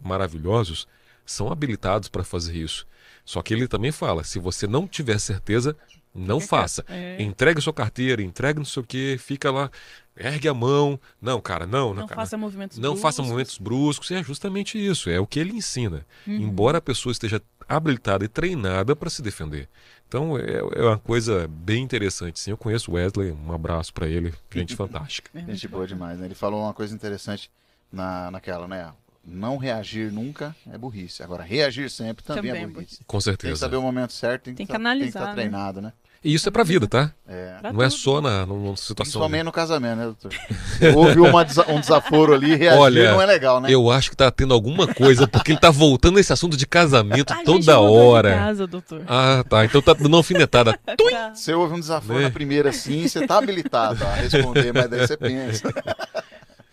maravilhosos, 0.00 0.88
são 1.24 1.52
habilitados 1.52 2.08
para 2.08 2.24
fazer 2.24 2.56
isso. 2.56 2.86
Só 3.24 3.40
que 3.40 3.54
ele 3.54 3.68
também 3.68 3.92
fala: 3.92 4.24
se 4.24 4.38
você 4.38 4.66
não 4.66 4.88
tiver 4.88 5.18
certeza, 5.18 5.76
não 6.14 6.40
faça. 6.40 6.84
É. 6.88 7.22
Entregue 7.22 7.60
sua 7.60 7.72
carteira, 7.72 8.22
entregue 8.22 8.58
não 8.58 8.64
sei 8.66 8.82
o 8.82 8.86
que, 8.86 9.16
fica 9.18 9.50
lá, 9.50 9.70
ergue 10.16 10.48
a 10.48 10.54
mão. 10.54 10.98
Não, 11.20 11.40
cara, 11.40 11.66
não, 11.66 11.88
não, 11.88 11.94
Não 12.00 12.06
cara. 12.06 12.20
faça 12.20 12.36
movimentos 12.36 12.78
Não 12.78 12.96
faça 12.96 13.16
bruscos. 13.22 13.26
movimentos 13.28 13.58
bruscos, 13.58 14.10
é 14.10 14.22
justamente 14.22 14.78
isso, 14.84 15.08
é 15.08 15.18
o 15.20 15.26
que 15.26 15.38
ele 15.38 15.52
ensina. 15.52 16.04
Uhum. 16.26 16.36
Embora 16.36 16.78
a 16.78 16.82
pessoa 16.82 17.12
esteja 17.12 17.40
habilitada 17.68 18.24
e 18.24 18.28
treinada 18.28 18.96
para 18.96 19.08
se 19.08 19.22
defender. 19.22 19.68
Então 20.08 20.36
é, 20.36 20.58
é 20.58 20.82
uma 20.82 20.98
coisa 20.98 21.46
bem 21.48 21.82
interessante. 21.84 22.40
Sim, 22.40 22.50
eu 22.50 22.56
conheço 22.56 22.90
o 22.90 22.94
Wesley, 22.94 23.30
um 23.30 23.52
abraço 23.52 23.94
para 23.94 24.08
ele, 24.08 24.34
gente 24.52 24.74
fantástica. 24.76 25.30
É 25.34 25.52
Gente 25.52 25.68
boa 25.68 25.86
demais, 25.86 26.18
né? 26.18 26.26
Ele 26.26 26.34
falou 26.34 26.62
uma 26.64 26.74
coisa 26.74 26.92
interessante 26.92 27.48
na, 27.92 28.28
naquela, 28.32 28.66
né? 28.66 28.92
Não 29.24 29.56
reagir 29.58 30.10
nunca 30.10 30.54
é 30.72 30.78
burrice. 30.78 31.22
Agora, 31.22 31.42
reagir 31.42 31.90
sempre 31.90 32.24
também, 32.24 32.42
Também 32.50 32.60
é 32.62 32.64
é 32.64 32.66
burrice. 32.66 32.98
Com 33.06 33.18
Tem 33.18 33.18
que 33.18 33.24
certeza. 33.24 33.56
saber 33.56 33.76
o 33.76 33.82
momento 33.82 34.12
certo, 34.12 34.44
tem, 34.44 34.54
Tem 34.54 34.66
que 34.66 34.72
tá- 34.72 34.78
analisar, 34.78 35.02
Tem 35.04 35.12
que 35.12 35.18
estar 35.18 35.26
né? 35.28 35.34
treinado, 35.34 35.80
né? 35.82 35.92
E 36.22 36.34
isso 36.34 36.46
é 36.46 36.52
pra 36.52 36.62
vida, 36.62 36.86
tá? 36.86 37.10
É. 37.26 37.54
Pra 37.60 37.72
Não 37.72 37.82
é 37.82 37.88
só 37.88 38.20
na, 38.20 38.44
numa 38.44 38.76
situação. 38.76 38.96
Principalmente 38.96 39.42
no 39.42 39.52
casamento, 39.52 39.96
né, 39.96 40.04
doutor? 40.04 40.32
Houve 40.94 41.18
uma 41.20 41.46
um 41.68 41.80
desaforo 41.80 42.34
ali, 42.34 42.54
reagir 42.56 42.78
Olha, 42.78 43.12
não 43.12 43.22
é 43.22 43.26
legal, 43.26 43.58
né? 43.58 43.70
Eu 43.72 43.90
acho 43.90 44.10
que 44.10 44.16
tá 44.16 44.30
tendo 44.30 44.52
alguma 44.52 44.86
coisa, 44.86 45.26
porque 45.26 45.52
ele 45.52 45.58
tá 45.60 45.70
voltando 45.70 46.16
nesse 46.16 46.30
assunto 46.30 46.58
de 46.58 46.66
casamento 46.66 47.32
A 47.32 47.36
gente 47.36 47.46
toda 47.46 47.60
de 47.60 47.70
hora. 47.70 48.34
casa, 48.34 48.66
doutor. 48.66 49.02
Ah, 49.08 49.42
tá. 49.48 49.64
Então 49.64 49.80
tá 49.80 49.94
dando 49.94 50.08
uma 50.08 50.18
alfinetada. 50.18 50.78
Tá. 51.10 51.34
Se 51.34 51.52
houve 51.54 51.74
um 51.74 51.80
desaforo 51.80 52.18
Né? 52.18 52.24
na 52.26 52.30
primeira 52.30 52.68
assim, 52.68 53.08
você 53.08 53.26
tá 53.26 53.38
habilitado 53.38 54.04
a 54.04 54.14
responder, 54.16 54.72
mas 54.74 54.88
daí 54.90 55.00
você 55.06 55.16
pensa. 55.16 55.72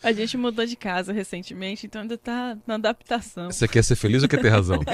A 0.03 0.11
gente 0.13 0.37
mudou 0.37 0.65
de 0.65 0.75
casa 0.75 1.11
recentemente, 1.11 1.85
então 1.87 2.01
ainda 2.01 2.17
tá 2.17 2.55
na 2.67 2.75
adaptação. 2.75 3.51
Você 3.51 3.67
quer 3.67 3.83
ser 3.83 3.95
feliz 3.95 4.21
ou 4.23 4.29
quer 4.29 4.41
ter 4.41 4.49
razão? 4.49 4.79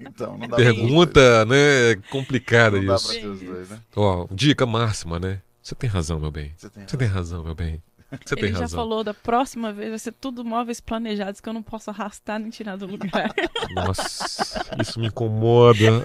Então, 0.00 0.32
não 0.38 0.48
dá 0.48 0.56
pra- 0.56 0.64
Pergunta, 0.64 1.44
né? 1.44 1.94
Complicada 2.10 2.78
Não 2.78 2.86
dá 2.86 2.94
isso. 2.96 3.08
pra 3.12 3.20
ter 3.20 3.26
os 3.26 3.40
dois, 3.40 3.68
né? 3.68 3.78
Ó, 3.94 4.26
dica 4.30 4.64
máxima, 4.66 5.18
né? 5.20 5.40
Você 5.62 5.74
tem 5.74 5.88
razão, 5.90 6.18
meu 6.18 6.30
bem. 6.30 6.52
Você 6.56 6.68
tem 6.70 6.86
Você 6.86 6.96
tem 6.96 7.06
razão, 7.08 7.44
meu 7.44 7.54
bem. 7.54 7.82
Você 8.24 8.34
tem 8.36 8.44
Ele 8.44 8.52
já 8.54 8.60
razão. 8.60 8.78
falou 8.78 9.02
da 9.04 9.14
próxima 9.14 9.72
vez 9.72 9.90
vai 9.90 9.98
ser 9.98 10.12
tudo 10.12 10.44
móveis 10.44 10.80
planejados 10.80 11.40
que 11.40 11.48
eu 11.48 11.52
não 11.52 11.62
posso 11.62 11.90
arrastar 11.90 12.38
nem 12.38 12.50
tirar 12.50 12.76
do 12.76 12.86
lugar. 12.86 13.32
Nossa, 13.74 14.64
isso 14.80 14.98
me 15.00 15.06
incomoda. 15.08 16.02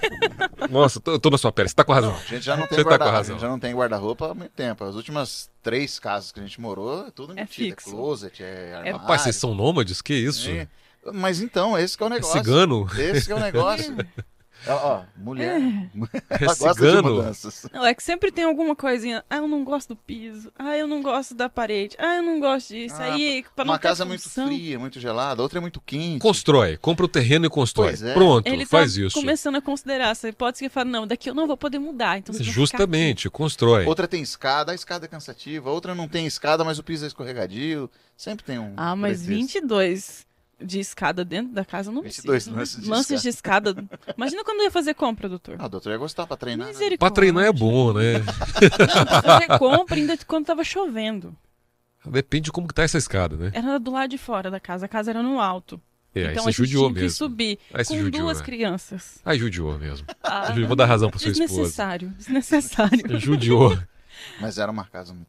Nossa, 0.70 1.00
eu 1.06 1.18
tô, 1.18 1.30
na 1.30 1.38
sua 1.38 1.52
pele. 1.52 1.68
Você 1.68 1.74
tá 1.74 1.84
com 1.84 1.92
razão. 1.92 2.14
A 2.14 2.18
gente 2.24 2.42
já 2.44 2.56
não 2.56 2.66
tem 2.66 2.78
Você 2.78 2.84
tá 2.84 2.90
com 2.90 2.90
guarda-roupa. 3.04 3.24
gente 3.24 3.40
já 3.40 3.48
não 3.48 3.58
tem 3.58 3.74
guarda-roupa 3.74 4.30
há 4.30 4.34
muito 4.34 4.52
tempo. 4.52 4.84
As 4.84 4.94
últimas 4.94 5.50
três 5.62 5.98
casas 5.98 6.32
que 6.32 6.40
a 6.40 6.42
gente 6.42 6.60
morou, 6.60 7.06
é 7.06 7.10
tudo 7.10 7.32
É 7.36 7.42
embutido. 7.42 7.66
É, 7.68 7.70
fixo. 7.76 7.90
closet, 7.90 8.42
é 8.42 8.74
armário. 8.74 8.98
Rapaz, 8.98 9.22
vocês 9.22 9.36
são 9.36 9.54
nômades? 9.54 10.00
Que 10.02 10.14
isso? 10.14 10.50
É. 10.50 10.68
Mas 11.14 11.40
então, 11.40 11.78
esse 11.78 11.96
que 11.96 12.02
é 12.02 12.06
o 12.06 12.08
É 12.08 12.10
negócio. 12.14 12.38
cigano? 12.38 12.86
Esse 12.98 13.26
que 13.26 13.32
é 13.32 13.34
o 13.34 13.40
negócio. 13.40 13.96
Ó, 14.66 14.72
ó, 14.74 15.02
mulher. 15.16 15.60
É 16.30 16.44
Ela 16.44 16.54
gosta 16.54 16.68
de 16.68 16.74
cigano? 16.74 17.14
mudanças. 17.14 17.66
Não, 17.72 17.84
é 17.86 17.94
que 17.94 18.02
sempre 18.02 18.30
tem 18.30 18.44
alguma 18.44 18.76
coisinha. 18.76 19.24
Ah, 19.30 19.36
eu 19.38 19.48
não 19.48 19.64
gosto 19.64 19.88
do 19.90 19.96
piso. 19.96 20.52
Ah, 20.58 20.76
eu 20.76 20.86
não 20.86 21.02
gosto 21.02 21.34
da 21.34 21.48
parede. 21.48 21.96
Ah, 21.98 22.16
eu 22.16 22.22
não 22.22 22.38
gosto 22.40 22.68
disso. 22.68 22.96
Ah, 22.98 23.14
Aí, 23.14 23.44
pra 23.56 23.64
não 23.64 23.72
Uma 23.72 23.78
casa 23.78 24.04
muito 24.04 24.22
função, 24.22 24.46
fria, 24.46 24.78
muito 24.78 25.00
gelada, 25.00 25.42
outra 25.42 25.58
é 25.58 25.60
muito 25.60 25.80
quente. 25.80 26.20
Constrói. 26.20 26.76
Compra 26.76 27.06
o 27.06 27.08
terreno 27.08 27.46
e 27.46 27.48
constrói. 27.50 27.88
Pois 27.88 28.02
é. 28.02 28.14
Pronto, 28.14 28.46
Ele 28.46 28.66
faz 28.66 28.94
tá 28.94 29.00
isso. 29.00 29.18
começando 29.18 29.56
a 29.56 29.62
considerar 29.62 30.10
essa 30.10 30.28
hipótese 30.28 30.64
que 30.64 30.68
fala, 30.68 30.88
não, 30.90 31.06
daqui 31.06 31.30
eu 31.30 31.34
não 31.34 31.46
vou 31.46 31.56
poder 31.56 31.78
mudar. 31.78 32.18
Então 32.18 32.34
Justamente, 32.38 33.30
constrói. 33.30 33.86
Outra 33.86 34.06
tem 34.06 34.22
escada, 34.22 34.72
a 34.72 34.74
escada 34.74 35.06
é 35.06 35.08
cansativa. 35.08 35.70
Outra 35.70 35.94
não 35.94 36.06
tem 36.06 36.26
escada, 36.26 36.64
mas 36.64 36.78
o 36.78 36.82
piso 36.82 37.04
é 37.04 37.08
escorregadio. 37.08 37.90
Sempre 38.16 38.44
tem 38.44 38.58
um. 38.58 38.74
Ah, 38.76 38.94
mas 38.94 39.22
pretexto. 39.22 39.60
22 39.60 40.29
de 40.62 40.78
escada 40.80 41.24
dentro 41.24 41.52
da 41.52 41.64
casa 41.64 41.90
não 41.90 42.02
22 42.02 42.24
precisa. 42.44 42.56
lances 42.56 42.82
de 42.82 42.88
Lances 42.90 43.22
de 43.22 43.28
escada. 43.28 43.74
Imagina 44.16 44.44
quando 44.44 44.58
eu 44.58 44.64
ia 44.64 44.70
fazer 44.70 44.94
compra, 44.94 45.28
doutor. 45.28 45.56
Ah, 45.58 45.66
o 45.66 45.68
doutor 45.68 45.90
ia 45.92 45.98
gostar 45.98 46.26
pra 46.26 46.36
treinar. 46.36 46.68
né? 46.68 46.96
Pra 46.98 47.10
treinar 47.10 47.44
é 47.44 47.52
bom, 47.52 47.92
né? 47.92 48.18
Não, 48.18 49.22
fazer 49.22 49.58
compra 49.58 49.96
ainda 49.96 50.16
quando 50.26 50.46
tava 50.46 50.62
chovendo. 50.64 51.34
Depende 52.04 52.44
de 52.46 52.52
como 52.52 52.66
que 52.66 52.74
tá 52.74 52.82
essa 52.82 52.96
escada, 52.98 53.36
né? 53.36 53.50
Era 53.54 53.78
do 53.78 53.90
lado 53.90 54.08
de 54.10 54.18
fora 54.18 54.50
da 54.50 54.58
casa. 54.58 54.86
A 54.86 54.88
casa 54.88 55.10
era 55.10 55.22
no 55.22 55.40
alto. 55.40 55.80
É, 56.14 56.26
aí 56.26 56.32
então 56.32 56.42
você 56.44 56.48
a 56.48 56.52
gente 56.52 56.56
judiou 56.58 56.84
tinha 56.86 56.94
que 56.94 57.00
mesmo. 57.02 57.16
subir 57.16 57.58
Aí 57.72 57.84
você 57.84 57.94
com 57.94 58.00
judiou, 58.00 58.24
duas 58.24 58.40
é. 58.40 58.42
crianças. 58.44 59.20
Aí 59.24 59.38
judiou 59.38 59.78
mesmo. 59.78 60.06
Ah, 60.22 60.52
vou 60.66 60.74
dar 60.74 60.86
razão 60.86 61.08
pra 61.10 61.18
sua 61.20 61.30
esposa. 61.30 61.46
desnecessário. 61.52 62.08
Desnecessário. 62.16 63.20
Judiou. 63.20 63.78
Mas 64.40 64.58
era 64.58 64.72
uma 64.72 64.84
casa 64.84 65.12
muito. 65.14 65.28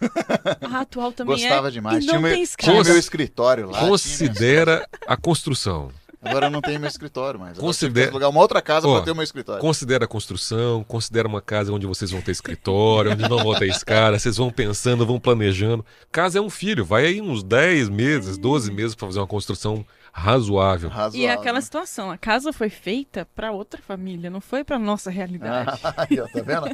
A 0.70 0.80
atual 0.80 1.12
também 1.12 1.36
Gostava 1.36 1.68
é. 1.68 1.70
demais. 1.70 2.04
E 2.04 2.06
Tinha, 2.08 2.20
meu, 2.20 2.32
tem 2.34 2.44
tinha 2.44 2.82
meu 2.84 2.98
escritório 2.98 3.70
lá. 3.70 3.80
Considera 3.80 4.86
a 5.06 5.16
construção. 5.16 5.90
Agora 6.24 6.46
eu 6.46 6.50
não 6.50 6.60
tenho 6.60 6.78
meu 6.78 6.88
escritório 6.88 7.38
mais. 7.40 7.56
Eu 7.58 7.64
Considera- 7.64 8.10
alugar 8.10 8.30
uma 8.30 8.38
outra 8.40 8.62
casa 8.62 8.86
Ó, 8.86 8.94
pra 8.94 9.02
ter 9.04 9.10
o 9.10 9.14
meu 9.14 9.24
escritório. 9.24 9.60
Considera 9.60 10.04
a 10.04 10.08
construção, 10.08 10.84
considera 10.84 11.26
uma 11.26 11.40
casa 11.40 11.72
onde 11.72 11.84
vocês 11.84 12.12
vão 12.12 12.20
ter 12.20 12.30
escritório, 12.30 13.10
onde 13.10 13.28
não 13.28 13.42
vão 13.42 13.54
ter 13.58 13.66
escada, 13.66 14.16
vocês 14.16 14.36
vão 14.36 14.48
pensando, 14.48 15.04
vão 15.04 15.18
planejando. 15.18 15.84
Casa 16.12 16.38
é 16.38 16.40
um 16.40 16.48
filho, 16.48 16.84
vai 16.84 17.06
aí 17.06 17.20
uns 17.20 17.42
10 17.42 17.88
meses, 17.88 18.38
12 18.38 18.70
meses 18.70 18.94
pra 18.94 19.08
fazer 19.08 19.18
uma 19.18 19.26
construção 19.26 19.84
razoável. 20.12 20.88
Razoável. 20.90 21.20
E 21.20 21.24
é 21.26 21.32
aquela 21.32 21.60
situação, 21.60 22.10
a 22.10 22.18
casa 22.18 22.52
foi 22.52 22.68
feita 22.68 23.26
pra 23.34 23.50
outra 23.50 23.80
família, 23.80 24.28
não 24.30 24.40
foi 24.40 24.62
pra 24.62 24.78
nossa 24.78 25.10
realidade. 25.10 25.80
Ah, 25.82 25.94
aí, 26.08 26.20
ó, 26.20 26.26
tá 26.26 26.42
vendo? 26.42 26.64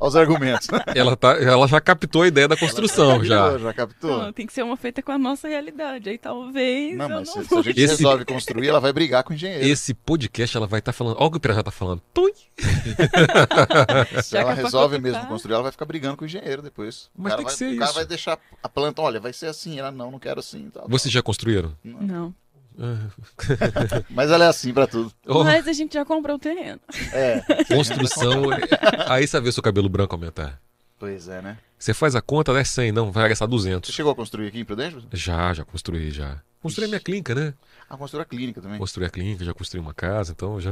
Olha 0.00 0.08
os 0.08 0.16
argumentos. 0.16 0.68
Ela, 0.94 1.16
tá, 1.16 1.32
ela 1.32 1.66
já 1.66 1.80
captou 1.80 2.22
a 2.22 2.28
ideia 2.28 2.46
da 2.46 2.56
construção, 2.56 3.24
já. 3.24 3.52
Já, 3.52 3.58
já 3.58 3.74
captou? 3.74 4.22
Não, 4.22 4.32
tem 4.32 4.46
que 4.46 4.52
ser 4.52 4.62
uma 4.62 4.76
feita 4.76 5.02
com 5.02 5.10
a 5.12 5.18
nossa 5.18 5.48
realidade. 5.48 6.08
Aí 6.08 6.18
talvez. 6.18 6.96
Não, 6.96 7.08
mas 7.08 7.26
não 7.34 7.42
se, 7.42 7.48
se 7.48 7.54
a 7.58 7.62
gente 7.62 7.80
Esse- 7.80 7.96
resolve 7.96 8.24
construir, 8.24 8.68
ela 8.68 8.80
vai 8.80 8.92
brigar 8.92 9.24
com 9.24 9.32
o 9.32 9.34
engenheiro. 9.34 9.64
Esse 9.66 9.92
podcast 9.92 10.56
ela 10.56 10.66
vai 10.66 10.78
estar 10.78 10.92
falando. 10.92 11.16
Olha 11.18 11.26
o 11.26 11.30
que 11.32 11.36
o 11.38 11.40
Pira 11.40 11.54
já 11.54 11.62
tá 11.62 11.70
falando. 11.70 12.00
Tum! 12.12 12.28
Se 14.22 14.36
ela 14.36 14.54
que 14.54 14.62
resolve 14.62 14.98
mesmo 14.98 15.26
construir, 15.26 15.54
ela 15.54 15.62
vai 15.62 15.72
ficar 15.72 15.84
brigando 15.84 16.16
com 16.16 16.24
o 16.24 16.26
engenheiro 16.26 16.62
depois. 16.62 17.10
Mas 17.16 17.32
o 17.32 17.36
cara 17.36 17.36
tem 17.36 17.46
que 17.46 17.50
vai, 17.50 17.56
ser 17.56 17.64
o 17.74 17.78
cara 17.78 17.84
isso. 17.90 17.94
vai 17.94 18.06
deixar 18.06 18.38
a 18.62 18.68
planta, 18.68 19.02
olha, 19.02 19.20
vai 19.20 19.32
ser 19.32 19.46
assim. 19.46 19.78
Ela, 19.78 19.90
não, 19.90 20.10
não 20.10 20.18
quero 20.18 20.40
assim. 20.40 20.70
Tal, 20.72 20.86
Vocês 20.88 21.12
já 21.12 21.22
construíram? 21.22 21.70
tal. 21.82 22.02
Não. 22.02 22.34
Mas 24.10 24.30
ela 24.30 24.44
é 24.44 24.48
assim 24.48 24.72
pra 24.72 24.86
tudo. 24.86 25.12
Oh, 25.26 25.44
Mas 25.44 25.68
a 25.68 25.72
gente 25.72 25.94
já 25.94 26.04
comprou 26.04 26.36
o 26.36 26.38
terreno. 26.38 26.80
É, 27.12 27.40
construção. 27.64 28.44
Aí 29.08 29.26
você 29.26 29.40
vê 29.40 29.52
seu 29.52 29.62
cabelo 29.62 29.88
branco 29.88 30.14
aumentar. 30.14 30.60
pois 30.98 31.28
é, 31.28 31.40
né? 31.40 31.56
Você 31.84 31.92
faz 31.92 32.16
a 32.16 32.22
conta, 32.22 32.50
é 32.58 32.64
100, 32.64 32.92
não, 32.92 33.12
vai 33.12 33.28
gastar 33.28 33.44
Você 33.44 33.50
200. 33.50 33.92
chegou 33.94 34.10
a 34.10 34.14
construir 34.14 34.46
aqui 34.48 34.58
em 34.58 34.64
Prudente? 34.64 35.06
Já, 35.12 35.52
já 35.52 35.66
construí, 35.66 36.10
já. 36.10 36.40
Construí 36.62 36.86
a 36.86 36.88
minha 36.88 36.98
clínica, 37.00 37.34
né? 37.34 37.52
Ah, 37.90 37.94
construiu 37.98 38.22
a 38.22 38.24
clínica 38.24 38.62
também. 38.62 38.78
Construí 38.78 39.04
a 39.04 39.10
clínica, 39.10 39.44
já 39.44 39.52
construí 39.52 39.82
uma 39.82 39.92
casa, 39.92 40.32
então 40.32 40.58
já 40.58 40.70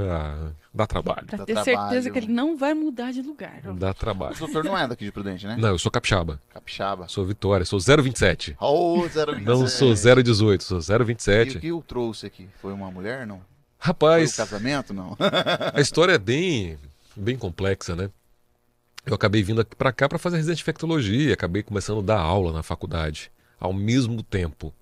dá 0.72 0.86
trabalho. 0.86 1.26
Pra 1.26 1.36
Dá 1.36 1.44
ter 1.44 1.52
trabalho. 1.52 1.78
certeza 1.90 2.10
que 2.10 2.18
ele 2.18 2.28
não 2.32 2.56
vai 2.56 2.72
mudar 2.72 3.12
de 3.12 3.20
lugar. 3.20 3.60
Dá 3.74 3.90
O 3.90 3.94
trabalho. 3.94 4.38
doutor 4.38 4.64
não 4.64 4.78
é 4.78 4.88
daqui 4.88 5.04
de 5.04 5.12
Prudente, 5.12 5.46
né? 5.46 5.54
Não, 5.58 5.68
eu 5.68 5.78
sou 5.78 5.92
capixaba. 5.92 6.40
Capixaba. 6.48 7.06
Sou 7.08 7.26
Vitória, 7.26 7.66
sou 7.66 7.78
027. 7.78 8.56
Oh, 8.58 9.02
027. 9.02 9.42
Não 9.44 9.68
sou 9.68 9.92
018, 9.94 10.64
sou 10.64 10.78
E 10.78 10.80
o 10.80 11.04
027. 11.04 11.58
que 11.58 11.72
o 11.72 11.82
trouxe 11.82 12.24
aqui? 12.24 12.48
Foi 12.62 12.72
uma 12.72 12.90
mulher, 12.90 13.26
não? 13.26 13.36
Foi 13.36 13.44
o 13.44 13.46
Rapaz, 13.80 14.34
casamento, 14.34 14.94
não? 14.94 15.14
a 15.74 15.78
história 15.78 16.12
é 16.14 16.18
bem, 16.18 16.78
bem 17.14 17.36
complexa, 17.36 17.94
né? 17.94 18.08
Eu 19.04 19.14
acabei 19.14 19.42
vindo 19.42 19.64
pra 19.64 19.92
cá 19.92 20.08
para 20.08 20.18
fazer 20.18 20.36
residência 20.36 20.56
de 20.56 20.62
infectologia, 20.62 21.34
acabei 21.34 21.62
começando 21.62 21.98
a 21.98 22.02
dar 22.02 22.20
aula 22.20 22.52
na 22.52 22.62
faculdade. 22.62 23.30
Ao 23.58 23.72
mesmo 23.72 24.22
tempo 24.22 24.72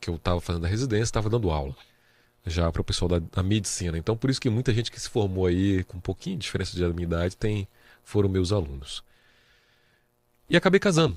que 0.00 0.10
eu 0.10 0.16
estava 0.16 0.40
fazendo 0.40 0.66
a 0.66 0.68
residência, 0.68 1.04
estava 1.04 1.30
dando 1.30 1.50
aula 1.50 1.74
já 2.46 2.70
para 2.70 2.80
o 2.80 2.84
pessoal 2.84 3.08
da, 3.08 3.18
da 3.18 3.42
medicina. 3.42 3.98
Então, 3.98 4.16
por 4.16 4.30
isso 4.30 4.40
que 4.40 4.50
muita 4.50 4.72
gente 4.72 4.90
que 4.90 5.00
se 5.00 5.08
formou 5.08 5.46
aí 5.46 5.84
com 5.84 5.98
um 5.98 6.00
pouquinho 6.00 6.36
de 6.36 6.42
diferença 6.42 6.74
de 6.74 6.82
minha 6.94 7.06
idade 7.06 7.36
tem, 7.36 7.68
foram 8.02 8.28
meus 8.28 8.52
alunos. 8.52 9.02
E 10.48 10.56
acabei 10.56 10.80
casando. 10.80 11.16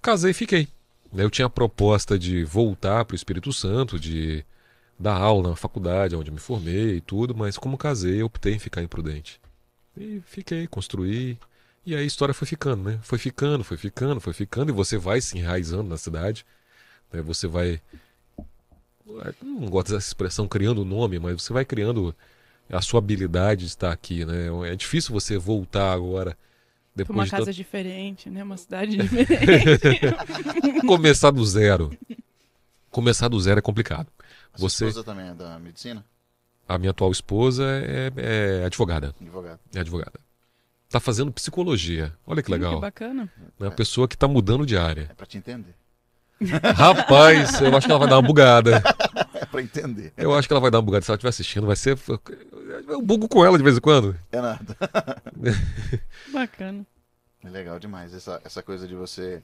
Casei 0.00 0.30
e 0.30 0.34
fiquei. 0.34 0.68
Eu 1.14 1.30
tinha 1.30 1.46
a 1.46 1.50
proposta 1.50 2.18
de 2.18 2.44
voltar 2.44 3.04
para 3.04 3.14
o 3.14 3.16
Espírito 3.16 3.52
Santo, 3.52 4.00
de 4.00 4.44
dar 4.98 5.16
aula 5.16 5.50
na 5.50 5.56
faculdade 5.56 6.16
onde 6.16 6.30
me 6.30 6.38
formei 6.38 6.96
e 6.96 7.00
tudo, 7.00 7.34
mas 7.34 7.56
como 7.56 7.78
casei, 7.78 8.20
eu 8.20 8.26
optei 8.26 8.54
em 8.54 8.58
ficar 8.58 8.82
em 8.82 8.88
Prudente. 8.88 9.40
E 9.96 10.20
fiquei, 10.26 10.66
construí. 10.66 11.38
E 11.86 11.94
aí 11.94 12.02
a 12.02 12.06
história 12.06 12.32
foi 12.34 12.46
ficando, 12.46 12.82
né? 12.90 12.98
Foi 13.02 13.18
ficando, 13.18 13.62
foi 13.62 13.76
ficando, 13.76 14.20
foi 14.20 14.32
ficando, 14.32 14.70
e 14.70 14.74
você 14.74 14.96
vai 14.96 15.20
se 15.20 15.36
enraizando 15.38 15.84
na 15.84 15.96
cidade. 15.98 16.44
né? 17.12 17.20
Você 17.22 17.46
vai. 17.46 17.80
eu 19.06 19.34
Não 19.42 19.68
gosto 19.68 19.92
dessa 19.92 20.06
expressão 20.08 20.48
criando 20.48 20.80
o 20.82 20.84
nome, 20.84 21.18
mas 21.18 21.42
você 21.42 21.52
vai 21.52 21.64
criando 21.64 22.14
a 22.70 22.80
sua 22.80 22.98
habilidade 22.98 23.60
de 23.62 23.66
estar 23.66 23.92
aqui, 23.92 24.24
né? 24.24 24.46
É 24.70 24.74
difícil 24.76 25.12
você 25.12 25.36
voltar 25.36 25.92
agora. 25.92 26.36
Depois 26.96 27.16
uma 27.16 27.24
de 27.24 27.30
casa 27.32 27.44
tanto- 27.46 27.56
diferente, 27.56 28.30
né? 28.30 28.42
Uma 28.42 28.56
cidade 28.56 28.96
diferente. 28.96 30.80
começar 30.86 31.30
do 31.32 31.44
zero. 31.44 31.96
Começar 32.90 33.28
do 33.28 33.38
zero 33.40 33.58
é 33.58 33.62
complicado. 33.62 34.06
A 34.52 34.58
sua 34.58 34.68
Você, 34.70 34.86
esposa 34.86 35.04
também 35.04 35.28
é 35.28 35.34
da 35.34 35.58
medicina? 35.58 36.04
a 36.66 36.78
minha 36.78 36.92
atual 36.92 37.10
esposa 37.10 37.64
é, 37.68 38.10
é 38.16 38.64
advogada. 38.64 39.14
Advogado. 39.20 39.60
É 39.74 39.80
advogada. 39.80 40.18
Tá 40.94 41.00
fazendo 41.00 41.32
psicologia. 41.32 42.12
Olha 42.24 42.40
que 42.40 42.48
Hum, 42.52 42.54
legal. 42.54 42.74
que 42.76 42.80
bacana. 42.82 43.28
É 43.58 43.64
uma 43.64 43.70
pessoa 43.72 44.06
que 44.06 44.16
tá 44.16 44.28
mudando 44.28 44.64
de 44.64 44.76
área. 44.76 45.08
É 45.10 45.14
pra 45.14 45.26
te 45.26 45.36
entender. 45.36 45.74
Rapaz, 46.76 47.60
eu 47.60 47.76
acho 47.76 47.84
que 47.84 47.90
ela 47.90 47.98
vai 47.98 48.08
dar 48.08 48.14
uma 48.14 48.22
bugada. 48.22 48.80
É 49.34 49.44
pra 49.50 49.60
entender. 49.60 50.12
Eu 50.16 50.32
acho 50.32 50.46
que 50.46 50.54
ela 50.54 50.60
vai 50.60 50.70
dar 50.70 50.78
uma 50.78 50.82
bugada. 50.84 51.04
Se 51.04 51.10
ela 51.10 51.16
estiver 51.16 51.30
assistindo, 51.30 51.66
vai 51.66 51.74
ser. 51.74 51.98
Eu 52.86 53.02
bugo 53.02 53.28
com 53.28 53.44
ela 53.44 53.58
de 53.58 53.64
vez 53.64 53.76
em 53.76 53.80
quando. 53.80 54.16
É 54.30 54.40
nada. 54.40 54.76
Bacana. 56.32 56.86
É 57.42 57.50
legal 57.50 57.80
demais 57.80 58.14
essa, 58.14 58.40
essa 58.44 58.62
coisa 58.62 58.86
de 58.86 58.94
você 58.94 59.42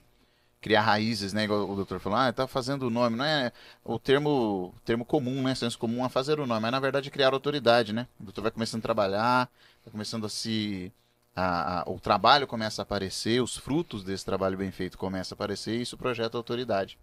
criar 0.61 0.83
raízes, 0.83 1.33
né? 1.33 1.43
Igual 1.43 1.69
o 1.69 1.75
doutor 1.75 1.99
falou, 1.99 2.17
ah, 2.17 2.31
tá 2.31 2.47
fazendo 2.47 2.83
o 2.83 2.89
nome, 2.89 3.17
não 3.17 3.25
é 3.25 3.51
o 3.83 3.99
termo, 3.99 4.73
termo 4.85 5.03
comum, 5.03 5.43
né? 5.43 5.53
Senso 5.53 5.77
comum 5.77 6.05
a 6.05 6.07
fazer 6.07 6.39
o 6.39 6.47
nome, 6.47 6.61
mas 6.61 6.71
na 6.71 6.79
verdade 6.79 7.09
é 7.09 7.11
criar 7.11 7.33
autoridade, 7.33 7.91
né? 7.91 8.07
O 8.21 8.23
doutor 8.23 8.41
vai 8.43 8.51
começando 8.51 8.79
a 8.79 8.83
trabalhar, 8.83 9.49
vai 9.83 9.91
começando 9.91 10.25
a 10.25 10.29
se. 10.29 10.93
A- 11.35 11.81
a- 11.81 11.89
o 11.89 11.99
trabalho 11.99 12.47
começa 12.47 12.81
a 12.81 12.83
aparecer, 12.83 13.41
os 13.41 13.57
frutos 13.57 14.03
desse 14.03 14.25
trabalho 14.25 14.57
bem 14.57 14.71
feito 14.71 14.97
começam 14.97 15.35
a 15.35 15.37
aparecer 15.37 15.77
e 15.77 15.81
isso 15.81 15.97
projeta 15.97 16.37
autoridade. 16.37 16.97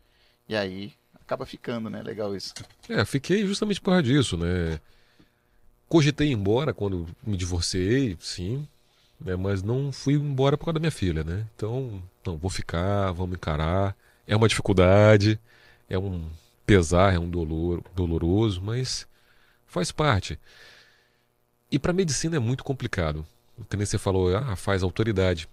E 0.49 0.57
aí 0.57 0.93
acaba 1.14 1.45
ficando, 1.47 1.91
né? 1.91 2.03
Legal 2.03 2.35
isso. 2.35 2.55
É, 2.89 3.05
fiquei 3.05 3.47
justamente 3.47 3.81
por 3.81 3.91
causa 3.91 4.03
disso, 4.03 4.37
né? 4.37 4.81
Cogitei 5.89 6.31
embora 6.33 6.74
quando 6.74 7.07
me 7.26 7.37
divorciei, 7.37 8.16
sim, 8.20 8.66
né? 9.20 9.37
mas 9.37 9.62
não 9.62 9.91
fui 9.91 10.14
embora 10.14 10.57
por 10.57 10.66
causa 10.66 10.74
da 10.74 10.81
minha 10.81 10.91
filha, 10.91 11.24
né? 11.24 11.47
Então, 11.57 12.03
não, 12.26 12.37
vou 12.37 12.51
ficar, 12.51 13.11
vamos 13.12 13.37
encarar. 13.37 13.97
É 14.26 14.37
uma 14.37 14.49
dificuldade, 14.49 15.41
é 15.89 15.99
um 15.99 16.29
pesar, 16.66 17.14
é 17.14 17.18
um 17.18 17.29
dolor 17.29 17.83
doloroso, 17.95 18.61
mas 18.62 19.07
faz 19.66 19.91
parte. 19.91 20.39
E 21.70 21.79
para 21.79 21.93
medicina 21.93 22.37
é 22.37 22.41
muito 22.41 22.62
complicado. 22.64 23.26
Que 23.69 23.77
nem 23.77 23.85
você 23.87 23.99
falou, 23.99 24.37
ah, 24.37 24.57
faz 24.57 24.83
autoridade. 24.83 25.49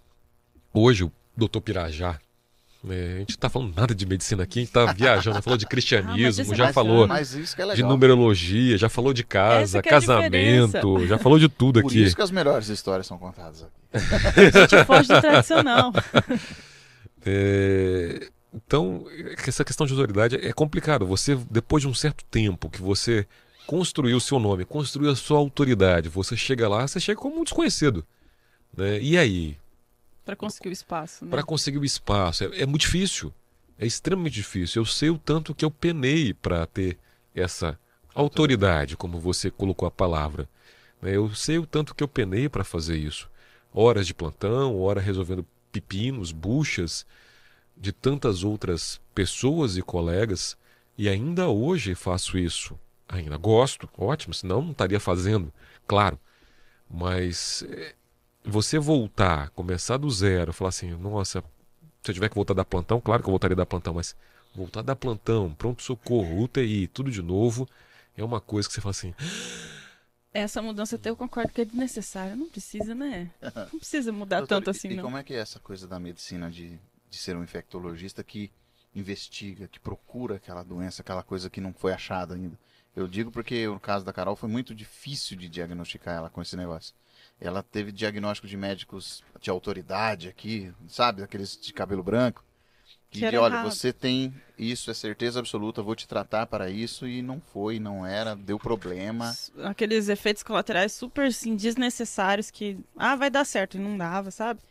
Hoje, 0.74 1.04
o 1.04 1.12
doutor 1.36 1.62
Pirajá, 1.62 2.20
né, 2.84 3.16
a 3.16 3.20
gente 3.20 3.38
tá 3.38 3.50
falando 3.50 3.76
nada 3.76 3.96
de 3.96 4.06
medicina 4.06 4.44
aqui, 4.44 4.60
a 4.60 4.62
gente 4.64 4.72
tá 4.72 4.92
viajando, 4.94 5.42
falou 5.42 5.58
de 5.58 5.66
cristianismo, 5.68 6.54
é 6.54 6.56
já 6.56 6.66
bacana. 6.68 6.74
falou 6.74 7.08
Mas 7.08 7.34
isso 7.34 7.56
que 7.56 7.62
é 7.62 7.74
de 7.74 7.82
numerologia, 7.84 8.78
já 8.78 8.90
falou 8.90 9.14
de 9.14 9.24
casa, 9.24 9.80
é 9.80 9.82
casamento, 9.82 11.06
já 11.08 11.18
falou 11.18 11.40
de 11.40 11.50
tudo 11.50 11.82
Por 11.82 11.88
aqui. 11.90 12.04
isso 12.04 12.16
que 12.16 12.22
as 12.22 12.32
melhores 12.32 12.68
histórias 12.70 13.08
são 13.08 13.18
contadas 13.18 13.64
aqui. 13.64 13.76
A 14.58 14.60
gente 14.62 14.86
foge 14.86 15.08
do 15.08 15.22
tradicional. 15.22 15.92
É, 17.28 18.28
Então, 18.54 19.06
essa 19.48 19.66
questão 19.66 19.86
de 19.88 19.94
autoridade 19.94 20.36
é 20.36 20.54
complicado. 20.54 21.06
Você, 21.08 21.36
depois 21.50 21.82
de 21.82 21.88
um 21.88 21.94
certo 21.94 22.24
tempo 22.26 22.70
que 22.70 22.82
você 22.82 23.26
construiu 23.68 24.18
o 24.18 24.22
seu 24.22 24.40
nome, 24.40 24.66
construiu 24.66 25.12
a 25.12 25.16
sua 25.16 25.38
autoridade, 25.38 26.10
você 26.10 26.36
chega 26.38 26.68
lá, 26.68 26.88
você 26.88 27.00
chega 27.00 27.20
como 27.20 27.40
um 27.40 27.44
desconhecido. 27.44 28.06
né? 28.76 29.00
E 29.02 29.18
aí? 29.18 29.58
Pra 30.24 30.36
conseguir 30.36 30.70
o 30.70 30.72
espaço, 30.72 31.26
né? 31.26 31.32
Para 31.32 31.44
conseguir 31.44 31.78
o 31.78 31.86
espaço, 31.86 32.44
é, 32.44 32.62
é 32.62 32.66
muito 32.66 32.82
difícil. 32.82 33.34
É 33.78 33.86
extremamente 33.86 34.34
difícil. 34.34 34.82
Eu 34.82 34.86
sei 34.86 35.10
o 35.10 35.18
tanto 35.18 35.54
que 35.54 35.66
eu 35.66 35.70
penei 35.72 36.34
para 36.34 36.66
ter 36.66 36.98
essa 37.34 37.78
autoridade, 38.14 38.96
como 38.96 39.20
você 39.20 39.52
colocou 39.52 39.88
a 39.88 39.92
palavra. 39.92 40.48
né? 41.02 41.16
Eu 41.16 41.34
sei 41.36 41.58
o 41.60 41.66
tanto 41.66 41.94
que 41.94 42.04
eu 42.04 42.08
penei 42.08 42.48
para 42.50 42.64
fazer 42.64 42.98
isso. 42.98 43.30
Horas 43.74 44.08
de 44.08 44.14
plantão, 44.14 44.80
hora 44.80 45.02
resolvendo 45.02 45.46
pepinos, 45.72 46.32
buchas 46.32 47.06
de 47.76 47.92
tantas 47.92 48.44
outras 48.44 49.02
pessoas 49.14 49.76
e 49.76 49.82
colegas, 49.82 50.56
e 50.98 51.10
ainda 51.10 51.50
hoje 51.50 51.94
faço 51.94 52.38
isso. 52.38 52.80
Ainda 53.16 53.38
gosto, 53.38 53.90
ótimo, 53.98 54.34
senão 54.34 54.62
não 54.62 54.72
estaria 54.72 55.00
fazendo, 55.00 55.52
claro. 55.88 56.20
Mas 56.90 57.64
é, 57.70 57.96
você 58.44 58.80
voltar, 58.80 59.50
começar 59.52 59.98
do 59.98 60.10
zero, 60.10 60.54
falar 60.54 60.70
assim, 60.70 60.92
nossa, 60.96 61.44
se 62.04 62.12
eu 62.12 62.14
tiver 62.16 62.30
que 62.30 62.36
voltar 62.36 62.54
a 62.54 62.58
dar 62.58 62.66
plantão, 62.66 63.02
claro 63.02 63.24
que 63.24 63.30
eu 63.30 63.34
voltaria 63.34 63.56
a 63.56 63.58
dar 63.60 63.66
plantão, 63.66 63.94
mas 63.96 64.16
voltar 64.56 64.82
a 64.82 64.84
dar 64.84 64.96
plantão, 64.96 65.54
pronto-socorro, 65.56 66.42
UTI, 66.44 66.88
tudo 66.88 67.12
de 67.12 67.22
novo, 67.22 67.68
é 68.18 68.24
uma 68.24 68.42
coisa 68.42 68.68
que 68.68 68.74
você 68.76 68.82
fala 68.82 68.92
assim, 68.92 69.14
Essa 70.34 70.62
mudança 70.62 70.98
até 70.98 71.10
eu 71.10 71.16
concordo 71.16 71.54
que 71.54 71.62
é 71.62 71.66
desnecessária. 71.66 72.36
Não 72.36 72.50
precisa, 72.50 72.94
né? 72.94 73.32
Não 73.72 73.80
precisa 73.80 74.12
mudar 74.12 74.40
Doutor, 74.40 74.58
tanto 74.58 74.70
e- 74.70 74.72
assim, 74.72 74.90
e 74.90 74.96
não. 74.96 75.04
como 75.04 75.18
é 75.18 75.24
que 75.24 75.34
é 75.34 75.38
essa 75.38 75.60
coisa 75.60 75.88
da 75.88 76.00
medicina 76.00 76.52
de, 76.52 76.78
de 77.10 77.18
ser 77.18 77.36
um 77.38 77.44
infectologista 77.44 78.24
que 78.24 78.52
investiga, 78.94 79.68
que 79.68 79.80
procura 79.80 80.36
aquela 80.36 80.64
doença, 80.64 81.02
aquela 81.02 81.24
coisa 81.24 81.50
que 81.50 81.62
não 81.62 81.74
foi 81.74 81.94
achada 81.94 82.36
ainda? 82.36 82.58
Eu 82.96 83.08
digo 83.08 83.32
porque 83.32 83.68
no 83.68 83.80
caso 83.80 84.06
da 84.06 84.14
Carol 84.14 84.36
foi 84.36 84.50
muito 84.50 84.74
difícil 84.74 85.38
de 85.38 85.50
diagnosticar 85.50 86.16
ela 86.16 86.30
com 86.30 86.42
esse 86.42 86.56
negócio. 86.56 86.94
Ela 87.40 87.62
teve 87.62 87.92
diagnóstico 87.92 88.48
de 88.48 88.56
médicos 88.56 89.22
de 89.42 89.50
autoridade 89.50 90.30
aqui, 90.30 90.74
sabe? 90.88 91.22
Aqueles 91.22 91.60
de 91.60 91.74
cabelo 91.74 92.02
branco. 92.02 92.44
Que, 93.12 93.20
Que 93.20 93.30
de, 93.30 93.38
olha, 93.38 93.56
errado. 93.56 93.72
você 93.72 93.92
tem 93.92 94.34
isso, 94.58 94.90
é 94.90 94.94
certeza 94.94 95.40
absoluta, 95.40 95.82
vou 95.82 95.96
te 95.96 96.08
tratar 96.08 96.46
para 96.48 96.70
isso, 96.70 97.08
e 97.08 97.22
não 97.22 97.42
foi, 97.42 97.80
não 97.80 98.06
era, 98.06 98.36
deu 98.36 98.58
problema. 98.58 99.34
Aqueles 99.64 100.08
efeitos 100.08 100.44
colaterais 100.44 100.94
super, 100.94 101.28
assim, 101.28 101.56
desnecessários 101.56 102.50
que... 102.50 102.78
Ah, 102.96 103.16
vai 103.16 103.30
dar 103.30 103.46
certo. 103.46 103.76
E 103.76 103.80
não 103.80 103.98
dava, 103.98 104.32
sabe? 104.32 104.62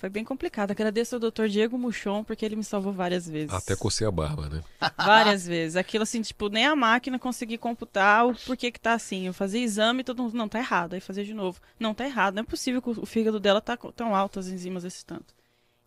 Foi 0.00 0.08
bem 0.08 0.24
complicado. 0.24 0.70
Agradeço 0.70 1.14
ao 1.14 1.20
Dr. 1.20 1.44
Diego 1.46 1.76
Muchon, 1.76 2.24
porque 2.24 2.42
ele 2.42 2.56
me 2.56 2.64
salvou 2.64 2.90
várias 2.90 3.28
vezes. 3.28 3.52
até 3.52 3.76
cocei 3.76 4.06
a 4.06 4.10
barba, 4.10 4.48
né? 4.48 4.64
Várias 4.96 5.46
vezes. 5.46 5.76
Aquilo 5.76 6.04
assim, 6.04 6.22
tipo, 6.22 6.48
nem 6.48 6.64
a 6.64 6.74
máquina 6.74 7.18
conseguia 7.18 7.58
computar 7.58 8.26
o 8.26 8.34
porquê 8.34 8.72
que 8.72 8.80
tá 8.80 8.94
assim. 8.94 9.26
Eu 9.26 9.34
fazia 9.34 9.60
exame 9.60 10.00
e 10.00 10.04
todo 10.04 10.22
mundo, 10.22 10.34
não, 10.34 10.48
tá 10.48 10.58
errado. 10.58 10.94
Aí 10.94 11.00
fazia 11.00 11.22
de 11.22 11.34
novo. 11.34 11.60
Não, 11.78 11.92
tá 11.92 12.06
errado. 12.06 12.36
Não 12.36 12.40
é 12.40 12.46
possível 12.46 12.80
que 12.80 12.88
o 12.88 13.04
fígado 13.04 13.38
dela 13.38 13.60
tá 13.60 13.76
tão 13.76 14.16
alto, 14.16 14.38
as 14.38 14.46
enzimas 14.46 14.84
esse 14.84 15.04
tanto. 15.04 15.34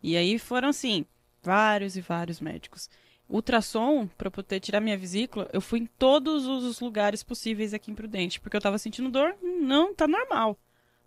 E 0.00 0.16
aí 0.16 0.38
foram, 0.38 0.68
assim, 0.68 1.04
vários 1.42 1.96
e 1.96 2.00
vários 2.00 2.38
médicos. 2.38 2.88
Ultrassom, 3.28 4.06
pra 4.16 4.28
eu 4.28 4.30
poder 4.30 4.60
tirar 4.60 4.80
minha 4.80 4.96
vesícula, 4.96 5.50
eu 5.52 5.60
fui 5.60 5.80
em 5.80 5.86
todos 5.86 6.46
os 6.46 6.78
lugares 6.78 7.24
possíveis 7.24 7.74
aqui 7.74 7.90
em 7.90 7.96
Prudente, 7.96 8.38
porque 8.38 8.56
eu 8.56 8.60
tava 8.60 8.78
sentindo 8.78 9.10
dor. 9.10 9.34
Não, 9.42 9.92
tá 9.92 10.06
normal. 10.06 10.56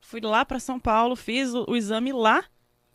Fui 0.01 0.19
lá 0.19 0.43
pra 0.43 0.59
São 0.59 0.77
Paulo, 0.77 1.15
fiz 1.15 1.53
o, 1.53 1.63
o 1.69 1.77
exame 1.77 2.11
lá, 2.11 2.43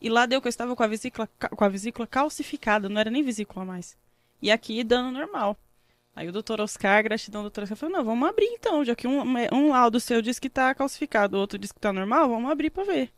e 0.03 0.09
lá 0.09 0.25
deu 0.25 0.41
que 0.41 0.47
eu 0.47 0.49
estava 0.49 0.75
com 0.75 0.83
a 0.83 0.87
vesícula, 0.87 1.27
com 1.27 1.63
a 1.63 1.69
vesícula 1.69 2.05
calcificada, 2.05 2.89
não 2.89 2.99
era 2.99 3.09
nem 3.09 3.23
vesícula 3.23 3.63
mais. 3.63 3.97
E 4.41 4.51
aqui 4.51 4.83
dando 4.83 5.17
normal. 5.17 5.57
Aí 6.13 6.27
o 6.27 6.31
doutor 6.31 6.59
Oscar, 6.59 7.01
gratidão, 7.01 7.41
doutor 7.41 7.63
Oscar, 7.63 7.77
falou, 7.77 7.97
não, 7.97 8.03
vamos 8.03 8.27
abrir 8.27 8.47
então, 8.47 8.83
já 8.83 8.93
que 8.95 9.07
um, 9.07 9.23
um 9.53 9.69
laudo 9.69 10.01
seu 10.01 10.21
diz 10.21 10.39
que 10.39 10.49
tá 10.49 10.75
calcificado, 10.75 11.37
o 11.37 11.39
outro 11.39 11.57
diz 11.57 11.71
que 11.71 11.79
tá 11.79 11.93
normal, 11.93 12.27
vamos 12.27 12.51
abrir 12.51 12.69
pra 12.69 12.83
ver. 12.83 13.13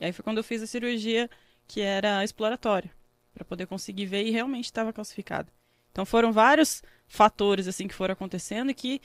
E 0.00 0.06
aí 0.06 0.12
foi 0.12 0.22
quando 0.22 0.38
eu 0.38 0.44
fiz 0.44 0.62
a 0.62 0.66
cirurgia 0.66 1.28
que 1.66 1.80
era 1.80 2.22
exploratória. 2.22 2.90
para 3.34 3.44
poder 3.44 3.66
conseguir 3.66 4.06
ver 4.06 4.24
e 4.24 4.30
realmente 4.30 4.66
estava 4.66 4.92
calcificado. 4.92 5.50
Então 5.90 6.06
foram 6.06 6.32
vários 6.32 6.82
fatores 7.08 7.66
assim 7.66 7.88
que 7.88 7.94
foram 7.94 8.12
acontecendo 8.12 8.70
e 8.70 8.74
que 8.74 9.02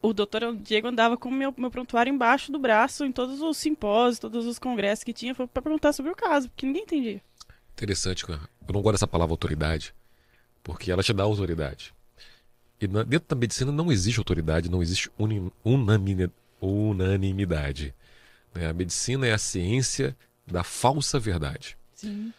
o 0.00 0.12
doutor 0.12 0.56
Diego 0.56 0.88
andava 0.88 1.16
com 1.16 1.28
o 1.28 1.32
meu, 1.32 1.52
meu 1.56 1.70
prontuário 1.70 2.12
embaixo 2.12 2.52
do 2.52 2.58
braço 2.58 3.04
em 3.04 3.12
todos 3.12 3.40
os 3.40 3.56
simpósios, 3.56 4.18
todos 4.18 4.46
os 4.46 4.58
congressos 4.58 5.04
que 5.04 5.12
tinha, 5.12 5.34
para 5.34 5.46
perguntar 5.46 5.92
sobre 5.92 6.12
o 6.12 6.16
caso, 6.16 6.48
porque 6.48 6.66
ninguém 6.66 6.82
entendia. 6.82 7.20
Interessante. 7.72 8.28
Eu 8.28 8.38
não 8.72 8.82
gosto 8.82 8.94
dessa 8.94 9.06
palavra 9.06 9.32
autoridade, 9.32 9.94
porque 10.62 10.90
ela 10.90 11.02
te 11.02 11.12
dá 11.12 11.24
autoridade. 11.24 11.94
E 12.80 12.86
na, 12.86 13.02
dentro 13.02 13.28
da 13.28 13.36
medicina 13.36 13.72
não 13.72 13.90
existe 13.90 14.18
autoridade, 14.18 14.70
não 14.70 14.82
existe 14.82 15.10
uni, 15.18 15.52
unanimidade. 15.64 16.32
unanimidade 16.60 17.94
né? 18.54 18.68
A 18.68 18.72
medicina 18.72 19.26
é 19.26 19.32
a 19.32 19.38
ciência 19.38 20.16
da 20.46 20.64
falsa 20.64 21.18
verdade. 21.18 21.76
Sim. 21.94 22.32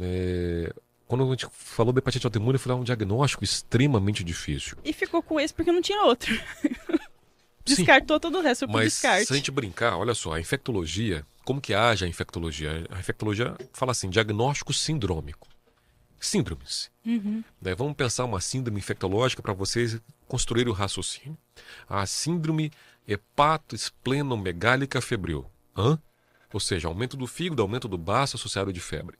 É, 0.00 0.72
quando 1.12 1.24
a 1.24 1.30
gente 1.30 1.46
falou 1.52 1.92
da 1.92 1.98
hepatite 1.98 2.26
autoimune, 2.26 2.56
foi 2.56 2.74
um 2.74 2.82
diagnóstico 2.82 3.44
extremamente 3.44 4.24
difícil. 4.24 4.78
E 4.82 4.94
ficou 4.94 5.22
com 5.22 5.38
esse 5.38 5.52
porque 5.52 5.70
não 5.70 5.82
tinha 5.82 6.02
outro. 6.04 6.34
Descartou 7.62 8.18
todo 8.18 8.38
o 8.38 8.40
resto 8.40 8.66
por 8.66 8.76
Mas 8.76 8.94
descarte. 8.94 9.26
se 9.26 9.32
a 9.34 9.36
gente 9.36 9.50
brincar, 9.50 9.98
olha 9.98 10.14
só, 10.14 10.32
a 10.32 10.40
infectologia, 10.40 11.22
como 11.44 11.60
que 11.60 11.74
age 11.74 12.06
a 12.06 12.08
infectologia? 12.08 12.86
A 12.88 12.98
infectologia 12.98 13.54
fala 13.74 13.92
assim, 13.92 14.08
diagnóstico 14.08 14.72
sindrômico. 14.72 15.46
Síndromes. 16.18 16.90
Uhum. 17.04 17.44
Né? 17.60 17.74
Vamos 17.74 17.94
pensar 17.94 18.24
uma 18.24 18.40
síndrome 18.40 18.78
infectológica 18.78 19.42
para 19.42 19.52
vocês 19.52 20.00
construírem 20.26 20.72
o 20.72 20.74
raciocínio. 20.74 21.36
A 21.86 22.06
síndrome 22.06 22.72
hepatoesplenomegálica 23.06 24.98
febril. 25.02 25.44
Hã? 25.76 25.98
Ou 26.54 26.58
seja, 26.58 26.88
aumento 26.88 27.18
do 27.18 27.26
fígado, 27.26 27.60
aumento 27.60 27.86
do 27.86 27.98
baço 27.98 28.36
associado 28.36 28.72
de 28.72 28.80
febre. 28.80 29.18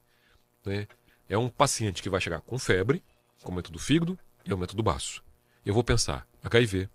Né? 0.65 0.87
É 1.29 1.37
um 1.39 1.49
paciente 1.49 2.03
que 2.03 2.11
vai 2.11 2.21
chegar 2.21 2.41
com 2.41 2.59
febre, 2.59 3.03
com 3.43 3.51
aumento 3.51 3.73
do 3.73 3.79
fígado 3.79 4.19
e 4.45 4.53
aumento 4.53 4.77
do 4.77 4.83
baço. 4.83 5.23
Eu 5.65 5.75
vou 5.75 5.85
pensar 5.85 6.27
HIV, 6.43 6.89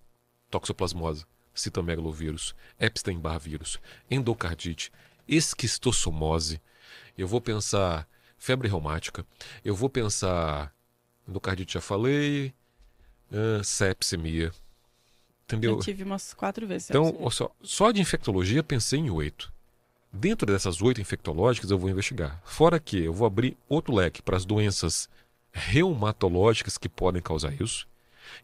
toxoplasmose, 0.50 1.24
citomegalovírus, 1.54 2.54
Epstein-Barr 2.78 3.38
vírus, 3.38 3.78
endocardite, 4.10 4.92
esquistossomose. 5.26 6.60
Eu 7.16 7.26
vou 7.26 7.40
pensar 7.40 8.08
febre 8.38 8.68
reumática. 8.68 9.26
Eu 9.64 9.74
vou 9.74 9.90
pensar 9.90 10.72
endocardite, 11.26 11.74
já 11.74 11.80
falei, 11.80 12.54
uh, 13.30 13.62
sepsemia. 13.62 14.52
Entendeu? 15.44 15.72
Eu 15.72 15.80
tive 15.80 16.04
umas 16.04 16.34
quatro 16.34 16.66
vezes. 16.66 16.90
Então, 16.90 17.30
só, 17.30 17.50
só 17.62 17.90
de 17.90 18.00
infectologia 18.00 18.62
pensei 18.62 19.00
em 19.00 19.10
oito. 19.10 19.52
Dentro 20.12 20.46
dessas 20.46 20.80
oito 20.80 21.00
infectológicas 21.00 21.70
eu 21.70 21.78
vou 21.78 21.90
investigar. 21.90 22.40
Fora 22.44 22.80
que 22.80 22.98
eu 23.04 23.12
vou 23.12 23.26
abrir 23.26 23.56
outro 23.68 23.94
leque 23.94 24.22
para 24.22 24.36
as 24.36 24.44
doenças 24.44 25.08
reumatológicas 25.52 26.78
que 26.78 26.88
podem 26.88 27.20
causar 27.22 27.52
isso. 27.60 27.86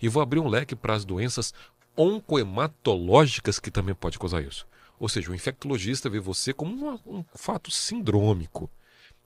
E 0.00 0.08
vou 0.08 0.22
abrir 0.22 0.40
um 0.40 0.48
leque 0.48 0.76
para 0.76 0.94
as 0.94 1.04
doenças 1.04 1.54
oncohematológicas 1.96 3.58
que 3.58 3.70
também 3.70 3.94
podem 3.94 4.18
causar 4.18 4.42
isso. 4.42 4.66
Ou 4.98 5.08
seja, 5.08 5.30
o 5.30 5.34
infectologista 5.34 6.08
vê 6.08 6.20
você 6.20 6.52
como 6.52 6.74
uma- 6.74 7.00
um 7.06 7.24
fato 7.34 7.70
sindrômico. 7.70 8.70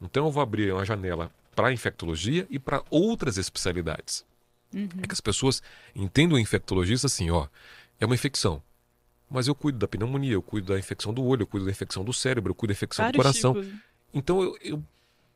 Então 0.01 0.27
eu 0.27 0.31
vou 0.33 0.43
abrir 0.43 0.73
uma 0.73 0.85
janela 0.85 1.31
para 1.55 1.69
a 1.69 1.73
infectologia 1.73 2.47
e 2.49 2.59
para 2.59 2.83
outras 2.89 3.37
especialidades. 3.37 4.25
Uhum. 4.73 4.89
É 5.03 5.07
que 5.07 5.13
as 5.13 5.21
pessoas 5.21 5.63
entendem 5.95 6.37
o 6.37 6.41
infectologista 6.41 7.07
assim, 7.07 7.31
ó, 7.31 7.49
é 7.99 8.07
uma 8.07 8.15
infecção. 8.15 8.63
Mas 9.31 9.47
eu 9.47 9.55
cuido 9.55 9.79
da 9.79 9.87
pneumonia, 9.87 10.33
eu 10.33 10.43
cuido 10.43 10.73
da 10.73 10.79
infecção 10.79 11.13
do 11.13 11.23
olho, 11.23 11.43
eu 11.43 11.47
cuido 11.47 11.67
da 11.67 11.73
infecção 11.73 12.05
do 12.05 12.13
cérebro, 12.13 12.51
eu 12.51 12.55
cuido 12.55 12.73
da 12.73 12.77
infecção 12.77 13.05
do 13.05 13.17
Vários 13.17 13.41
coração. 13.41 13.63
tipos. 13.63 13.81
Então 14.15 14.43
eu, 14.43 14.59
eu 14.63 14.85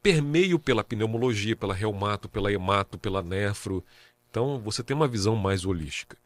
permeio 0.03 0.59
pela 0.59 0.83
pneumologia, 0.83 1.55
pela 1.55 1.75
reumato, 1.75 2.29
pela 2.29 2.53
hemato, 2.53 2.99
pela 2.99 3.23
nefro. 3.23 3.85
Então 4.31 4.59
você 4.61 4.83
tem 4.83 4.97
uma 4.97 5.07
visão 5.07 5.37
mais 5.37 5.65
holística. 5.65 6.17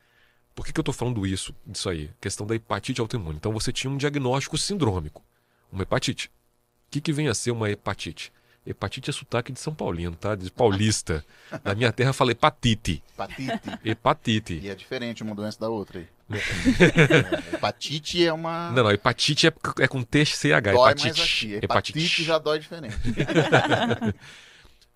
Por 0.55 0.65
que, 0.65 0.73
que 0.73 0.81
eu 0.81 0.83
estou 0.83 0.95
falando 0.95 1.27
isso, 1.27 1.55
disso 1.67 1.89
aí? 1.91 2.11
Questão 2.21 2.47
da 2.47 2.55
hepatite 2.55 3.01
autoimune. 3.01 3.37
Então 3.37 3.53
você 3.53 3.73
tinha 3.73 3.91
um 3.91 3.97
diagnóstico 3.97 4.57
sindrômico, 4.57 5.23
uma 5.71 5.83
hepatite. 5.83 6.29
O 6.29 6.91
que, 6.91 7.01
que 7.01 7.13
vem 7.13 7.29
a 7.29 7.35
ser 7.35 7.51
uma 7.51 7.69
hepatite? 7.69 8.33
Hepatite 8.65 9.11
é 9.11 9.13
sotaque 9.13 9.53
de 9.53 9.61
São 9.61 9.75
Paulino, 9.75 10.17
tá? 10.17 10.35
De 10.35 10.51
paulista. 10.51 11.25
Na 11.63 11.75
minha 11.75 11.93
terra 11.93 12.13
fala 12.13 12.33
hepatite. 12.33 13.03
Hepatite. 13.13 13.61
Hepatite. 13.85 14.55
E 14.63 14.69
é 14.69 14.75
diferente 14.75 15.23
uma 15.23 15.35
doença 15.35 15.61
da 15.61 15.69
outra 15.69 16.01
aí. 16.01 16.09
Hepatite 17.55 18.25
é 18.25 18.33
uma. 18.33 18.71
Não, 18.73 18.85
não, 18.85 18.91
hepatite 18.91 19.47
é, 19.47 19.53
é 19.81 19.89
com 19.89 20.03
TCH. 20.03 20.73
dói 20.73 20.93
hepatite. 20.93 21.19
mais 21.19 21.21
aqui. 21.21 21.55
Hepatite 21.63 22.25
já 22.25 22.39
dói 22.39 22.59
diferente. 22.59 22.97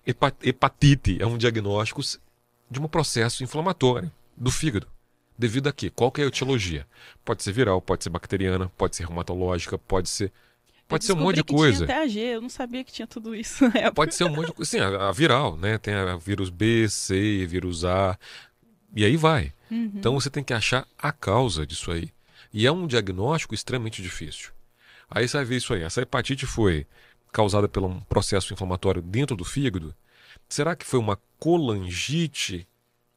Hepa- 0.05 0.33
Hepatite 0.43 1.17
é 1.21 1.25
um 1.25 1.37
diagnóstico 1.37 2.01
de 2.69 2.79
um 2.79 2.87
processo 2.87 3.43
inflamatório 3.43 4.11
do 4.35 4.51
fígado. 4.51 4.87
Devido 5.37 5.67
a 5.67 5.73
quê? 5.73 5.89
Qual 5.89 6.11
que 6.11 6.21
é 6.21 6.25
a 6.25 6.27
etiologia? 6.27 6.85
Pode 7.23 7.43
ser 7.43 7.51
viral, 7.51 7.81
pode 7.81 8.03
ser 8.03 8.09
bacteriana, 8.09 8.71
pode 8.77 8.95
ser 8.95 9.05
reumatológica, 9.05 9.77
pode 9.77 10.09
ser. 10.09 10.31
Pode 10.87 11.05
ser 11.05 11.13
um 11.13 11.17
monte 11.17 11.37
de 11.37 11.43
coisa. 11.43 11.85
Tinha 11.85 11.97
até 11.97 12.03
AG, 12.05 12.19
eu 12.19 12.41
não 12.41 12.49
sabia 12.49 12.83
que 12.83 12.91
tinha 12.91 13.07
tudo 13.07 13.33
isso 13.33 13.63
na 13.63 13.69
época. 13.79 13.91
Pode 13.93 14.13
ser 14.13 14.25
um 14.25 14.35
monte 14.35 14.47
de 14.47 14.53
coisa. 14.53 14.69
Sim, 14.69 14.79
a, 14.79 15.07
a 15.07 15.11
viral, 15.11 15.55
né? 15.55 15.77
Tem 15.77 15.93
a 15.93 16.17
vírus 16.17 16.49
B, 16.49 16.87
C, 16.89 17.45
vírus 17.47 17.85
A. 17.85 18.17
E 18.93 19.05
aí 19.05 19.15
vai. 19.15 19.53
Uhum. 19.71 19.93
Então 19.95 20.13
você 20.13 20.29
tem 20.29 20.43
que 20.43 20.53
achar 20.53 20.85
a 20.97 21.11
causa 21.11 21.65
disso 21.65 21.91
aí. 21.91 22.09
E 22.53 22.67
é 22.67 22.71
um 22.71 22.85
diagnóstico 22.85 23.55
extremamente 23.55 24.01
difícil. 24.01 24.51
Aí 25.09 25.27
você 25.27 25.37
vai 25.37 25.45
ver 25.45 25.55
isso 25.57 25.73
aí. 25.73 25.81
Essa 25.83 26.01
hepatite 26.01 26.45
foi 26.45 26.85
causada 27.31 27.67
por 27.69 27.81
um 27.83 28.01
processo 28.01 28.53
inflamatório 28.53 29.01
dentro 29.01 29.35
do 29.37 29.45
fígado. 29.45 29.95
Será 30.49 30.75
que 30.75 30.85
foi 30.85 30.99
uma 30.99 31.17
colangite 31.39 32.67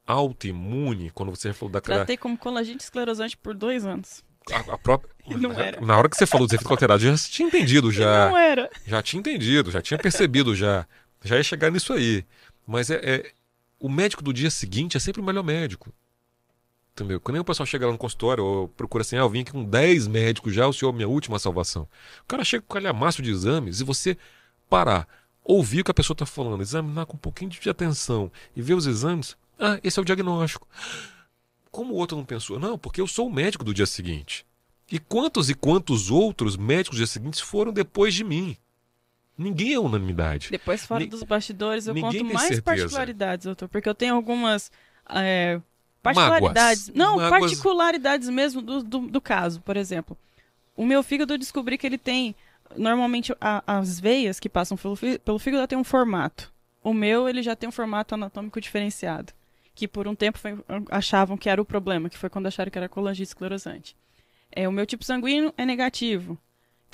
autoimune? 0.07 1.11
Quando 1.11 1.31
você 1.31 1.53
falou 1.53 1.73
da 1.73 1.81
Tratei 1.81 2.17
como 2.17 2.37
colagente 2.39 2.85
esclerosante 2.85 3.37
por 3.37 3.55
dois 3.55 3.85
anos. 3.85 4.23
a, 4.53 4.75
a 4.75 4.79
própria 4.79 5.11
não 5.39 5.53
era. 5.53 5.81
na 5.81 5.97
hora 5.97 6.09
que 6.09 6.17
você 6.17 6.27
falou 6.27 6.47
dos 6.47 6.53
efeitos 6.53 6.69
colaterais, 6.69 7.03
eu 7.03 7.17
já 7.17 7.29
tinha 7.29 7.49
entendido 7.49 7.91
já. 7.91 8.29
Não 8.31 8.39
era. 8.39 8.71
Já 8.87 9.03
tinha 9.03 9.19
entendido, 9.21 9.71
já 9.71 9.83
tinha 9.83 9.99
percebido 9.99 10.55
já. 10.55 10.87
Já 11.25 11.37
ia 11.37 11.43
chegar 11.43 11.71
nisso 11.71 11.93
aí. 11.93 12.25
Mas 12.67 12.91
é, 12.91 12.97
é- 13.03 13.33
o 13.81 13.89
médico 13.89 14.23
do 14.23 14.33
dia 14.33 14.51
seguinte 14.51 14.97
é 14.97 15.01
sempre 15.01 15.21
o 15.21 15.25
melhor 15.25 15.43
médico. 15.43 15.93
Entendeu? 16.95 17.19
Quando 17.21 17.39
o 17.41 17.45
pessoal 17.45 17.67
chega 17.67 17.87
lá 17.87 17.93
no 17.93 17.99
consultório, 17.99 18.45
ou 18.45 18.69
procura 18.69 19.03
assim, 19.03 19.17
ah, 19.17 19.21
eu 19.21 19.29
vim 19.29 19.41
aqui 19.41 19.51
com 19.51 19.65
10 19.65 20.07
médicos 20.07 20.55
já, 20.55 20.65
o 20.69 20.73
senhor 20.73 20.93
é 20.93 20.95
minha 20.97 21.09
última 21.09 21.41
salvação. 21.41 21.89
O 22.23 22.27
cara 22.29 22.45
chega 22.45 22.63
com 22.67 22.73
calhamaço 22.73 23.21
de 23.21 23.33
exames 23.33 23.81
e 23.81 23.85
você 23.85 24.17
parar, 24.71 25.09
ouvir 25.43 25.81
o 25.81 25.85
que 25.85 25.91
a 25.91 25.95
pessoa 25.95 26.15
está 26.15 26.25
falando, 26.25 26.61
examinar 26.63 27.05
com 27.07 27.17
um 27.17 27.19
pouquinho 27.21 27.51
de 27.51 27.69
atenção 27.69 28.31
e 28.55 28.63
ver 28.63 28.75
os 28.75 28.87
exames, 28.87 29.37
ah, 29.59 29.81
esse 29.83 29.99
é 29.99 30.03
o 30.03 30.05
diagnóstico. 30.05 30.69
Como 31.69 31.95
o 31.95 31.97
outro 31.97 32.17
não 32.17 32.25
pensou? 32.25 32.61
Não, 32.61 32.79
porque 32.79 33.01
eu 33.01 33.09
sou 33.09 33.27
o 33.27 33.33
médico 33.33 33.65
do 33.65 33.75
dia 33.75 33.87
seguinte. 33.87 34.47
E 34.91 35.01
quantos 35.01 35.51
e 35.51 35.55
quantos 35.55 36.13
outros 36.13 36.57
médicos 36.57 36.97
do 36.97 37.01
dia 37.01 37.07
seguinte 37.09 37.43
foram 37.43 37.73
depois 37.73 38.15
de 38.15 38.23
mim? 38.23 38.57
Ninguém 39.37 39.73
é 39.73 39.81
unanimidade. 39.81 40.49
Depois, 40.49 40.87
fora 40.87 41.03
Ni- 41.03 41.11
dos 41.11 41.25
bastidores, 41.25 41.89
eu 41.89 41.95
ninguém 41.95 42.21
conto 42.23 42.35
mais 42.35 42.47
certeza. 42.47 42.63
particularidades, 42.63 43.47
doutor. 43.47 43.69
Porque 43.69 43.89
eu 43.89 43.95
tenho 43.95 44.15
algumas 44.15 44.71
é, 45.11 45.61
particularidades. 46.05 46.89
Mágoas. 46.89 46.97
Não, 47.09 47.17
Mágoas. 47.17 47.41
particularidades 47.41 48.29
mesmo 48.29 48.61
do, 48.63 48.83
do, 48.83 48.99
do 49.09 49.21
caso, 49.21 49.61
por 49.63 49.77
exemplo. 49.77 50.17
O 50.77 50.85
meu 50.85 51.03
fígado 51.03 51.33
eu 51.35 51.39
descobri 51.39 51.79
que 51.79 51.87
ele 51.87 51.99
tem. 51.99 52.35
Normalmente, 52.77 53.33
a- 53.41 53.63
as 53.67 53.99
veias 54.01 54.39
que 54.41 54.49
passam 54.49 54.77
pelo, 54.77 54.97
pelo 55.25 55.39
fígado 55.39 55.67
tem 55.67 55.79
um 55.79 55.85
formato. 55.85 56.53
O 56.83 56.93
meu, 56.93 57.29
ele 57.29 57.43
já 57.43 57.57
tem 57.57 57.69
um 57.69 57.73
formato 57.73 58.15
anatômico 58.15 58.61
diferenciado. 58.61 59.33
Que 59.75 59.89
por 59.89 60.07
um 60.07 60.15
tempo 60.15 60.39
foi- 60.39 60.57
achavam 60.91 61.37
que 61.37 61.49
era 61.49 61.61
o 61.61 61.65
problema, 61.65 62.09
que 62.09 62.19
foi 62.19 62.29
quando 62.31 62.47
acharam 62.47 62.71
que 62.71 62.79
era 62.79 62.89
colangite 62.89 63.29
esclerosante. 63.29 63.97
É, 64.53 64.69
o 64.69 64.73
meu 64.73 64.87
tipo 64.87 65.05
sanguíneo 65.05 65.53
é 65.57 65.65
negativo. 65.65 66.39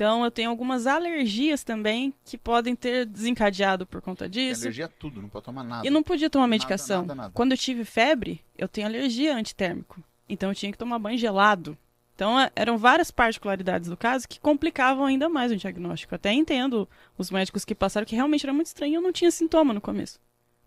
Então 0.00 0.24
eu 0.24 0.30
tenho 0.30 0.48
algumas 0.48 0.86
alergias 0.86 1.62
também 1.62 2.14
que 2.24 2.38
podem 2.38 2.74
ter 2.74 3.04
desencadeado 3.04 3.84
por 3.86 4.00
conta 4.00 4.24
Tem 4.24 4.30
disso. 4.48 4.62
alergia 4.62 4.86
a 4.86 4.88
tudo, 4.88 5.20
não 5.20 5.28
pode 5.28 5.44
tomar 5.44 5.62
nada. 5.62 5.86
E 5.86 5.90
não 5.90 6.02
podia 6.02 6.30
tomar 6.30 6.44
Nada, 6.44 6.50
medicação. 6.52 7.02
nada, 7.02 7.14
nada. 7.14 7.30
Quando 7.34 7.52
eu 7.52 7.58
tive 7.58 7.84
febre, 7.84 8.40
eu 8.56 8.66
tenho 8.66 8.86
alergia 8.86 9.34
a 9.34 9.36
antitérmico. 9.36 10.02
Então 10.26 10.48
eu 10.48 10.54
tinha 10.54 10.72
que 10.72 10.78
tomar 10.78 10.98
banho 10.98 11.18
gelado. 11.18 11.76
Então 12.14 12.40
é- 12.40 12.50
eram 12.56 12.78
várias 12.78 13.10
particularidades 13.10 13.90
do 13.90 13.96
caso 13.96 14.26
que 14.26 14.40
complicavam 14.40 15.04
ainda 15.04 15.28
mais 15.28 15.52
o 15.52 15.56
diagnóstico. 15.56 16.14
Até 16.14 16.32
entendo 16.32 16.88
os 17.18 17.30
médicos 17.30 17.62
que 17.66 17.74
passaram 17.74 18.06
que 18.06 18.16
realmente 18.16 18.46
era 18.46 18.54
muito 18.54 18.68
estranho. 18.68 18.94
Eu 18.94 19.02
não 19.02 19.12
tinha 19.12 19.30
sintoma 19.30 19.74
no 19.74 19.82
começo. 19.82 20.18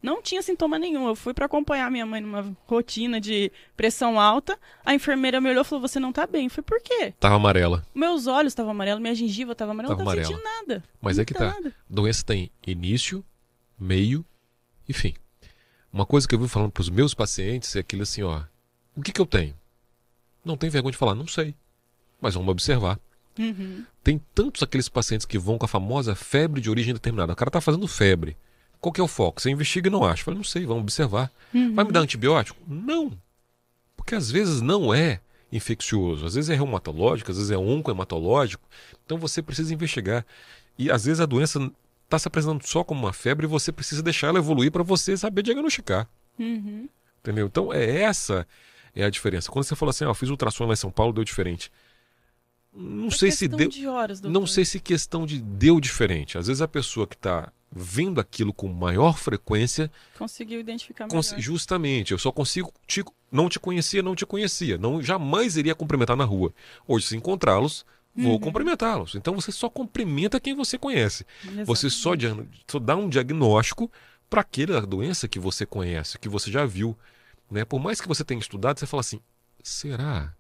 Não 0.03 0.21
tinha 0.21 0.41
sintoma 0.41 0.77
nenhum. 0.77 1.07
Eu 1.07 1.15
fui 1.15 1.33
para 1.33 1.45
acompanhar 1.45 1.89
minha 1.89 2.05
mãe 2.05 2.19
numa 2.19 2.53
rotina 2.67 3.21
de 3.21 3.49
pressão 3.75 4.19
alta. 4.19 4.59
A 4.85 4.93
enfermeira 4.93 5.39
me 5.39 5.49
olhou 5.49 5.61
e 5.61 5.65
falou: 5.65 5.87
Você 5.87 5.97
não 5.97 6.11
tá 6.11 6.27
bem. 6.27 6.43
Eu 6.43 6.49
falei: 6.49 6.65
Por 6.67 6.81
quê? 6.81 7.13
Tava 7.17 7.35
amarela. 7.35 7.85
Meus 7.95 8.27
olhos 8.27 8.51
estavam 8.51 8.71
amarelos, 8.71 9.01
minha 9.01 9.15
gengiva 9.15 9.53
estava 9.53 9.71
amarela. 9.71 9.93
Eu 9.93 9.97
Tava 9.97 10.09
não 10.09 10.15
tava 10.21 10.27
amarela. 10.27 10.43
sentindo 10.43 10.67
nada. 10.67 10.83
Mas 11.01 11.15
Não 11.15 11.21
é 11.21 11.25
que 11.25 11.33
tá 11.33 11.39
tá. 11.39 11.53
nada. 11.53 11.73
Doença 11.89 12.21
tem 12.25 12.51
início, 12.67 13.23
meio 13.79 14.25
e 14.89 14.91
fim. 14.91 15.13
Uma 15.91 16.05
coisa 16.05 16.27
que 16.27 16.35
eu 16.35 16.39
vi 16.39 16.49
falando 16.49 16.71
pros 16.71 16.89
meus 16.89 17.13
pacientes 17.13 17.73
é 17.75 17.79
aquilo 17.79 18.03
assim, 18.03 18.23
ó. 18.23 18.43
O 18.95 19.01
que 19.01 19.13
que 19.13 19.21
eu 19.21 19.25
tenho? 19.25 19.55
Não 20.43 20.57
tem 20.57 20.69
vergonha 20.69 20.91
de 20.91 20.97
falar, 20.97 21.15
não 21.15 21.27
sei. 21.27 21.55
Mas 22.19 22.33
vamos 22.33 22.49
observar. 22.49 22.99
Uhum. 23.39 23.85
Tem 24.03 24.19
tantos 24.35 24.61
aqueles 24.63 24.89
pacientes 24.89 25.25
que 25.25 25.39
vão 25.39 25.57
com 25.57 25.65
a 25.65 25.67
famosa 25.69 26.13
febre 26.13 26.59
de 26.59 26.69
origem 26.69 26.93
determinada. 26.93 27.31
O 27.31 27.35
cara 27.37 27.49
tá 27.49 27.61
fazendo 27.61 27.87
febre. 27.87 28.35
Qual 28.84 28.91
que 28.91 28.99
é 28.99 29.03
o 29.03 29.07
foco? 29.07 29.41
Você 29.41 29.49
investiga 29.49 29.88
e 29.88 29.89
não 29.89 30.03
acha. 30.03 30.19
Eu 30.19 30.25
falei, 30.25 30.38
não 30.39 30.43
sei, 30.43 30.65
vamos 30.65 30.84
observar. 30.84 31.31
Uhum. 31.53 31.73
Vai 31.73 31.86
me 31.86 31.91
dar 31.93 32.01
antibiótico? 32.01 32.59
Não. 32.67 33.17
Porque 33.95 34.13
às 34.13 34.29
vezes 34.29 34.59
não 34.59 34.93
é 34.93 35.21
infeccioso, 35.53 36.25
às 36.25 36.34
vezes 36.36 36.49
é 36.49 36.55
reumatológico, 36.55 37.31
às 37.31 37.38
vezes 37.38 37.49
é 37.49 37.57
oncohematológico. 37.57 38.67
Então 39.05 39.17
você 39.17 39.41
precisa 39.41 39.73
investigar. 39.73 40.25
E 40.77 40.91
às 40.91 41.05
vezes 41.05 41.21
a 41.21 41.25
doença 41.25 41.71
está 42.03 42.19
se 42.19 42.27
apresentando 42.27 42.67
só 42.67 42.84
como 42.84 42.99
uma 43.05 43.13
febre 43.13 43.45
e 43.45 43.49
você 43.49 43.71
precisa 43.71 44.03
deixar 44.03 44.27
ela 44.27 44.39
evoluir 44.39 44.69
para 44.69 44.84
você 44.84 45.15
saber 45.15 45.43
diagnosticar. 45.43 46.05
Uhum. 46.38 46.89
Entendeu? 47.21 47.45
Então 47.45 47.71
é 47.73 48.01
essa 48.01 48.45
é 48.93 49.05
a 49.05 49.09
diferença. 49.09 49.49
Quando 49.49 49.63
você 49.63 49.77
fala 49.77 49.91
assim, 49.91 50.03
ah, 50.03 50.07
eu 50.09 50.13
fiz 50.13 50.29
ultrassom 50.29 50.65
lá 50.65 50.73
em 50.73 50.75
São 50.75 50.91
Paulo, 50.91 51.13
deu 51.13 51.23
diferente. 51.23 51.71
Não 52.75 53.07
É 53.07 53.11
sei 53.11 53.31
se 53.31 53.47
deu. 53.47 53.69
de 53.69 53.88
horas, 53.88 54.19
Não 54.19 54.45
sei 54.45 54.65
se 54.65 54.77
questão 54.81 55.25
de 55.25 55.39
deu 55.39 55.79
diferente. 55.79 56.38
Às 56.38 56.47
vezes 56.47 56.61
a 56.61 56.67
pessoa 56.67 57.07
que 57.07 57.15
está 57.15 57.49
vendo 57.76 58.19
aquilo 58.21 58.53
com 58.53 58.67
maior 58.67 59.17
frequência, 59.17 59.91
Conseguiu 60.17 60.59
identificar 60.59 61.07
cons- 61.07 61.32
melhor. 61.32 61.41
justamente, 61.43 62.11
eu 62.11 62.17
só 62.19 62.32
consigo 62.32 62.71
te, 62.88 63.03
não 63.32 63.49
te 63.49 63.59
conhecia, 63.59 64.01
não 64.03 64.15
te 64.15 64.26
conhecia, 64.26 64.78
não 64.78 65.01
jamais 65.01 65.57
iria 65.57 65.74
cumprimentar 65.76 66.15
na 66.15 66.24
rua. 66.26 66.53
Hoje, 66.88 67.07
se 67.07 67.17
encontrá-los, 67.17 67.86
vou 68.15 68.34
Uhum. 68.34 68.39
cumprimentá-los. 68.39 69.15
Então 69.15 69.34
você 69.36 69.51
só 69.51 69.69
cumprimenta 69.69 70.39
quem 70.39 70.55
você 70.55 70.78
conhece. 70.78 71.26
Você 71.65 71.89
só, 71.89 72.13
Exatamente. 72.13 72.61
só 72.69 72.78
dá 72.80 72.95
um 72.95 73.09
diagnóstico 73.09 73.91
para 74.30 74.41
aquela 74.41 74.82
doença 74.82 75.28
que 75.28 75.39
você 75.39 75.65
conhece, 75.65 76.17
que 76.19 76.30
você 76.30 76.51
já 76.51 76.65
viu. 76.65 76.97
Né? 77.49 77.65
Por 77.65 77.80
mais 77.80 77.99
que 77.99 78.07
você 78.07 78.24
tenha 78.24 78.39
estudado, 78.39 78.80
você 78.80 78.86
fala 78.86 79.01
assim: 79.01 79.19
será? 79.63 80.34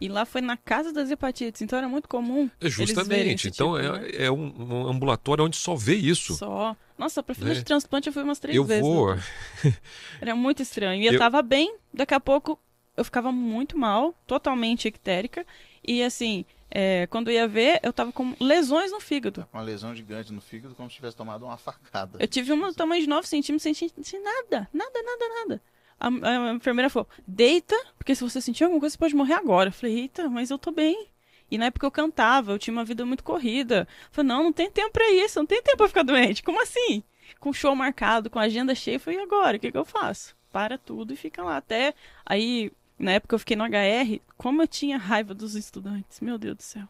E 0.00 0.08
lá 0.08 0.24
foi 0.24 0.40
na 0.40 0.56
casa 0.56 0.92
das 0.92 1.10
hepatites, 1.10 1.60
então 1.60 1.78
era 1.78 1.88
muito 1.88 2.08
comum. 2.08 2.50
É 2.60 2.68
verem 2.68 2.86
justamente. 2.86 3.48
esse 3.48 3.48
Então 3.48 3.74
tipo, 3.76 3.86
é, 3.96 4.00
né? 4.00 4.10
é 4.26 4.30
um, 4.30 4.54
um 4.58 4.88
ambulatório 4.88 5.44
onde 5.44 5.56
só 5.56 5.74
vê 5.74 5.94
isso. 5.94 6.34
Só. 6.34 6.74
Nossa, 6.96 7.22
pra 7.22 7.34
fila 7.34 7.48
Né? 7.48 7.54
de 7.54 7.64
transplante 7.64 8.06
eu 8.06 8.12
fui 8.12 8.22
umas 8.22 8.38
três 8.38 8.56
eu 8.56 8.64
vezes. 8.64 8.82
vou. 8.82 9.06
doutor. 9.08 9.24
Era 10.20 10.34
muito 10.34 10.62
estranho. 10.62 11.02
E 11.02 11.06
eu, 11.06 11.12
Eu- 11.14 11.18
tava 11.18 11.42
bem, 11.42 11.76
daqui 11.92 12.14
a 12.14 12.20
pouco 12.20 12.58
eu 12.96 13.04
ficava 13.04 13.30
muito 13.30 13.76
mal, 13.78 14.14
totalmente 14.26 14.88
ictérica. 14.88 15.46
E 15.86 16.02
assim, 16.02 16.44
é, 16.70 17.06
quando 17.08 17.28
eu 17.28 17.34
ia 17.34 17.48
ver, 17.48 17.80
eu 17.82 17.92
tava 17.92 18.12
com 18.12 18.34
lesões 18.40 18.90
no 18.92 19.00
fígado. 19.00 19.46
Uma 19.52 19.62
lesão 19.62 19.94
gigante 19.94 20.32
no 20.32 20.40
fígado, 20.40 20.74
como 20.74 20.88
se 20.90 20.96
tivesse 20.96 21.16
tomado 21.16 21.44
uma 21.44 21.56
facada. 21.58 22.18
Eu 22.20 22.26
tive 22.28 22.52
uma 22.52 22.68
do 22.68 22.74
tamanho 22.74 23.02
de 23.02 23.08
9 23.08 23.26
centímetros 23.26 23.62
sem 23.62 23.74
sentir 23.74 24.18
nada, 24.18 24.68
nada, 24.72 25.02
nada, 25.02 25.28
nada. 25.40 25.62
A, 26.00 26.08
a 26.08 26.54
enfermeira 26.54 26.88
falou, 26.88 27.06
deita, 27.26 27.76
porque 27.98 28.14
se 28.14 28.24
você 28.24 28.40
sentir 28.40 28.64
alguma 28.64 28.80
coisa, 28.80 28.94
você 28.94 28.98
pode 28.98 29.14
morrer 29.14 29.34
agora. 29.34 29.68
Eu 29.68 29.72
falei, 29.72 30.00
eita, 30.00 30.28
mas 30.30 30.50
eu 30.50 30.58
tô 30.58 30.70
bem. 30.72 31.08
E 31.50 31.58
na 31.58 31.66
época 31.66 31.86
eu 31.86 31.90
cantava, 31.90 32.52
eu 32.52 32.58
tinha 32.58 32.72
uma 32.72 32.84
vida 32.84 33.04
muito 33.04 33.22
corrida. 33.22 33.86
Eu 33.90 34.08
falei, 34.10 34.28
não, 34.28 34.42
não 34.44 34.52
tem 34.52 34.70
tempo 34.70 34.92
pra 34.92 35.10
isso, 35.10 35.38
não 35.38 35.46
tem 35.46 35.62
tempo 35.62 35.76
pra 35.76 35.88
ficar 35.88 36.02
doente. 36.02 36.42
Como 36.42 36.62
assim? 36.62 37.02
Com 37.38 37.52
show 37.52 37.74
marcado, 37.76 38.30
com 38.30 38.38
agenda 38.38 38.74
cheia, 38.74 38.96
eu 38.96 39.00
falei, 39.00 39.18
e 39.18 39.22
agora? 39.22 39.56
O 39.56 39.60
que, 39.60 39.70
que 39.70 39.78
eu 39.78 39.84
faço? 39.84 40.34
Para 40.50 40.78
tudo 40.78 41.12
e 41.12 41.16
fica 41.16 41.42
lá. 41.42 41.58
Até 41.58 41.94
aí, 42.24 42.72
na 42.98 43.12
época 43.12 43.34
eu 43.34 43.38
fiquei 43.38 43.56
no 43.56 43.64
HR, 43.64 44.20
como 44.36 44.62
eu 44.62 44.68
tinha 44.68 44.96
raiva 44.96 45.34
dos 45.34 45.54
estudantes, 45.54 46.20
meu 46.20 46.38
Deus 46.38 46.56
do 46.56 46.62
céu. 46.62 46.88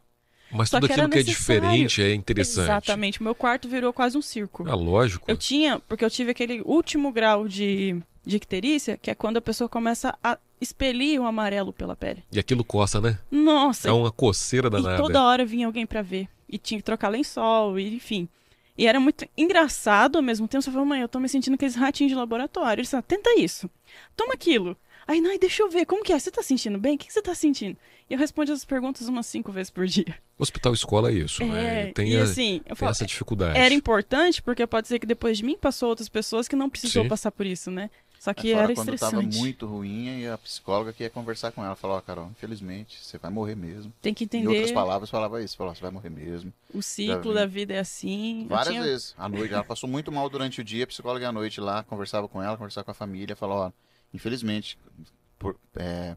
Mas 0.53 0.69
Só 0.69 0.81
tudo 0.81 0.91
aquilo 0.91 1.09
que 1.09 1.19
é 1.19 1.23
diferente 1.23 2.03
é 2.03 2.15
interessante. 2.15 2.65
Exatamente, 2.65 3.23
meu 3.23 3.35
quarto 3.35 3.69
virou 3.69 3.93
quase 3.93 4.19
um 4.19 4.23
circo. 4.23 4.65
Ah, 4.69 4.75
lógico. 4.75 5.31
Eu 5.31 5.37
tinha, 5.37 5.79
porque 5.79 6.05
eu 6.05 6.11
tive 6.11 6.33
aquele 6.33 6.61
último 6.63 7.13
grau 7.13 7.47
de, 7.47 8.01
icterícia, 8.27 8.97
que 8.97 9.11
é 9.11 9.15
quando 9.15 9.37
a 9.37 9.41
pessoa 9.41 9.69
começa 9.69 10.17
a 10.23 10.39
expelir 10.61 11.21
o 11.21 11.27
amarelo 11.27 11.73
pela 11.73 11.97
pele. 11.97 12.23
E 12.31 12.39
aquilo 12.39 12.65
coça, 12.65 13.01
né? 13.01 13.19
Nossa, 13.31 13.89
É 13.89 13.93
uma 13.93 14.11
coceira 14.11 14.69
e 14.69 14.71
danada. 14.71 14.97
toda 14.97 15.23
hora 15.23 15.45
vinha 15.45 15.67
alguém 15.67 15.87
pra 15.87 16.03
ver. 16.03 16.29
E 16.49 16.59
tinha 16.59 16.79
que 16.79 16.85
trocar 16.85 17.09
lençol, 17.09 17.79
e 17.79 17.95
enfim. 17.95 18.29
E 18.77 18.87
era 18.87 18.99
muito 18.99 19.27
engraçado 19.37 20.17
ao 20.17 20.23
mesmo 20.23 20.49
tempo. 20.49 20.63
Você 20.63 20.71
falou, 20.71 20.87
mãe, 20.87 21.01
eu 21.01 21.09
tô 21.09 21.21
me 21.21 21.29
sentindo 21.29 21.55
aqueles 21.55 21.75
ratinhos 21.75 22.11
de 22.11 22.17
laboratório. 22.17 22.81
Eles 22.81 22.91
falaram, 22.91 23.07
tenta 23.07 23.39
isso. 23.39 23.71
Toma 24.17 24.35
aquilo. 24.35 24.77
Aí, 25.07 25.21
não, 25.21 25.37
deixa 25.39 25.63
eu 25.63 25.71
ver, 25.71 25.87
como 25.87 26.03
que 26.05 26.13
é? 26.13 26.19
Você 26.19 26.31
tá 26.31 26.43
sentindo 26.43 26.79
bem? 26.79 26.95
O 26.95 26.99
que 26.99 27.07
que 27.07 27.13
você 27.13 27.23
tá 27.23 27.35
sentindo? 27.35 27.77
E 28.09 28.15
eu 28.15 28.19
respondo 28.19 28.53
essas 28.53 28.65
perguntas 28.65 29.09
umas 29.09 29.27
cinco 29.27 29.53
vezes 29.53 29.71
por 29.71 29.87
dia. 29.87 30.17
Hospital 30.41 30.73
escola 30.73 31.11
é 31.11 31.15
isso. 31.15 31.45
né? 31.45 31.89
É, 31.89 31.93
Tem, 31.93 32.11
e 32.13 32.17
a- 32.17 32.23
assim, 32.25 32.61
tem 32.65 32.75
falo, 32.75 32.91
essa 32.91 33.05
dificuldade. 33.07 33.59
era 33.59 33.75
importante, 33.75 34.43
porque 34.43 34.67
pode 34.67 34.89
ser 34.89 34.99
que 34.99 35.07
depois 35.07 35.39
de 35.39 35.45
mim 35.45 35.57
passou 35.57 35.89
outras 35.91 36.09
pessoas 36.09 36.49
que 36.49 36.57
não 36.57 36.69
precisou 36.71 37.03
Sim. 37.03 37.09
passar 37.09 37.31
por 37.31 37.45
isso, 37.47 37.71
né? 37.71 37.91
Só 38.19 38.35
que 38.35 38.51
É 38.51 38.55
fora 38.55 38.65
era 38.65 38.75
quando 38.75 38.87
tava 38.99 39.17
estressante. 39.17 39.39
muito 39.39 39.67
ruim 39.67 40.21
e 40.21 40.27
a 40.29 40.37
psicóloga 40.37 40.93
que 40.93 41.03
ia 41.03 41.09
conversar 41.09 41.53
com 41.53 41.65
ela. 41.65 41.75
Falou, 41.75 41.97
ó, 41.97 42.01
Carol, 42.03 42.29
infelizmente, 42.31 42.99
você 43.03 43.17
vai 43.17 43.31
morrer 43.31 43.55
mesmo. 43.55 43.91
Tem 44.03 44.13
que 44.13 44.25
Em 44.25 44.41
outras 44.47 44.57
entender 44.65 44.75
palavras, 44.75 45.09
falava 45.09 45.43
isso. 45.43 45.57
Falou, 45.57 45.71
ó, 45.73 45.75
você 45.75 45.81
vai 45.81 45.91
morrer 45.91 46.11
mesmo. 46.11 46.53
o 46.75 46.83
ciclo 46.83 47.33
da 47.33 47.47
vida 47.47 47.73
é 47.73 47.79
assim. 47.79 48.47
Várias 48.47 48.69
tinha- 48.75 48.83
vezes. 48.83 49.15
À 49.17 49.27
noite, 49.27 49.55
ela 49.55 49.65
passou 49.65 49.89
muito 49.89 50.13
mal 50.13 50.29
durante 50.29 50.61
o 50.61 50.65
dia. 50.65 50.85
A 50.85 50.87
psicóloga 50.87 51.31
à 51.31 51.33
noite 51.33 51.63
lá, 51.63 51.83
conversava 51.83 52.29
com 52.29 52.43
ela, 52.43 52.59
conversava 52.59 52.85
com 52.85 52.91
a 52.91 52.95
família. 52.95 53.35
Falou, 53.35 53.57
ó, 53.57 53.73
infelizmente, 54.13 54.79
por- 55.39 55.57
é, 55.77 56.15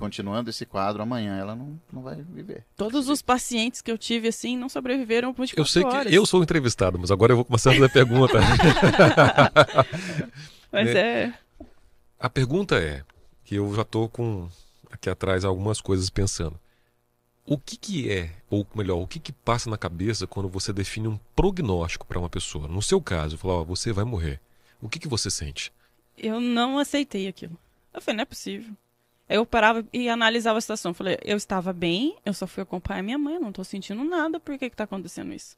continuando 0.00 0.48
esse 0.48 0.64
quadro, 0.64 1.02
amanhã 1.02 1.36
ela 1.36 1.54
não, 1.54 1.78
não 1.92 2.02
vai 2.02 2.16
viver. 2.16 2.64
Todos 2.74 3.08
os 3.08 3.20
pacientes 3.20 3.82
que 3.82 3.92
eu 3.92 3.98
tive, 3.98 4.28
assim, 4.28 4.56
não 4.56 4.68
sobreviveram 4.68 5.34
por 5.34 5.42
24 5.42 5.60
Eu 5.60 5.66
sei 5.66 5.84
horas. 5.84 6.10
que 6.10 6.14
eu 6.14 6.24
sou 6.24 6.42
entrevistado, 6.42 6.98
mas 6.98 7.10
agora 7.10 7.32
eu 7.32 7.36
vou 7.36 7.44
começar 7.44 7.70
a 7.70 7.74
fazer 7.74 7.84
a 7.84 7.90
pergunta. 7.90 8.38
Mas 10.72 10.88
é... 10.88 11.34
a 12.18 12.30
pergunta 12.30 12.76
é, 12.76 13.02
que 13.44 13.56
eu 13.56 13.74
já 13.74 13.84
tô 13.84 14.08
com 14.08 14.48
aqui 14.90 15.10
atrás 15.10 15.44
algumas 15.44 15.80
coisas 15.80 16.08
pensando. 16.08 16.58
O 17.44 17.58
que 17.58 17.76
que 17.76 18.10
é, 18.10 18.30
ou 18.48 18.66
melhor, 18.74 18.98
o 18.98 19.06
que 19.06 19.18
que 19.18 19.32
passa 19.32 19.68
na 19.68 19.76
cabeça 19.76 20.26
quando 20.26 20.48
você 20.48 20.72
define 20.72 21.08
um 21.08 21.18
prognóstico 21.34 22.06
para 22.06 22.18
uma 22.18 22.30
pessoa? 22.30 22.68
No 22.68 22.80
seu 22.80 23.02
caso, 23.02 23.36
falar, 23.36 23.54
ó, 23.54 23.64
você 23.64 23.92
vai 23.92 24.04
morrer. 24.04 24.40
O 24.80 24.88
que 24.88 24.98
que 24.98 25.08
você 25.08 25.30
sente? 25.30 25.72
Eu 26.16 26.40
não 26.40 26.78
aceitei 26.78 27.26
aquilo. 27.26 27.58
Eu 27.92 28.00
falei, 28.00 28.18
não 28.18 28.22
é 28.22 28.26
possível. 28.26 28.72
Eu 29.30 29.46
parava 29.46 29.86
e 29.92 30.08
analisava 30.08 30.58
a 30.58 30.60
situação. 30.60 30.92
Falei, 30.92 31.16
eu 31.24 31.36
estava 31.36 31.72
bem, 31.72 32.16
eu 32.26 32.34
só 32.34 32.46
fui 32.46 32.62
acompanhar 32.62 33.02
minha 33.02 33.16
mãe, 33.16 33.38
não 33.38 33.52
tô 33.52 33.62
sentindo 33.62 34.02
nada, 34.02 34.40
por 34.40 34.58
que 34.58 34.68
que 34.68 34.76
tá 34.76 34.84
acontecendo 34.84 35.32
isso? 35.32 35.56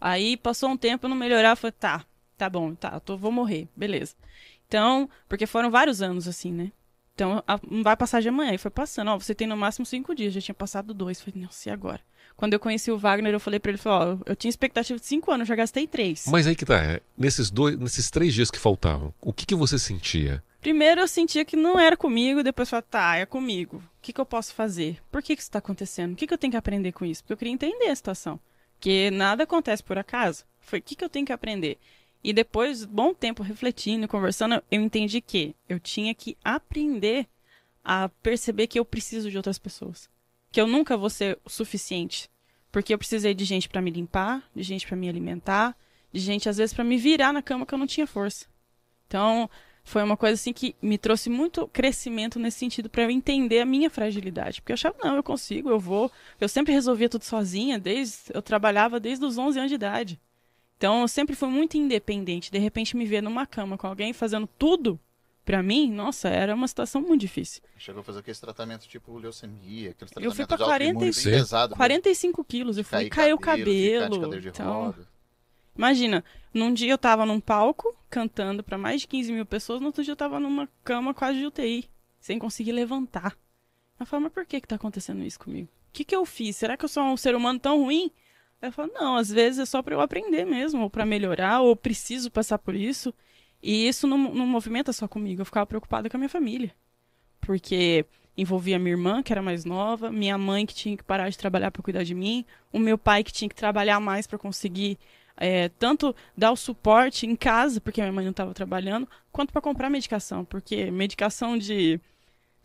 Aí 0.00 0.36
passou 0.36 0.68
um 0.68 0.76
tempo, 0.76 1.08
não 1.08 1.16
melhorava, 1.16 1.56
falei, 1.56 1.72
tá, 1.72 2.04
tá 2.36 2.50
bom, 2.50 2.74
tá, 2.74 2.98
tô, 3.00 3.16
vou 3.16 3.30
morrer, 3.30 3.68
beleza. 3.76 4.14
Então, 4.66 5.08
porque 5.28 5.46
foram 5.46 5.70
vários 5.70 6.02
anos 6.02 6.26
assim, 6.26 6.52
né? 6.52 6.72
Então, 7.14 7.42
não 7.70 7.82
vai 7.82 7.96
passar 7.96 8.20
de 8.20 8.28
amanhã. 8.28 8.52
E 8.52 8.58
foi 8.58 8.70
passando, 8.70 9.12
ó, 9.12 9.18
você 9.18 9.34
tem 9.34 9.46
no 9.46 9.56
máximo 9.56 9.86
cinco 9.86 10.14
dias, 10.14 10.34
já 10.34 10.40
tinha 10.40 10.54
passado 10.54 10.92
dois. 10.92 11.20
Falei, 11.20 11.40
nossa, 11.42 11.68
e 11.68 11.72
agora? 11.72 12.00
Quando 12.36 12.54
eu 12.54 12.58
conheci 12.58 12.90
o 12.90 12.98
Wagner, 12.98 13.32
eu 13.32 13.38
falei 13.38 13.60
pra 13.60 13.70
ele, 13.70 13.78
falei, 13.78 14.16
ó, 14.16 14.18
eu 14.26 14.34
tinha 14.34 14.48
expectativa 14.48 14.98
de 14.98 15.06
cinco 15.06 15.30
anos, 15.30 15.46
já 15.46 15.54
gastei 15.54 15.86
três. 15.86 16.24
Mas 16.26 16.48
aí 16.48 16.56
que 16.56 16.64
tá, 16.64 16.76
é, 16.82 17.00
nesses 17.16 17.50
dois, 17.50 17.78
nesses 17.78 18.10
três 18.10 18.34
dias 18.34 18.50
que 18.50 18.58
faltavam, 18.58 19.14
o 19.20 19.32
que 19.32 19.46
que 19.46 19.54
você 19.54 19.78
sentia? 19.78 20.42
Primeiro 20.64 21.02
eu 21.02 21.06
sentia 21.06 21.44
que 21.44 21.56
não 21.56 21.78
era 21.78 21.94
comigo, 21.94 22.42
depois 22.42 22.70
falei, 22.70 22.86
tá, 22.90 23.16
é 23.16 23.26
comigo. 23.26 23.76
O 23.76 24.00
que, 24.00 24.14
que 24.14 24.20
eu 24.20 24.24
posso 24.24 24.54
fazer? 24.54 24.98
Por 25.12 25.22
que, 25.22 25.36
que 25.36 25.42
isso 25.42 25.50
tá 25.50 25.58
acontecendo? 25.58 26.14
O 26.14 26.16
que, 26.16 26.26
que 26.26 26.32
eu 26.32 26.38
tenho 26.38 26.52
que 26.52 26.56
aprender 26.56 26.90
com 26.90 27.04
isso? 27.04 27.22
Porque 27.22 27.34
eu 27.34 27.36
queria 27.36 27.52
entender 27.52 27.90
a 27.90 27.94
situação. 27.94 28.40
Porque 28.72 29.10
nada 29.10 29.42
acontece 29.44 29.84
por 29.84 29.98
acaso. 29.98 30.46
Foi 30.60 30.78
o 30.78 30.82
que, 30.82 30.96
que 30.96 31.04
eu 31.04 31.10
tenho 31.10 31.26
que 31.26 31.34
aprender? 31.34 31.76
E 32.24 32.32
depois, 32.32 32.86
bom 32.86 33.12
tempo 33.12 33.42
refletindo 33.42 34.06
e 34.06 34.08
conversando, 34.08 34.54
eu 34.70 34.80
entendi 34.80 35.20
que 35.20 35.54
eu 35.68 35.78
tinha 35.78 36.14
que 36.14 36.34
aprender 36.42 37.28
a 37.84 38.08
perceber 38.22 38.66
que 38.66 38.78
eu 38.78 38.86
preciso 38.86 39.30
de 39.30 39.36
outras 39.36 39.58
pessoas. 39.58 40.08
Que 40.50 40.62
eu 40.62 40.66
nunca 40.66 40.96
vou 40.96 41.10
ser 41.10 41.38
o 41.44 41.50
suficiente. 41.50 42.30
Porque 42.72 42.94
eu 42.94 42.98
precisei 42.98 43.34
de 43.34 43.44
gente 43.44 43.68
pra 43.68 43.82
me 43.82 43.90
limpar, 43.90 44.42
de 44.56 44.62
gente 44.62 44.86
pra 44.86 44.96
me 44.96 45.10
alimentar, 45.10 45.76
de 46.10 46.20
gente 46.20 46.48
às 46.48 46.56
vezes 46.56 46.72
pra 46.72 46.84
me 46.84 46.96
virar 46.96 47.34
na 47.34 47.42
cama 47.42 47.66
que 47.66 47.74
eu 47.74 47.78
não 47.78 47.86
tinha 47.86 48.06
força. 48.06 48.46
Então, 49.06 49.50
foi 49.84 50.02
uma 50.02 50.16
coisa 50.16 50.34
assim 50.34 50.52
que 50.52 50.74
me 50.80 50.96
trouxe 50.96 51.28
muito 51.28 51.68
crescimento 51.68 52.38
nesse 52.38 52.58
sentido 52.58 52.88
para 52.88 53.02
eu 53.02 53.10
entender 53.10 53.60
a 53.60 53.66
minha 53.66 53.90
fragilidade, 53.90 54.60
porque 54.60 54.72
eu 54.72 54.74
achava 54.74 54.96
não, 55.04 55.14
eu 55.14 55.22
consigo, 55.22 55.68
eu 55.68 55.78
vou. 55.78 56.10
Eu 56.40 56.48
sempre 56.48 56.72
resolvia 56.72 57.08
tudo 57.08 57.24
sozinha, 57.24 57.78
desde 57.78 58.16
eu 58.32 58.42
trabalhava 58.42 58.98
desde 58.98 59.24
os 59.24 59.36
11 59.38 59.58
anos 59.58 59.70
de 59.70 59.74
idade. 59.74 60.20
Então, 60.76 61.02
eu 61.02 61.08
sempre 61.08 61.36
fui 61.36 61.48
muito 61.48 61.76
independente. 61.76 62.50
De 62.50 62.58
repente 62.58 62.96
me 62.96 63.04
ver 63.04 63.22
numa 63.22 63.46
cama 63.46 63.78
com 63.78 63.86
alguém 63.86 64.12
fazendo 64.12 64.48
tudo 64.58 64.98
Pra 65.44 65.62
mim, 65.62 65.92
nossa, 65.92 66.28
era 66.28 66.54
uma 66.54 66.66
situação 66.66 67.02
muito 67.02 67.20
difícil. 67.20 67.60
Chegou 67.76 68.00
a 68.00 68.02
fazer 68.02 68.20
aquele 68.20 68.36
tratamento 68.36 68.88
tipo 68.88 69.14
leucemia, 69.18 69.90
aqueles 69.90 70.10
Eu 70.16 70.32
fui 70.32 70.46
tratamentos 70.46 70.46
pra 70.46 70.56
de 70.56 70.62
autoimune 70.62 71.12
40 71.12 71.30
bem 71.30 71.38
pesado. 71.38 71.76
45 71.76 72.44
quilos, 72.44 72.78
eu 72.78 72.84
fui, 72.84 72.98
Cair 72.98 73.10
caiu 73.10 73.38
cabelo. 73.38 74.40
de 74.40 74.48
Então, 74.48 74.84
roda. 74.84 75.13
Imagina, 75.76 76.24
num 76.52 76.72
dia 76.72 76.92
eu 76.92 76.98
tava 76.98 77.26
num 77.26 77.40
palco 77.40 77.96
cantando 78.08 78.62
pra 78.62 78.78
mais 78.78 79.02
de 79.02 79.08
15 79.08 79.32
mil 79.32 79.46
pessoas, 79.46 79.80
no 79.80 79.86
outro 79.86 80.02
dia 80.02 80.12
eu 80.12 80.16
tava 80.16 80.38
numa 80.38 80.68
cama 80.84 81.12
quase 81.12 81.38
de 81.38 81.46
UTI, 81.46 81.88
sem 82.20 82.38
conseguir 82.38 82.72
levantar. 82.72 83.36
Eu 83.98 84.06
falo, 84.06 84.24
mas 84.24 84.32
por 84.32 84.44
que 84.46 84.60
que 84.60 84.68
tá 84.68 84.76
acontecendo 84.76 85.22
isso 85.24 85.38
comigo? 85.38 85.68
O 85.88 85.92
que 85.92 86.04
que 86.04 86.14
eu 86.14 86.24
fiz? 86.24 86.56
Será 86.56 86.76
que 86.76 86.84
eu 86.84 86.88
sou 86.88 87.02
um 87.04 87.16
ser 87.16 87.34
humano 87.34 87.58
tão 87.58 87.82
ruim? 87.82 88.10
Eu 88.60 88.72
falo, 88.72 88.90
não, 88.94 89.16
às 89.16 89.28
vezes 89.28 89.58
é 89.60 89.66
só 89.66 89.82
pra 89.82 89.94
eu 89.94 90.00
aprender 90.00 90.44
mesmo, 90.44 90.82
ou 90.82 90.90
pra 90.90 91.04
melhorar, 91.04 91.60
ou 91.60 91.76
preciso 91.76 92.30
passar 92.30 92.58
por 92.58 92.74
isso. 92.74 93.12
E 93.62 93.88
isso 93.88 94.06
não, 94.06 94.18
não 94.18 94.46
movimenta 94.46 94.92
só 94.92 95.06
comigo, 95.06 95.42
eu 95.42 95.46
ficava 95.46 95.66
preocupada 95.66 96.08
com 96.08 96.16
a 96.16 96.18
minha 96.18 96.28
família. 96.28 96.74
Porque 97.40 98.04
envolvia 98.36 98.78
minha 98.78 98.92
irmã, 98.92 99.22
que 99.22 99.32
era 99.32 99.42
mais 99.42 99.64
nova, 99.64 100.10
minha 100.10 100.36
mãe 100.36 100.66
que 100.66 100.74
tinha 100.74 100.96
que 100.96 101.04
parar 101.04 101.28
de 101.28 101.38
trabalhar 101.38 101.70
para 101.70 101.82
cuidar 101.82 102.02
de 102.02 102.14
mim, 102.14 102.44
o 102.72 102.78
meu 102.78 102.98
pai 102.98 103.22
que 103.22 103.32
tinha 103.32 103.48
que 103.48 103.54
trabalhar 103.54 104.00
mais 104.00 104.26
para 104.26 104.38
conseguir 104.38 104.98
é, 105.36 105.68
tanto 105.68 106.14
dar 106.36 106.52
o 106.52 106.56
suporte 106.56 107.26
em 107.26 107.34
casa, 107.34 107.80
porque 107.80 108.00
minha 108.00 108.12
mãe 108.12 108.24
não 108.24 108.30
estava 108.30 108.54
trabalhando, 108.54 109.08
quanto 109.32 109.52
para 109.52 109.62
comprar 109.62 109.90
medicação, 109.90 110.44
porque 110.44 110.90
medicação 110.90 111.58
de 111.58 112.00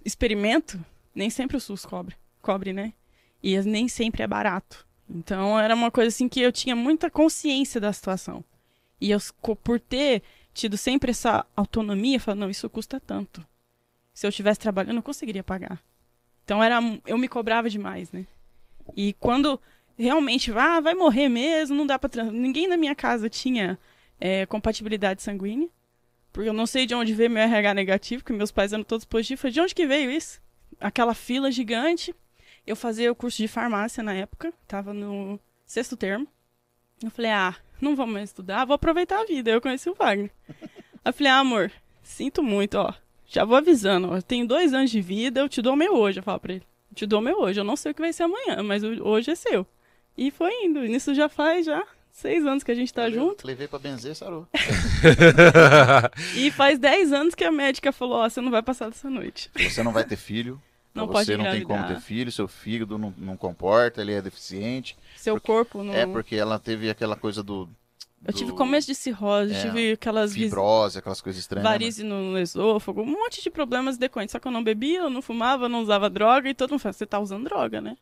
experimento 0.03 0.83
nem 1.13 1.29
sempre 1.29 1.57
o 1.57 1.59
SUS 1.59 1.85
cobre, 1.85 2.15
cobre, 2.41 2.71
né? 2.71 2.93
E 3.41 3.59
nem 3.61 3.87
sempre 3.87 4.23
é 4.23 4.27
barato. 4.27 4.85
Então 5.09 5.59
era 5.59 5.73
uma 5.73 5.89
coisa 5.89 6.09
assim 6.09 6.29
que 6.29 6.39
eu 6.39 6.51
tinha 6.51 6.75
muita 6.75 7.09
consciência 7.09 7.81
da 7.81 7.91
situação. 7.91 8.43
E 9.01 9.09
eu, 9.11 9.19
por 9.63 9.79
ter 9.79 10.21
tido 10.53 10.77
sempre 10.77 11.11
essa 11.11 11.45
autonomia, 11.55 12.19
falei, 12.19 12.41
não, 12.41 12.49
isso 12.49 12.69
custa 12.69 12.99
tanto. 12.99 13.45
Se 14.13 14.25
eu 14.25 14.29
estivesse 14.29 14.59
trabalhando, 14.59 14.97
eu 14.97 15.03
conseguiria 15.03 15.43
pagar. 15.43 15.81
Então 16.43 16.63
era, 16.63 16.79
eu 17.07 17.17
me 17.17 17.27
cobrava 17.27 17.69
demais, 17.69 18.11
né? 18.11 18.25
E 18.95 19.13
quando 19.13 19.59
realmente 20.03 20.51
ah, 20.53 20.79
vai 20.79 20.95
morrer 20.95 21.27
mesmo, 21.27 21.75
não 21.75 21.85
dá 21.85 21.99
para 21.99 22.23
ninguém 22.25 22.67
na 22.67 22.77
minha 22.77 22.95
casa 22.95 23.29
tinha 23.29 23.77
é, 24.19 24.45
compatibilidade 24.45 25.21
sanguínea, 25.21 25.67
porque 26.31 26.47
eu 26.47 26.53
não 26.53 26.65
sei 26.65 26.85
de 26.85 26.95
onde 26.95 27.13
veio 27.13 27.29
meu 27.29 27.43
RH 27.43 27.73
negativo, 27.73 28.23
porque 28.23 28.33
meus 28.33 28.51
pais 28.51 28.71
eram 28.71 28.83
todos 28.83 29.05
positivos. 29.05 29.53
De 29.53 29.59
onde 29.59 29.75
que 29.75 29.85
veio 29.85 30.09
isso? 30.09 30.41
Aquela 30.79 31.13
fila 31.13 31.51
gigante. 31.51 32.15
Eu 32.65 32.75
fazia 32.75 33.11
o 33.11 33.15
curso 33.15 33.37
de 33.37 33.47
farmácia 33.47 34.03
na 34.03 34.13
época, 34.13 34.53
tava 34.67 34.93
no 34.93 35.39
sexto 35.65 35.97
termo. 35.97 36.27
Eu 37.03 37.09
falei, 37.09 37.31
ah, 37.31 37.55
não 37.81 37.95
vou 37.95 38.05
mais 38.05 38.29
estudar, 38.29 38.65
vou 38.65 38.75
aproveitar 38.75 39.19
a 39.19 39.25
vida. 39.25 39.49
Eu 39.49 39.61
conheci 39.61 39.89
o 39.89 39.95
Wagner. 39.95 40.31
eu 41.03 41.13
falei, 41.13 41.31
ah, 41.31 41.39
amor, 41.39 41.71
sinto 42.03 42.43
muito, 42.43 42.75
ó. 42.75 42.93
Já 43.25 43.43
vou 43.43 43.57
avisando, 43.57 44.09
ó, 44.09 44.15
eu 44.17 44.21
tenho 44.21 44.47
dois 44.47 44.73
anos 44.73 44.89
de 44.89 45.01
vida, 45.01 45.41
eu 45.41 45.49
te 45.49 45.61
dou 45.61 45.75
meu 45.75 45.95
hoje, 45.95 46.19
eu 46.19 46.23
falo 46.23 46.39
pra 46.39 46.53
ele. 46.53 46.65
Eu 46.89 46.95
te 46.95 47.05
dou 47.05 47.21
meu 47.21 47.39
hoje, 47.39 47.59
eu 47.59 47.63
não 47.63 47.75
sei 47.75 47.91
o 47.91 47.95
que 47.95 48.01
vai 48.01 48.13
ser 48.13 48.23
amanhã, 48.23 48.63
mas 48.63 48.83
hoje 48.83 49.31
é 49.31 49.35
seu. 49.35 49.67
E 50.17 50.31
foi 50.31 50.51
indo. 50.65 50.81
Nisso 50.81 51.13
já 51.13 51.29
faz 51.29 51.65
já 51.65 51.83
seis 52.11 52.45
anos 52.45 52.63
que 52.63 52.71
a 52.71 52.75
gente 52.75 52.93
tá 52.93 53.07
Eu 53.07 53.13
junto. 53.13 53.47
Levei 53.47 53.67
pra 53.67 53.79
benzer, 53.79 54.13
sarou. 54.15 54.45
e 56.35 56.51
faz 56.51 56.77
dez 56.79 57.11
anos 57.13 57.35
que 57.35 57.43
a 57.43 57.51
médica 57.51 57.91
falou, 57.91 58.17
ó, 58.19 58.29
você 58.29 58.41
não 58.41 58.51
vai 58.51 58.61
passar 58.61 58.89
dessa 58.89 59.09
noite. 59.09 59.49
Você 59.55 59.81
não 59.83 59.91
vai 59.91 60.03
ter 60.03 60.17
filho. 60.17 60.61
Não 60.91 61.05
você 61.05 61.13
pode 61.13 61.37
não 61.37 61.51
tem 61.51 61.63
como 61.63 61.87
ter 61.87 61.99
filho, 62.01 62.31
seu 62.31 62.47
fígado 62.47 62.97
não, 62.97 63.13
não 63.15 63.37
comporta, 63.37 64.01
ele 64.01 64.11
é 64.11 64.21
deficiente. 64.23 64.97
Seu 65.15 65.35
Porque- 65.35 65.45
corpo 65.45 65.83
não... 65.83 65.93
É 65.93 66.07
porque 66.07 66.35
ela 66.35 66.57
teve 66.57 66.89
aquela 66.89 67.15
coisa 67.15 67.43
do. 67.43 67.69
Eu 68.25 68.33
tive 68.33 68.49
do 68.51 68.57
começo 68.57 68.87
de 68.87 68.95
cirrose, 68.95 69.53
É, 69.53 69.61
tive 69.61 69.91
aquelas 69.91 70.33
vis- 70.33 70.45
Fibrose, 70.45 70.97
aquelas 70.97 71.21
coisas 71.21 71.39
estranhas. 71.39 71.63
né? 71.63 71.71
varize 71.71 72.03
no 72.03 72.35
esôfago, 72.39 73.03
um 73.03 73.05
monte 73.05 73.41
de 73.41 73.51
problemas 73.51 73.99
decorrentes. 73.99 74.31
Só 74.31 74.39
que 74.39 74.47
eu 74.47 74.51
não 74.51 74.63
bebia, 74.63 75.01
eu 75.01 75.11
não 75.11 75.21
fumava, 75.21 75.65
eu 75.65 75.69
não 75.69 75.81
usava 75.83 76.09
droga 76.09 76.49
e 76.49 76.55
todo 76.55 76.71
mundo 76.71 76.79
fala, 76.81 76.91
você 76.91 77.05
tá 77.05 77.19
usando 77.19 77.43
droga, 77.43 77.79
né? 77.79 77.95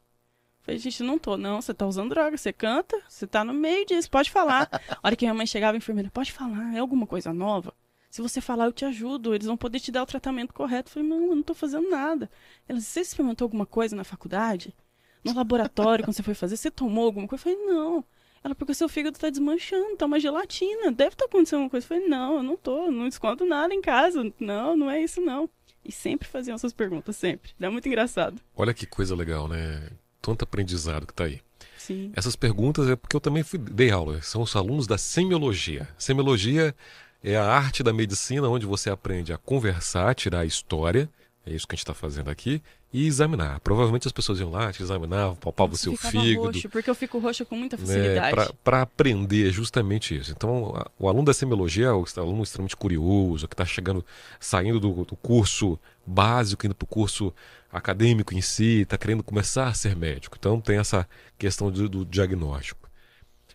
Falei, 0.67 0.81
gente, 0.81 1.01
não 1.01 1.17
tô. 1.17 1.37
Não, 1.37 1.61
você 1.61 1.73
tá 1.73 1.87
usando 1.87 2.09
droga, 2.09 2.35
você 2.35 2.51
canta, 2.51 3.01
você 3.07 3.25
tá 3.25 3.41
no 3.41 3.53
meio 3.53 3.85
disso, 3.85 4.11
pode 4.11 4.29
falar. 4.29 4.67
A 5.01 5.07
hora 5.07 5.15
que 5.15 5.23
minha 5.23 5.33
mãe 5.33 5.47
chegava, 5.47 5.77
a 5.77 5.79
enfermeira, 5.79 6.11
pode 6.11 6.33
falar, 6.33 6.75
é 6.75 6.79
alguma 6.79 7.07
coisa 7.07 7.31
nova? 7.31 7.73
Se 8.11 8.21
você 8.21 8.41
falar, 8.41 8.65
eu 8.65 8.73
te 8.73 8.83
ajudo, 8.83 9.33
eles 9.33 9.47
vão 9.47 9.55
poder 9.55 9.79
te 9.79 9.93
dar 9.93 10.03
o 10.03 10.05
tratamento 10.05 10.53
correto. 10.53 10.89
Eu 10.89 10.93
falei, 10.95 11.07
não, 11.07 11.27
eu 11.27 11.35
não 11.37 11.41
tô 11.41 11.53
fazendo 11.53 11.89
nada. 11.89 12.29
Ela 12.67 12.79
disse, 12.79 12.91
você 12.91 12.99
experimentou 12.99 13.45
alguma 13.45 13.65
coisa 13.65 13.95
na 13.95 14.03
faculdade? 14.03 14.75
No 15.23 15.33
laboratório, 15.33 16.03
quando 16.03 16.13
você 16.13 16.21
foi 16.23 16.33
fazer, 16.33 16.57
você 16.57 16.69
tomou 16.69 17.05
alguma 17.05 17.29
coisa? 17.29 17.47
Eu 17.47 17.55
falei, 17.55 17.65
não. 17.65 18.03
Ela, 18.43 18.53
porque 18.53 18.73
o 18.73 18.75
seu 18.75 18.89
fígado 18.89 19.17
tá 19.17 19.29
desmanchando, 19.29 19.95
tá 19.95 20.05
uma 20.05 20.19
gelatina, 20.19 20.91
deve 20.91 21.11
estar 21.11 21.25
acontecendo 21.25 21.59
alguma 21.59 21.69
coisa. 21.69 21.85
Eu 21.85 21.87
falei, 21.87 22.07
não, 22.09 22.35
eu 22.35 22.43
não 22.43 22.57
tô, 22.57 22.91
não 22.91 23.07
desconto 23.07 23.45
nada 23.45 23.73
em 23.73 23.79
casa. 23.81 24.33
Não, 24.37 24.75
não 24.75 24.91
é 24.91 25.01
isso 25.01 25.21
não. 25.21 25.49
E 25.85 25.93
sempre 25.93 26.27
faziam 26.27 26.55
essas 26.55 26.73
perguntas, 26.73 27.15
sempre. 27.15 27.51
Dá 27.57 27.71
muito 27.71 27.87
engraçado. 27.87 28.41
Olha 28.53 28.73
que 28.73 28.85
coisa 28.85 29.15
legal, 29.15 29.47
né? 29.47 29.89
Tanto 30.27 30.43
aprendizado 30.43 31.07
que 31.07 31.13
tá 31.13 31.23
aí. 31.23 31.39
Sim. 31.77 32.11
Essas 32.13 32.35
perguntas 32.35 32.89
é 32.89 32.97
porque 32.97 33.15
eu 33.15 33.21
também 33.21 33.43
fui, 33.43 33.57
dei 33.57 33.91
aula, 33.91 34.21
são 34.21 34.41
os 34.41 34.53
alunos 34.57 34.85
da 34.85 34.97
semiologia. 34.97 35.87
Semiologia 35.97 36.75
é 37.23 37.37
a 37.37 37.45
arte 37.45 37.81
da 37.81 37.93
medicina 37.93 38.49
onde 38.49 38.65
você 38.65 38.89
aprende 38.89 39.31
a 39.31 39.37
conversar, 39.37 40.13
tirar 40.13 40.41
a 40.41 40.45
história, 40.45 41.09
é 41.47 41.53
isso 41.53 41.67
que 41.67 41.73
a 41.73 41.75
gente 41.75 41.83
está 41.83 41.93
fazendo 41.93 42.29
aqui, 42.29 42.61
e 42.93 43.07
examinar. 43.07 43.59
Provavelmente 43.61 44.07
as 44.07 44.11
pessoas 44.11 44.39
iam 44.39 44.49
lá, 44.51 44.71
te 44.71 44.81
examinavam, 44.83 45.35
palpavam 45.35 45.73
o 45.73 45.77
seu 45.77 45.95
fígado. 45.95 46.47
roxo, 46.47 46.69
porque 46.69 46.89
eu 46.89 46.95
fico 46.95 47.17
roxa 47.19 47.45
com 47.45 47.55
muita 47.55 47.77
né, 47.77 47.85
facilidade. 47.85 48.53
para 48.63 48.81
aprender 48.81 49.51
justamente 49.51 50.15
isso. 50.17 50.31
Então, 50.31 50.75
a- 50.75 50.89
o 50.99 51.07
aluno 51.07 51.25
da 51.25 51.33
semiologia 51.33 51.87
é 51.87 51.91
o 51.91 52.05
aluno 52.17 52.43
extremamente 52.43 52.75
curioso, 52.75 53.47
que 53.47 53.53
está 53.53 53.65
chegando, 53.65 54.05
saindo 54.39 54.79
do, 54.79 55.05
do 55.05 55.15
curso 55.15 55.79
básico, 56.05 56.65
indo 56.65 56.75
para 56.75 56.85
o 56.85 56.87
curso 56.87 57.33
acadêmico 57.71 58.33
em 58.33 58.41
si, 58.41 58.81
está 58.81 58.97
querendo 58.97 59.23
começar 59.23 59.67
a 59.67 59.73
ser 59.73 59.95
médico. 59.95 60.35
Então, 60.39 60.59
tem 60.61 60.77
essa 60.77 61.07
questão 61.37 61.69
do, 61.71 61.87
do 61.89 62.05
diagnóstico. 62.05 62.89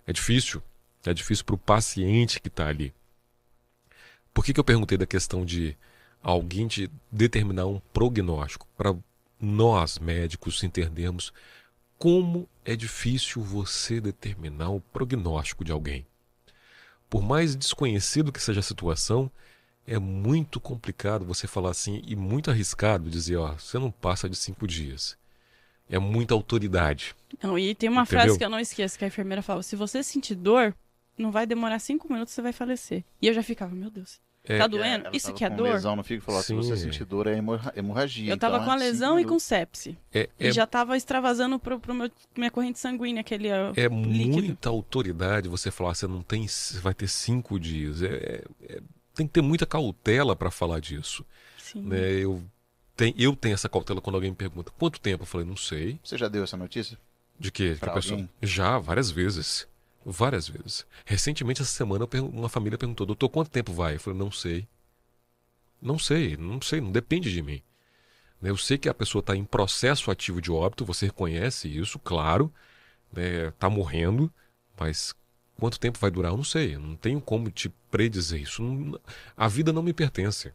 É 0.06 0.12
difícil, 0.12 0.62
é 1.06 1.14
difícil 1.14 1.44
para 1.44 1.54
o 1.54 1.58
paciente 1.58 2.40
que 2.40 2.48
está 2.48 2.66
ali. 2.68 2.92
Por 4.34 4.44
que, 4.44 4.52
que 4.52 4.60
eu 4.60 4.64
perguntei 4.64 4.96
da 4.98 5.06
questão 5.06 5.44
de 5.44 5.76
alguém 6.22 6.68
te 6.68 6.90
determinar 7.10 7.66
um 7.66 7.80
prognóstico? 7.92 8.66
Para 8.76 8.94
nós, 9.40 9.98
médicos, 9.98 10.62
entendermos 10.62 11.32
como 11.98 12.48
é 12.64 12.74
difícil 12.76 13.42
você 13.42 14.00
determinar 14.00 14.70
o 14.70 14.80
prognóstico 14.80 15.64
de 15.64 15.72
alguém. 15.72 16.06
Por 17.08 17.22
mais 17.22 17.54
desconhecido 17.54 18.32
que 18.32 18.40
seja 18.40 18.60
a 18.60 18.62
situação, 18.62 19.30
é 19.86 19.98
muito 19.98 20.60
complicado 20.60 21.24
você 21.24 21.46
falar 21.46 21.70
assim 21.70 22.02
e 22.06 22.16
muito 22.16 22.50
arriscado 22.50 23.10
dizer, 23.10 23.36
ó, 23.36 23.52
você 23.52 23.78
não 23.78 23.90
passa 23.90 24.28
de 24.28 24.36
cinco 24.36 24.66
dias. 24.66 25.16
É 25.88 25.98
muita 25.98 26.34
autoridade. 26.34 27.14
Não, 27.42 27.58
e 27.58 27.74
tem 27.74 27.88
uma 27.88 28.02
Entendeu? 28.02 28.20
frase 28.20 28.38
que 28.38 28.44
eu 28.44 28.50
não 28.50 28.60
esqueço, 28.60 28.98
que 28.98 29.04
a 29.04 29.08
enfermeira 29.08 29.42
fala, 29.42 29.62
se 29.62 29.76
você 29.76 30.02
sentir 30.02 30.36
dor, 30.36 30.74
não 31.18 31.30
vai 31.30 31.46
demorar 31.46 31.78
cinco 31.80 32.10
minutos, 32.12 32.32
você 32.32 32.40
vai 32.40 32.52
falecer. 32.52 33.04
E 33.20 33.26
eu 33.26 33.34
já 33.34 33.42
ficava, 33.42 33.74
meu 33.74 33.90
Deus, 33.90 34.20
É, 34.44 34.58
tá 34.58 34.64
É, 34.64 34.68
doendo? 34.68 35.06
ela 35.06 35.16
Isso 35.16 35.32
que 35.32 35.44
é 35.44 35.48
com 35.50 35.56
dor? 35.56 35.72
lesão 35.72 35.94
no 35.94 36.02
fígado, 36.02 36.24
falou, 36.26 36.42
se 36.42 36.52
você 36.52 36.76
Sim. 36.76 36.82
sentir 36.84 37.04
dor 37.04 37.28
é 37.28 37.36
hemorra- 37.36 37.72
hemorragia. 37.76 38.32
Eu 38.32 38.36
tava 38.36 38.56
então 38.56 38.64
com 38.66 38.72
a 38.72 38.74
é 38.74 38.78
lesão 38.78 39.20
e 39.20 39.24
com 39.24 39.38
sepse. 39.38 39.96
é, 40.12 40.28
E 40.38 40.48
é, 40.48 40.52
já 40.52 40.66
tava 40.66 40.96
extravasando 40.96 41.60
pro, 41.60 41.78
pro 41.78 41.94
meu, 41.94 42.10
minha 42.36 42.50
corrente 42.50 42.78
sanguínea, 42.80 43.20
aquele 43.20 43.52
ó, 43.52 43.72
é 43.76 43.86
líquido. 43.88 44.42
muita 44.42 44.68
autoridade 44.68 45.48
você 45.48 45.70
falar, 45.70 45.94
você 45.94 46.08
não 46.08 46.22
tem, 46.22 46.48
você 46.48 46.80
vai 46.80 46.92
ter 46.92 47.06
cinco 47.08 47.58
dias. 47.60 48.02
É, 48.02 48.42
é- 48.68 48.80
tem 49.14 49.26
que 49.26 49.32
ter 49.32 49.42
muita 49.42 49.64
cautela 49.64 50.34
para 50.34 50.50
falar 50.50 50.80
disso. 50.80 51.24
Sim. 51.58 51.82
né? 51.82 51.98
Eu, 52.12 52.42
tem, 52.96 53.14
eu 53.16 53.36
tenho 53.36 53.54
essa 53.54 53.68
cautela 53.68 54.00
quando 54.00 54.16
alguém 54.16 54.30
me 54.30 54.36
pergunta 54.36 54.72
quanto 54.76 55.00
tempo. 55.00 55.22
Eu 55.22 55.26
falei, 55.26 55.46
não 55.46 55.56
sei. 55.56 56.00
Você 56.02 56.18
já 56.18 56.26
deu 56.28 56.42
essa 56.42 56.56
notícia? 56.56 56.98
De 57.38 57.50
quê? 57.52 57.74
Que 57.74 57.80
Pra 57.80 57.92
a 57.92 57.94
pessoa... 57.94 58.28
Já, 58.42 58.78
várias 58.78 59.10
vezes. 59.10 59.66
Várias 60.04 60.48
vezes. 60.48 60.84
Recentemente, 61.04 61.62
essa 61.62 61.70
semana, 61.70 62.08
uma 62.32 62.48
família 62.48 62.76
perguntou, 62.78 63.06
doutor, 63.06 63.28
quanto 63.28 63.50
tempo 63.50 63.72
vai? 63.72 63.94
Eu 63.96 64.00
falei, 64.00 64.18
não 64.18 64.30
sei. 64.32 64.66
Não 65.80 65.98
sei, 65.98 66.36
não 66.36 66.60
sei, 66.60 66.80
não 66.80 66.90
depende 66.92 67.32
de 67.32 67.42
mim. 67.42 67.62
Né, 68.40 68.50
Eu 68.50 68.56
sei 68.56 68.78
que 68.78 68.88
a 68.88 68.94
pessoa 68.94 69.20
está 69.20 69.36
em 69.36 69.44
processo 69.44 70.10
ativo 70.10 70.40
de 70.40 70.50
óbito, 70.50 70.84
você 70.84 71.06
reconhece 71.06 71.68
isso, 71.68 71.98
claro. 71.98 72.52
Está 73.16 73.68
morrendo, 73.68 74.32
mas 74.78 75.14
quanto 75.58 75.78
tempo 75.78 75.98
vai 75.98 76.10
durar? 76.10 76.32
Eu 76.32 76.36
não 76.36 76.44
sei. 76.44 76.74
Eu 76.76 76.80
não 76.80 76.96
tenho 76.96 77.20
como 77.20 77.50
te 77.50 77.68
predizer 77.90 78.40
isso. 78.40 78.62
Não- 78.62 78.98
a 79.36 79.46
vida 79.48 79.72
não 79.72 79.82
me 79.82 79.92
pertence. 79.92 80.52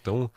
Então, 0.00 0.30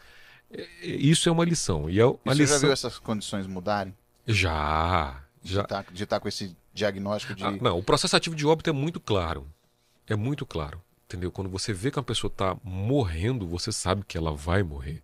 é- 0.52 0.62
é- 0.62 0.68
isso 0.88 1.30
é 1.30 1.32
uma 1.32 1.46
lição. 1.46 1.90
E 1.90 2.00
é 2.00 2.06
uma 2.06 2.18
você 2.26 2.36
já 2.36 2.44
lição. 2.44 2.60
viu 2.62 2.72
essas 2.72 2.98
condições 3.00 3.46
mudarem? 3.48 3.96
Já, 4.28 5.24
já. 5.44 5.66
De 5.92 6.04
estar 6.04 6.20
com 6.20 6.28
esse 6.28 6.56
diagnóstico 6.76 7.34
de... 7.34 7.44
Ah, 7.44 7.52
não, 7.52 7.80
o 7.80 7.84
processo 7.84 8.16
ativo 8.16 8.36
de 8.36 8.46
óbito 8.46 8.70
é 8.70 8.74
muito 8.74 9.00
claro. 9.00 9.48
É 10.06 10.16
muito 10.16 10.46
claro. 10.46 10.82
Entendeu? 11.08 11.32
Quando 11.32 11.50
você 11.50 11.72
vê 11.72 11.90
que 11.90 11.98
uma 11.98 12.04
pessoa 12.04 12.30
está 12.30 12.58
morrendo, 12.64 13.48
você 13.48 13.72
sabe 13.72 14.04
que 14.06 14.18
ela 14.18 14.34
vai 14.36 14.62
morrer. 14.62 15.02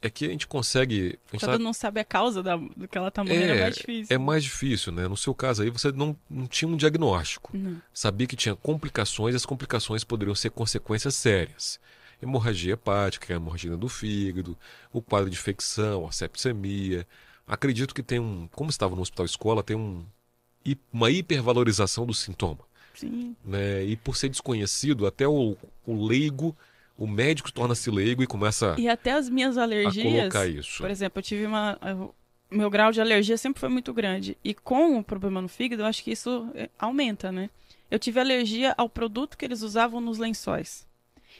É 0.00 0.10
que 0.10 0.26
a 0.26 0.28
gente 0.28 0.46
consegue. 0.46 1.18
A 1.28 1.36
gente 1.36 1.44
Quando 1.44 1.52
tá- 1.52 1.58
não 1.58 1.72
sabe 1.72 2.00
a 2.00 2.04
causa 2.04 2.42
da, 2.42 2.56
do 2.56 2.88
que 2.88 2.98
ela 2.98 3.10
tá 3.10 3.22
morrendo, 3.22 3.52
é, 3.52 3.60
mais 3.60 3.76
difícil. 3.76 4.14
é 4.14 4.18
mais 4.18 4.44
difícil, 4.44 4.92
né? 4.92 5.06
No 5.06 5.16
seu 5.16 5.32
caso 5.34 5.62
aí, 5.62 5.70
você 5.70 5.92
não, 5.92 6.16
não 6.28 6.46
tinha 6.46 6.68
um 6.68 6.76
diagnóstico. 6.76 7.56
Não. 7.56 7.80
Sabia 7.94 8.26
que 8.26 8.34
tinha 8.34 8.56
complicações 8.56 9.32
e 9.32 9.36
as 9.36 9.46
complicações 9.46 10.02
poderiam 10.02 10.34
ser 10.34 10.50
consequências 10.50 11.14
sérias. 11.14 11.78
Hemorragia 12.20 12.74
hepática, 12.74 13.32
hemorragia 13.32 13.76
do 13.76 13.88
fígado, 13.88 14.58
o 14.92 15.00
quadro 15.00 15.30
de 15.30 15.36
infecção, 15.36 16.06
a 16.06 16.12
sepsemia. 16.12 17.06
Acredito 17.46 17.94
que 17.94 18.02
tem 18.02 18.18
um. 18.18 18.48
Como 18.52 18.70
estava 18.70 18.96
no 18.96 19.02
hospital 19.02 19.26
escola, 19.26 19.62
tem 19.62 19.76
um, 19.76 20.04
uma 20.92 21.10
hipervalorização 21.10 22.06
do 22.06 22.14
sintoma 22.14 22.60
Sim. 22.94 23.34
né? 23.44 23.84
E 23.84 23.96
por 23.96 24.16
ser 24.16 24.28
desconhecido, 24.28 25.06
até 25.06 25.26
o, 25.26 25.56
o 25.86 26.06
leigo, 26.06 26.56
o 26.96 27.06
médico 27.06 27.50
torna-se 27.52 27.90
leigo 27.90 28.22
e 28.22 28.26
começa 28.26 28.74
E 28.78 28.88
até 28.88 29.12
as 29.12 29.28
minhas 29.28 29.56
a 29.58 29.62
alergias. 29.62 30.04
colocar 30.12 30.46
isso. 30.46 30.78
Por 30.82 30.90
exemplo, 30.90 31.18
eu 31.18 31.22
tive 31.22 31.46
uma. 31.46 31.78
eu- 31.82 32.14
Meu 32.50 32.68
grau 32.70 32.92
de 32.92 33.00
alergia 33.00 33.36
sempre 33.38 33.58
foi 33.60 33.68
muito 33.70 33.92
grande. 33.94 34.36
E 34.44 34.52
com 34.54 34.98
o 34.98 35.02
problema 35.02 35.40
no 35.40 35.48
fígado, 35.48 35.82
eu 35.82 35.86
acho 35.86 36.04
que 36.04 36.10
isso 36.12 36.48
eh, 36.54 36.68
aumenta, 36.78 37.32
né? 37.32 37.48
Eu 37.90 37.98
tive 37.98 38.20
alergia 38.20 38.74
ao 38.76 38.88
produto 38.88 39.36
que 39.38 39.44
eles 39.44 39.62
usavam 39.62 40.00
nos 40.00 40.18
lençóis. 40.18 40.86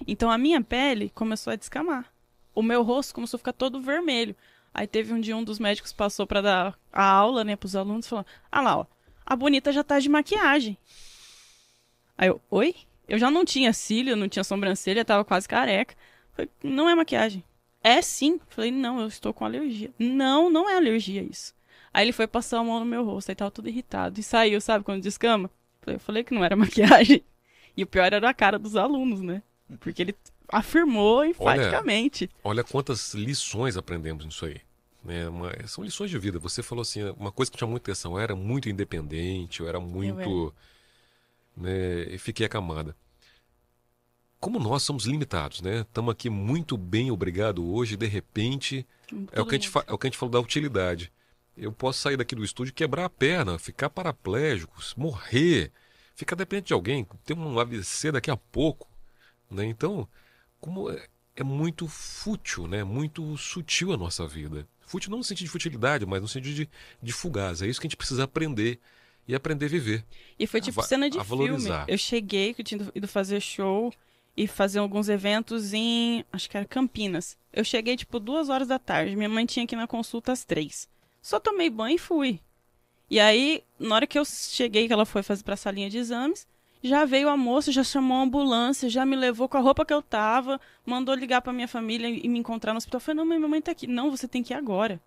Então 0.06 0.30
a 0.30 0.38
minha 0.38 0.60
pele 0.62 1.10
começou 1.14 1.52
a 1.52 1.56
descamar. 1.56 2.06
O 2.54 2.62
meu 2.62 2.82
rosto 2.82 3.14
começou 3.14 3.36
a 3.36 3.38
ficar 3.38 3.52
todo 3.52 3.80
vermelho. 3.80 4.34
Aí 4.74 4.86
teve 4.86 5.12
um 5.12 5.20
dia 5.20 5.36
um 5.36 5.44
dos 5.44 5.58
médicos 5.58 5.92
passou 5.92 6.26
para 6.26 6.40
dar 6.40 6.78
a 6.90 7.04
aula, 7.04 7.44
né, 7.44 7.56
pros 7.56 7.76
alunos, 7.76 8.06
falou: 8.08 8.24
"Ah 8.50 8.60
lá, 8.62 8.78
ó, 8.78 8.86
a 9.32 9.36
bonita 9.36 9.72
já 9.72 9.82
tá 9.82 9.98
de 9.98 10.08
maquiagem". 10.08 10.76
Aí 12.16 12.28
eu, 12.28 12.40
oi? 12.50 12.74
Eu 13.08 13.18
já 13.18 13.30
não 13.30 13.44
tinha 13.44 13.72
cílio, 13.72 14.16
não 14.16 14.28
tinha 14.28 14.44
sobrancelha, 14.44 15.04
tava 15.04 15.24
quase 15.24 15.48
careca. 15.48 15.94
Falei, 16.32 16.50
não 16.62 16.88
é 16.88 16.94
maquiagem. 16.94 17.42
É 17.82 18.00
sim. 18.00 18.40
Falei, 18.48 18.70
não, 18.70 19.00
eu 19.00 19.08
estou 19.08 19.34
com 19.34 19.44
alergia. 19.44 19.90
Não, 19.98 20.48
não 20.48 20.70
é 20.70 20.76
alergia 20.76 21.22
isso. 21.22 21.54
Aí 21.92 22.04
ele 22.04 22.12
foi 22.12 22.26
passar 22.26 22.60
a 22.60 22.64
mão 22.64 22.80
no 22.80 22.86
meu 22.86 23.04
rosto, 23.04 23.30
aí 23.30 23.34
tava 23.34 23.50
tudo 23.50 23.68
irritado. 23.68 24.18
E 24.18 24.22
saiu, 24.22 24.60
sabe, 24.60 24.84
quando 24.84 25.02
descama? 25.02 25.50
Eu 25.86 25.98
falei 25.98 26.22
que 26.24 26.32
não 26.32 26.44
era 26.44 26.54
maquiagem. 26.56 27.22
E 27.76 27.82
o 27.82 27.86
pior 27.86 28.12
era 28.12 28.28
a 28.28 28.34
cara 28.34 28.58
dos 28.58 28.76
alunos, 28.76 29.20
né? 29.20 29.42
Porque 29.80 30.02
ele 30.02 30.14
afirmou 30.48 31.24
enfaticamente. 31.24 32.30
Olha, 32.44 32.60
olha 32.60 32.64
quantas 32.64 33.14
lições 33.14 33.76
aprendemos 33.76 34.24
nisso 34.24 34.46
aí. 34.46 34.60
Né? 35.04 35.28
Uma, 35.28 35.52
são 35.66 35.82
lições 35.84 36.10
de 36.10 36.18
vida. 36.18 36.38
Você 36.38 36.62
falou 36.62 36.82
assim, 36.82 37.02
uma 37.18 37.32
coisa 37.32 37.50
que 37.50 37.58
tinha 37.58 37.68
muita 37.68 37.90
atenção, 37.90 38.12
eu 38.12 38.18
era 38.20 38.36
muito 38.36 38.68
independente, 38.68 39.60
eu 39.60 39.68
era 39.68 39.80
muito. 39.80 40.20
Eu 40.20 40.54
né, 41.56 42.04
e 42.10 42.18
fiquei 42.18 42.46
acamada. 42.46 42.96
Como 44.40 44.58
nós 44.58 44.82
somos 44.82 45.04
limitados, 45.04 45.60
né? 45.60 45.82
Estamos 45.82 46.12
aqui 46.12 46.28
muito 46.28 46.76
bem, 46.76 47.10
obrigado 47.10 47.64
hoje, 47.64 47.96
de 47.96 48.06
repente. 48.06 48.86
é 49.30 49.40
o, 49.40 49.46
que 49.46 49.54
a 49.54 49.58
gente 49.58 49.70
é 49.86 49.92
o 49.92 49.98
que 49.98 50.06
a 50.06 50.10
gente 50.10 50.18
falou 50.18 50.32
da 50.32 50.40
utilidade. 50.40 51.12
Eu 51.56 51.70
posso 51.70 52.00
sair 52.00 52.16
daqui 52.16 52.34
do 52.34 52.44
estúdio, 52.44 52.74
quebrar 52.74 53.04
a 53.04 53.10
perna, 53.10 53.58
ficar 53.58 53.90
paraplégico, 53.90 54.74
morrer, 54.96 55.70
ficar 56.16 56.34
dependente 56.34 56.68
de 56.68 56.72
alguém, 56.72 57.06
ter 57.24 57.34
um 57.34 57.60
AVC 57.60 58.10
daqui 58.10 58.30
a 58.30 58.36
pouco. 58.36 58.88
Né? 59.50 59.66
Então, 59.66 60.08
como 60.60 60.90
é, 60.90 61.06
é 61.36 61.44
muito 61.44 61.86
fútil, 61.86 62.66
né? 62.66 62.82
muito 62.82 63.36
sutil 63.36 63.92
a 63.92 63.96
nossa 63.96 64.26
vida. 64.26 64.66
Fútil 64.92 65.10
não 65.10 65.18
no 65.18 65.24
sentido 65.24 65.46
de 65.46 65.50
futilidade, 65.50 66.04
mas 66.04 66.20
no 66.20 66.28
sentido 66.28 66.54
de, 66.54 66.70
de 67.02 67.12
fugaz. 67.14 67.62
É 67.62 67.66
isso 67.66 67.80
que 67.80 67.86
a 67.86 67.88
gente 67.88 67.96
precisa 67.96 68.24
aprender 68.24 68.78
e 69.26 69.34
aprender 69.34 69.64
a 69.64 69.68
viver. 69.70 70.04
E 70.38 70.46
foi 70.46 70.60
tipo 70.60 70.82
a, 70.82 70.84
cena 70.84 71.08
de 71.08 71.18
filme. 71.24 71.70
Eu 71.88 71.96
cheguei, 71.96 72.52
que 72.52 72.60
eu 72.60 72.64
tinha 72.64 72.92
ido 72.94 73.08
fazer 73.08 73.40
show 73.40 73.90
e 74.36 74.46
fazer 74.46 74.80
alguns 74.80 75.08
eventos 75.08 75.72
em, 75.72 76.26
acho 76.30 76.50
que 76.50 76.58
era 76.58 76.66
Campinas. 76.66 77.38
Eu 77.50 77.64
cheguei 77.64 77.96
tipo 77.96 78.20
duas 78.20 78.50
horas 78.50 78.68
da 78.68 78.78
tarde. 78.78 79.16
Minha 79.16 79.30
mãe 79.30 79.46
tinha 79.46 79.66
que 79.66 79.74
ir 79.74 79.78
na 79.78 79.86
consulta 79.86 80.30
às 80.30 80.44
três. 80.44 80.86
Só 81.22 81.40
tomei 81.40 81.70
banho 81.70 81.96
e 81.96 81.98
fui. 81.98 82.38
E 83.08 83.18
aí, 83.18 83.64
na 83.78 83.94
hora 83.94 84.06
que 84.06 84.18
eu 84.18 84.26
cheguei, 84.26 84.86
que 84.86 84.92
ela 84.92 85.06
foi 85.06 85.22
fazer 85.22 85.42
pra 85.42 85.56
salinha 85.56 85.88
de 85.88 85.96
exames, 85.96 86.46
já 86.82 87.04
veio 87.04 87.28
a 87.28 87.36
moça, 87.36 87.70
já 87.70 87.84
chamou 87.84 88.18
a 88.18 88.22
ambulância, 88.22 88.88
já 88.88 89.06
me 89.06 89.14
levou 89.14 89.48
com 89.48 89.56
a 89.56 89.60
roupa 89.60 89.84
que 89.84 89.94
eu 89.94 90.02
tava, 90.02 90.60
mandou 90.84 91.14
ligar 91.14 91.40
pra 91.40 91.52
minha 91.52 91.68
família 91.68 92.08
e 92.08 92.28
me 92.28 92.38
encontrar 92.38 92.72
no 92.72 92.78
hospital. 92.78 92.96
Eu 92.98 93.00
falei, 93.00 93.16
não, 93.16 93.24
minha 93.24 93.48
mãe 93.48 93.62
tá 93.62 93.70
aqui. 93.70 93.86
Não, 93.86 94.10
você 94.10 94.26
tem 94.26 94.42
que 94.42 94.52
ir 94.52 94.56
agora. 94.56 95.00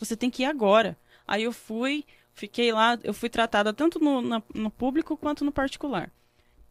Você 0.00 0.16
tem 0.16 0.30
que 0.30 0.42
ir 0.42 0.46
agora. 0.46 0.96
Aí 1.26 1.42
eu 1.42 1.52
fui, 1.52 2.04
fiquei 2.32 2.72
lá, 2.72 2.98
eu 3.04 3.12
fui 3.12 3.28
tratada 3.28 3.72
tanto 3.72 3.98
no, 3.98 4.22
na, 4.22 4.42
no 4.54 4.70
público 4.70 5.16
quanto 5.16 5.44
no 5.44 5.52
particular. 5.52 6.10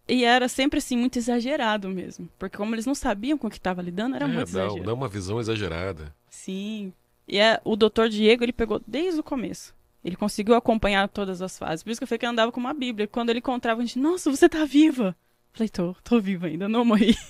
E 0.07 0.26
era 0.26 0.49
sempre 0.49 0.80
assim, 0.80 0.97
muito 0.97 1.18
exagerado 1.18 1.88
mesmo. 1.88 2.27
Porque 2.38 2.57
como 2.57 2.73
eles 2.76 2.85
não 2.85 2.95
sabiam 2.95 3.38
com 3.38 3.47
o 3.47 3.49
que 3.49 3.57
estava 3.57 3.81
lidando, 3.81 4.15
era 4.15 4.26
é, 4.26 4.27
muito 4.27 4.51
dá, 4.51 4.61
exagerado. 4.61 4.84
Dá 4.84 4.93
uma 4.93 5.07
visão 5.07 5.39
exagerada. 5.39 6.14
Sim. 6.30 6.91
E 7.27 7.38
é, 7.38 7.61
o 7.64 7.76
doutor 7.76 8.10
Diego, 8.10 8.43
ele 8.43 8.51
pegou 8.51 8.81
desde 8.85 9.19
o 9.19 9.23
começo. 9.23 9.73
Ele 10.03 10.15
conseguiu 10.15 10.55
acompanhar 10.55 11.07
todas 11.07 11.41
as 11.41 11.57
fases. 11.57 11.84
Por 11.84 11.91
isso 11.91 11.99
que 11.99 12.03
eu 12.03 12.07
falei 12.07 12.19
que 12.19 12.25
andava 12.25 12.51
com 12.51 12.59
uma 12.59 12.73
Bíblia. 12.73 13.07
Quando 13.07 13.30
ele 13.30 13.39
encontrava, 13.39 13.81
a 13.81 13.85
gente, 13.85 13.97
nossa, 13.97 14.30
você 14.30 14.49
tá 14.49 14.65
viva. 14.65 15.15
Eu 15.53 15.57
falei, 15.57 15.69
tô, 15.69 15.95
tô 16.03 16.19
viva 16.19 16.47
ainda, 16.47 16.67
não 16.67 16.85
morri. 16.85 17.17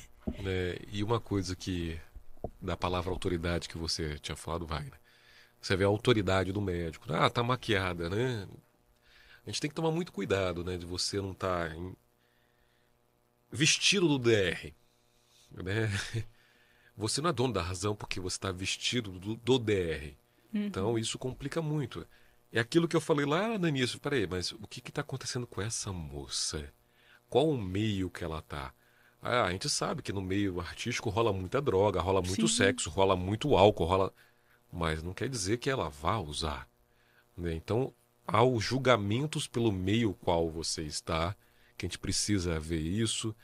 É, 0.46 0.80
e 0.90 1.04
uma 1.04 1.20
coisa 1.20 1.54
que, 1.54 2.00
da 2.62 2.78
palavra 2.78 3.12
autoridade 3.12 3.68
que 3.68 3.78
você 3.78 4.18
tinha 4.20 4.38
falado, 4.38 4.66
Wagner, 4.66 4.98
você 5.60 5.76
vê 5.76 5.84
a 5.84 5.88
autoridade 5.88 6.54
do 6.54 6.62
médico. 6.62 7.12
Ah, 7.14 7.30
tá 7.30 7.44
maquiada, 7.44 8.10
né? 8.10 8.48
A 9.46 9.50
gente 9.50 9.60
tem 9.60 9.70
que 9.70 9.76
tomar 9.76 9.92
muito 9.92 10.14
cuidado, 10.14 10.64
né? 10.64 10.78
De 10.78 10.86
você 10.86 11.18
não 11.18 11.34
estar 11.34 11.70
tá 11.70 11.76
em... 11.76 11.94
vestido 13.52 14.08
do 14.08 14.18
DR. 14.18 14.74
Né? 15.52 15.90
Você 16.96 17.22
não 17.22 17.32
é 17.32 17.34
dono 17.34 17.52
da 17.52 17.62
razão 17.62 17.96
porque 17.96 18.20
você 18.20 18.38
está 18.38 18.52
vestido 18.52 19.12
do, 19.14 19.36
do 19.36 19.58
DR. 19.58 20.14
Uhum. 20.54 20.66
Então 20.68 21.00
isso 21.00 21.18
complica 21.18 21.60
muito. 21.60 22.06
É 22.54 22.60
aquilo 22.60 22.88
que 22.88 22.96
eu 22.96 23.02
falei 23.02 23.26
lá 23.26 23.58
no 23.58 23.68
início. 23.68 24.00
Peraí, 24.00 24.28
mas 24.28 24.52
o 24.52 24.68
que 24.68 24.80
está 24.88 25.02
acontecendo 25.02 25.48
com 25.48 25.60
essa 25.60 25.92
moça? 25.92 26.72
Qual 27.28 27.50
o 27.50 27.58
meio 27.58 28.12
que 28.12 28.24
ela 28.24 28.44
tá? 28.44 28.72
Ah, 29.20 29.46
a 29.46 29.52
gente 29.52 29.68
sabe 29.68 30.04
que 30.04 30.14
no 30.14 30.22
meio 30.22 30.62
artístico 30.62 31.10
rola 31.10 31.34
muita 31.34 31.60
droga, 31.60 32.00
rola 32.00 32.22
muito 32.22 32.48
Sim. 32.48 32.56
sexo, 32.56 32.92
rola 32.92 33.16
muito 33.16 33.56
álcool, 33.58 33.86
rola. 33.86 34.14
Mas 34.72 35.02
não 35.02 35.16
quer 35.16 35.28
dizer 35.30 35.58
que 35.58 35.68
ela 35.68 35.90
vá 35.90 36.20
usar. 36.20 36.70
Né? 37.36 37.56
Então, 37.56 37.92
há 38.28 38.44
os 38.44 38.64
julgamentos 38.64 39.48
pelo 39.48 39.72
meio 39.72 40.14
qual 40.14 40.52
você 40.52 40.84
está, 40.84 41.36
que 41.76 41.88
a 41.88 41.90
gente 41.90 41.98
precisa 41.98 42.60
ver 42.60 42.82
isso. 42.82 43.36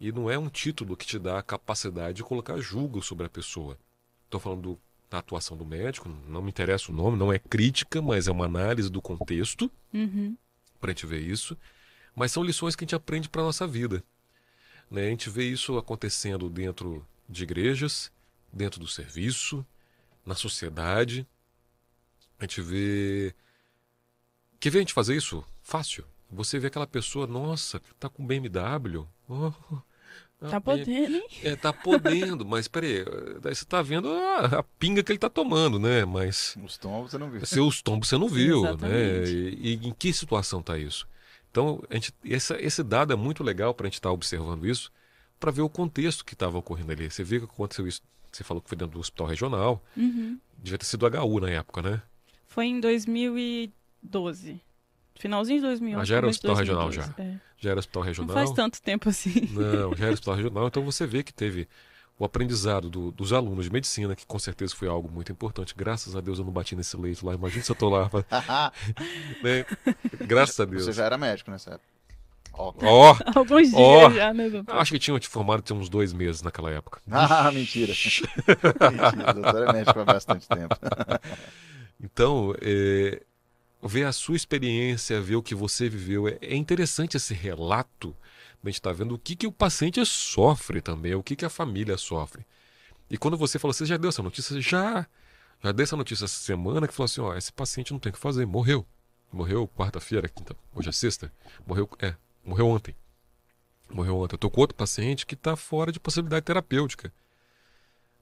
E 0.00 0.10
não 0.10 0.30
é 0.30 0.38
um 0.38 0.48
título 0.48 0.96
que 0.96 1.04
te 1.06 1.18
dá 1.18 1.38
a 1.38 1.42
capacidade 1.42 2.16
de 2.16 2.24
colocar 2.24 2.56
julgo 2.58 3.02
sobre 3.02 3.26
a 3.26 3.30
pessoa. 3.30 3.78
Estou 4.24 4.40
falando 4.40 4.62
do, 4.62 4.80
da 5.10 5.18
atuação 5.18 5.56
do 5.56 5.66
médico, 5.66 6.08
não 6.28 6.40
me 6.40 6.50
interessa 6.50 6.92
o 6.92 6.94
nome, 6.94 7.18
não 7.18 7.32
é 7.32 7.38
crítica, 7.38 8.00
mas 8.00 8.28
é 8.28 8.30
uma 8.30 8.44
análise 8.44 8.88
do 8.88 9.02
contexto 9.02 9.70
uhum. 9.92 10.36
para 10.80 10.92
a 10.92 10.94
gente 10.94 11.04
ver 11.04 11.20
isso. 11.20 11.58
Mas 12.14 12.30
são 12.30 12.44
lições 12.44 12.76
que 12.76 12.84
a 12.84 12.86
gente 12.86 12.94
aprende 12.94 13.28
para 13.28 13.42
a 13.42 13.44
nossa 13.44 13.66
vida. 13.66 14.04
Né? 14.88 15.06
A 15.06 15.10
gente 15.10 15.28
vê 15.28 15.44
isso 15.44 15.76
acontecendo 15.76 16.48
dentro 16.48 17.04
de 17.28 17.42
igrejas, 17.42 18.12
dentro 18.52 18.78
do 18.78 18.86
serviço, 18.86 19.66
na 20.24 20.36
sociedade. 20.36 21.26
A 22.38 22.44
gente 22.44 22.60
vê. 22.60 23.34
Quer 24.60 24.70
ver 24.70 24.78
a 24.78 24.82
gente 24.82 24.94
fazer 24.94 25.16
isso? 25.16 25.44
Fácil. 25.62 26.04
Você 26.30 26.58
vê 26.58 26.68
aquela 26.68 26.86
pessoa, 26.86 27.26
nossa, 27.26 27.80
tá 27.98 28.08
com 28.08 28.24
BMW. 28.24 29.06
Oh, 29.28 29.52
Tá 30.48 30.58
podendo, 30.58 31.16
hein? 31.16 31.26
É, 31.42 31.54
tá 31.54 31.70
podendo, 31.70 32.46
mas 32.46 32.66
peraí, 32.66 33.04
daí 33.42 33.54
você 33.54 33.64
tá 33.66 33.82
vendo 33.82 34.10
a, 34.10 34.60
a, 34.60 34.62
pinga 34.62 35.02
que 35.02 35.12
ele 35.12 35.18
tá 35.18 35.28
tomando, 35.28 35.78
né? 35.78 36.06
Mas. 36.06 36.56
Os 36.64 36.78
tombos 36.78 37.10
você 37.10 37.18
não 37.18 37.30
viu. 37.30 37.44
Seus 37.44 37.82
tombos 37.82 38.08
você 38.08 38.16
não 38.16 38.26
viu, 38.26 38.62
né? 38.78 39.24
E, 39.26 39.78
e, 39.82 39.88
em 39.88 39.92
que 39.92 40.10
situação 40.14 40.62
tá 40.62 40.78
isso? 40.78 41.06
Então, 41.50 41.82
a 41.90 41.94
gente, 41.94 42.14
essa, 42.24 42.56
esse 42.58 42.82
dado 42.82 43.12
é 43.12 43.16
muito 43.16 43.44
legal 43.44 43.74
para 43.74 43.86
a 43.86 43.88
gente 43.88 43.98
estar 43.98 44.08
tá 44.08 44.12
observando 44.14 44.66
isso, 44.66 44.90
para 45.38 45.50
ver 45.50 45.60
o 45.60 45.68
contexto 45.68 46.24
que 46.24 46.32
estava 46.32 46.56
ocorrendo 46.56 46.92
ali. 46.92 47.10
Você 47.10 47.22
viu 47.22 47.46
que 47.46 47.52
aconteceu 47.52 47.86
isso, 47.86 48.00
você 48.32 48.42
falou 48.42 48.62
que 48.62 48.68
foi 48.68 48.78
dentro 48.78 48.94
do 48.94 49.00
hospital 49.00 49.26
regional, 49.26 49.84
uhum. 49.94 50.38
devia 50.56 50.78
ter 50.78 50.86
sido 50.86 51.06
HU 51.06 51.40
na 51.40 51.50
época, 51.50 51.82
né? 51.82 52.02
Foi 52.46 52.64
em 52.64 52.80
2012. 52.80 54.60
Finalzinho 55.20 55.60
de 55.60 55.66
2011. 55.66 56.00
Ah, 56.00 56.04
já 56.04 56.16
era 56.16 56.26
hospital 56.26 56.56
regional 56.56 56.92
já. 56.92 57.14
É. 57.18 57.34
Já 57.58 57.70
era 57.70 57.78
hospital 57.78 58.02
regional. 58.02 58.28
Não 58.28 58.34
faz 58.34 58.50
tanto 58.52 58.80
tempo 58.80 59.08
assim. 59.10 59.48
Não, 59.52 59.94
já 59.94 60.04
era 60.06 60.14
hospital 60.14 60.34
regional. 60.34 60.66
Então 60.66 60.82
você 60.82 61.06
vê 61.06 61.22
que 61.22 61.32
teve 61.32 61.68
o 62.18 62.24
aprendizado 62.24 62.88
do, 62.88 63.10
dos 63.10 63.32
alunos 63.32 63.66
de 63.66 63.72
medicina, 63.72 64.16
que 64.16 64.26
com 64.26 64.38
certeza 64.38 64.74
foi 64.74 64.88
algo 64.88 65.10
muito 65.10 65.30
importante. 65.30 65.74
Graças 65.76 66.16
a 66.16 66.22
Deus 66.22 66.38
eu 66.38 66.44
não 66.44 66.52
bati 66.52 66.74
nesse 66.74 66.96
leito 66.96 67.24
lá. 67.24 67.34
Imagina 67.34 67.62
se 67.62 67.70
eu 67.70 67.76
tô 67.76 67.90
lá. 67.90 68.10
né? 69.44 69.66
Graças 70.26 70.58
a 70.58 70.64
Deus. 70.64 70.86
Você 70.86 70.92
já 70.92 71.04
era 71.04 71.18
médico 71.18 71.50
nessa 71.50 71.72
época. 71.72 71.88
Ó. 72.54 72.74
Oh. 72.80 73.38
Alguns 73.38 73.68
dias 73.68 73.74
oh. 73.74 74.10
já, 74.10 74.32
né, 74.32 74.48
doutor? 74.48 74.76
Acho 74.76 74.92
que 74.92 74.98
tinham 74.98 75.18
te 75.18 75.28
formado 75.28 75.62
tinha 75.62 75.78
uns 75.78 75.88
dois 75.88 76.14
meses 76.14 76.42
naquela 76.42 76.70
época. 76.70 77.00
Ah, 77.12 77.50
mentira. 77.52 77.92
mentira. 77.92 78.30
O 79.30 79.32
doutor 79.34 79.68
é 79.68 79.72
médico 79.72 80.00
há 80.00 80.04
bastante 80.04 80.48
tempo. 80.48 80.76
então, 82.02 82.54
é, 82.60 83.22
ver 83.82 84.04
a 84.04 84.12
sua 84.12 84.36
experiência, 84.36 85.20
ver 85.20 85.36
o 85.36 85.42
que 85.42 85.54
você 85.54 85.88
viveu. 85.88 86.28
É, 86.28 86.38
é 86.40 86.54
interessante 86.54 87.16
esse 87.16 87.34
relato. 87.34 88.16
A 88.62 88.68
gente 88.68 88.76
está 88.76 88.92
vendo 88.92 89.14
o 89.14 89.18
que, 89.18 89.34
que 89.34 89.46
o 89.46 89.52
paciente 89.52 90.04
sofre 90.04 90.80
também, 90.80 91.14
o 91.14 91.22
que, 91.22 91.34
que 91.34 91.44
a 91.44 91.50
família 91.50 91.96
sofre. 91.96 92.44
E 93.08 93.16
quando 93.16 93.36
você 93.36 93.58
falou, 93.58 93.72
você 93.72 93.86
já 93.86 93.96
deu 93.96 94.10
essa 94.10 94.22
notícia? 94.22 94.60
Já. 94.60 95.06
Já 95.62 95.72
dei 95.72 95.84
essa 95.84 95.96
notícia 95.96 96.24
essa 96.24 96.34
semana 96.34 96.86
que 96.86 96.94
falou 96.94 97.06
assim: 97.06 97.20
ó, 97.20 97.34
esse 97.34 97.52
paciente 97.52 97.92
não 97.92 97.98
tem 97.98 98.10
o 98.10 98.12
que 98.12 98.18
fazer, 98.18 98.46
morreu. 98.46 98.86
Morreu 99.32 99.68
quarta-feira, 99.68 100.28
quinta, 100.28 100.56
hoje 100.74 100.88
é 100.88 100.92
sexta. 100.92 101.32
Morreu, 101.66 101.88
é, 102.00 102.14
morreu 102.44 102.66
ontem. 102.66 102.96
Morreu 103.88 104.16
ontem. 104.16 104.34
Eu 104.34 104.38
tô 104.38 104.50
com 104.50 104.60
outro 104.60 104.76
paciente 104.76 105.26
que 105.26 105.34
está 105.34 105.56
fora 105.56 105.92
de 105.92 106.00
possibilidade 106.00 106.44
terapêutica. 106.44 107.12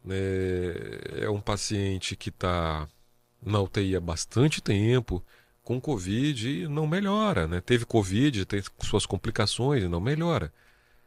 É, 0.09 1.25
é 1.25 1.31
um 1.31 1.41
paciente 1.41 2.17
que 2.17 2.29
está 2.29 2.89
na 3.43 3.61
UTI 3.61 3.97
há 3.97 4.01
bastante 4.01 4.61
tempo, 4.61 5.25
com 5.69 5.79
Covid 5.79 6.49
e 6.49 6.67
não 6.67 6.87
melhora, 6.87 7.47
né? 7.47 7.61
Teve 7.61 7.85
Covid, 7.85 8.47
tem 8.47 8.63
suas 8.81 9.05
complicações 9.05 9.85
e 9.85 9.87
não 9.87 10.01
melhora. 10.01 10.51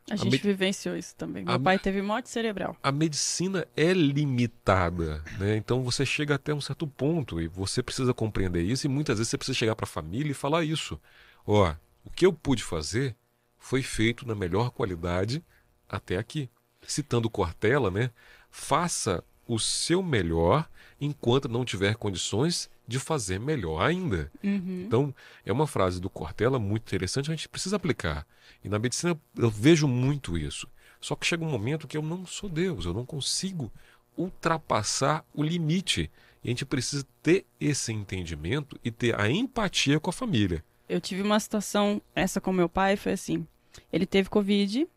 A, 0.08 0.14
a 0.14 0.16
gente 0.16 0.38
vivenciou 0.38 0.96
isso 0.96 1.16
também. 1.16 1.44
Meu 1.44 1.56
a, 1.56 1.60
pai 1.60 1.80
teve 1.80 2.00
morte 2.00 2.30
cerebral. 2.30 2.78
A 2.84 2.92
medicina 2.92 3.68
é 3.76 3.92
limitada, 3.92 5.24
né? 5.40 5.58
Então 5.58 5.82
você 5.82 6.06
chega 6.06 6.36
até 6.36 6.54
um 6.54 6.62
certo 6.62 6.86
ponto 6.86 7.42
e 7.42 7.48
você 7.48 7.82
precisa 7.82 8.14
compreender 8.14 8.62
isso 8.62 8.86
e 8.86 8.88
muitas 8.88 9.18
vezes 9.18 9.32
você 9.32 9.38
precisa 9.40 9.58
chegar 9.58 9.76
para 9.76 9.86
a 9.86 9.88
família 9.88 10.30
e 10.30 10.36
falar 10.36 10.64
isso. 10.64 11.02
Ó, 11.44 11.74
o 12.06 12.12
que 12.12 12.24
eu 12.24 12.32
pude 12.32 12.64
fazer 12.64 13.16
foi 13.58 13.82
feito 13.82 14.28
na 14.28 14.36
melhor 14.36 14.70
qualidade 14.70 15.44
até 15.90 16.18
aqui. 16.18 16.48
Citando 16.86 17.32
Cortella, 17.32 17.90
né? 17.90 18.12
Faça 18.52 19.24
o 19.48 19.58
seu 19.58 20.04
melhor 20.04 20.70
enquanto 21.00 21.50
não 21.50 21.66
tiver 21.66 21.96
condições 21.96 22.70
de 22.92 23.00
fazer 23.00 23.40
melhor 23.40 23.82
ainda. 23.82 24.32
Uhum. 24.44 24.84
Então, 24.86 25.16
é 25.46 25.52
uma 25.52 25.66
frase 25.66 26.00
do 26.00 26.10
Cortella 26.10 26.60
muito 26.60 26.84
interessante, 26.84 27.32
a 27.32 27.36
gente 27.36 27.50
precisa 27.50 27.78
aplicar. 27.78 28.28
E 28.64 28.70
na 28.70 28.78
medicina 28.78 29.20
eu 29.36 29.50
vejo 29.50 29.88
muito 29.88 30.38
isso. 30.38 30.68
Só 31.00 31.16
que 31.16 31.26
chega 31.26 31.44
um 31.44 31.50
momento 31.50 31.88
que 31.88 31.98
eu 31.98 32.02
não 32.02 32.26
sou 32.26 32.50
Deus, 32.50 32.86
eu 32.86 32.94
não 32.94 33.06
consigo 33.06 33.72
ultrapassar 34.16 35.26
o 35.34 35.42
limite. 35.42 36.12
E 36.44 36.48
a 36.48 36.52
gente 36.52 36.66
precisa 36.66 37.06
ter 37.24 37.46
esse 37.60 37.92
entendimento 37.92 38.80
e 38.84 38.92
ter 38.92 39.20
a 39.20 39.30
empatia 39.30 40.00
com 40.00 40.10
a 40.10 40.14
família. 40.14 40.64
Eu 40.88 41.00
tive 41.00 41.22
uma 41.22 41.40
situação, 41.40 42.02
essa 42.14 42.42
com 42.42 42.52
meu 42.52 42.68
pai, 42.68 42.98
foi 42.98 43.14
assim. 43.14 43.48
Ele 43.92 44.06
teve 44.06 44.30
Covid, 44.30 44.88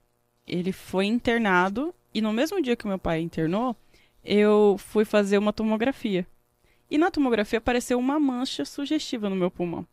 ele 0.47 0.73
foi 0.73 1.07
internado, 1.07 1.95
e 2.13 2.21
no 2.21 2.33
mesmo 2.33 2.61
dia 2.61 2.77
que 2.77 2.87
meu 2.87 2.99
pai 2.99 3.21
internou, 3.21 3.77
eu 4.25 4.77
fui 4.79 5.05
fazer 5.05 5.39
uma 5.39 5.53
tomografia. 5.53 6.27
E 6.91 6.99
na 6.99 7.11
tomografia 7.11 7.59
apareceu 7.59 7.99
uma 7.99 8.21
mancha 8.21 8.65
sugestiva 8.65 9.29
no 9.29 9.37
meu 9.37 9.51
pulmão. 9.51 9.87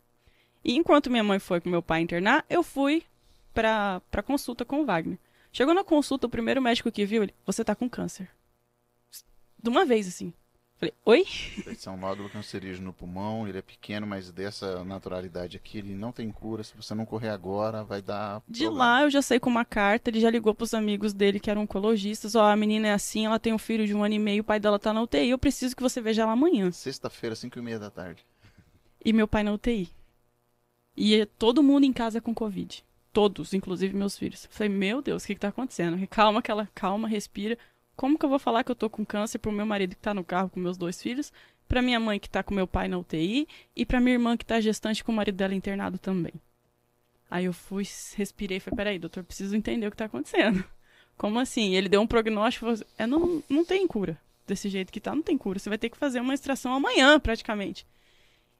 E 0.64 0.76
enquanto 0.76 1.10
minha 1.10 1.24
mãe 1.24 1.38
foi 1.38 1.60
com 1.60 1.68
meu 1.68 1.82
pai 1.82 2.00
internar, 2.00 2.44
eu 2.48 2.62
fui 2.62 3.02
pra, 3.52 4.00
pra 4.10 4.22
consulta 4.22 4.64
com 4.64 4.80
o 4.80 4.86
Wagner. 4.86 5.18
Chegou 5.52 5.74
na 5.74 5.84
consulta, 5.84 6.26
o 6.26 6.30
primeiro 6.30 6.62
médico 6.62 6.90
que 6.90 7.04
viu, 7.04 7.24
ele, 7.24 7.34
você 7.44 7.64
tá 7.64 7.74
com 7.74 7.88
câncer. 7.88 8.30
De 9.62 9.68
uma 9.68 9.84
vez, 9.84 10.08
assim. 10.08 10.32
Falei, 10.82 10.94
oi? 11.04 11.24
Esse 11.68 11.88
é 11.88 11.92
um 11.92 11.96
nódulo 11.96 12.28
cancerígeno 12.28 12.86
no 12.86 12.92
pulmão, 12.92 13.46
ele 13.46 13.56
é 13.56 13.62
pequeno, 13.62 14.04
mas 14.04 14.32
dessa 14.32 14.82
naturalidade 14.82 15.56
aqui, 15.56 15.78
ele 15.78 15.94
não 15.94 16.10
tem 16.10 16.28
cura. 16.32 16.64
Se 16.64 16.76
você 16.76 16.92
não 16.92 17.06
correr 17.06 17.28
agora, 17.28 17.84
vai 17.84 18.02
dar. 18.02 18.42
De 18.48 18.64
problema. 18.64 18.84
lá 18.84 19.02
eu 19.02 19.10
já 19.10 19.22
saí 19.22 19.38
com 19.38 19.48
uma 19.48 19.64
carta, 19.64 20.10
ele 20.10 20.18
já 20.18 20.28
ligou 20.28 20.52
pros 20.52 20.74
amigos 20.74 21.12
dele 21.12 21.38
que 21.38 21.48
eram 21.48 21.62
oncologistas, 21.62 22.34
ó, 22.34 22.50
a 22.50 22.56
menina 22.56 22.88
é 22.88 22.92
assim, 22.92 23.26
ela 23.26 23.38
tem 23.38 23.52
um 23.52 23.58
filho 23.58 23.86
de 23.86 23.94
um 23.94 24.02
ano 24.02 24.14
e 24.14 24.18
meio, 24.18 24.40
o 24.40 24.44
pai 24.44 24.58
dela 24.58 24.76
tá 24.76 24.92
na 24.92 25.02
UTI, 25.02 25.30
eu 25.30 25.38
preciso 25.38 25.76
que 25.76 25.82
você 25.84 26.00
veja 26.00 26.22
ela 26.22 26.32
amanhã. 26.32 26.72
Sexta-feira, 26.72 27.36
5 27.36 27.56
e 27.56 27.62
meia 27.62 27.78
da 27.78 27.88
tarde. 27.88 28.26
E 29.04 29.12
meu 29.12 29.28
pai 29.28 29.44
na 29.44 29.52
UTI. 29.52 29.88
E 30.96 31.14
é 31.14 31.26
todo 31.26 31.62
mundo 31.62 31.84
em 31.84 31.92
casa 31.92 32.20
com 32.20 32.34
Covid. 32.34 32.84
Todos, 33.12 33.54
inclusive 33.54 33.94
meus 33.94 34.18
filhos. 34.18 34.46
Eu 34.46 34.50
falei, 34.50 34.72
meu 34.72 35.00
Deus, 35.00 35.22
o 35.22 35.26
que 35.28 35.34
que 35.34 35.40
tá 35.40 35.48
acontecendo? 35.48 36.04
Calma, 36.08 36.40
aquela 36.40 36.66
calma, 36.74 37.06
respira. 37.06 37.56
Como 37.96 38.18
que 38.18 38.24
eu 38.24 38.30
vou 38.30 38.38
falar 38.38 38.64
que 38.64 38.70
eu 38.70 38.76
tô 38.76 38.88
com 38.88 39.04
câncer 39.04 39.38
pro 39.38 39.52
meu 39.52 39.66
marido 39.66 39.94
que 39.94 40.00
tá 40.00 40.14
no 40.14 40.24
carro 40.24 40.48
com 40.50 40.58
meus 40.58 40.76
dois 40.76 41.00
filhos, 41.00 41.32
pra 41.68 41.82
minha 41.82 42.00
mãe 42.00 42.18
que 42.18 42.28
tá 42.28 42.42
com 42.42 42.54
meu 42.54 42.66
pai 42.66 42.88
na 42.88 42.98
UTI 42.98 43.46
e 43.74 43.86
pra 43.86 44.00
minha 44.00 44.14
irmã 44.14 44.36
que 44.36 44.44
tá 44.44 44.60
gestante 44.60 45.02
com 45.02 45.12
o 45.12 45.14
marido 45.14 45.36
dela 45.36 45.54
internado 45.54 45.98
também? 45.98 46.32
Aí 47.30 47.46
eu 47.46 47.52
fui, 47.52 47.84
respirei 48.16 48.58
e 48.58 48.60
falei, 48.60 48.76
peraí, 48.76 48.98
doutor, 48.98 49.24
preciso 49.24 49.56
entender 49.56 49.86
o 49.86 49.90
que 49.90 49.96
tá 49.96 50.04
acontecendo. 50.04 50.62
Como 51.16 51.38
assim? 51.38 51.74
Ele 51.74 51.88
deu 51.88 52.00
um 52.00 52.06
prognóstico, 52.06 52.66
falou, 52.66 52.86
é, 52.98 53.06
não, 53.06 53.42
não 53.48 53.64
tem 53.64 53.86
cura. 53.86 54.20
Desse 54.46 54.68
jeito 54.68 54.92
que 54.92 55.00
tá, 55.00 55.14
não 55.14 55.22
tem 55.22 55.38
cura. 55.38 55.58
Você 55.58 55.68
vai 55.68 55.78
ter 55.78 55.88
que 55.88 55.96
fazer 55.96 56.20
uma 56.20 56.34
extração 56.34 56.74
amanhã, 56.74 57.18
praticamente. 57.18 57.86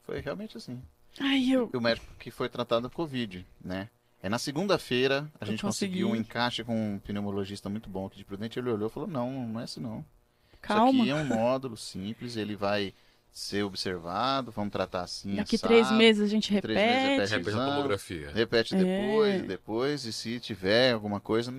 Foi 0.05 0.21
realmente 0.21 0.57
assim. 0.57 0.81
Aí 1.21 1.53
eu. 1.53 1.69
E 1.73 1.77
o 1.77 1.81
médico 1.81 2.07
que 2.19 2.31
foi 2.31 2.49
tratado 2.49 2.89
do 2.89 2.95
Covid, 2.95 3.45
né? 3.63 3.91
É 4.23 4.29
na 4.29 4.39
segunda-feira, 4.39 5.29
a 5.41 5.45
Eu 5.45 5.51
gente 5.51 5.63
consegui. 5.63 5.95
conseguiu 6.03 6.11
um 6.11 6.17
encaixe 6.17 6.63
com 6.63 6.95
um 6.95 6.99
pneumologista 6.99 7.69
muito 7.69 7.91
bom 7.91 8.07
aqui 8.07 8.19
de 8.19 8.25
Prudente. 8.25 8.59
Ele 8.59 8.71
olhou 8.71 8.89
e 8.89 8.93
falou: 8.93 9.09
Não, 9.09 9.49
não 9.49 9.61
é 9.61 9.65
assim 9.65 9.81
não. 9.81 9.99
Isso 9.99 10.59
Calma. 10.61 11.03
aqui 11.03 11.11
é 11.11 11.15
um 11.15 11.25
nódulo 11.27 11.77
simples, 11.77 12.37
ele 12.37 12.55
vai 12.55 12.95
ser 13.33 13.65
observado, 13.65 14.53
vamos 14.53 14.71
tratar 14.71 15.03
assim. 15.03 15.35
Daqui 15.35 15.57
assado. 15.57 15.73
três 15.73 15.91
meses 15.91 16.23
a 16.23 16.27
gente 16.29 16.61
Três 16.61 16.79
meses 16.79 17.03
repete. 17.03 17.11
repete. 17.19 17.31
Repete 17.33 17.57
a 17.57 17.67
tomografia. 17.67 18.31
Repete 18.33 18.75
É. 18.77 18.79
depois, 18.79 19.43
depois, 19.43 20.05
e 20.05 20.13
se 20.13 20.39
tiver 20.39 20.93
alguma 20.93 21.19
coisa, 21.19 21.53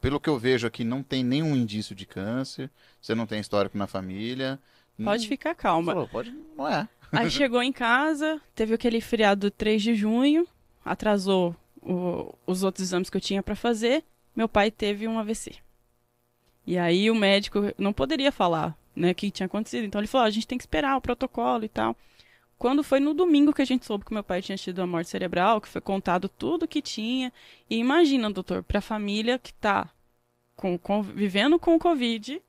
pelo 0.00 0.18
que 0.18 0.28
eu 0.28 0.38
vejo 0.38 0.66
aqui, 0.66 0.82
não 0.82 1.02
tem 1.02 1.22
nenhum 1.22 1.54
indício 1.54 1.94
de 1.94 2.04
câncer, 2.06 2.68
você 3.00 3.14
não 3.14 3.26
tem 3.26 3.38
histórico 3.40 3.78
na 3.78 3.86
família. 3.86 4.58
Pode 5.04 5.26
Hum, 5.26 5.28
ficar 5.28 5.54
calma. 5.54 5.92
falou, 5.92 6.08
pode, 6.08 6.34
não 6.56 6.66
é. 6.66 6.88
Aí 7.12 7.30
chegou 7.30 7.62
em 7.62 7.72
casa, 7.72 8.40
teve 8.56 8.74
aquele 8.74 9.00
feriado 9.00 9.50
3 9.50 9.80
de 9.82 9.94
junho, 9.94 10.48
atrasou 10.84 11.54
o- 11.88 12.34
os 12.46 12.62
outros 12.62 12.86
exames 12.86 13.08
que 13.10 13.16
eu 13.16 13.20
tinha 13.20 13.42
pra 13.42 13.56
fazer. 13.56 14.04
Meu 14.36 14.48
pai 14.48 14.70
teve 14.70 15.08
um 15.08 15.18
AVC. 15.18 15.56
E 16.66 16.76
aí 16.78 17.10
o 17.10 17.14
médico 17.14 17.60
não 17.78 17.92
poderia 17.92 18.30
falar, 18.30 18.76
né, 18.94 19.10
o 19.10 19.14
que 19.14 19.30
tinha 19.30 19.46
acontecido. 19.46 19.84
Então 19.86 20.00
ele 20.00 20.06
falou: 20.08 20.24
"Ó, 20.24 20.28
a 20.28 20.30
gente 20.30 20.46
tem 20.46 20.58
que 20.58 20.62
esperar 20.62 20.96
o 20.96 21.00
protocolo 21.00 21.64
e 21.64 21.68
tal. 21.68 21.96
Quando 22.58 22.82
foi 22.82 22.98
no 23.00 23.14
domingo 23.14 23.52
que 23.52 23.62
a 23.62 23.64
gente 23.64 23.86
soube 23.86 24.04
que 24.04 24.12
meu 24.12 24.22
pai 24.24 24.42
tinha 24.42 24.58
tido 24.58 24.80
uma 24.80 24.86
morte 24.86 25.08
cerebral, 25.10 25.60
que 25.60 25.68
foi 25.68 25.80
contado 25.80 26.28
tudo 26.28 26.66
que 26.68 26.82
tinha. 26.82 27.32
E 27.70 27.76
imagina, 27.76 28.30
doutor, 28.30 28.62
pra 28.64 28.80
família 28.80 29.38
que 29.38 29.52
tá 29.54 29.88
com, 30.56 30.76
com- 30.76 31.02
vivendo 31.02 31.58
com 31.58 31.76
o 31.76 31.78
Covid, 31.78 32.42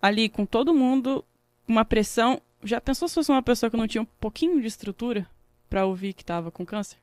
ali 0.00 0.28
com 0.28 0.46
todo 0.46 0.74
mundo, 0.74 1.22
uma 1.68 1.84
pressão. 1.84 2.40
Já 2.64 2.80
pensou 2.80 3.06
se 3.08 3.14
fosse 3.14 3.30
uma 3.30 3.42
pessoa 3.42 3.70
que 3.70 3.76
não 3.76 3.86
tinha 3.86 4.02
um 4.02 4.06
pouquinho 4.20 4.58
de 4.60 4.66
estrutura 4.66 5.28
pra 5.68 5.84
ouvir 5.84 6.14
que 6.14 6.24
tava 6.24 6.50
com 6.50 6.64
câncer? 6.64 6.96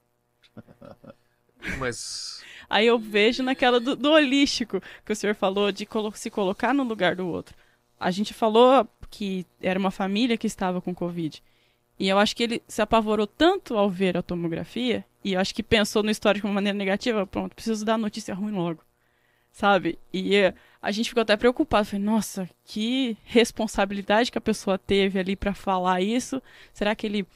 Mas 1.78 2.44
Aí 2.70 2.86
eu 2.86 3.00
vejo 3.00 3.42
naquela 3.42 3.80
do, 3.80 3.96
do 3.96 4.12
holístico 4.12 4.82
que 5.04 5.12
o 5.12 5.16
senhor 5.16 5.36
falou 5.36 5.72
de 5.72 5.86
colo- 5.86 6.12
se 6.16 6.30
colocar 6.30 6.74
no 6.74 6.84
lugar 6.84 7.16
do 7.16 7.28
outro. 7.28 7.56
A 8.00 8.12
gente 8.12 8.34
falou 8.34 8.88
que 9.10 9.46
era 9.62 9.80
uma 9.80 9.92
família 9.92 10.38
que 10.38 10.48
estava 10.48 10.80
com 10.82 10.94
Covid. 10.94 11.42
E 12.00 12.08
eu 12.08 12.18
acho 12.18 12.36
que 12.36 12.44
ele 12.44 12.64
se 12.68 12.82
apavorou 12.82 13.28
tanto 13.28 13.76
ao 13.78 13.90
ver 13.90 14.16
a 14.16 14.22
tomografia, 14.22 15.04
e 15.24 15.34
eu 15.34 15.40
acho 15.40 15.54
que 15.54 15.62
pensou 15.64 16.02
no 16.02 16.10
histórico 16.12 16.46
de 16.46 16.52
uma 16.52 16.56
maneira 16.56 16.78
negativa, 16.78 17.28
pronto, 17.28 17.54
preciso 17.56 17.84
dar 17.84 17.98
notícia 17.98 18.34
ruim 18.34 18.52
logo. 18.54 18.82
Sabe? 19.52 20.00
E 20.14 20.36
eh, 20.36 20.54
a 20.82 20.92
gente 20.92 21.10
ficou 21.10 21.22
até 21.22 21.36
preocupado. 21.36 21.86
Falei, 21.88 22.06
nossa, 22.06 22.50
que 22.64 23.18
responsabilidade 23.26 24.32
que 24.32 24.38
a 24.38 24.42
pessoa 24.42 24.78
teve 24.78 25.20
ali 25.20 25.36
pra 25.36 25.54
falar 25.54 26.02
isso. 26.02 26.42
Será 26.72 26.96
que 26.96 27.06
ele 27.08 27.28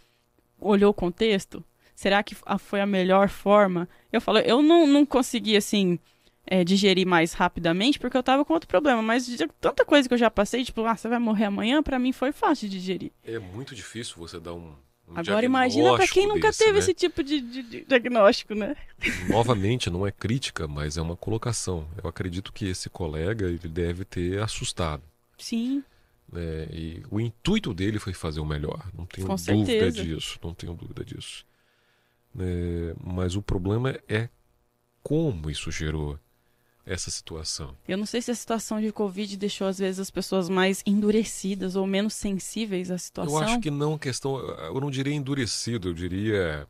olhou 0.62 0.91
o 0.91 0.94
contexto? 0.94 1.64
Será 1.95 2.22
que 2.24 2.36
a- 2.45 2.57
foi 2.57 2.82
a 2.82 2.86
melhor 2.86 3.30
forma? 3.30 3.88
Eu 4.11 4.20
falo, 4.22 4.40
eu 4.40 4.61
não, 4.61 4.86
não 4.88 5.06
consegui, 5.06 5.56
assim, 5.56 5.99
é, 6.45 6.64
digerir 6.64 7.07
mais 7.07 7.34
rapidamente, 7.34 7.98
porque 7.99 8.18
eu 8.18 8.24
tava 8.24 8.44
com 8.44 8.53
outro 8.53 8.68
problema. 8.68 9.02
Mas 9.02 9.28
tanta 9.61 9.86
coisa 9.86 10.07
que 10.07 10.14
eu 10.14 10.18
já 10.18 10.30
passei, 10.32 10.64
tipo, 10.64 10.84
ah, 10.86 10.95
você 10.95 11.07
vai 11.07 11.20
morrer 11.20 11.45
amanhã, 11.45 11.82
pra 11.84 11.99
mim 11.99 12.11
foi 12.11 12.32
fácil 12.32 12.68
de 12.68 12.80
digerir. 12.80 13.11
é 13.24 13.40
muito 13.40 13.74
difícil 13.76 14.15
você 14.18 14.40
dar 14.40 14.53
um. 14.53 14.74
um 15.07 15.14
Agora 15.18 15.45
imagina 15.45 15.95
pra 15.95 16.07
quem 16.07 16.28
nunca 16.28 16.48
desse, 16.48 16.60
teve 16.60 16.74
né? 16.74 16.80
esse 16.80 16.94
tipo 16.94 17.24
de, 17.24 17.40
de- 17.41 17.64
de 17.64 17.86
diagnóstico, 17.86 18.56
né? 18.56 18.76
Novamente, 19.30 19.90
não 19.90 20.06
é 20.06 20.11
crítica, 20.11 20.68
mas 20.68 20.98
é 20.98 21.02
uma 21.02 21.15
colocação. 21.15 21.88
Eu 22.03 22.10
acredito 22.10 22.52
que 22.52 22.65
esse 22.65 22.90
colega 22.90 23.45
ele 23.48 23.68
deve 23.70 24.03
ter 24.03 24.41
assustado. 24.41 25.03
Sim, 25.38 25.84
né? 26.32 26.68
E 26.72 27.03
o 27.11 27.20
intuito 27.20 27.74
dele 27.74 27.99
foi 27.99 28.14
fazer 28.14 28.40
o 28.40 28.45
melhor. 28.45 28.84
Não 28.98 29.06
tenho 29.06 29.28
Com 29.28 29.36
dúvida 29.36 29.65
certeza. 29.65 30.03
disso. 30.03 30.40
Não 30.44 30.53
tenho 30.53 30.74
dúvida 30.74 31.06
disso. 31.06 31.45
Né? 32.34 32.93
Mas 33.03 33.35
o 33.35 33.41
problema 33.41 33.99
é 34.07 34.30
como 35.01 35.49
isso 35.49 35.69
gerou 35.72 36.18
essa 36.85 37.10
situação. 37.10 37.77
eu 37.88 37.97
não 37.97 38.05
sei 38.05 38.22
se 38.22 38.30
a 38.31 38.35
situação 38.35 38.81
de 38.81 38.91
Covid 38.91 39.38
deixou, 39.38 39.68
às 39.68 39.80
vezes, 39.80 39.99
as 40.01 40.11
pessoas 40.11 40.49
mais 40.49 40.84
endurecidas 40.85 41.76
ou 41.77 41.88
menos 41.88 42.14
sensíveis 42.14 42.91
à 42.91 42.97
situação. 42.97 43.38
Eu 43.38 43.43
acho 43.43 43.60
que 43.61 43.72
não 43.72 43.97
questão. 43.97 44.38
Eu 44.38 44.81
não 44.81 44.91
diria 44.91 45.14
endurecido, 45.14 45.89
eu 45.89 45.93
diria 45.93 46.68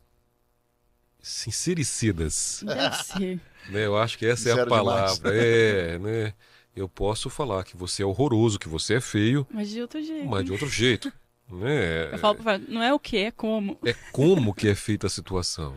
sincericidas. 1.21 2.63
Deve 2.65 2.95
ser. 3.03 3.41
né? 3.69 3.85
Eu 3.85 3.97
acho 3.97 4.17
que 4.17 4.25
essa 4.25 4.49
é 4.49 4.51
a 4.51 4.63
demais. 4.63 4.69
palavra. 4.69 5.35
É, 5.35 5.97
né? 5.97 6.33
Eu 6.75 6.89
posso 6.89 7.29
falar 7.29 7.63
que 7.63 7.77
você 7.77 8.01
é 8.03 8.05
horroroso, 8.05 8.59
que 8.59 8.67
você 8.67 8.95
é 8.95 9.01
feio, 9.01 9.47
Mas 9.51 9.69
de 9.69 9.81
outro 9.81 10.01
jeito. 10.01 10.27
mas 10.27 10.45
de 10.45 10.51
outro 10.51 10.67
jeito. 10.67 11.13
Né? 11.53 12.13
Eu 12.13 12.17
falo 12.17 12.37
não 12.67 12.81
é 12.81 12.93
o 12.93 12.99
que, 12.99 13.17
é 13.17 13.31
como. 13.31 13.77
É 13.85 13.93
como 14.11 14.53
que 14.53 14.67
é 14.67 14.75
feita 14.75 15.07
a 15.07 15.09
situação. 15.09 15.75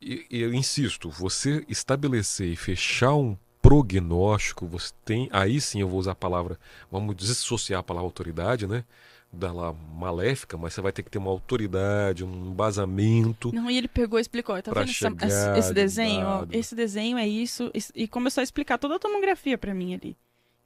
E, 0.00 0.26
e 0.30 0.42
eu 0.42 0.52
insisto, 0.52 1.10
você 1.10 1.64
estabelecer 1.68 2.48
e 2.48 2.56
fechar 2.56 3.14
um 3.14 3.36
prognóstico, 3.62 4.66
você 4.66 4.92
tem. 5.04 5.28
Aí 5.32 5.60
sim 5.60 5.80
eu 5.80 5.88
vou 5.88 5.98
usar 5.98 6.12
a 6.12 6.16
palavra. 6.16 6.58
Vamos 6.90 7.16
dissociar 7.16 7.80
a 7.80 7.82
palavra 7.82 8.06
autoridade, 8.06 8.66
né? 8.66 8.84
Da 9.32 9.52
lá 9.52 9.72
maléfica, 9.72 10.56
mas 10.56 10.72
você 10.72 10.80
vai 10.80 10.92
ter 10.92 11.02
que 11.02 11.10
ter 11.10 11.18
uma 11.18 11.30
autoridade, 11.30 12.24
um 12.24 12.50
embasamento. 12.52 13.52
Não, 13.52 13.70
e 13.70 13.76
ele 13.76 13.88
pegou 13.88 14.18
e 14.18 14.22
explicou. 14.22 14.60
Tá 14.62 14.72
vendo 14.72 14.88
chegar 14.88 15.26
esse, 15.26 15.58
esse 15.58 15.68
de 15.68 15.74
desenho? 15.74 16.26
ó? 16.26 16.46
esse 16.52 16.74
desenho 16.74 17.18
é 17.18 17.26
isso. 17.26 17.70
E 17.94 18.06
começou 18.06 18.40
a 18.40 18.44
explicar 18.44 18.78
toda 18.78 18.96
a 18.96 18.98
tomografia 18.98 19.58
pra 19.58 19.74
mim 19.74 19.94
ali. 19.94 20.16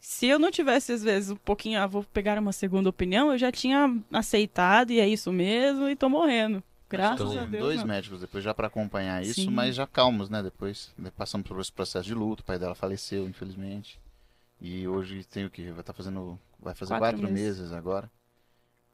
Se 0.01 0.27
eu 0.27 0.39
não 0.39 0.51
tivesse, 0.51 0.93
às 0.93 1.02
vezes, 1.02 1.31
um 1.31 1.36
pouquinho, 1.36 1.78
ah, 1.81 1.86
vou 1.86 2.02
pegar 2.02 2.39
uma 2.39 2.52
segunda 2.52 2.89
opinião, 2.89 3.31
eu 3.32 3.39
já 3.39 3.52
tinha 3.52 3.94
aceitado 4.10 4.90
e 4.93 4.98
é 4.98 5.06
isso 5.06 5.31
mesmo 5.31 5.89
e 5.89 5.94
tô 5.94 6.09
morrendo. 6.09 6.62
Graças 6.89 7.31
Então, 7.31 7.43
a 7.43 7.47
Deus. 7.47 7.62
dois 7.64 7.81
não. 7.81 7.86
médicos 7.86 8.20
depois 8.20 8.43
já 8.43 8.52
pra 8.55 8.66
acompanhar 8.66 9.22
isso, 9.22 9.43
Sim. 9.43 9.51
mas 9.51 9.77
já 9.77 9.86
calmos, 9.86 10.28
né? 10.31 10.43
Depois 10.43 10.90
né, 10.98 11.12
passamos 11.16 11.47
por 11.47 11.60
esse 11.60 11.70
processo 11.70 12.06
de 12.06 12.14
luto, 12.14 12.43
o 12.43 12.44
pai 12.47 12.59
dela 12.59 12.74
faleceu, 12.74 13.28
infelizmente. 13.28 14.01
E 14.60 14.89
hoje 14.89 15.22
tem 15.24 15.44
o 15.44 15.51
que? 15.51 15.70
Vai 15.70 15.85
tá 15.85 15.93
fazendo. 15.93 16.39
Vai 16.59 16.74
fazer 16.74 16.98
Quatro 16.98 17.18
quatro, 17.18 17.32
meses. 17.32 17.59
meses. 17.59 17.72
agora. 17.72 18.10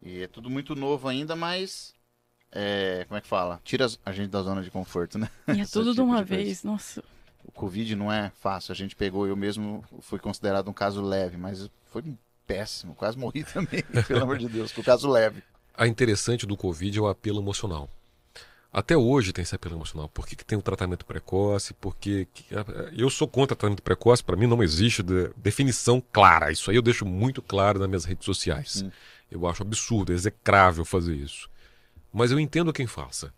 E 0.02 0.22
é 0.22 0.26
tudo 0.28 0.50
muito 0.50 0.74
novo 0.76 1.08
ainda, 1.08 1.34
mas. 1.34 1.94
é, 2.52 3.04
como 3.08 3.16
é 3.16 3.20
que 3.20 3.26
fala? 3.28 3.60
Tira 3.64 3.86
a 4.04 4.12
gente 4.12 4.28
da 4.30 4.42
zona 4.42 4.62
de 4.62 4.70
conforto, 4.70 5.18
né? 5.18 5.30
E 5.48 5.60
é 5.60 5.64
tudo 5.70 5.86
de 5.90 5.96
tipo 5.96 6.04
uma 6.04 6.18
de 6.18 6.24
vez. 6.24 6.62
Nossa. 6.64 7.02
O 7.46 7.52
Covid 7.52 7.94
não 7.94 8.12
é 8.12 8.30
fácil. 8.40 8.72
A 8.72 8.74
gente 8.74 8.96
pegou, 8.96 9.26
eu 9.26 9.36
mesmo 9.36 9.84
fui 10.00 10.18
considerado 10.18 10.68
um 10.68 10.72
caso 10.72 11.00
leve, 11.00 11.36
mas 11.36 11.70
foi 11.86 12.02
péssimo. 12.46 12.94
Quase 12.94 13.16
morri 13.16 13.44
também, 13.54 13.82
pelo 14.06 14.22
amor 14.22 14.38
de 14.38 14.48
Deus, 14.48 14.76
um 14.76 14.82
caso 14.82 15.08
leve. 15.08 15.42
A 15.74 15.86
interessante 15.86 16.46
do 16.46 16.56
Covid 16.56 16.98
é 16.98 17.00
o 17.00 17.08
apelo 17.08 17.40
emocional. 17.40 17.88
Até 18.72 18.96
hoje 18.96 19.32
tem 19.32 19.42
esse 19.42 19.54
apelo 19.54 19.76
emocional. 19.76 20.08
Por 20.08 20.26
que, 20.26 20.36
que 20.36 20.44
tem 20.44 20.58
o 20.58 20.62
tratamento 20.62 21.06
precoce? 21.06 21.72
Porque 21.74 22.28
que, 22.34 22.44
eu 22.94 23.08
sou 23.08 23.26
contra 23.26 23.56
tratamento 23.56 23.82
precoce, 23.82 24.22
para 24.22 24.36
mim 24.36 24.46
não 24.46 24.62
existe 24.62 25.02
de, 25.02 25.30
definição 25.36 26.02
clara. 26.12 26.52
Isso 26.52 26.70
aí 26.70 26.76
eu 26.76 26.82
deixo 26.82 27.06
muito 27.06 27.40
claro 27.40 27.78
nas 27.78 27.88
minhas 27.88 28.04
redes 28.04 28.26
sociais. 28.26 28.82
Hum. 28.82 28.90
Eu 29.30 29.46
acho 29.46 29.62
absurdo, 29.62 30.12
execrável 30.12 30.84
fazer 30.84 31.14
isso. 31.14 31.48
Mas 32.12 32.30
eu 32.30 32.38
entendo 32.38 32.72
quem 32.72 32.86
faça. 32.86 33.32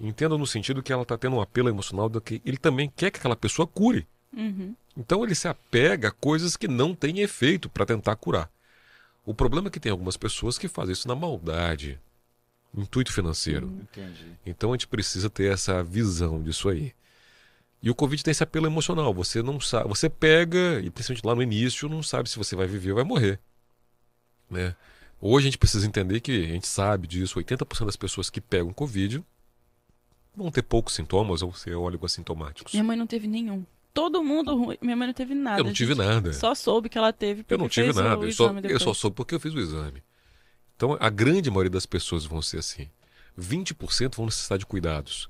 Entendo 0.00 0.38
no 0.38 0.46
sentido 0.46 0.82
que 0.82 0.92
ela 0.92 1.02
está 1.02 1.18
tendo 1.18 1.36
um 1.36 1.40
apelo 1.40 1.68
emocional 1.68 2.08
do 2.08 2.20
que 2.20 2.40
ele 2.44 2.56
também 2.56 2.90
quer 2.94 3.10
que 3.10 3.18
aquela 3.18 3.34
pessoa 3.34 3.66
cure. 3.66 4.06
Uhum. 4.32 4.74
Então 4.96 5.24
ele 5.24 5.34
se 5.34 5.48
apega 5.48 6.08
a 6.08 6.12
coisas 6.12 6.56
que 6.56 6.68
não 6.68 6.94
têm 6.94 7.20
efeito 7.20 7.68
para 7.68 7.86
tentar 7.86 8.14
curar. 8.16 8.50
O 9.24 9.34
problema 9.34 9.68
é 9.68 9.70
que 9.70 9.80
tem 9.80 9.90
algumas 9.90 10.16
pessoas 10.16 10.56
que 10.56 10.68
fazem 10.68 10.92
isso 10.92 11.08
na 11.08 11.14
maldade, 11.14 12.00
intuito 12.74 13.12
financeiro. 13.12 13.66
Hum, 13.66 13.80
entendi. 13.82 14.26
Então 14.46 14.70
a 14.70 14.74
gente 14.74 14.86
precisa 14.86 15.28
ter 15.28 15.52
essa 15.52 15.82
visão 15.82 16.42
disso 16.42 16.68
aí. 16.68 16.92
E 17.82 17.90
o 17.90 17.94
Covid 17.94 18.22
tem 18.22 18.32
esse 18.32 18.42
apelo 18.42 18.66
emocional. 18.66 19.12
Você 19.14 19.42
não 19.42 19.60
sabe, 19.60 19.88
você 19.88 20.08
pega 20.08 20.80
e 20.80 20.90
principalmente 20.90 21.26
lá 21.26 21.34
no 21.34 21.42
início 21.42 21.88
não 21.88 22.02
sabe 22.02 22.28
se 22.30 22.38
você 22.38 22.56
vai 22.56 22.66
viver 22.66 22.90
ou 22.90 22.96
vai 22.96 23.04
morrer, 23.04 23.38
né? 24.50 24.74
Hoje 25.20 25.46
a 25.46 25.50
gente 25.50 25.58
precisa 25.58 25.86
entender 25.86 26.20
que 26.20 26.44
a 26.44 26.48
gente 26.48 26.66
sabe 26.66 27.06
disso. 27.06 27.40
80% 27.40 27.86
das 27.86 27.96
pessoas 27.96 28.30
que 28.30 28.40
pegam 28.40 28.72
Covid 28.72 29.24
vão 30.42 30.50
ter 30.50 30.62
poucos 30.62 30.94
sintomas 30.94 31.42
ou 31.42 31.54
ser 31.54 31.74
oligossintomáticos. 31.74 32.72
Minha 32.72 32.84
mãe 32.84 32.96
não 32.96 33.06
teve 33.06 33.26
nenhum. 33.26 33.64
Todo 33.92 34.22
mundo 34.22 34.56
ruim. 34.56 34.76
Minha 34.80 34.96
mãe 34.96 35.06
não 35.08 35.14
teve 35.14 35.34
nada. 35.34 35.60
Eu 35.60 35.64
não 35.64 35.72
tive 35.72 35.94
gente. 35.94 36.06
nada. 36.06 36.32
Só 36.32 36.54
soube 36.54 36.88
que 36.88 36.96
ela 36.96 37.12
teve 37.12 37.42
porque 37.42 37.54
Eu 37.54 37.58
não 37.58 37.68
tive 37.68 37.92
nada. 37.92 38.24
Eu 38.24 38.32
só, 38.32 38.52
eu 38.52 38.80
só 38.80 38.94
soube 38.94 39.16
porque 39.16 39.34
eu 39.34 39.40
fiz 39.40 39.52
o 39.54 39.58
exame. 39.58 40.02
Então 40.76 40.96
a 41.00 41.10
grande 41.10 41.50
maioria 41.50 41.70
das 41.70 41.86
pessoas 41.86 42.24
vão 42.24 42.40
ser 42.40 42.58
assim. 42.58 42.88
20% 43.38 44.16
vão 44.16 44.26
necessitar 44.26 44.58
de 44.58 44.66
cuidados. 44.66 45.28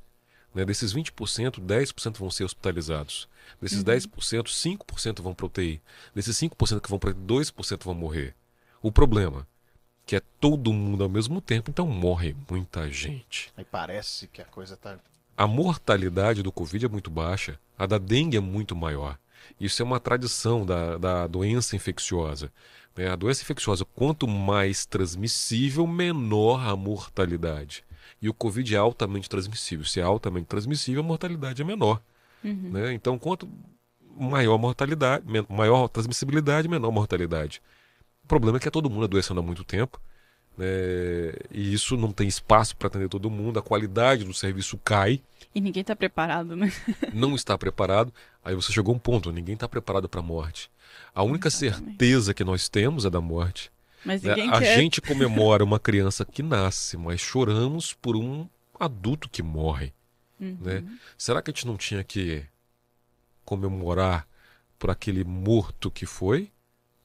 Né? 0.55 0.64
Desses 0.64 0.93
20%, 0.94 1.60
10% 1.60 2.18
vão 2.18 2.30
ser 2.30 2.44
hospitalizados. 2.44 3.28
Desses 3.60 3.78
Uhum. 3.78 3.85
10%, 3.85 4.48
5% 4.51 5.22
vão 5.22 5.35
para 5.35 5.47
UTI. 5.47 5.80
Desses 6.14 6.36
5% 6.36 6.80
que 6.80 6.90
vão 6.90 6.98
para 6.98 7.14
2% 7.14 7.85
vão 7.85 7.94
morrer. 7.94 8.35
O 8.82 8.93
problema 8.93 9.47
que 10.09 10.16
é 10.16 10.22
todo 10.40 10.72
mundo 10.72 11.05
ao 11.05 11.10
mesmo 11.10 11.39
tempo, 11.39 11.70
então 11.70 11.86
morre 11.86 12.35
muita 12.51 12.90
gente. 12.90 13.52
Aí 13.55 13.62
parece 13.62 14.26
que 14.26 14.40
a 14.40 14.44
coisa 14.47 14.74
tá. 14.74 14.98
A 15.36 15.47
mortalidade 15.47 16.43
do 16.43 16.51
Covid 16.51 16.86
é 16.86 16.89
muito 16.89 17.10
baixa, 17.10 17.60
a 17.78 17.85
da 17.85 17.98
dengue 17.98 18.39
é 18.39 18.40
muito 18.40 18.74
maior. 18.74 19.18
Isso 19.60 19.82
é 19.82 19.85
uma 19.85 20.01
tradição 20.01 20.64
da, 20.64 20.97
da 20.97 21.26
doença 21.26 21.76
infecciosa. 21.76 22.51
né? 22.97 23.10
A 23.10 23.16
doença 23.16 23.43
infecciosa, 23.43 23.85
quanto 23.85 24.26
mais 24.26 24.86
transmissível, 24.86 25.86
menor 25.86 26.66
a 26.66 26.74
mortalidade. 26.74 27.85
E 28.22 28.30
o 28.30 28.35
Covid 28.35 28.74
é 28.74 28.78
altamente 28.78 29.28
transmissível. 29.28 29.85
Se 29.85 30.01
é 30.01 30.05
altamente 30.05 30.47
transmissível, 30.47 31.02
a 31.02 31.06
mortalidade 31.06 31.60
é 31.60 31.64
menor. 31.66 32.01
Uhum. 32.43 32.70
né? 32.72 32.94
Então, 32.94 33.18
quanto 33.18 33.47
maior 34.18 34.55
a 34.55 34.59
mortalidade, 34.59 35.22
maior 35.51 35.85
a 35.85 35.89
transmissibilidade, 35.89 36.66
menor 36.66 36.89
a 36.89 36.93
mortalidade. 36.93 37.60
O 38.28 38.34
problema 38.38 38.59
é 38.59 38.60
que 38.60 38.68
é 38.68 38.70
todo 38.70 38.90
mundo 38.90 39.05
adoecendo 39.05 39.40
há 39.40 39.42
muito 39.42 39.64
tempo. 39.64 39.98
né? 40.59 40.66
E 41.50 41.72
isso 41.72 41.96
não 41.96 42.12
tem 42.12 42.28
espaço 42.28 42.76
para 42.76 42.88
atender 42.88 43.09
todo 43.09 43.30
mundo, 43.30 43.59
a 43.59 43.62
qualidade 43.62 44.22
do 44.22 44.34
serviço 44.34 44.76
cai 44.84 45.22
E 45.55 45.62
ninguém 45.62 45.82
tá 45.82 45.96
preparado, 45.96 46.55
né? 46.55 46.70
não 47.14 47.34
está 47.34 47.56
preparado, 47.56 48.12
aí 48.44 48.55
você 48.55 48.70
chegou 48.70 48.92
a 48.92 48.96
um 48.96 48.98
ponto, 48.98 49.32
ninguém 49.32 49.55
está 49.55 49.66
preparado 49.66 50.10
para 50.10 50.20
a 50.20 50.22
morte. 50.22 50.70
A 51.14 51.22
única 51.22 51.48
Exatamente. 51.48 51.86
certeza 51.92 52.34
que 52.34 52.44
nós 52.44 52.68
temos 52.68 53.06
é 53.06 53.10
da 53.10 53.20
morte. 53.20 53.72
Mas 54.05 54.22
né? 54.22 54.34
ninguém 54.34 54.50
A 54.50 54.59
quer. 54.59 54.76
gente 54.76 55.00
comemora 55.02 55.64
uma 55.64 55.80
criança 55.80 56.22
que 56.22 56.42
nasce, 56.42 56.98
mas 56.98 57.22
choramos 57.22 57.94
por 57.94 58.14
um 58.14 58.46
adulto 58.78 59.26
que 59.26 59.42
morre. 59.42 59.94
Uhum. 60.38 60.59
né? 60.60 60.84
Será 61.16 61.40
que 61.40 61.50
a 61.50 61.55
gente 61.55 61.66
não 61.66 61.78
tinha 61.78 62.05
que 62.05 62.44
comemorar 63.42 64.28
por 64.78 64.90
aquele 64.90 65.24
morto 65.24 65.90
que 65.90 66.05
foi 66.05 66.52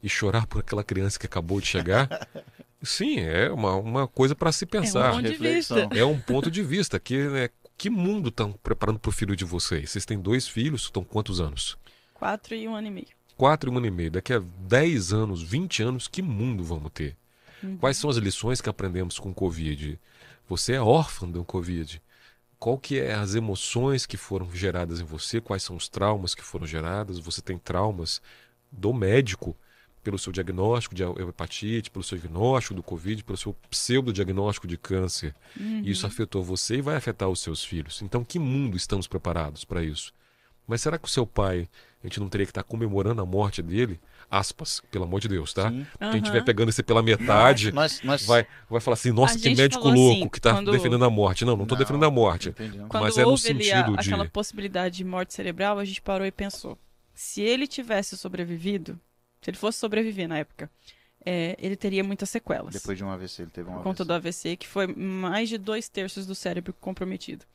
e 0.03 0.09
chorar 0.09 0.45
por 0.45 0.59
aquela 0.59 0.83
criança 0.83 1.17
que 1.17 1.25
acabou 1.25 1.61
de 1.61 1.67
chegar? 1.67 2.27
Sim, 2.83 3.21
é 3.21 3.49
uma, 3.49 3.75
uma 3.75 4.07
coisa 4.07 4.35
para 4.35 4.51
se 4.51 4.65
É 4.65 4.67
um 4.67 4.69
pensar. 4.69 5.11
ponto 5.13 5.23
de 5.23 5.37
vista. 5.37 5.89
É 5.95 6.03
um 6.03 6.19
ponto 6.19 6.51
de 6.51 6.61
vista 6.61 6.99
que, 6.99 7.17
né, 7.29 7.49
que 7.77 7.89
mundo 7.89 8.27
estão 8.27 8.51
preparando 8.51 8.99
para 8.99 9.07
o 9.09 9.13
filho 9.13 9.35
de 9.37 9.45
vocês? 9.45 9.89
Vocês 9.89 10.05
têm 10.05 10.19
dois 10.19 10.47
filhos, 10.47 10.83
estão 10.83 11.03
quantos 11.03 11.39
anos? 11.39 11.77
Quatro 12.13 12.53
e 12.53 12.67
um 12.67 12.75
ano 12.75 12.87
e 12.87 12.91
meio. 12.91 13.07
Quatro 13.37 13.69
e 13.69 13.73
um 13.73 13.77
ano 13.77 13.87
e 13.87 13.91
meio. 13.91 14.11
Daqui 14.11 14.33
a 14.33 14.39
10 14.39 15.13
anos, 15.13 15.41
20 15.41 15.81
anos, 15.81 16.07
que 16.09 16.21
mundo 16.21 16.61
vamos 16.61 16.91
ter? 16.93 17.15
Uhum. 17.63 17.77
Quais 17.77 17.97
são 17.97 18.09
as 18.09 18.17
lições 18.17 18.59
que 18.59 18.69
aprendemos 18.69 19.17
com 19.17 19.31
o 19.31 19.33
Covid? 19.33 19.97
Você 20.49 20.73
é 20.73 20.81
órfão 20.81 21.31
do 21.31 21.45
Covid. 21.45 22.01
Qual 22.59 22.77
que 22.77 22.99
é 22.99 23.13
as 23.13 23.33
emoções 23.33 24.05
que 24.05 24.17
foram 24.17 24.53
geradas 24.53 24.99
em 24.99 25.05
você? 25.05 25.39
Quais 25.39 25.63
são 25.63 25.75
os 25.77 25.87
traumas 25.87 26.35
que 26.35 26.43
foram 26.43 26.67
gerados? 26.67 27.17
Você 27.19 27.41
tem 27.41 27.57
traumas 27.57 28.21
do 28.71 28.93
médico 28.93 29.55
pelo 30.03 30.19
seu 30.19 30.31
diagnóstico 30.33 30.93
de 30.93 31.03
hepatite, 31.03 31.89
pelo 31.89 32.03
seu 32.03 32.17
diagnóstico 32.17 32.73
do 32.75 32.83
Covid, 32.83 33.23
pelo 33.23 33.37
seu 33.37 33.55
pseudo-diagnóstico 33.69 34.67
de 34.67 34.77
câncer. 34.77 35.33
Uhum. 35.59 35.81
E 35.83 35.91
Isso 35.91 36.05
afetou 36.05 36.43
você 36.43 36.75
e 36.77 36.81
vai 36.81 36.95
afetar 36.95 37.29
os 37.29 37.39
seus 37.39 37.63
filhos. 37.63 38.01
Então, 38.01 38.23
que 38.23 38.37
mundo 38.37 38.75
estamos 38.75 39.07
preparados 39.07 39.63
para 39.63 39.83
isso? 39.83 40.13
Mas 40.67 40.81
será 40.81 40.97
que 40.97 41.05
o 41.07 41.11
seu 41.11 41.25
pai, 41.27 41.67
a 42.03 42.07
gente 42.07 42.19
não 42.19 42.29
teria 42.29 42.45
que 42.45 42.51
estar 42.51 42.63
comemorando 42.63 43.21
a 43.21 43.25
morte 43.25 43.61
dele? 43.61 43.99
Aspas, 44.31 44.81
pelo 44.89 45.03
amor 45.03 45.19
de 45.19 45.27
Deus, 45.27 45.53
tá? 45.53 45.69
Sim. 45.69 45.85
Quem 46.11 46.21
estiver 46.21 46.43
pegando 46.43 46.69
esse 46.69 46.81
pela 46.81 47.03
metade, 47.03 47.71
Nós, 47.71 48.01
nós... 48.01 48.25
vai, 48.25 48.47
vai 48.69 48.79
falar 48.81 48.93
assim: 48.95 49.11
nossa, 49.11 49.37
A 49.37 49.39
que 49.41 49.53
médico 49.53 49.83
falou 49.83 49.95
louco 49.95 50.19
assim, 50.21 50.29
que 50.29 50.41
tá 50.41 50.53
quando- 50.53 50.71
defendendo 50.71 51.05
a 51.05 51.09
morte. 51.09 51.45
Não, 51.45 51.55
não 51.57 51.65
tô 51.65 51.75
Não, 51.75 51.79
defendendo 51.79 52.05
a 52.05 52.09
morte. 52.11 52.49
Entendeu? 52.49 52.87
Quando 52.87 53.03
Mas 53.03 53.17
é 53.17 53.23
no 53.23 53.29
houve 53.29 53.47
ali 53.49 53.71
a- 53.71 53.75
sentido 53.83 53.97
de- 53.97 54.09
aquela 54.09 54.27
possibilidade 54.27 54.97
de 54.97 55.03
morte 55.03 55.33
cerebral, 55.33 55.77
a 55.77 55.85
gente 55.85 56.01
parou 56.01 56.25
e 56.25 56.31
pensou. 56.31 56.79
Se 57.13 57.41
ele 57.41 57.67
tivesse 57.67 58.17
sobrevivido, 58.17 58.97
se 59.43 59.49
ele 59.49 59.57
fosse 59.57 59.79
sobreviver 59.79 60.27
na 60.27 60.37
época, 60.37 60.69
é, 61.25 61.55
ele 61.59 61.75
teria 61.75 62.03
muitas 62.03 62.29
sequelas. 62.29 62.73
Depois 62.73 62.97
de 62.97 63.03
um 63.03 63.09
AVC, 63.09 63.43
ele 63.43 63.51
teve 63.51 63.69
um 63.69 63.73
por 63.73 63.79
AVC. 63.79 63.83
conta 63.83 64.05
do 64.05 64.13
AVC, 64.13 64.57
que 64.57 64.67
foi 64.67 64.87
mais 64.87 65.49
de 65.49 65.57
dois 65.57 65.87
terços 65.87 66.25
do 66.25 66.35
cérebro 66.35 66.73
comprometido. 66.73 67.45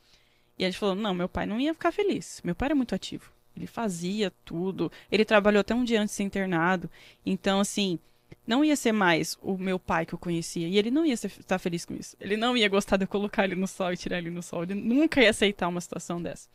E 0.57 0.65
a 0.65 0.67
gente 0.69 0.79
falou, 0.79 0.95
não, 0.95 1.13
meu 1.13 1.29
pai 1.29 1.45
não 1.45 1.59
ia 1.59 1.73
ficar 1.73 1.91
feliz. 1.91 2.41
Meu 2.43 2.53
pai 2.53 2.67
era 2.67 2.75
muito 2.75 2.93
ativo. 2.93 3.31
Ele 3.55 3.67
fazia 3.67 4.31
tudo. 4.43 4.91
Ele 5.11 5.23
trabalhou 5.23 5.61
até 5.61 5.73
um 5.73 5.83
dia 5.83 6.01
antes 6.01 6.13
de 6.13 6.17
ser 6.17 6.23
internado. 6.23 6.89
Então, 7.25 7.59
assim, 7.59 7.97
não 8.45 8.63
ia 8.63 8.75
ser 8.75 8.91
mais 8.91 9.37
o 9.41 9.57
meu 9.57 9.79
pai 9.79 10.05
que 10.05 10.13
eu 10.13 10.19
conhecia. 10.19 10.67
E 10.67 10.77
ele 10.77 10.91
não 10.91 11.05
ia 11.05 11.13
estar 11.13 11.59
feliz 11.59 11.85
com 11.85 11.93
isso. 11.93 12.15
Ele 12.19 12.35
não 12.35 12.57
ia 12.57 12.67
gostar 12.67 12.97
de 12.97 13.03
eu 13.03 13.07
colocar 13.07 13.45
ele 13.45 13.55
no 13.55 13.67
sol 13.67 13.93
e 13.93 13.97
tirar 13.97 14.17
ele 14.17 14.29
no 14.29 14.43
sol. 14.43 14.63
Ele 14.63 14.75
nunca 14.75 15.21
ia 15.21 15.29
aceitar 15.29 15.67
uma 15.67 15.81
situação 15.81 16.21
dessa. 16.21 16.49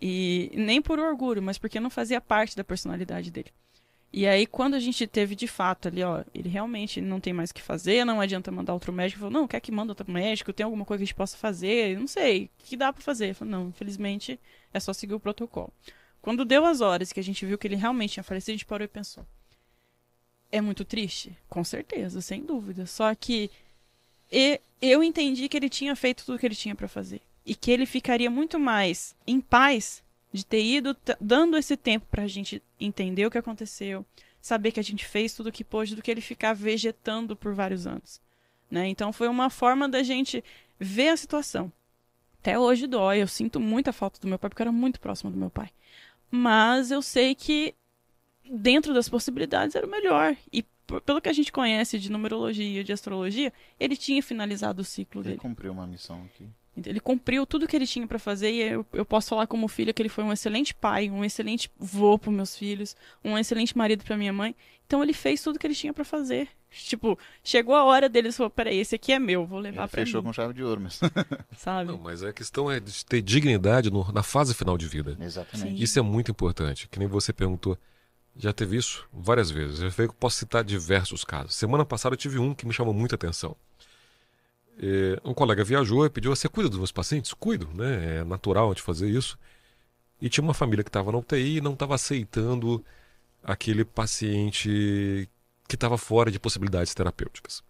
E 0.00 0.50
nem 0.54 0.80
por 0.80 0.98
orgulho, 0.98 1.42
mas 1.42 1.58
porque 1.58 1.80
não 1.80 1.90
fazia 1.90 2.20
parte 2.20 2.56
da 2.56 2.64
personalidade 2.64 3.30
dele. 3.30 3.50
E 4.12 4.26
aí, 4.26 4.46
quando 4.46 4.74
a 4.74 4.80
gente 4.80 5.06
teve 5.06 5.34
de 5.34 5.46
fato 5.46 5.88
ali, 5.88 6.02
ó, 6.02 6.22
ele 6.34 6.48
realmente 6.48 7.00
não 7.00 7.18
tem 7.18 7.32
mais 7.32 7.50
o 7.50 7.54
que 7.54 7.62
fazer, 7.62 8.04
não 8.04 8.20
adianta 8.20 8.52
mandar 8.52 8.74
outro 8.74 8.92
médico. 8.92 9.20
Falou, 9.20 9.32
não, 9.32 9.48
quer 9.48 9.58
que 9.60 9.72
manda 9.72 9.92
outro 9.92 10.10
médico? 10.10 10.52
Tem 10.52 10.64
alguma 10.64 10.84
coisa 10.84 10.98
que 11.00 11.04
a 11.04 11.06
gente 11.06 11.14
possa 11.14 11.36
fazer? 11.38 11.98
Não 11.98 12.06
sei, 12.06 12.44
o 12.60 12.64
que 12.64 12.76
dá 12.76 12.92
pra 12.92 13.02
fazer? 13.02 13.32
Falou, 13.32 13.50
não, 13.52 13.68
infelizmente 13.68 14.38
é 14.72 14.78
só 14.78 14.92
seguir 14.92 15.14
o 15.14 15.20
protocolo. 15.20 15.72
Quando 16.20 16.44
deu 16.44 16.66
as 16.66 16.82
horas 16.82 17.10
que 17.10 17.18
a 17.20 17.22
gente 17.22 17.46
viu 17.46 17.56
que 17.56 17.66
ele 17.66 17.74
realmente 17.74 18.12
tinha 18.12 18.22
falecido, 18.22 18.52
a 18.52 18.56
gente 18.56 18.66
parou 18.66 18.84
e 18.84 18.88
pensou. 18.88 19.26
É 20.50 20.60
muito 20.60 20.84
triste? 20.84 21.34
Com 21.48 21.64
certeza, 21.64 22.20
sem 22.20 22.44
dúvida. 22.44 22.84
Só 22.86 23.14
que 23.14 23.50
e- 24.30 24.60
eu 24.80 25.02
entendi 25.02 25.48
que 25.48 25.56
ele 25.56 25.70
tinha 25.70 25.96
feito 25.96 26.24
tudo 26.24 26.36
o 26.36 26.38
que 26.38 26.46
ele 26.46 26.54
tinha 26.54 26.74
pra 26.74 26.86
fazer. 26.86 27.22
E 27.46 27.54
que 27.54 27.70
ele 27.70 27.86
ficaria 27.86 28.30
muito 28.30 28.58
mais 28.58 29.16
em 29.26 29.40
paz 29.40 30.01
de 30.32 30.44
ter 30.44 30.62
ido 30.64 30.96
dando 31.20 31.56
esse 31.56 31.76
tempo 31.76 32.06
pra 32.10 32.26
gente 32.26 32.62
entender 32.80 33.26
o 33.26 33.30
que 33.30 33.38
aconteceu, 33.38 34.04
saber 34.40 34.72
que 34.72 34.80
a 34.80 34.84
gente 34.84 35.04
fez 35.04 35.34
tudo 35.34 35.48
o 35.48 35.52
que 35.52 35.62
pôde, 35.62 35.94
do 35.94 36.02
que 36.02 36.10
ele 36.10 36.20
ficar 36.20 36.54
vegetando 36.54 37.36
por 37.36 37.54
vários 37.54 37.86
anos. 37.86 38.20
Né? 38.70 38.88
Então 38.88 39.12
foi 39.12 39.28
uma 39.28 39.50
forma 39.50 39.88
da 39.88 40.02
gente 40.02 40.42
ver 40.80 41.10
a 41.10 41.16
situação. 41.16 41.70
Até 42.40 42.58
hoje 42.58 42.86
dói, 42.86 43.22
eu 43.22 43.28
sinto 43.28 43.60
muita 43.60 43.92
falta 43.92 44.18
do 44.20 44.26
meu 44.26 44.38
pai, 44.38 44.48
porque 44.50 44.62
eu 44.62 44.64
era 44.64 44.72
muito 44.72 44.98
próximo 44.98 45.30
do 45.30 45.36
meu 45.36 45.50
pai. 45.50 45.70
Mas 46.30 46.90
eu 46.90 47.02
sei 47.02 47.34
que 47.34 47.74
dentro 48.50 48.92
das 48.94 49.08
possibilidades 49.08 49.76
era 49.76 49.86
o 49.86 49.90
melhor. 49.90 50.36
E 50.52 50.64
pelo 51.06 51.20
que 51.20 51.28
a 51.28 51.32
gente 51.32 51.52
conhece 51.52 51.98
de 51.98 52.10
numerologia, 52.10 52.82
de 52.82 52.92
astrologia, 52.92 53.52
ele 53.78 53.96
tinha 53.96 54.22
finalizado 54.22 54.82
o 54.82 54.84
ciclo 54.84 55.20
Ele 55.20 55.28
dele. 55.28 55.40
cumpriu 55.40 55.72
uma 55.72 55.86
missão 55.86 56.24
aqui. 56.24 56.48
Ele 56.86 57.00
cumpriu 57.00 57.44
tudo 57.46 57.66
que 57.68 57.76
ele 57.76 57.86
tinha 57.86 58.06
pra 58.06 58.18
fazer 58.18 58.50
e 58.50 58.62
eu, 58.62 58.86
eu 58.94 59.04
posso 59.04 59.28
falar 59.28 59.46
como 59.46 59.68
filha 59.68 59.92
que 59.92 60.00
ele 60.00 60.08
foi 60.08 60.24
um 60.24 60.32
excelente 60.32 60.74
pai, 60.74 61.10
um 61.10 61.22
excelente 61.24 61.70
vô 61.78 62.18
para 62.18 62.30
meus 62.32 62.56
filhos, 62.56 62.96
um 63.22 63.36
excelente 63.36 63.76
marido 63.76 64.02
pra 64.04 64.16
minha 64.16 64.32
mãe. 64.32 64.54
Então 64.86 65.02
ele 65.02 65.12
fez 65.12 65.42
tudo 65.42 65.58
que 65.58 65.66
ele 65.66 65.74
tinha 65.74 65.92
pra 65.92 66.04
fazer. 66.04 66.48
Tipo, 66.70 67.18
chegou 67.44 67.74
a 67.74 67.84
hora 67.84 68.08
dele, 68.08 68.28
ele 68.28 68.32
falou, 68.34 68.48
peraí, 68.48 68.78
esse 68.78 68.94
aqui 68.94 69.12
é 69.12 69.18
meu, 69.18 69.44
vou 69.44 69.58
levar 69.58 69.82
Ele 69.82 69.88
pra 69.90 70.04
fechou 70.04 70.22
mim, 70.22 70.28
com 70.28 70.32
chave 70.32 70.54
de 70.54 70.62
ouro 70.64 70.80
mesmo. 70.80 71.10
sabe? 71.58 71.90
Não, 71.90 71.98
mas 71.98 72.22
a 72.22 72.32
questão 72.32 72.70
é 72.70 72.80
de 72.80 73.04
ter 73.04 73.20
dignidade 73.20 73.90
no- 73.90 74.10
na 74.10 74.22
fase 74.22 74.54
final 74.54 74.78
de 74.78 74.86
vida. 74.88 75.14
Exatamente. 75.20 75.76
Sim. 75.76 75.82
Isso 75.82 75.98
é 75.98 76.02
muito 76.02 76.30
importante. 76.30 76.88
Que 76.88 76.98
nem 76.98 77.06
você 77.06 77.30
perguntou. 77.34 77.76
Já 78.34 78.50
teve 78.50 78.78
isso 78.78 79.06
várias 79.12 79.50
vezes. 79.50 79.80
Eu 79.82 79.90
sei 79.90 80.06
que 80.06 80.12
eu 80.12 80.16
posso 80.18 80.38
citar 80.38 80.64
diversos 80.64 81.22
casos. 81.22 81.54
Semana 81.54 81.84
passada 81.84 82.14
eu 82.14 82.18
tive 82.18 82.38
um 82.38 82.54
que 82.54 82.66
me 82.66 82.72
chamou 82.72 82.94
muita 82.94 83.14
atenção. 83.16 83.54
É, 84.78 85.20
um 85.24 85.34
colega 85.34 85.64
viajou 85.64 86.04
e 86.06 86.10
pediu: 86.10 86.34
Você 86.34 86.48
cuida 86.48 86.68
dos 86.68 86.78
meus 86.78 86.92
pacientes? 86.92 87.32
Cuido, 87.32 87.68
né? 87.74 88.18
É 88.18 88.24
natural 88.24 88.74
de 88.74 88.82
fazer 88.82 89.08
isso. 89.08 89.38
E 90.20 90.28
tinha 90.28 90.44
uma 90.44 90.54
família 90.54 90.84
que 90.84 90.88
estava 90.88 91.10
na 91.12 91.18
UTI 91.18 91.58
e 91.58 91.60
não 91.60 91.72
estava 91.72 91.94
aceitando 91.94 92.84
aquele 93.42 93.84
paciente 93.84 95.28
que 95.68 95.74
estava 95.74 95.98
fora 95.98 96.30
de 96.30 96.38
possibilidades 96.38 96.94
terapêuticas. 96.94 97.62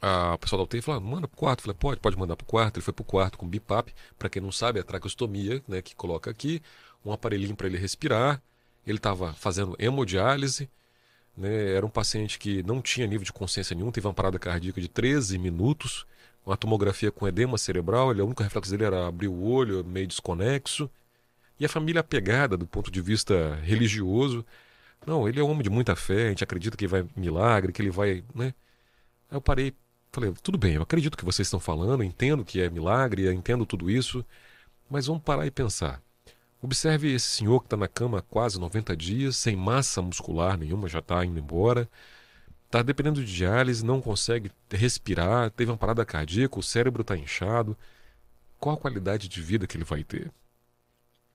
A 0.00 0.38
pessoa 0.38 0.58
da 0.58 0.64
UTI 0.64 0.80
falou: 0.80 1.00
ah, 1.00 1.04
manda 1.04 1.26
pro 1.26 1.36
quarto. 1.36 1.60
Eu 1.60 1.62
falei: 1.64 1.76
pode, 1.78 2.00
pode 2.00 2.16
mandar 2.16 2.36
pro 2.36 2.46
quarto. 2.46 2.76
Ele 2.76 2.84
foi 2.84 2.94
pro 2.94 3.04
quarto 3.04 3.38
com 3.38 3.48
BIPAP. 3.48 3.92
Para 4.18 4.28
quem 4.28 4.40
não 4.42 4.52
sabe, 4.52 4.78
é 4.78 4.82
a 4.82 5.62
né, 5.68 5.82
que 5.82 5.94
coloca 5.96 6.30
aqui, 6.30 6.62
um 7.04 7.12
aparelhinho 7.12 7.56
para 7.56 7.66
ele 7.66 7.78
respirar. 7.78 8.40
Ele 8.86 8.98
estava 8.98 9.32
fazendo 9.34 9.76
hemodiálise. 9.78 10.70
Né, 11.38 11.74
era 11.74 11.86
um 11.86 11.88
paciente 11.88 12.36
que 12.36 12.64
não 12.64 12.82
tinha 12.82 13.06
nível 13.06 13.24
de 13.24 13.32
consciência 13.32 13.74
nenhum, 13.74 13.92
teve 13.92 14.08
uma 14.08 14.12
parada 14.12 14.40
cardíaca 14.40 14.80
de 14.80 14.88
13 14.88 15.38
minutos, 15.38 16.04
uma 16.44 16.56
tomografia 16.56 17.12
com 17.12 17.28
edema 17.28 17.56
cerebral. 17.56 18.10
Ele, 18.10 18.20
o 18.22 18.26
único 18.26 18.42
reflexo 18.42 18.72
dele 18.72 18.84
era 18.84 19.06
abrir 19.06 19.28
o 19.28 19.40
olho, 19.44 19.84
meio 19.84 20.08
desconexo. 20.08 20.90
E 21.60 21.64
a 21.64 21.68
família 21.68 22.00
apegada 22.00 22.56
do 22.56 22.66
ponto 22.66 22.90
de 22.90 23.00
vista 23.00 23.54
religioso. 23.62 24.44
Não, 25.06 25.28
ele 25.28 25.38
é 25.40 25.42
um 25.44 25.50
homem 25.50 25.62
de 25.62 25.70
muita 25.70 25.94
fé, 25.96 26.26
a 26.26 26.28
gente 26.30 26.44
acredita 26.44 26.76
que 26.76 26.86
vai 26.88 27.06
milagre, 27.16 27.72
que 27.72 27.82
ele 27.82 27.90
vai. 27.90 28.24
Né? 28.34 28.54
Aí 29.30 29.36
eu 29.36 29.40
parei, 29.40 29.74
falei, 30.12 30.32
tudo 30.42 30.58
bem, 30.58 30.74
eu 30.74 30.82
acredito 30.82 31.16
que 31.16 31.24
vocês 31.24 31.46
estão 31.46 31.60
falando, 31.60 32.02
entendo 32.02 32.44
que 32.44 32.60
é 32.60 32.70
milagre, 32.70 33.32
entendo 33.32 33.64
tudo 33.66 33.90
isso, 33.90 34.24
mas 34.90 35.06
vamos 35.06 35.22
parar 35.22 35.46
e 35.46 35.50
pensar. 35.50 36.02
Observe 36.60 37.12
esse 37.12 37.26
senhor 37.26 37.60
que 37.60 37.66
está 37.66 37.76
na 37.76 37.86
cama 37.86 38.18
há 38.18 38.22
quase 38.22 38.58
90 38.58 38.96
dias, 38.96 39.36
sem 39.36 39.54
massa 39.54 40.02
muscular 40.02 40.58
nenhuma, 40.58 40.88
já 40.88 40.98
está 40.98 41.24
indo 41.24 41.38
embora, 41.38 41.88
está 42.66 42.82
dependendo 42.82 43.24
de 43.24 43.32
diálise, 43.32 43.84
não 43.84 44.00
consegue 44.00 44.50
respirar, 44.70 45.50
teve 45.50 45.70
uma 45.70 45.76
parada 45.76 46.04
cardíaca, 46.04 46.58
o 46.58 46.62
cérebro 46.62 47.02
está 47.02 47.16
inchado. 47.16 47.76
Qual 48.58 48.74
a 48.74 48.78
qualidade 48.78 49.28
de 49.28 49.40
vida 49.40 49.66
que 49.66 49.76
ele 49.76 49.84
vai 49.84 50.02
ter? 50.02 50.32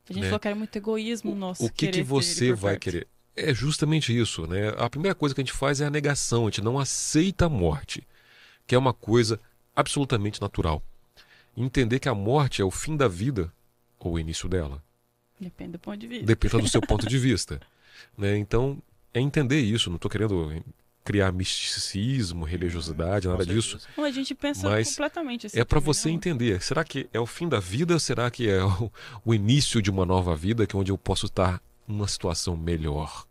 A 0.09 0.13
gente 0.13 0.23
né? 0.23 0.27
falou 0.27 0.39
que 0.39 0.47
era 0.47 0.55
muito 0.55 0.75
egoísmo 0.75 1.33
nosso. 1.33 1.65
O 1.65 1.71
que, 1.71 1.87
que 1.87 2.03
você 2.03 2.51
vai 2.51 2.73
perto. 2.73 2.83
querer? 2.83 3.07
É 3.35 3.53
justamente 3.53 4.15
isso, 4.15 4.45
né? 4.45 4.73
A 4.77 4.89
primeira 4.89 5.15
coisa 5.15 5.33
que 5.33 5.41
a 5.41 5.43
gente 5.43 5.53
faz 5.53 5.79
é 5.79 5.85
a 5.85 5.89
negação, 5.89 6.43
a 6.43 6.45
gente 6.49 6.61
não 6.61 6.77
aceita 6.77 7.45
a 7.45 7.49
morte, 7.49 8.05
que 8.67 8.75
é 8.75 8.77
uma 8.77 8.93
coisa 8.93 9.39
absolutamente 9.73 10.41
natural. 10.41 10.83
Entender 11.55 11.99
que 11.99 12.09
a 12.09 12.13
morte 12.13 12.61
é 12.61 12.65
o 12.65 12.69
fim 12.69 12.97
da 12.97 13.07
vida 13.07 13.51
ou 13.97 14.13
o 14.13 14.19
início 14.19 14.49
dela. 14.49 14.83
Depende 15.43 15.73
do 15.73 15.79
ponto 15.79 15.97
de 15.97 16.07
vista. 16.07 16.25
Depende 16.25 16.57
do 16.57 16.67
seu 16.69 16.81
ponto 16.85 17.07
de 17.07 17.17
vista. 17.17 17.59
Né? 18.17 18.37
Então, 18.37 18.81
é 19.13 19.19
entender 19.19 19.59
isso. 19.59 19.89
Não 19.89 19.95
estou 19.95 20.09
querendo 20.09 20.63
criar 21.03 21.31
misticismo, 21.31 22.45
religiosidade, 22.45 23.27
nada 23.27 23.45
disso. 23.45 23.77
Não, 23.97 24.05
a 24.05 24.11
gente 24.11 24.33
pensa 24.33 24.69
Mas 24.69 24.89
completamente 24.89 25.47
assim. 25.47 25.59
É 25.59 25.65
para 25.65 25.79
você 25.79 26.07
não. 26.07 26.15
entender. 26.15 26.61
Será 26.61 26.83
que 26.83 27.09
é 27.11 27.19
o 27.19 27.25
fim 27.25 27.47
da 27.47 27.59
vida? 27.59 27.99
Será 27.99 28.31
que 28.31 28.49
é 28.49 28.63
o, 28.63 28.91
o, 29.25 29.33
início 29.33 29.81
de 29.81 29.91
uma 29.91 30.05
nova 30.05 30.35
vida, 30.35 30.65
que 30.65 30.75
é 30.75 30.79
onde 30.79 30.91
eu 30.91 30.97
posso 30.97 31.25
estar 31.25 31.61
numa 31.87 32.07
situação 32.07 32.55
melhor? 32.55 33.25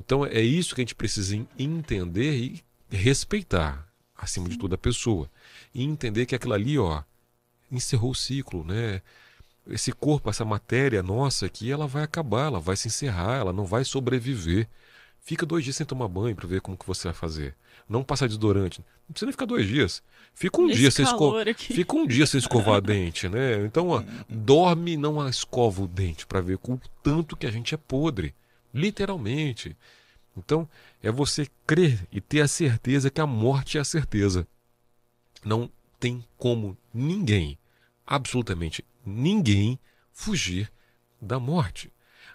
Então 0.00 0.24
é 0.24 0.40
isso 0.40 0.74
que 0.74 0.80
a 0.80 0.84
gente 0.84 0.94
precisa 0.94 1.36
entender 1.58 2.34
e 2.34 2.64
respeitar, 2.90 3.86
acima 4.16 4.46
Sim. 4.46 4.52
de 4.52 4.58
tudo, 4.58 4.74
a 4.74 4.78
pessoa. 4.78 5.30
E 5.74 5.84
entender 5.84 6.24
que 6.24 6.34
aquilo 6.34 6.54
ali, 6.54 6.78
ó, 6.78 7.02
encerrou 7.70 8.12
o 8.12 8.14
ciclo, 8.14 8.64
né? 8.64 9.02
Esse 9.68 9.92
corpo, 9.92 10.30
essa 10.30 10.44
matéria 10.44 11.02
nossa 11.02 11.46
aqui, 11.46 11.70
ela 11.70 11.86
vai 11.86 12.02
acabar, 12.04 12.46
ela 12.46 12.60
vai 12.60 12.76
se 12.76 12.88
encerrar, 12.88 13.36
ela 13.36 13.52
não 13.52 13.64
vai 13.64 13.84
sobreviver. 13.84 14.68
Fica 15.20 15.44
dois 15.44 15.64
dias 15.64 15.74
sem 15.74 15.84
tomar 15.84 16.06
banho 16.06 16.36
para 16.36 16.46
ver 16.46 16.60
como 16.60 16.76
que 16.76 16.86
você 16.86 17.08
vai 17.08 17.14
fazer. 17.14 17.54
Não 17.88 18.04
passar 18.04 18.26
desodorante. 18.28 18.78
Não 19.08 19.12
precisa 19.12 19.26
nem 19.26 19.32
ficar 19.32 19.46
dois 19.46 19.66
dias. 19.66 20.02
Fica 20.34 20.60
um 20.60 20.68
dia 20.68 20.90
sem 20.90 21.04
escovar. 21.04 21.46
Fica 21.56 21.96
um 21.96 22.06
dia 22.06 22.26
sem 22.26 22.38
escovar 22.38 22.80
dente, 22.82 23.28
né? 23.28 23.64
Então, 23.64 23.88
ó, 23.88 24.04
dorme 24.28 24.92
e 24.92 24.96
não 24.96 25.28
escova 25.28 25.82
o 25.82 25.88
dente 25.88 26.26
para 26.26 26.40
ver 26.40 26.58
com 26.58 26.74
o 26.74 26.80
tanto 27.02 27.36
que 27.36 27.46
a 27.46 27.50
gente 27.50 27.74
é 27.74 27.76
podre. 27.76 28.34
Literalmente. 28.72 29.76
Então, 30.36 30.68
é 31.02 31.10
você 31.10 31.48
crer 31.66 32.06
e 32.12 32.20
ter 32.20 32.40
a 32.40 32.48
certeza 32.48 33.10
que 33.10 33.20
a 33.20 33.26
morte 33.26 33.78
é 33.78 33.80
a 33.80 33.84
certeza. 33.84 34.46
Não 35.44 35.70
tem 35.98 36.24
como 36.36 36.76
ninguém, 36.92 37.58
absolutamente 38.06 38.84
ninguém, 39.06 39.78
fugir 40.12 40.70
da 41.20 41.38
morte. 41.38 41.92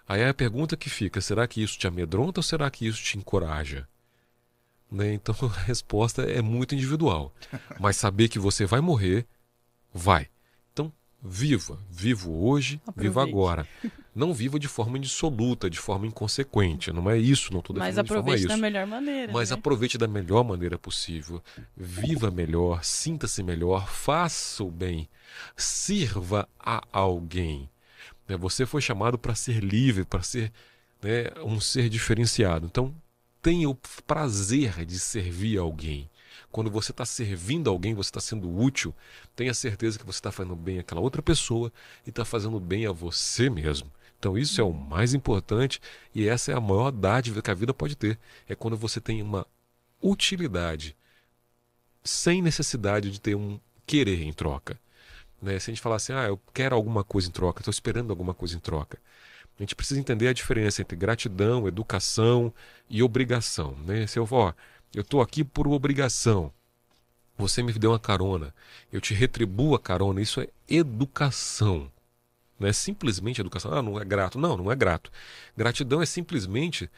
Aí 0.08 0.20
é 0.22 0.28
a 0.28 0.34
pergunta 0.34 0.76
que 0.76 0.90
fica: 0.90 1.20
será 1.20 1.46
que 1.46 1.62
isso 1.62 1.78
te 1.78 1.86
amedronta 1.86 2.40
ou 2.40 2.42
será 2.42 2.70
que 2.70 2.86
isso 2.86 3.02
te 3.02 3.18
encoraja? 3.18 3.86
Né? 4.90 5.14
Então 5.14 5.34
a 5.54 5.60
resposta 5.60 6.22
é 6.22 6.42
muito 6.42 6.74
individual. 6.74 7.32
Mas 7.78 7.96
saber 7.96 8.28
que 8.28 8.38
você 8.38 8.66
vai 8.66 8.80
morrer, 8.80 9.26
vai. 9.92 10.28
Então, 10.72 10.92
viva. 11.22 11.78
Vivo 11.90 12.44
hoje, 12.44 12.80
Aproveite. 12.86 13.08
viva 13.08 13.22
agora. 13.22 13.68
Não 14.14 14.34
viva 14.34 14.58
de 14.58 14.68
forma 14.68 14.98
indissoluta, 14.98 15.70
de 15.70 15.78
forma 15.78 16.06
inconsequente. 16.06 16.92
Não 16.92 17.08
é 17.10 17.16
isso, 17.16 17.50
não 17.52 17.60
estou 17.60 17.74
defendendo 17.74 17.96
Mas 17.96 17.98
aproveite 17.98 18.46
da 18.46 18.56
melhor 18.58 18.86
maneira. 18.86 19.32
Mas 19.32 19.50
né? 19.50 19.54
aproveite 19.54 19.98
da 19.98 20.06
melhor 20.06 20.44
maneira 20.44 20.78
possível. 20.78 21.42
Viva 21.74 22.30
melhor, 22.30 22.84
sinta-se 22.84 23.42
melhor, 23.42 23.88
faça 23.88 24.62
o 24.62 24.70
bem, 24.70 25.08
sirva 25.56 26.46
a 26.58 26.82
alguém. 26.92 27.70
Né? 28.28 28.36
Você 28.36 28.66
foi 28.66 28.82
chamado 28.82 29.16
para 29.18 29.34
ser 29.34 29.64
livre, 29.64 30.04
para 30.04 30.22
ser 30.22 30.52
né, 31.02 31.30
um 31.42 31.58
ser 31.58 31.88
diferenciado. 31.88 32.66
Então, 32.66 32.94
tenha 33.40 33.68
o 33.68 33.78
prazer 34.06 34.84
de 34.84 34.98
servir 34.98 35.58
alguém. 35.58 36.10
Quando 36.50 36.70
você 36.70 36.92
está 36.92 37.06
servindo 37.06 37.70
alguém, 37.70 37.94
você 37.94 38.10
está 38.10 38.20
sendo 38.20 38.54
útil, 38.54 38.94
tenha 39.34 39.54
certeza 39.54 39.98
que 39.98 40.04
você 40.04 40.18
está 40.18 40.30
fazendo 40.30 40.54
bem 40.54 40.78
àquela 40.78 41.00
outra 41.00 41.22
pessoa 41.22 41.72
e 42.06 42.10
está 42.10 42.26
fazendo 42.26 42.60
bem 42.60 42.86
a 42.86 42.92
você 42.92 43.48
mesmo. 43.48 43.90
Então 44.22 44.38
isso 44.38 44.60
é 44.60 44.64
o 44.64 44.72
mais 44.72 45.14
importante 45.14 45.80
e 46.14 46.28
essa 46.28 46.52
é 46.52 46.54
a 46.54 46.60
maior 46.60 46.92
dádiva 46.92 47.42
que 47.42 47.50
a 47.50 47.54
vida 47.54 47.74
pode 47.74 47.96
ter. 47.96 48.16
É 48.48 48.54
quando 48.54 48.76
você 48.76 49.00
tem 49.00 49.20
uma 49.20 49.44
utilidade 50.00 50.94
sem 52.04 52.40
necessidade 52.40 53.10
de 53.10 53.20
ter 53.20 53.34
um 53.34 53.58
querer 53.84 54.22
em 54.22 54.32
troca. 54.32 54.78
Né? 55.42 55.58
Se 55.58 55.72
a 55.72 55.74
gente 55.74 55.82
falar 55.82 55.96
assim, 55.96 56.12
ah, 56.12 56.26
eu 56.28 56.40
quero 56.54 56.76
alguma 56.76 57.02
coisa 57.02 57.26
em 57.26 57.32
troca, 57.32 57.62
estou 57.62 57.72
esperando 57.72 58.10
alguma 58.10 58.32
coisa 58.32 58.54
em 58.56 58.60
troca. 58.60 58.96
A 59.58 59.62
gente 59.64 59.74
precisa 59.74 59.98
entender 59.98 60.28
a 60.28 60.32
diferença 60.32 60.80
entre 60.80 60.96
gratidão, 60.96 61.66
educação 61.66 62.54
e 62.88 63.02
obrigação. 63.02 63.76
Né? 63.84 64.06
Se 64.06 64.20
eu 64.20 64.28
ó, 64.30 64.52
eu 64.94 65.02
estou 65.02 65.20
aqui 65.20 65.42
por 65.42 65.66
obrigação, 65.66 66.52
você 67.36 67.60
me 67.60 67.72
deu 67.72 67.90
uma 67.90 67.98
carona, 67.98 68.54
eu 68.92 69.00
te 69.00 69.14
retribuo 69.14 69.74
a 69.74 69.80
carona, 69.80 70.22
isso 70.22 70.40
é 70.40 70.48
educação. 70.68 71.90
Não 72.62 72.68
é 72.68 72.72
simplesmente 72.72 73.40
educação. 73.40 73.72
Ah, 73.74 73.82
não 73.82 74.00
é 74.00 74.04
grato. 74.04 74.38
Não, 74.38 74.56
não 74.56 74.70
é 74.70 74.76
grato. 74.76 75.10
Gratidão 75.56 76.00
é 76.00 76.06
simplesmente 76.06 76.88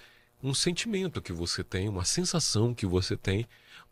um 0.43 0.53
sentimento 0.53 1.23
que 1.23 1.33
você 1.33 1.65
tem, 1.65 1.89
uma 1.89 2.05
sensação 2.05 2.75
que 2.75 2.85
você 2.85 3.17
tem 3.17 3.47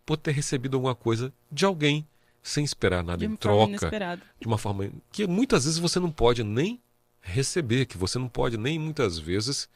por 0.05 0.19
ter 0.19 0.33
recebido 0.33 0.77
alguma 0.77 0.95
coisa 0.95 1.33
de 1.51 1.65
alguém 1.65 2.07
sem 2.43 2.63
esperar 2.63 3.03
nada 3.03 3.25
em 3.25 3.37
troca, 3.37 3.91
de 4.39 4.47
uma 4.47 4.59
forma 4.59 4.91
que 5.11 5.27
muitas 5.27 5.65
vezes 5.65 5.79
você 5.79 5.99
não 5.99 6.11
pode 6.11 6.43
nem 6.43 6.81
receber, 7.21 7.87
que 7.87 7.97
você 7.97 8.19
não 8.19 8.29
pode 8.29 8.59
nem 8.59 8.79
muitas 8.79 9.19
vezes 9.19 9.69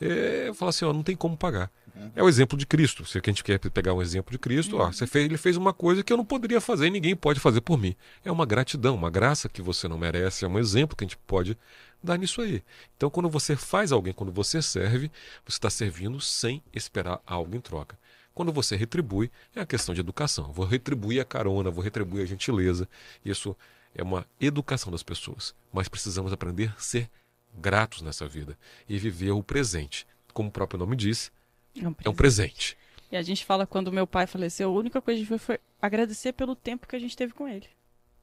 é, 0.00 0.50
falar 0.54 0.70
assim, 0.70 0.84
ó, 0.86 0.92
não 0.92 1.02
tem 1.02 1.14
como 1.14 1.36
pagar. 1.36 1.70
É 2.14 2.22
o 2.22 2.28
exemplo 2.28 2.58
de 2.58 2.66
Cristo. 2.66 3.04
Se 3.04 3.18
a 3.18 3.22
gente 3.24 3.44
quer 3.44 3.58
pegar 3.58 3.94
um 3.94 4.02
exemplo 4.02 4.32
de 4.32 4.38
Cristo, 4.38 4.76
ó, 4.78 4.90
você 4.90 5.06
fez, 5.06 5.24
ele 5.24 5.36
fez 5.36 5.56
uma 5.56 5.72
coisa 5.72 6.02
que 6.02 6.12
eu 6.12 6.16
não 6.16 6.24
poderia 6.24 6.60
fazer 6.60 6.86
e 6.86 6.90
ninguém 6.90 7.14
pode 7.14 7.40
fazer 7.40 7.60
por 7.60 7.78
mim. 7.78 7.94
É 8.24 8.30
uma 8.30 8.46
gratidão, 8.46 8.94
uma 8.94 9.10
graça 9.10 9.48
que 9.48 9.62
você 9.62 9.88
não 9.88 9.98
merece, 9.98 10.44
é 10.44 10.48
um 10.48 10.58
exemplo 10.58 10.96
que 10.96 11.04
a 11.04 11.06
gente 11.06 11.18
pode 11.26 11.56
dar 12.02 12.18
nisso 12.18 12.40
aí. 12.40 12.62
Então, 12.96 13.10
quando 13.10 13.28
você 13.28 13.56
faz 13.56 13.92
alguém, 13.92 14.12
quando 14.12 14.32
você 14.32 14.62
serve, 14.62 15.10
você 15.44 15.56
está 15.56 15.70
servindo 15.70 16.20
sem 16.20 16.62
esperar 16.72 17.20
algo 17.26 17.54
em 17.54 17.60
troca. 17.60 17.98
Quando 18.34 18.52
você 18.52 18.76
retribui, 18.76 19.30
é 19.54 19.60
a 19.60 19.66
questão 19.66 19.94
de 19.94 20.00
educação. 20.00 20.52
Vou 20.52 20.64
retribuir 20.64 21.20
a 21.20 21.24
carona, 21.24 21.70
vou 21.70 21.82
retribuir 21.82 22.22
a 22.22 22.26
gentileza. 22.26 22.88
Isso 23.24 23.56
é 23.94 24.02
uma 24.02 24.26
educação 24.40 24.90
das 24.90 25.02
pessoas. 25.02 25.54
Mas 25.72 25.88
precisamos 25.88 26.32
aprender 26.32 26.72
a 26.76 26.80
ser 26.80 27.10
gratos 27.54 28.02
nessa 28.02 28.26
vida 28.26 28.56
e 28.88 28.98
viver 28.98 29.32
o 29.32 29.42
presente. 29.42 30.06
Como 30.32 30.48
o 30.48 30.52
próprio 30.52 30.78
nome 30.78 30.96
diz, 30.96 31.30
é 31.76 31.88
um 31.88 31.92
presente. 31.92 32.06
É 32.06 32.10
um 32.10 32.14
presente. 32.14 32.78
E 33.12 33.16
a 33.16 33.22
gente 33.22 33.44
fala 33.44 33.66
quando 33.66 33.92
meu 33.92 34.06
pai 34.06 34.26
faleceu, 34.26 34.68
a 34.70 34.72
única 34.72 35.00
coisa 35.00 35.16
que 35.18 35.22
a 35.22 35.24
gente 35.24 35.28
foi, 35.28 35.56
foi 35.56 35.60
agradecer 35.82 36.32
pelo 36.32 36.54
tempo 36.54 36.86
que 36.86 36.94
a 36.94 36.98
gente 36.98 37.16
teve 37.16 37.32
com 37.32 37.48
ele. 37.48 37.66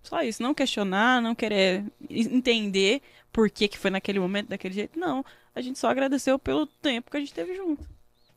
Só 0.02 0.22
isso, 0.22 0.41
não 0.41 0.53
questionar, 0.53 1.22
não 1.22 1.36
querer 1.36 1.84
entender 2.10 3.02
por 3.32 3.49
que, 3.49 3.68
que 3.68 3.78
foi 3.78 3.91
naquele 3.91 4.19
momento, 4.19 4.48
daquele 4.48 4.74
jeito. 4.74 4.98
Não, 4.98 5.26
a 5.53 5.60
gente 5.60 5.78
só 5.78 5.90
agradeceu 5.90 6.40
pelo 6.40 6.65
tempo 6.65 7.11
que 7.11 7.18
a 7.18 7.19
gente 7.19 7.34
teve 7.34 7.56
junto. 7.56 7.86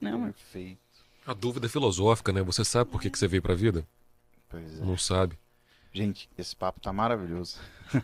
Né, 0.00 0.10
Perfeito. 0.10 0.80
A 1.24 1.32
dúvida 1.32 1.66
é 1.66 1.68
filosófica, 1.68 2.32
né? 2.32 2.42
Você 2.42 2.64
sabe 2.64 2.90
por 2.90 3.00
que, 3.00 3.08
que 3.08 3.18
você 3.18 3.28
veio 3.28 3.42
pra 3.42 3.54
vida? 3.54 3.86
Pois 4.48 4.80
é. 4.80 4.84
Não 4.84 4.98
sabe. 4.98 5.38
Gente, 5.92 6.28
esse 6.38 6.54
papo 6.54 6.80
tá 6.80 6.92
maravilhoso. 6.92 7.56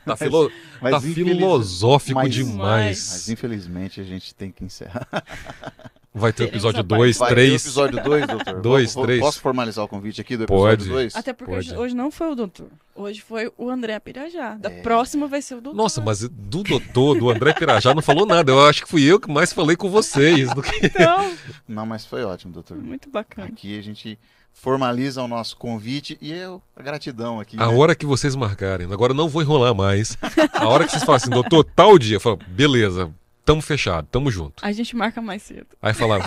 Tá, 0.05 0.17
filo... 0.19 0.51
Mas 0.81 0.91
tá 0.93 1.09
infeliz- 1.09 1.37
filosófico 1.37 2.15
mas- 2.15 2.35
demais. 2.35 3.09
Mas 3.13 3.29
infelizmente 3.29 4.01
a 4.01 4.05
gente 4.05 4.35
tem 4.35 4.51
que 4.51 4.65
encerrar. 4.65 5.07
Vai 6.19 6.33
ter 6.33 6.45
episódio 6.45 6.81
a 6.81 6.83
parte 6.85 6.99
2, 6.99 7.19
Vai 7.19 7.29
ter 7.29 7.33
o 7.33 7.37
3. 7.37 7.63
episódio 7.63 8.03
2, 8.03 8.27
doutor? 8.27 8.55
Dois, 8.63 8.95
Vou- 8.95 9.03
vou- 9.03 9.05
três. 9.07 9.21
Posso 9.21 9.39
formalizar 9.41 9.85
o 9.85 9.89
convite 9.89 10.19
aqui 10.19 10.35
do 10.35 10.47
Pode. 10.47 10.73
episódio 10.85 10.95
2? 10.95 11.15
Até 11.15 11.33
porque 11.35 11.53
Pode. 11.55 11.69
hoje, 11.69 11.77
hoje 11.79 11.95
não 11.95 12.11
foi 12.11 12.31
o 12.33 12.35
doutor. 12.35 12.69
Hoje 12.95 13.21
foi 13.21 13.53
o 13.59 13.69
André 13.69 14.01
Pirajá. 14.01 14.55
Da 14.55 14.71
É. 14.71 14.81
próxima 14.81 15.29
vai 15.29 15.43
ser 15.43 15.57
o 15.57 15.61
doutor. 15.61 15.77
Nossa, 15.77 16.01
mas 16.01 16.23
do 16.27 16.63
doutor, 16.63 17.19
do 17.19 17.29
André 17.29 17.53
Pirajá, 17.53 17.95
não 17.95 18.01
falou 18.01 18.25
nada. 18.25 18.51
Eu 18.51 18.67
acho 18.67 18.83
que 18.83 18.89
fui 18.89 19.05
eu 19.05 19.21
que 19.21 19.31
mais 19.31 19.53
falei 19.53 19.77
com 19.77 19.91
vocês. 19.91 20.53
do 20.55 20.63
que- 20.63 20.87
Então, 20.87 21.37
Não, 21.69 21.85
mas 21.85 22.07
foi 22.07 22.25
ótimo, 22.25 22.51
doutor. 22.51 22.79
muito 22.79 23.11
bacana. 23.11 23.49
Aqui 23.49 23.79
a 23.79 23.83
gente 23.83 24.19
formaliza 24.57 25.23
o 25.23 25.29
nosso 25.29 25.57
convite 25.57 26.17
e 26.21 26.33
eu, 26.33 26.63
a 26.75 26.83
gratidão 26.83 27.39
aqui. 27.39 27.57
A 27.61 27.69
né? 27.69 27.75
hora 27.75 27.95
que 27.95 28.07
vocês 28.07 28.35
marcarem. 28.35 28.91
Agora 28.91 29.13
eu 29.13 29.17
não 29.17 29.29
vou 29.29 29.43
enrolar 29.43 29.75
mais. 29.75 30.17
A 30.55 30.67
hora 30.67 30.85
que 30.85 30.91
vocês 30.91 31.05
falam 31.05 31.17
assim, 31.17 31.31
doutor, 31.31 31.63
tal 31.63 31.99
dia, 31.99 32.17
eu 32.17 32.21
falo, 32.21 32.39
beleza, 32.49 33.13
tamo 33.45 33.61
fechado, 33.61 34.09
tamo 34.11 34.31
junto. 34.31 34.65
A 34.65 34.73
gente 34.73 34.97
marca 34.97 35.21
mais 35.21 35.43
cedo. 35.43 35.67
Aí 35.81 35.93
falar, 35.93 36.21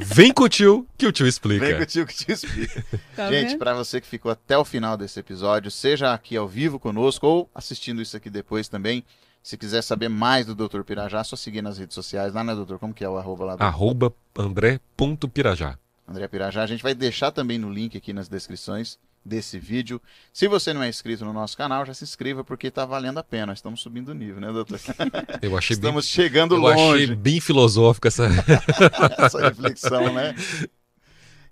vem 0.00 0.32
com 0.32 0.44
o 0.44 0.48
tio, 0.48 0.86
que 0.96 1.06
o 1.06 1.12
tio 1.12 1.26
explica. 1.26 1.66
Vem 1.66 1.76
com 1.76 1.82
o 1.82 1.86
tio 1.86 2.06
que 2.06 2.14
te 2.14 2.32
explica. 2.32 2.84
Tá 3.16 3.30
Gente, 3.30 3.56
para 3.56 3.74
você 3.74 4.00
que 4.00 4.06
ficou 4.06 4.30
até 4.30 4.56
o 4.56 4.64
final 4.64 4.96
desse 4.96 5.18
episódio, 5.18 5.70
seja 5.70 6.14
aqui 6.14 6.36
ao 6.36 6.46
vivo 6.46 6.78
conosco 6.78 7.26
ou 7.26 7.50
assistindo 7.54 8.00
isso 8.00 8.16
aqui 8.16 8.30
depois 8.30 8.68
também, 8.68 9.04
se 9.42 9.56
quiser 9.56 9.82
saber 9.82 10.08
mais 10.08 10.46
do 10.46 10.54
Dr. 10.54 10.82
Pirajá, 10.82 11.20
é 11.20 11.24
só 11.24 11.34
seguir 11.34 11.62
nas 11.62 11.78
redes 11.78 11.94
sociais. 11.94 12.32
Lá, 12.32 12.44
né, 12.44 12.54
doutor? 12.54 12.78
Como 12.78 12.94
que 12.94 13.04
é 13.04 13.08
o 13.08 13.18
arroba 13.18 13.44
lá 13.44 13.56
do 13.56 13.62
Arroba 13.62 14.14
andré.pirajá. 14.38 15.78
André 16.06 16.28
Pirajá? 16.28 16.62
A 16.62 16.66
gente 16.66 16.82
vai 16.82 16.94
deixar 16.94 17.30
também 17.30 17.58
no 17.58 17.70
link 17.70 17.96
aqui 17.96 18.12
nas 18.12 18.28
descrições 18.28 18.98
desse 19.24 19.58
vídeo. 19.58 20.00
Se 20.32 20.46
você 20.46 20.72
não 20.72 20.82
é 20.82 20.88
inscrito 20.88 21.24
no 21.24 21.32
nosso 21.32 21.56
canal, 21.56 21.84
já 21.84 21.92
se 21.92 22.04
inscreva 22.04 22.44
porque 22.44 22.70
tá 22.70 22.84
valendo 22.84 23.18
a 23.18 23.24
pena. 23.24 23.46
Nós 23.46 23.58
estamos 23.58 23.80
subindo 23.80 24.10
o 24.10 24.14
nível, 24.14 24.40
né, 24.40 24.52
doutor? 24.52 24.78
Eu 25.42 25.56
achei 25.58 25.74
bem, 25.76 25.82
Estamos 25.82 26.06
chegando 26.06 26.54
eu 26.54 26.60
longe. 26.60 27.02
achei 27.04 27.16
bem 27.16 27.40
filosófico 27.40 28.06
essa. 28.06 28.28
essa 29.18 29.40
reflexão, 29.48 30.12
né? 30.12 30.34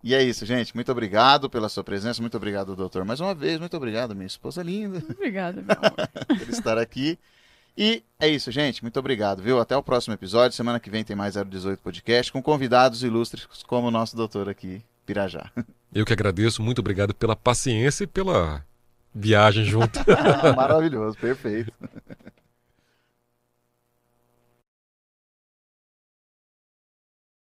E 0.03 0.15
é 0.15 0.23
isso, 0.23 0.45
gente. 0.47 0.75
Muito 0.75 0.93
obrigado 0.93 1.49
pela 1.51 1.69
sua 1.69 1.83
presença. 1.83 2.21
Muito 2.21 2.37
obrigado, 2.37 2.77
doutor. 2.77 3.05
Mais 3.05 3.21
uma 3.21 3.35
vez, 3.35 3.59
muito 3.59 3.77
obrigado, 3.77 4.15
minha 4.15 4.27
esposa 4.27 4.63
linda, 4.63 5.03
Obrigada, 5.11 5.63
meu 5.63 5.77
amor. 5.77 6.09
por 6.39 6.49
estar 6.51 6.79
aqui. 6.79 7.19
E 7.77 8.03
é 8.21 8.29
isso, 8.29 8.51
gente. 8.53 8.83
Muito 8.83 8.99
obrigado, 8.99 9.43
viu? 9.43 9.59
Até 9.59 9.77
o 9.77 9.83
próximo 9.83 10.15
episódio. 10.15 10.57
Semana 10.57 10.79
que 10.79 10.91
vem 10.91 11.05
tem 11.05 11.17
mais 11.17 11.35
018 11.35 11.81
Podcast 11.81 12.33
com 12.33 12.43
convidados 12.43 13.03
ilustres 13.03 13.47
como 13.67 13.89
o 13.89 13.91
nosso 13.91 14.17
doutor 14.17 14.49
aqui, 14.49 14.83
Pirajá. 15.05 15.51
Eu 15.93 16.05
que 16.05 16.13
agradeço, 16.13 16.63
muito 16.63 16.79
obrigado 16.81 17.15
pela 17.15 17.37
paciência 17.37 18.05
e 18.05 18.07
pela 18.07 18.65
viagem 19.15 19.65
junto. 19.65 19.99
Maravilhoso, 20.57 21.17
perfeito. 21.19 21.73